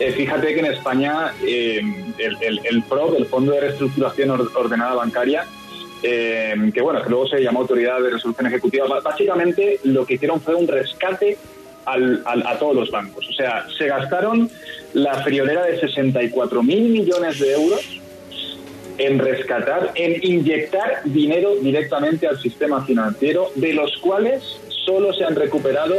eh, 0.00 0.12
fíjate 0.12 0.54
que 0.54 0.60
en 0.60 0.66
España 0.66 1.32
eh, 1.44 1.80
el, 2.18 2.36
el, 2.40 2.60
el, 2.64 2.82
PROB, 2.82 3.16
el 3.16 3.26
Fondo 3.26 3.52
de 3.52 3.60
Reestructuración 3.60 4.30
Ordenada 4.30 4.94
Bancaria, 4.94 5.44
eh, 6.02 6.54
que 6.72 6.80
bueno, 6.80 7.02
que 7.02 7.10
luego 7.10 7.26
se 7.26 7.40
llamó 7.40 7.60
Autoridad 7.60 8.00
de 8.00 8.10
Resolución 8.10 8.46
Ejecutiva, 8.46 8.86
básicamente 9.02 9.80
lo 9.84 10.06
que 10.06 10.14
hicieron 10.14 10.40
fue 10.40 10.54
un 10.54 10.68
rescate 10.68 11.36
al, 11.84 12.22
a 12.26 12.58
todos 12.58 12.76
los 12.76 12.90
bancos. 12.90 13.28
O 13.28 13.32
sea, 13.32 13.66
se 13.76 13.86
gastaron 13.86 14.50
la 14.92 15.22
friolera 15.22 15.64
de 15.64 15.80
64 15.80 16.62
mil 16.62 16.90
millones 16.90 17.38
de 17.40 17.52
euros 17.52 18.00
en 18.98 19.18
rescatar, 19.18 19.92
en 19.94 20.18
inyectar 20.22 21.02
dinero 21.04 21.54
directamente 21.56 22.26
al 22.26 22.38
sistema 22.40 22.84
financiero, 22.84 23.50
de 23.54 23.72
los 23.72 23.96
cuales 23.98 24.42
solo 24.84 25.12
se 25.12 25.24
han 25.24 25.36
recuperado 25.36 25.96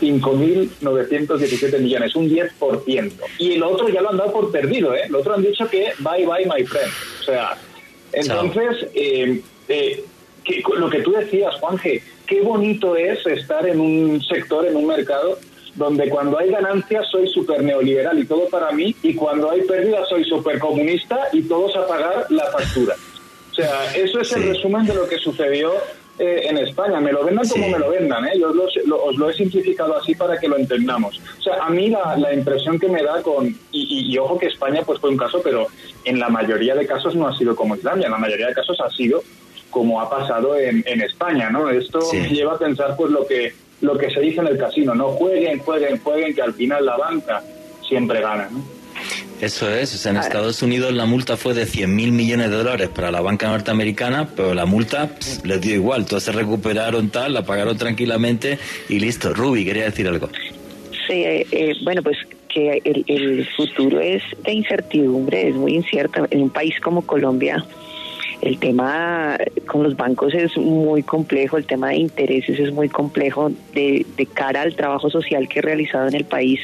5.917 0.00 1.78
millones, 1.78 2.16
un 2.16 2.30
10%. 2.30 3.12
Y 3.38 3.52
el 3.52 3.62
otro 3.62 3.88
ya 3.88 4.00
lo 4.00 4.10
han 4.10 4.16
dado 4.16 4.32
por 4.32 4.50
perdido, 4.50 4.94
¿eh? 4.94 5.02
El 5.06 5.14
otro 5.14 5.34
han 5.34 5.42
dicho 5.42 5.68
que 5.68 5.92
bye 5.98 6.26
bye 6.26 6.46
my 6.46 6.64
friend. 6.64 6.92
O 7.20 7.24
sea, 7.24 7.58
entonces, 8.12 8.88
eh, 8.94 9.40
eh, 9.68 10.04
lo 10.76 10.90
que 10.90 11.02
tú 11.02 11.12
decías, 11.12 11.54
Juanje, 11.56 12.02
qué 12.26 12.40
bonito 12.40 12.96
es 12.96 13.24
estar 13.26 13.66
en 13.66 13.80
un 13.80 14.20
sector, 14.22 14.66
en 14.66 14.76
un 14.76 14.86
mercado, 14.86 15.38
donde 15.74 16.08
cuando 16.08 16.38
hay 16.38 16.50
ganancias 16.50 17.06
soy 17.10 17.28
súper 17.28 17.62
neoliberal 17.62 18.18
y 18.18 18.26
todo 18.26 18.48
para 18.48 18.72
mí, 18.72 18.94
y 19.02 19.14
cuando 19.14 19.50
hay 19.50 19.62
pérdidas 19.62 20.08
soy 20.08 20.24
súper 20.24 20.58
comunista 20.58 21.28
y 21.32 21.42
todos 21.42 21.76
a 21.76 21.86
pagar 21.86 22.26
la 22.30 22.46
factura. 22.46 22.96
O 23.50 23.54
sea, 23.54 23.94
eso 23.94 24.20
es 24.20 24.32
el 24.32 24.44
resumen 24.44 24.86
de 24.86 24.94
lo 24.94 25.08
que 25.08 25.18
sucedió 25.18 25.72
eh, 26.20 26.48
en 26.50 26.58
España. 26.58 27.00
Me 27.00 27.12
lo 27.12 27.24
vendan 27.24 27.48
como 27.48 27.66
me 27.66 27.78
lo 27.78 27.88
vendan, 27.88 28.26
¿eh? 28.26 28.32
yo 28.38 28.50
os 28.50 29.16
lo, 29.16 29.30
he 29.30 29.32
simplificado 29.32 29.96
así 29.96 30.14
para 30.14 30.38
que 30.38 30.48
lo 30.48 30.58
entendamos. 30.58 31.18
O 31.38 31.42
sea, 31.42 31.64
a 31.64 31.70
mí 31.70 31.88
la, 31.88 32.34
impresión 32.34 32.78
que 32.78 32.88
me 32.88 33.02
da 33.02 33.22
con, 33.22 33.56
y, 33.72 34.18
ojo 34.18 34.38
que 34.38 34.48
España 34.48 34.82
pues 34.84 35.00
fue 35.00 35.08
un 35.08 35.16
caso, 35.16 35.40
pero 35.42 35.68
en 36.04 36.20
la 36.20 36.28
mayoría 36.28 36.74
de 36.74 36.86
casos 36.86 37.16
no 37.16 37.26
ha 37.26 37.34
sido 37.38 37.56
como 37.56 37.74
Islandia, 37.74 38.04
en 38.04 38.12
la 38.12 38.18
mayoría 38.18 38.48
de 38.48 38.52
casos 38.52 38.78
ha 38.82 38.90
sido 38.90 39.22
como 39.70 39.98
ha 39.98 40.10
pasado 40.10 40.56
en, 40.56 40.84
España, 41.00 41.48
¿no? 41.48 41.70
Esto 41.70 42.00
lleva 42.12 42.54
a 42.54 42.58
pensar 42.58 42.96
pues 42.98 43.10
lo 43.10 43.26
que, 43.26 43.54
lo 43.80 43.96
que 43.96 44.10
se 44.10 44.20
dice 44.20 44.40
en 44.40 44.48
el 44.48 44.58
casino, 44.58 44.94
¿no? 44.94 45.12
Jueguen, 45.12 45.60
jueguen, 45.60 46.00
jueguen, 46.00 46.34
que 46.34 46.42
al 46.42 46.52
final 46.52 46.84
la 46.84 46.98
banca 46.98 47.42
siempre 47.88 48.20
gana, 48.20 48.50
¿no? 48.50 48.79
Eso 49.40 49.70
es, 49.70 49.94
o 49.94 49.98
sea, 49.98 50.12
en 50.12 50.18
Estados 50.18 50.62
Unidos 50.62 50.92
la 50.92 51.06
multa 51.06 51.36
fue 51.36 51.54
de 51.54 51.64
100 51.64 51.94
mil 51.94 52.12
millones 52.12 52.50
de 52.50 52.56
dólares 52.56 52.88
para 52.94 53.10
la 53.10 53.22
banca 53.22 53.48
norteamericana, 53.48 54.28
pero 54.36 54.52
la 54.52 54.66
multa 54.66 55.10
les 55.44 55.60
dio 55.60 55.74
igual, 55.74 56.04
todos 56.04 56.24
se 56.24 56.32
recuperaron 56.32 57.08
tal, 57.08 57.32
la 57.32 57.42
pagaron 57.44 57.78
tranquilamente 57.78 58.58
y 58.88 58.98
listo. 58.98 59.32
Ruby, 59.32 59.64
quería 59.64 59.84
decir 59.84 60.06
algo. 60.08 60.28
eh, 61.24 61.46
eh, 61.50 61.74
bueno, 61.82 62.02
pues 62.02 62.18
que 62.48 62.82
el, 62.84 63.04
el 63.06 63.48
futuro 63.56 64.00
es 64.00 64.22
de 64.44 64.52
incertidumbre, 64.52 65.48
es 65.48 65.54
muy 65.54 65.74
incierto. 65.74 66.26
En 66.30 66.42
un 66.42 66.50
país 66.50 66.74
como 66.80 67.02
Colombia, 67.02 67.64
el 68.42 68.58
tema 68.58 69.38
con 69.66 69.82
los 69.82 69.96
bancos 69.96 70.34
es 70.34 70.56
muy 70.56 71.02
complejo, 71.02 71.56
el 71.58 71.66
tema 71.66 71.88
de 71.90 71.96
intereses 71.96 72.58
es 72.58 72.72
muy 72.72 72.88
complejo 72.88 73.50
de, 73.74 74.06
de 74.16 74.26
cara 74.26 74.62
al 74.62 74.74
trabajo 74.74 75.10
social 75.10 75.48
que 75.48 75.58
he 75.58 75.62
realizado 75.62 76.08
en 76.08 76.14
el 76.14 76.24
país. 76.24 76.60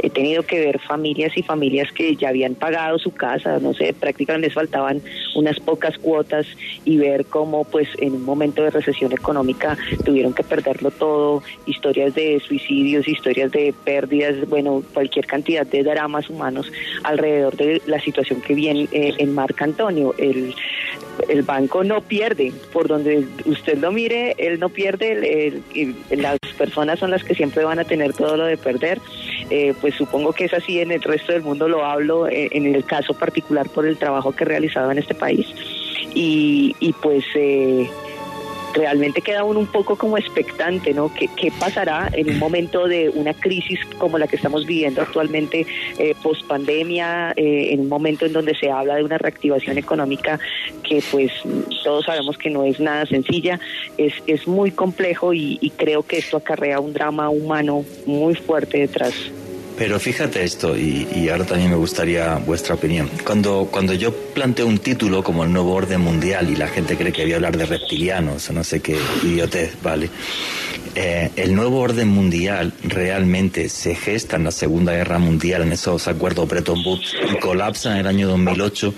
He 0.00 0.10
tenido 0.10 0.42
que 0.42 0.58
ver 0.58 0.80
familias 0.80 1.36
y 1.36 1.42
familias 1.42 1.92
que 1.92 2.16
ya 2.16 2.30
habían 2.30 2.54
pagado 2.54 2.98
su 2.98 3.12
casa, 3.12 3.58
no 3.60 3.74
sé, 3.74 3.92
prácticamente 3.92 4.48
les 4.48 4.54
faltaban 4.54 5.00
unas 5.34 5.60
pocas 5.60 5.96
cuotas 5.98 6.46
y 6.84 6.96
ver 6.96 7.26
cómo 7.26 7.64
pues 7.64 7.88
en 7.98 8.14
un 8.14 8.24
momento 8.24 8.62
de 8.62 8.70
recesión 8.70 9.12
económica 9.12 9.76
tuvieron 10.04 10.32
que 10.32 10.42
perderlo 10.42 10.90
todo, 10.90 11.42
historias 11.66 12.14
de 12.14 12.40
suicidios, 12.40 13.06
historias 13.06 13.52
de 13.52 13.74
pérdidas, 13.84 14.48
bueno, 14.48 14.82
cualquier 14.92 15.26
cantidad 15.26 15.66
de 15.66 15.82
dramas 15.82 16.28
humanos 16.28 16.70
alrededor 17.04 17.56
de 17.56 17.82
la 17.86 18.00
situación 18.00 18.40
que 18.40 18.54
viene 18.54 18.88
eh, 18.92 19.14
en 19.18 19.34
Marca 19.34 19.64
Antonio. 19.64 20.14
El, 20.18 20.54
el 21.28 21.42
banco 21.42 21.84
no 21.84 22.00
pierde, 22.00 22.52
por 22.72 22.88
donde 22.88 23.24
usted 23.44 23.78
lo 23.78 23.92
mire, 23.92 24.34
él 24.38 24.58
no 24.60 24.68
pierde, 24.68 25.48
el- 25.74 25.94
las 26.10 26.38
personas 26.58 26.98
son 26.98 27.10
las 27.10 27.24
que 27.24 27.34
siempre 27.34 27.64
van 27.64 27.78
a 27.78 27.84
tener 27.84 28.12
todo 28.12 28.36
lo 28.36 28.44
de 28.44 28.56
perder. 28.56 28.98
Eh, 29.50 29.74
pues 29.80 29.94
supongo 29.94 30.32
que 30.32 30.44
es 30.44 30.54
así 30.54 30.80
en 30.80 30.92
el 30.92 31.02
resto 31.02 31.32
del 31.32 31.42
mundo, 31.42 31.68
lo 31.68 31.84
hablo 31.84 32.28
eh, 32.28 32.48
en 32.52 32.72
el 32.72 32.84
caso 32.84 33.14
particular 33.14 33.68
por 33.68 33.86
el 33.86 33.96
trabajo 33.96 34.32
que 34.32 34.44
he 34.44 34.46
realizado 34.46 34.90
en 34.92 34.98
este 34.98 35.14
país. 35.14 35.46
Y, 36.14 36.74
y 36.80 36.92
pues 36.94 37.24
eh, 37.34 37.88
realmente 38.74 39.20
queda 39.20 39.44
uno 39.44 39.60
un 39.60 39.66
poco 39.66 39.96
como 39.96 40.18
expectante, 40.18 40.94
¿no? 40.94 41.12
¿Qué, 41.12 41.28
qué 41.36 41.52
pasará 41.58 42.08
en 42.12 42.30
un 42.30 42.38
momento 42.38 42.86
de 42.86 43.08
una 43.08 43.34
crisis 43.34 43.78
como 43.98 44.18
la 44.18 44.26
que 44.26 44.36
estamos 44.36 44.66
viviendo 44.66 45.02
actualmente, 45.02 45.66
eh, 45.98 46.14
post 46.22 46.46
pandemia, 46.46 47.32
en 47.36 47.80
un 47.80 47.88
momento 47.88 48.26
en 48.26 48.32
donde 48.32 48.54
se 48.54 48.70
habla 48.70 48.96
de 48.96 49.04
una 49.04 49.18
reactivación 49.18 49.78
económica 49.78 50.38
que 50.82 51.02
pues 51.10 51.32
todos 51.84 52.04
sabemos 52.04 52.36
que 52.38 52.50
no 52.50 52.64
es 52.64 52.80
nada 52.80 53.06
sencilla, 53.06 53.60
es, 53.96 54.14
es 54.26 54.46
muy 54.46 54.70
complejo 54.70 55.32
y, 55.32 55.58
y 55.60 55.70
creo 55.70 56.02
que 56.02 56.18
esto 56.18 56.36
acarrea 56.36 56.80
un 56.80 56.92
drama 56.92 57.30
humano 57.30 57.84
muy 58.06 58.34
fuerte 58.34 58.78
detrás. 58.78 59.14
Pero 59.80 59.98
fíjate 59.98 60.44
esto, 60.44 60.76
y, 60.76 61.30
ahora 61.30 61.46
también 61.46 61.70
me 61.70 61.76
gustaría 61.76 62.34
vuestra 62.34 62.74
opinión. 62.74 63.08
Cuando, 63.24 63.66
cuando 63.70 63.94
yo 63.94 64.14
planteo 64.14 64.66
un 64.66 64.76
título 64.76 65.24
como 65.24 65.42
el 65.42 65.50
nuevo 65.50 65.72
orden 65.72 66.02
mundial 66.02 66.50
y 66.50 66.56
la 66.56 66.68
gente 66.68 66.98
cree 66.98 67.14
que 67.14 67.22
voy 67.22 67.32
a 67.32 67.36
hablar 67.36 67.56
de 67.56 67.64
reptilianos 67.64 68.50
o 68.50 68.52
no 68.52 68.62
sé 68.62 68.80
qué 68.80 68.98
idiotez, 69.22 69.72
¿vale? 69.82 70.10
Eh, 70.94 71.30
el 71.34 71.54
nuevo 71.54 71.80
orden 71.80 72.08
mundial 72.08 72.74
realmente 72.84 73.70
se 73.70 73.94
gesta 73.94 74.36
en 74.36 74.44
la 74.44 74.50
Segunda 74.50 74.92
Guerra 74.92 75.18
Mundial, 75.18 75.62
en 75.62 75.72
esos 75.72 76.08
acuerdos 76.08 76.46
Bretton 76.46 76.84
Woods, 76.84 77.14
y 77.32 77.38
colapsa 77.38 77.92
en 77.92 78.00
el 78.00 78.06
año 78.06 78.28
2008 78.28 78.92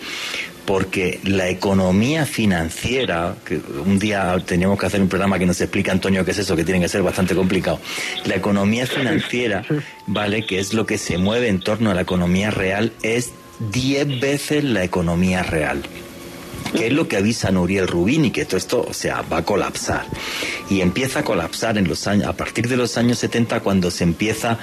porque 0.64 1.20
la 1.24 1.48
economía 1.48 2.26
financiera, 2.26 3.36
que 3.44 3.60
un 3.84 3.98
día 3.98 4.36
teníamos 4.47 4.78
que 4.78 4.86
hacer 4.86 5.01
un 5.01 5.09
programa 5.09 5.39
que 5.39 5.47
nos 5.47 5.60
explica 5.60 5.93
Antonio 5.93 6.24
qué 6.24 6.30
es 6.30 6.39
eso, 6.39 6.56
que 6.56 6.64
tiene 6.64 6.80
que 6.80 6.89
ser 6.89 7.02
bastante 7.02 7.34
complicado, 7.34 7.80
la 8.24 8.36
economía 8.36 8.86
financiera, 8.86 9.64
¿vale? 10.06 10.47
Que 10.47 10.59
es 10.60 10.74
lo 10.74 10.86
que 10.86 10.98
se 10.98 11.18
mueve 11.18 11.48
en 11.48 11.60
torno 11.60 11.90
a 11.90 11.94
la 11.94 12.02
economía 12.02 12.51
real, 12.51 12.93
es 13.02 13.32
10 13.70 14.20
veces 14.20 14.64
la 14.64 14.84
economía 14.84 15.43
real 15.43 15.82
que 16.74 16.86
es 16.86 16.93
lo 16.93 17.09
que 17.09 17.16
avisa 17.16 17.51
Nuriel 17.51 17.86
Rubini, 17.86 18.31
que 18.31 18.44
todo 18.44 18.57
esto, 18.57 18.86
o 18.89 18.93
sea, 18.93 19.23
va 19.23 19.39
a 19.39 19.44
colapsar. 19.44 20.07
Y 20.70 20.81
empieza 20.81 21.20
a 21.20 21.24
colapsar 21.24 21.78
en 21.78 21.89
los 21.89 22.07
años, 22.07 22.27
a 22.27 22.32
partir 22.32 22.69
de 22.69 22.77
los 22.77 22.97
años 22.97 23.19
70, 23.19 23.61
cuando 23.61 23.90
se 23.90 24.05
empieza 24.05 24.59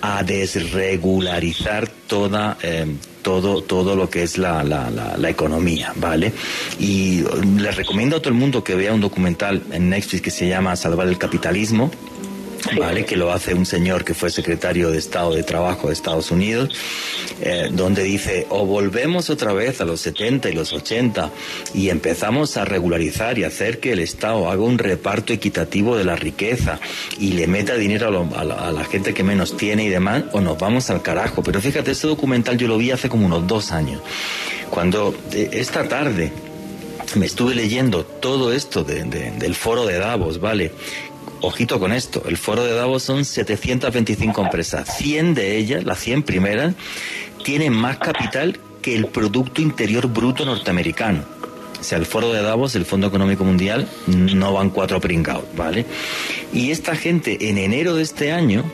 a 0.00 0.22
desregularizar 0.22 1.88
toda, 1.88 2.58
eh, 2.62 2.86
todo, 3.22 3.62
todo 3.62 3.96
lo 3.96 4.10
que 4.10 4.22
es 4.22 4.36
la, 4.36 4.62
la, 4.62 4.90
la, 4.90 5.16
la, 5.16 5.30
economía, 5.30 5.92
¿vale? 5.96 6.32
Y 6.78 7.24
les 7.58 7.76
recomiendo 7.76 8.16
a 8.16 8.20
todo 8.20 8.28
el 8.28 8.38
mundo 8.38 8.62
que 8.62 8.74
vea 8.74 8.92
un 8.92 9.00
documental 9.00 9.62
en 9.72 9.88
Netflix 9.88 10.20
que 10.20 10.30
se 10.30 10.46
llama 10.46 10.76
Salvar 10.76 11.08
el 11.08 11.16
Capitalismo. 11.16 11.90
¿Vale? 12.78 13.04
Que 13.04 13.16
lo 13.16 13.32
hace 13.32 13.54
un 13.54 13.66
señor 13.66 14.04
que 14.04 14.14
fue 14.14 14.30
secretario 14.30 14.90
de 14.90 14.98
Estado 14.98 15.34
de 15.34 15.42
Trabajo 15.42 15.88
de 15.88 15.94
Estados 15.94 16.30
Unidos, 16.30 16.70
eh, 17.40 17.68
donde 17.70 18.02
dice, 18.02 18.46
o 18.50 18.64
volvemos 18.66 19.30
otra 19.30 19.52
vez 19.52 19.80
a 19.80 19.84
los 19.84 20.00
70 20.00 20.50
y 20.50 20.52
los 20.52 20.72
80 20.72 21.30
y 21.74 21.90
empezamos 21.90 22.56
a 22.56 22.64
regularizar 22.64 23.38
y 23.38 23.44
hacer 23.44 23.80
que 23.80 23.92
el 23.92 24.00
Estado 24.00 24.50
haga 24.50 24.62
un 24.62 24.78
reparto 24.78 25.32
equitativo 25.32 25.96
de 25.96 26.04
la 26.04 26.16
riqueza 26.16 26.80
y 27.18 27.32
le 27.32 27.46
meta 27.46 27.74
dinero 27.74 28.08
a, 28.08 28.10
lo, 28.10 28.28
a, 28.36 28.44
la, 28.44 28.54
a 28.54 28.72
la, 28.72 28.84
gente 28.84 29.14
que 29.14 29.22
menos 29.22 29.56
tiene 29.56 29.84
y 29.84 29.88
demás, 29.88 30.24
o 30.32 30.40
nos 30.40 30.58
vamos 30.58 30.90
al 30.90 31.02
carajo. 31.02 31.42
Pero 31.42 31.60
fíjate, 31.60 31.90
este 31.90 32.06
documental 32.06 32.56
yo 32.56 32.68
lo 32.68 32.78
vi 32.78 32.90
hace 32.90 33.08
como 33.08 33.26
unos 33.26 33.46
dos 33.46 33.72
años, 33.72 34.00
cuando 34.70 35.14
eh, 35.32 35.50
esta 35.52 35.88
tarde 35.88 36.32
me 37.16 37.26
estuve 37.26 37.54
leyendo 37.54 38.04
todo 38.04 38.52
esto 38.52 38.82
de, 38.82 39.04
de, 39.04 39.30
del 39.32 39.54
foro 39.54 39.86
de 39.86 39.98
Davos, 39.98 40.40
¿vale? 40.40 40.72
Ojito 41.40 41.78
con 41.78 41.92
esto, 41.92 42.22
el 42.26 42.36
foro 42.36 42.64
de 42.64 42.74
Davos 42.74 43.02
son 43.02 43.24
725 43.24 44.42
empresas, 44.42 44.96
100 44.96 45.34
de 45.34 45.56
ellas, 45.56 45.84
las 45.84 45.98
100 46.00 46.22
primeras, 46.22 46.74
tienen 47.44 47.72
más 47.72 47.98
capital 47.98 48.58
que 48.82 48.94
el 48.94 49.06
Producto 49.06 49.62
Interior 49.62 50.06
Bruto 50.08 50.44
norteamericano. 50.44 51.24
O 51.80 51.82
sea, 51.82 51.98
el 51.98 52.06
foro 52.06 52.32
de 52.32 52.42
Davos, 52.42 52.74
el 52.76 52.86
Fondo 52.86 53.06
Económico 53.06 53.44
Mundial, 53.44 53.86
no 54.06 54.54
van 54.54 54.70
cuatro 54.70 55.00
pringados, 55.00 55.44
¿vale? 55.54 55.84
Y 56.52 56.70
esta 56.70 56.96
gente 56.96 57.50
en 57.50 57.58
enero 57.58 57.94
de 57.94 58.02
este 58.02 58.32
año 58.32 58.64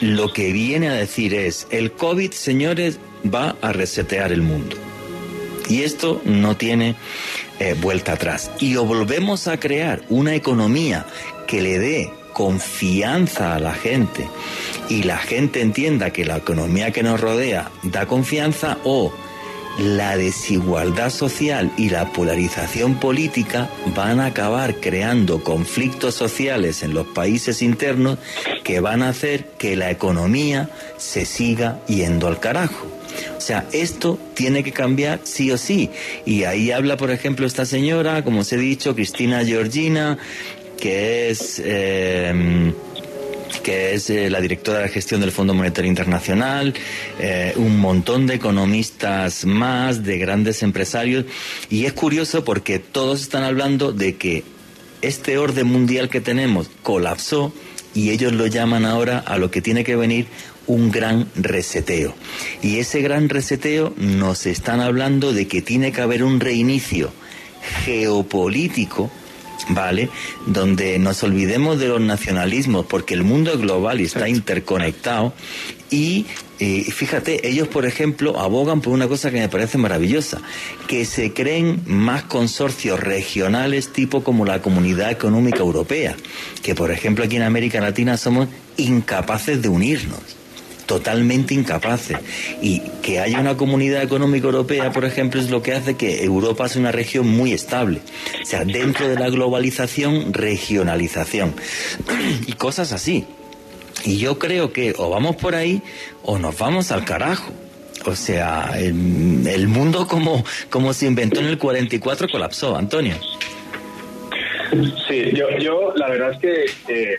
lo 0.00 0.32
que 0.32 0.52
viene 0.52 0.88
a 0.88 0.94
decir 0.94 1.34
es, 1.34 1.66
el 1.70 1.92
COVID, 1.92 2.32
señores, 2.32 2.98
va 3.32 3.56
a 3.62 3.72
resetear 3.72 4.32
el 4.32 4.42
mundo. 4.42 4.76
Y 5.68 5.82
esto 5.82 6.20
no 6.24 6.56
tiene 6.56 6.96
eh, 7.58 7.74
vuelta 7.80 8.12
atrás. 8.12 8.50
Y 8.60 8.76
o 8.76 8.84
volvemos 8.84 9.48
a 9.48 9.58
crear 9.58 10.02
una 10.08 10.34
economía 10.34 11.06
que 11.46 11.62
le 11.62 11.78
dé 11.78 12.10
confianza 12.32 13.54
a 13.54 13.58
la 13.58 13.72
gente 13.72 14.28
y 14.90 15.04
la 15.04 15.16
gente 15.16 15.62
entienda 15.62 16.10
que 16.10 16.26
la 16.26 16.36
economía 16.36 16.90
que 16.90 17.02
nos 17.02 17.20
rodea 17.20 17.70
da 17.82 18.06
confianza 18.06 18.78
o 18.84 19.12
la 19.78 20.16
desigualdad 20.16 21.10
social 21.10 21.70
y 21.76 21.90
la 21.90 22.12
polarización 22.12 22.98
política 22.98 23.68
van 23.94 24.20
a 24.20 24.26
acabar 24.26 24.76
creando 24.76 25.42
conflictos 25.42 26.14
sociales 26.14 26.82
en 26.82 26.94
los 26.94 27.06
países 27.08 27.62
internos 27.62 28.18
que 28.64 28.80
van 28.80 29.02
a 29.02 29.10
hacer 29.10 29.50
que 29.58 29.76
la 29.76 29.90
economía 29.90 30.70
se 30.96 31.26
siga 31.26 31.80
yendo 31.86 32.26
al 32.26 32.40
carajo. 32.40 32.86
O 33.36 33.40
sea, 33.40 33.66
esto 33.72 34.18
tiene 34.34 34.62
que 34.62 34.72
cambiar 34.72 35.20
sí 35.24 35.50
o 35.50 35.58
sí. 35.58 35.90
Y 36.24 36.44
ahí 36.44 36.70
habla, 36.70 36.96
por 36.96 37.10
ejemplo, 37.10 37.46
esta 37.46 37.64
señora, 37.64 38.24
como 38.24 38.40
os 38.40 38.52
he 38.52 38.56
dicho, 38.56 38.94
Cristina 38.94 39.44
Georgina, 39.44 40.18
que 40.78 41.30
es... 41.30 41.60
Eh, 41.64 42.72
que 43.62 43.94
es 43.94 44.10
eh, 44.10 44.30
la 44.30 44.40
directora 44.40 44.78
de 44.78 44.88
gestión 44.88 45.20
del 45.20 45.32
Fondo 45.32 45.52
Monetario 45.52 45.88
Internacional, 45.88 46.72
eh, 47.18 47.52
un 47.56 47.80
montón 47.80 48.28
de 48.28 48.34
economistas 48.34 49.44
más, 49.44 50.04
de 50.04 50.18
grandes 50.18 50.62
empresarios, 50.62 51.24
y 51.68 51.84
es 51.84 51.92
curioso 51.92 52.44
porque 52.44 52.78
todos 52.78 53.22
están 53.22 53.42
hablando 53.42 53.92
de 53.92 54.14
que 54.14 54.44
este 55.02 55.36
orden 55.38 55.66
mundial 55.66 56.08
que 56.08 56.20
tenemos 56.20 56.70
colapsó 56.82 57.52
y 57.92 58.10
ellos 58.10 58.32
lo 58.32 58.46
llaman 58.46 58.84
ahora 58.84 59.18
a 59.18 59.36
lo 59.36 59.50
que 59.50 59.62
tiene 59.62 59.82
que 59.82 59.96
venir 59.96 60.26
un 60.68 60.92
gran 60.92 61.28
reseteo. 61.34 62.14
Y 62.62 62.78
ese 62.78 63.00
gran 63.00 63.28
reseteo 63.28 63.94
nos 63.96 64.46
están 64.46 64.80
hablando 64.80 65.32
de 65.32 65.48
que 65.48 65.60
tiene 65.62 65.90
que 65.90 66.02
haber 66.02 66.22
un 66.22 66.38
reinicio 66.38 67.10
geopolítico 67.84 69.10
¿vale? 69.68 70.08
Donde 70.46 70.98
nos 70.98 71.22
olvidemos 71.22 71.78
de 71.78 71.88
los 71.88 72.00
nacionalismos, 72.00 72.86
porque 72.86 73.14
el 73.14 73.24
mundo 73.24 73.52
es 73.52 73.58
global 73.58 74.00
y 74.00 74.04
está 74.04 74.28
interconectado. 74.28 75.32
Y 75.90 76.26
eh, 76.58 76.84
fíjate, 76.90 77.48
ellos, 77.48 77.68
por 77.68 77.86
ejemplo, 77.86 78.40
abogan 78.40 78.80
por 78.80 78.92
una 78.92 79.08
cosa 79.08 79.30
que 79.30 79.38
me 79.38 79.48
parece 79.48 79.78
maravillosa, 79.78 80.40
que 80.88 81.04
se 81.04 81.32
creen 81.32 81.82
más 81.86 82.24
consorcios 82.24 82.98
regionales 83.00 83.92
tipo 83.92 84.24
como 84.24 84.44
la 84.44 84.62
Comunidad 84.62 85.10
Económica 85.10 85.58
Europea, 85.58 86.16
que 86.62 86.74
por 86.74 86.90
ejemplo 86.90 87.24
aquí 87.24 87.36
en 87.36 87.42
América 87.42 87.80
Latina 87.80 88.16
somos 88.16 88.48
incapaces 88.76 89.62
de 89.62 89.68
unirnos 89.68 90.36
totalmente 90.86 91.54
incapaces. 91.54 92.18
Y 92.62 92.80
que 93.02 93.20
haya 93.20 93.40
una 93.40 93.56
comunidad 93.56 94.02
económica 94.02 94.46
europea, 94.46 94.92
por 94.92 95.04
ejemplo, 95.04 95.40
es 95.40 95.50
lo 95.50 95.62
que 95.62 95.74
hace 95.74 95.96
que 95.96 96.24
Europa 96.24 96.68
sea 96.68 96.80
una 96.80 96.92
región 96.92 97.28
muy 97.28 97.52
estable. 97.52 98.00
O 98.42 98.46
sea, 98.46 98.64
dentro 98.64 99.08
de 99.08 99.16
la 99.16 99.28
globalización, 99.28 100.32
regionalización. 100.32 101.54
y 102.46 102.52
cosas 102.52 102.92
así. 102.92 103.26
Y 104.04 104.18
yo 104.18 104.38
creo 104.38 104.72
que 104.72 104.94
o 104.96 105.10
vamos 105.10 105.36
por 105.36 105.54
ahí 105.54 105.82
o 106.22 106.38
nos 106.38 106.56
vamos 106.58 106.92
al 106.92 107.04
carajo. 107.04 107.52
O 108.04 108.14
sea, 108.14 108.74
el, 108.78 109.46
el 109.46 109.68
mundo 109.68 110.06
como, 110.06 110.44
como 110.70 110.92
se 110.94 111.06
inventó 111.06 111.40
en 111.40 111.46
el 111.46 111.58
44 111.58 112.28
colapsó, 112.28 112.76
Antonio. 112.76 113.16
Sí, 115.08 115.30
yo, 115.32 115.48
yo 115.58 115.92
la 115.96 116.08
verdad 116.08 116.32
es 116.32 116.38
que 116.38 116.64
eh, 116.92 117.16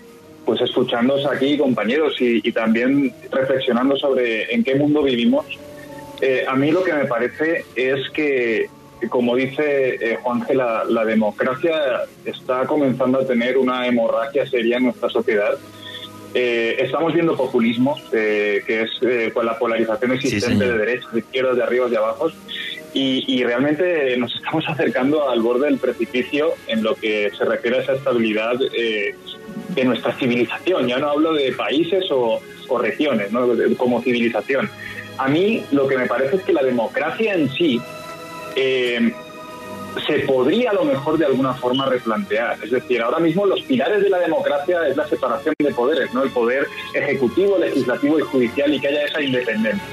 pues 0.47 0.61
escuchándoos 0.61 1.25
aquí, 1.25 1.57
compañeros, 1.57 2.15
y, 2.21 2.51
también 2.53 3.13
reflexionando 3.29 3.97
sobre 3.97 4.53
en 4.55 4.63
qué 4.63 4.75
mundo 4.75 5.03
vivimos, 5.03 5.45
eh, 6.21 6.45
a 6.47 6.55
mí 6.55 6.71
lo 6.71 6.85
que 6.85 6.93
me 6.93 7.03
parece 7.03 7.65
es 7.75 8.09
que, 8.11 8.69
como 9.09 9.35
dice 9.35 9.95
eh, 9.95 10.17
Juanje, 10.23 10.55
la, 10.55 10.85
la, 10.85 11.03
democracia 11.03 12.05
está 12.23 12.65
comenzando 12.65 13.19
a 13.19 13.27
tener 13.27 13.57
una 13.57 13.87
hemorragia 13.87 14.47
seria 14.47 14.77
en 14.77 14.85
nuestra 14.85 15.09
sociedad. 15.09 15.57
Eh, 16.33 16.77
estamos 16.79 17.13
viendo 17.13 17.35
populismo, 17.35 17.97
que 18.09 18.63
es 18.67 19.33
con 19.33 19.45
la 19.45 19.59
polarización 19.59 20.13
existente 20.13 20.65
de 20.65 20.77
derechos, 20.77 21.11
de 21.11 21.19
izquierdas, 21.19 21.57
de 21.57 21.63
arriba 21.63 21.87
y 21.87 21.91
de 21.91 21.97
abajo, 21.97 22.31
y, 22.99 23.43
realmente 23.43 24.17
nos 24.17 24.35
estamos 24.35 24.63
acercando 24.67 25.29
al 25.29 25.41
borde 25.41 25.65
del 25.65 25.77
precipicio 25.77 26.53
en 26.67 26.83
lo 26.83 26.95
que 26.95 27.31
se 27.37 27.45
refiere 27.45 27.77
a 27.77 27.81
esa 27.81 27.93
estabilidad 27.93 28.55
de 28.55 29.85
nuestra 29.85 30.13
civilización. 30.13 30.87
Ya 30.87 30.97
no 30.97 31.09
hablo 31.09 31.33
de 31.33 31.51
países 31.53 32.05
o, 32.11 32.41
regiones, 32.79 33.31
¿no? 33.31 33.47
como 33.77 34.01
civilización. 34.01 34.69
A 35.17 35.27
mí 35.29 35.63
lo 35.71 35.87
que 35.87 35.97
me 35.97 36.05
parece 36.05 36.35
es 36.37 36.43
que 36.43 36.51
la 36.51 36.61
democracia 36.61 37.33
en 37.33 37.49
sí 37.49 37.79
eh, 38.55 39.13
se 40.05 40.19
podría 40.19 40.71
a 40.71 40.73
lo 40.73 40.83
mejor 40.83 41.17
de 41.17 41.25
alguna 41.25 41.53
forma 41.53 41.85
replantear. 41.85 42.57
Es 42.61 42.71
decir, 42.71 43.01
ahora 43.01 43.19
mismo 43.19 43.45
los 43.45 43.61
pilares 43.61 44.03
de 44.03 44.09
la 44.09 44.19
democracia 44.19 44.85
es 44.87 44.97
la 44.97 45.07
separación 45.07 45.55
de 45.57 45.73
poderes, 45.73 46.13
¿no? 46.13 46.23
El 46.23 46.29
poder 46.31 46.67
ejecutivo, 46.93 47.57
legislativo 47.57 48.19
y 48.19 48.23
judicial 48.23 48.73
y 48.73 48.79
que 48.79 48.87
haya 48.89 49.05
esa 49.05 49.21
independencia. 49.21 49.83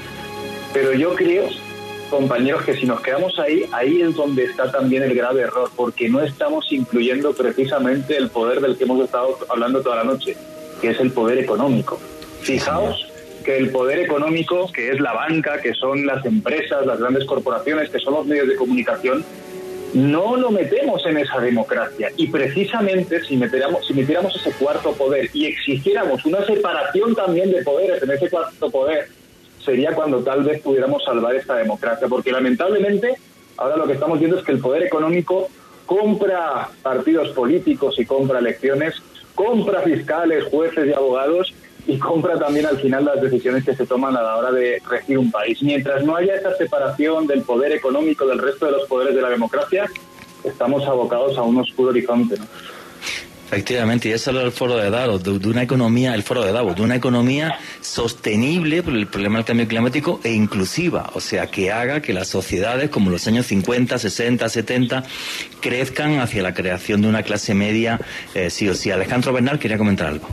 Pero 0.73 0.93
yo 0.93 1.15
creo 1.15 1.47
compañeros, 2.05 2.63
que 2.63 2.75
si 2.75 2.85
nos 2.85 3.01
quedamos 3.01 3.37
ahí, 3.39 3.65
ahí 3.71 4.01
es 4.01 4.15
donde 4.15 4.45
está 4.45 4.71
también 4.71 5.03
el 5.03 5.13
grave 5.13 5.41
error, 5.41 5.69
porque 5.75 6.09
no 6.09 6.21
estamos 6.21 6.71
incluyendo 6.71 7.33
precisamente 7.33 8.17
el 8.17 8.29
poder 8.29 8.61
del 8.61 8.77
que 8.77 8.83
hemos 8.83 9.03
estado 9.03 9.37
hablando 9.49 9.81
toda 9.81 9.97
la 9.97 10.03
noche, 10.03 10.35
que 10.81 10.91
es 10.91 10.99
el 10.99 11.11
poder 11.11 11.37
económico. 11.39 11.99
Fijaos 12.41 13.07
que 13.45 13.57
el 13.57 13.69
poder 13.69 13.99
económico, 13.99 14.69
que 14.73 14.91
es 14.91 14.99
la 14.99 15.13
banca, 15.13 15.61
que 15.61 15.73
son 15.73 16.05
las 16.05 16.25
empresas, 16.25 16.85
las 16.85 16.99
grandes 16.99 17.25
corporaciones, 17.25 17.89
que 17.91 17.99
son 17.99 18.15
los 18.15 18.25
medios 18.25 18.47
de 18.47 18.55
comunicación, 18.55 19.23
no 19.93 20.35
lo 20.35 20.51
metemos 20.51 21.05
en 21.05 21.17
esa 21.17 21.39
democracia. 21.39 22.11
Y 22.17 22.27
precisamente 22.27 23.23
si 23.23 23.37
metiéramos, 23.37 23.87
si 23.87 23.93
metiéramos 23.93 24.35
ese 24.35 24.51
cuarto 24.51 24.91
poder 24.93 25.29
y 25.33 25.45
exigiéramos 25.45 26.25
una 26.25 26.45
separación 26.45 27.15
también 27.15 27.51
de 27.51 27.63
poderes 27.63 28.03
en 28.03 28.11
ese 28.11 28.29
cuarto 28.29 28.69
poder, 28.69 29.07
sería 29.65 29.93
cuando 29.93 30.23
tal 30.23 30.43
vez 30.43 30.61
pudiéramos 30.61 31.03
salvar 31.03 31.35
esta 31.35 31.55
democracia, 31.55 32.07
porque 32.07 32.31
lamentablemente 32.31 33.15
ahora 33.57 33.77
lo 33.77 33.87
que 33.87 33.93
estamos 33.93 34.19
viendo 34.19 34.37
es 34.37 34.45
que 34.45 34.51
el 34.51 34.59
poder 34.59 34.83
económico 34.83 35.49
compra 35.85 36.69
partidos 36.81 37.29
políticos 37.29 37.99
y 37.99 38.05
compra 38.05 38.39
elecciones, 38.39 38.95
compra 39.33 39.81
fiscales, 39.81 40.45
jueces 40.45 40.87
y 40.87 40.93
abogados 40.93 41.53
y 41.87 41.99
compra 41.99 42.39
también 42.39 42.65
al 42.65 42.77
final 42.79 43.05
las 43.05 43.21
decisiones 43.21 43.63
que 43.63 43.75
se 43.75 43.85
toman 43.85 44.15
a 44.17 44.23
la 44.23 44.37
hora 44.37 44.51
de 44.51 44.81
regir 44.89 45.17
un 45.19 45.29
país. 45.29 45.61
Mientras 45.61 46.03
no 46.03 46.15
haya 46.15 46.35
esa 46.35 46.55
separación 46.55 47.27
del 47.27 47.43
poder 47.43 47.71
económico 47.73 48.25
del 48.25 48.39
resto 48.39 48.65
de 48.65 48.71
los 48.71 48.87
poderes 48.87 49.15
de 49.15 49.21
la 49.21 49.29
democracia, 49.29 49.85
estamos 50.43 50.85
abocados 50.85 51.37
a 51.37 51.43
un 51.43 51.57
oscuro 51.57 51.89
horizonte. 51.89 52.35
Efectivamente, 53.47 54.09
y 54.09 54.11
eso 54.11 54.31
es 54.31 54.37
el 54.37 54.51
foro 54.51 54.75
de 54.75 54.89
Davos, 54.89 55.23
de, 55.23 55.47
una 55.47 55.61
economía, 55.61 56.15
el 56.15 56.23
foro 56.23 56.43
de 56.43 56.51
Davos, 56.51 56.75
de 56.75 56.81
una 56.81 56.95
economía 56.95 57.59
sostenible 57.79 58.81
por 58.81 58.95
el 58.95 59.07
problema 59.07 59.37
del 59.37 59.45
cambio 59.45 59.67
climático 59.67 60.19
e 60.23 60.33
inclusiva, 60.33 61.11
o 61.13 61.21
sea, 61.21 61.47
que 61.47 61.71
haga 61.71 62.01
que 62.01 62.11
las 62.11 62.27
sociedades, 62.27 62.89
como 62.89 63.11
los 63.11 63.27
años 63.27 63.45
50, 63.45 63.99
60, 63.99 64.49
70, 64.49 65.03
crezcan 65.61 66.19
hacia 66.19 66.41
la 66.41 66.53
creación 66.55 67.03
de 67.03 67.07
una 67.07 67.21
clase 67.21 67.53
media, 67.53 67.99
eh, 68.33 68.49
sí 68.49 68.67
o 68.67 68.73
sí. 68.73 68.89
Alejandro 68.89 69.31
Bernal 69.31 69.59
quería 69.59 69.77
comentar 69.77 70.07
algo. 70.07 70.27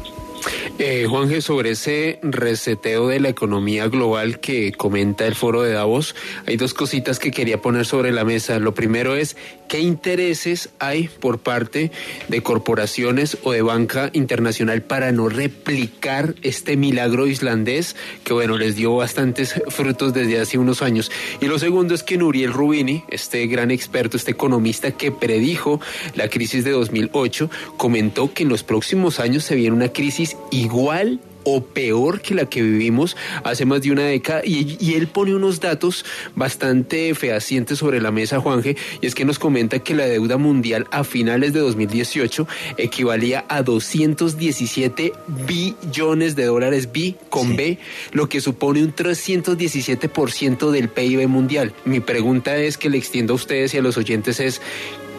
Eh, 0.78 1.06
Juanje, 1.08 1.40
sobre 1.40 1.70
ese 1.70 2.18
reseteo 2.22 3.08
de 3.08 3.20
la 3.20 3.28
economía 3.28 3.88
global 3.88 4.40
que 4.40 4.72
comenta 4.72 5.26
el 5.26 5.34
foro 5.34 5.62
de 5.62 5.72
Davos, 5.72 6.16
hay 6.46 6.56
dos 6.56 6.74
cositas 6.74 7.18
que 7.18 7.30
quería 7.30 7.60
poner 7.60 7.86
sobre 7.86 8.10
la 8.10 8.24
mesa. 8.24 8.58
Lo 8.58 8.74
primero 8.74 9.14
es, 9.14 9.36
¿qué 9.72 9.80
intereses 9.80 10.68
hay 10.80 11.08
por 11.08 11.38
parte 11.38 11.90
de 12.28 12.42
corporaciones 12.42 13.38
o 13.42 13.52
de 13.52 13.62
banca 13.62 14.10
internacional 14.12 14.82
para 14.82 15.12
no 15.12 15.30
replicar 15.30 16.34
este 16.42 16.76
milagro 16.76 17.26
islandés 17.26 17.96
que, 18.22 18.34
bueno, 18.34 18.58
les 18.58 18.76
dio 18.76 18.94
bastantes 18.94 19.54
frutos 19.68 20.12
desde 20.12 20.38
hace 20.38 20.58
unos 20.58 20.82
años? 20.82 21.10
Y 21.40 21.46
lo 21.46 21.58
segundo 21.58 21.94
es 21.94 22.02
que 22.02 22.18
Nuriel 22.18 22.52
Rubini, 22.52 23.04
este 23.08 23.46
gran 23.46 23.70
experto, 23.70 24.18
este 24.18 24.32
economista 24.32 24.90
que 24.90 25.10
predijo 25.10 25.80
la 26.16 26.28
crisis 26.28 26.64
de 26.64 26.72
2008, 26.72 27.48
comentó 27.78 28.30
que 28.30 28.42
en 28.42 28.50
los 28.50 28.64
próximos 28.64 29.20
años 29.20 29.42
se 29.42 29.54
viene 29.54 29.74
una 29.74 29.88
crisis 29.88 30.36
igual 30.50 31.18
o 31.44 31.64
peor 31.64 32.20
que 32.20 32.34
la 32.34 32.46
que 32.46 32.62
vivimos 32.62 33.16
hace 33.44 33.64
más 33.64 33.82
de 33.82 33.92
una 33.92 34.04
década 34.04 34.42
y, 34.44 34.92
él 34.92 35.06
pone 35.06 35.34
unos 35.34 35.60
datos 35.60 36.04
bastante 36.34 37.14
fehacientes 37.14 37.78
sobre 37.78 38.00
la 38.00 38.10
mesa, 38.10 38.40
Juanje, 38.40 38.76
y 39.00 39.06
es 39.06 39.14
que 39.14 39.24
nos 39.24 39.38
comenta 39.38 39.78
que 39.78 39.94
la 39.94 40.06
deuda 40.06 40.36
mundial 40.36 40.86
a 40.90 41.02
finales 41.02 41.52
de 41.52 41.60
2018 41.60 42.46
equivalía 42.76 43.44
a 43.48 43.62
217 43.62 45.12
billones 45.46 46.36
de 46.36 46.44
dólares, 46.44 46.92
B 46.92 47.16
con 47.30 47.56
B, 47.56 47.78
lo 48.12 48.28
que 48.28 48.40
supone 48.40 48.82
un 48.82 48.94
317% 48.94 50.70
del 50.70 50.88
PIB 50.88 51.26
mundial. 51.28 51.72
Mi 51.84 52.00
pregunta 52.00 52.56
es 52.56 52.76
que 52.76 52.90
le 52.90 52.98
extiendo 52.98 53.32
a 53.32 53.36
ustedes 53.36 53.72
y 53.74 53.78
a 53.78 53.82
los 53.82 53.96
oyentes 53.96 54.40
es, 54.40 54.60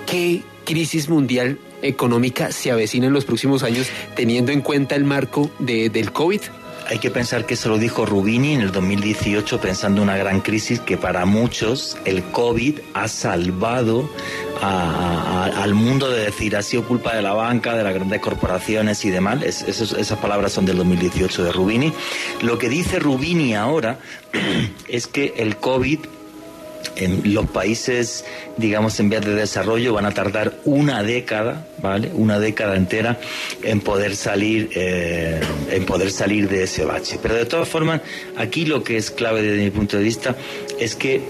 ¿qué 0.05 0.43
crisis 0.65 1.09
mundial 1.09 1.57
económica 1.83 2.51
se 2.51 2.71
avecina 2.71 3.07
en 3.07 3.13
los 3.13 3.25
próximos 3.25 3.63
años 3.63 3.87
teniendo 4.15 4.51
en 4.51 4.61
cuenta 4.61 4.95
el 4.95 5.03
marco 5.03 5.51
de, 5.59 5.89
del 5.89 6.11
COVID? 6.11 6.41
Hay 6.89 6.99
que 6.99 7.09
pensar 7.09 7.45
que 7.45 7.53
eso 7.53 7.69
lo 7.69 7.77
dijo 7.77 8.05
Rubini 8.05 8.53
en 8.53 8.61
el 8.61 8.71
2018 8.71 9.61
pensando 9.61 10.01
una 10.01 10.17
gran 10.17 10.41
crisis 10.41 10.81
que 10.81 10.97
para 10.97 11.25
muchos 11.25 11.97
el 12.03 12.23
COVID 12.23 12.79
ha 12.93 13.07
salvado 13.07 14.09
al 14.61 15.73
mundo 15.73 16.09
de 16.09 16.25
decir 16.25 16.55
ha 16.55 16.61
sido 16.61 16.83
culpa 16.83 17.15
de 17.15 17.21
la 17.21 17.33
banca, 17.33 17.75
de 17.75 17.83
las 17.83 17.93
grandes 17.93 18.19
corporaciones 18.19 19.03
y 19.05 19.11
demás. 19.11 19.41
esas 19.43 20.19
palabras 20.19 20.51
son 20.51 20.65
del 20.65 20.77
2018 20.77 21.45
de 21.45 21.51
Rubini. 21.51 21.93
Lo 22.41 22.57
que 22.57 22.69
dice 22.69 22.99
Rubini 22.99 23.55
ahora 23.55 23.99
es 24.87 25.07
que 25.07 25.33
el 25.37 25.57
COVID 25.57 25.99
en 26.95 27.33
los 27.33 27.49
países, 27.49 28.25
digamos, 28.57 28.99
en 28.99 29.09
vías 29.09 29.25
de 29.25 29.35
desarrollo 29.35 29.93
van 29.93 30.05
a 30.05 30.11
tardar 30.11 30.53
una 30.65 31.03
década, 31.03 31.65
¿vale? 31.81 32.11
Una 32.13 32.39
década 32.39 32.75
entera 32.75 33.19
en 33.63 33.81
poder 33.81 34.15
salir, 34.15 34.69
eh, 34.75 35.41
en 35.71 35.85
poder 35.85 36.11
salir 36.11 36.49
de 36.49 36.63
ese 36.63 36.85
bache. 36.85 37.19
Pero 37.21 37.35
de 37.35 37.45
todas 37.45 37.67
formas, 37.67 38.01
aquí 38.37 38.65
lo 38.65 38.83
que 38.83 38.97
es 38.97 39.11
clave 39.11 39.41
desde 39.41 39.63
mi 39.63 39.71
punto 39.71 39.97
de 39.97 40.03
vista 40.03 40.35
es 40.79 40.95
que 40.95 41.21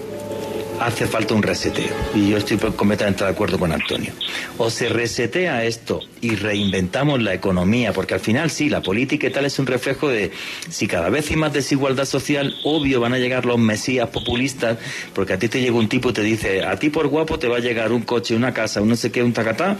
hace 0.79 1.07
falta 1.07 1.33
un 1.33 1.43
reseteo. 1.43 1.93
Y 2.13 2.29
yo 2.29 2.37
estoy 2.37 2.57
completamente 2.57 3.23
de 3.23 3.29
acuerdo 3.29 3.59
con 3.59 3.71
Antonio. 3.71 4.13
O 4.57 4.69
se 4.69 4.89
resetea 4.89 5.63
esto 5.63 6.01
y 6.21 6.35
reinventamos 6.35 7.21
la 7.21 7.33
economía, 7.33 7.93
porque 7.93 8.15
al 8.15 8.19
final 8.19 8.49
sí, 8.49 8.69
la 8.69 8.81
política 8.81 9.27
y 9.27 9.31
tal 9.31 9.45
es 9.45 9.59
un 9.59 9.67
reflejo 9.67 10.09
de 10.09 10.31
si 10.69 10.87
cada 10.87 11.09
vez 11.09 11.29
hay 11.29 11.35
más 11.35 11.53
desigualdad 11.53 12.05
social, 12.05 12.55
obvio 12.63 12.99
van 12.99 13.13
a 13.13 13.19
llegar 13.19 13.45
los 13.45 13.59
mesías 13.59 14.09
populistas, 14.09 14.77
porque 15.13 15.33
a 15.33 15.39
ti 15.39 15.47
te 15.47 15.61
llega 15.61 15.75
un 15.75 15.89
tipo 15.89 16.09
y 16.09 16.13
te 16.13 16.21
dice, 16.21 16.63
a 16.63 16.77
ti 16.77 16.89
por 16.89 17.07
guapo 17.07 17.39
te 17.39 17.47
va 17.47 17.57
a 17.57 17.61
llegar 17.61 17.91
un 17.91 18.01
coche, 18.01 18.35
una 18.35 18.53
casa, 18.53 18.81
un 18.81 18.89
no 18.89 18.95
sé 18.95 19.11
qué, 19.11 19.23
un 19.23 19.33
tacatá, 19.33 19.77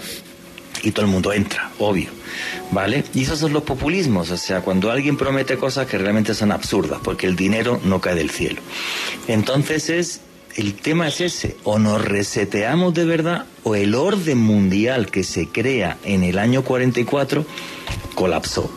y 0.82 0.92
todo 0.92 1.06
el 1.06 1.12
mundo 1.12 1.32
entra, 1.32 1.72
obvio, 1.80 2.10
¿vale? 2.72 3.04
Y 3.14 3.24
esos 3.24 3.40
son 3.40 3.54
los 3.54 3.64
populismos, 3.64 4.32
o 4.32 4.38
sea, 4.38 4.62
cuando 4.62 4.92
alguien 4.92 5.18
promete 5.18 5.58
cosas 5.58 5.88
que 5.88 5.98
realmente 5.98 6.34
son 6.34 6.52
absurdas, 6.52 7.00
porque 7.04 7.28
el 7.28 7.36
dinero 7.36 7.80
no 7.86 8.02
cae 8.02 8.16
del 8.16 8.30
cielo. 8.30 8.62
Entonces 9.28 9.90
es 9.90 10.22
el 10.56 10.76
tema 10.76 11.08
es 11.08 11.22
ese, 11.22 11.56
o 11.64 11.80
nos 11.80 12.04
reseteamos 12.04 12.94
de 12.94 13.06
verdad 13.06 13.46
o 13.64 13.76
el 13.76 13.96
orden 13.96 14.38
mundial 14.38 15.10
que 15.10 15.24
se 15.24 15.48
crea 15.48 15.98
en 16.04 16.24
el 16.24 16.38
año 16.38 16.64
44 16.64 17.46
colapsó. 18.14 18.70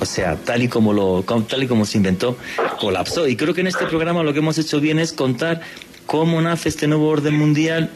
O 0.00 0.06
sea, 0.06 0.36
tal 0.36 0.62
y 0.62 0.68
como 0.68 0.92
lo 0.92 1.24
tal 1.48 1.62
y 1.62 1.66
como 1.66 1.86
se 1.86 1.98
inventó, 1.98 2.36
colapsó. 2.80 3.26
Y 3.28 3.36
creo 3.36 3.54
que 3.54 3.62
en 3.62 3.68
este 3.68 3.86
programa 3.86 4.22
lo 4.22 4.32
que 4.32 4.40
hemos 4.40 4.58
hecho 4.58 4.80
bien 4.80 4.98
es 4.98 5.12
contar 5.12 5.60
cómo 6.06 6.40
nace 6.40 6.68
este 6.68 6.86
nuevo 6.86 7.08
orden 7.08 7.34
mundial 7.34 7.90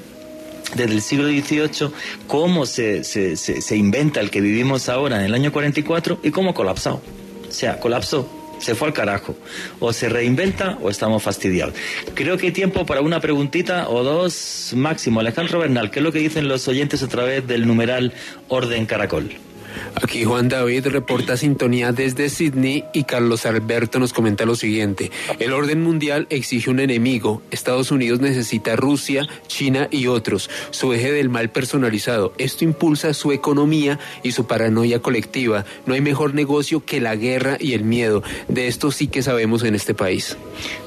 desde 0.75 0.93
el 0.93 1.03
siglo 1.03 1.29
XVIII, 1.29 1.91
cómo 2.27 2.67
se, 2.67 3.03
se, 3.05 3.37
se 3.37 3.77
inventa 3.77 4.21
el 4.21 4.31
que 4.31 4.41
vivimos 4.41 4.89
ahora 4.89 5.19
en 5.19 5.25
el 5.25 5.35
año 5.35 5.53
44 5.53 6.21
y 6.23 6.31
cómo 6.31 6.55
colapsó. 6.55 7.01
O 7.49 7.53
sea, 7.53 7.81
colapsó 7.81 8.38
se 8.59 8.75
fue 8.75 8.89
al 8.89 8.95
carajo. 8.95 9.37
O 9.81 9.93
se 9.93 10.09
reinventa 10.09 10.79
o 10.81 10.91
estamos 10.91 11.23
fastidiados. 11.23 11.75
Creo 12.15 12.37
que 12.37 12.47
hay 12.47 12.53
tiempo 12.53 12.87
para 12.87 13.01
una 13.01 13.21
preguntita 13.21 13.89
o 13.89 14.03
dos 14.03 14.73
máximo. 14.77 15.21
Alejandro 15.21 15.59
Bernal, 15.59 15.91
¿qué 15.91 16.01
es 16.01 16.05
lo 16.05 16.13
que 16.13 16.19
dicen 16.19 16.49
los 16.49 16.69
oyentes 16.69 17.03
a 17.03 17.09
través 17.09 17.47
del 17.47 17.67
numeral 17.67 18.13
Orden 18.49 18.87
Caracol? 18.87 19.48
Aquí 19.95 20.25
Juan 20.25 20.49
David 20.49 20.87
reporta 20.89 21.37
sintonía 21.37 21.93
desde 21.93 22.29
Sydney 22.29 22.85
y 22.93 23.05
Carlos 23.05 23.47
Alberto 23.47 23.99
nos 23.99 24.13
comenta 24.13 24.45
lo 24.45 24.55
siguiente. 24.55 25.11
El 25.39 25.53
orden 25.53 25.83
mundial 25.83 26.27
exige 26.31 26.71
un 26.71 26.81
enemigo. 26.81 27.43
Estados 27.51 27.91
Unidos 27.91 28.21
necesita 28.21 28.77
Rusia, 28.77 29.27
China 29.47 29.89
y 29.91 30.07
otros. 30.07 30.51
Su 30.71 30.93
eje 30.93 31.13
del 31.13 31.29
mal 31.29 31.51
personalizado. 31.51 32.33
Esto 32.39 32.65
impulsa 32.65 33.15
su 33.15 33.33
economía 33.33 33.99
y 34.23 34.33
su 34.33 34.47
paranoia 34.47 35.01
colectiva. 35.01 35.65
No 35.87 35.95
hay 35.95 36.01
mejor 36.01 36.35
negocio 36.35 36.85
que 36.85 37.01
la 37.01 37.17
guerra 37.17 37.57
y 37.59 37.73
el 37.73 37.85
miedo. 37.85 38.23
De 38.49 38.69
esto 38.69 38.91
sí 38.91 39.09
que 39.09 39.23
sabemos 39.23 39.63
en 39.63 39.75
este 39.75 39.95
país. 39.95 40.37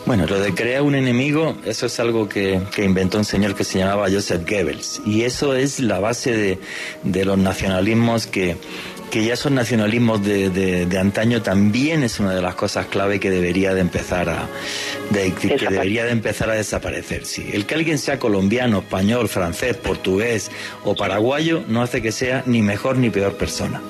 Bueno, 0.05 0.25
lo 0.25 0.39
de 0.39 0.53
crear 0.53 0.81
un 0.81 0.95
enemigo, 0.95 1.55
eso 1.65 1.85
es 1.85 1.99
algo 1.99 2.27
que, 2.27 2.61
inventó 2.77 3.17
un 3.17 3.25
señor 3.25 3.55
que 3.55 3.63
se 3.63 3.79
llamaba 3.79 4.09
Joseph 4.09 4.49
Goebbels. 4.49 5.01
Y 5.05 5.23
eso 5.23 5.55
es 5.55 5.79
la 5.79 5.99
base 5.99 6.35
de, 6.35 6.59
de 7.03 7.25
los 7.25 7.37
nacionalismos 7.37 8.27
que 8.27 8.57
que 9.11 9.23
ya 9.25 9.35
son 9.35 9.55
nacionalismos 9.55 10.23
de, 10.23 10.97
antaño 10.99 11.41
también 11.43 12.01
es 12.03 12.19
una 12.19 12.33
de 12.33 12.41
las 12.41 12.55
cosas 12.55 12.87
clave 12.87 13.19
que 13.19 13.29
debería 13.29 13.73
de 13.73 13.81
empezar 13.81 14.29
a 14.29 14.47
que 15.11 15.57
debería 15.69 16.05
de 16.05 16.11
empezar 16.11 16.49
a 16.49 16.53
desaparecer. 16.53 17.25
Sí. 17.25 17.49
El 17.53 17.65
que 17.65 17.75
alguien 17.75 17.99
sea 17.99 18.17
colombiano, 18.17 18.79
español, 18.79 19.27
francés, 19.27 19.75
portugués 19.75 20.49
o 20.83 20.95
paraguayo 20.95 21.63
no 21.67 21.83
hace 21.83 22.01
que 22.01 22.11
sea 22.11 22.43
ni 22.45 22.61
mejor 22.61 22.97
ni 22.97 23.09
peor 23.09 23.35
persona. 23.35 23.81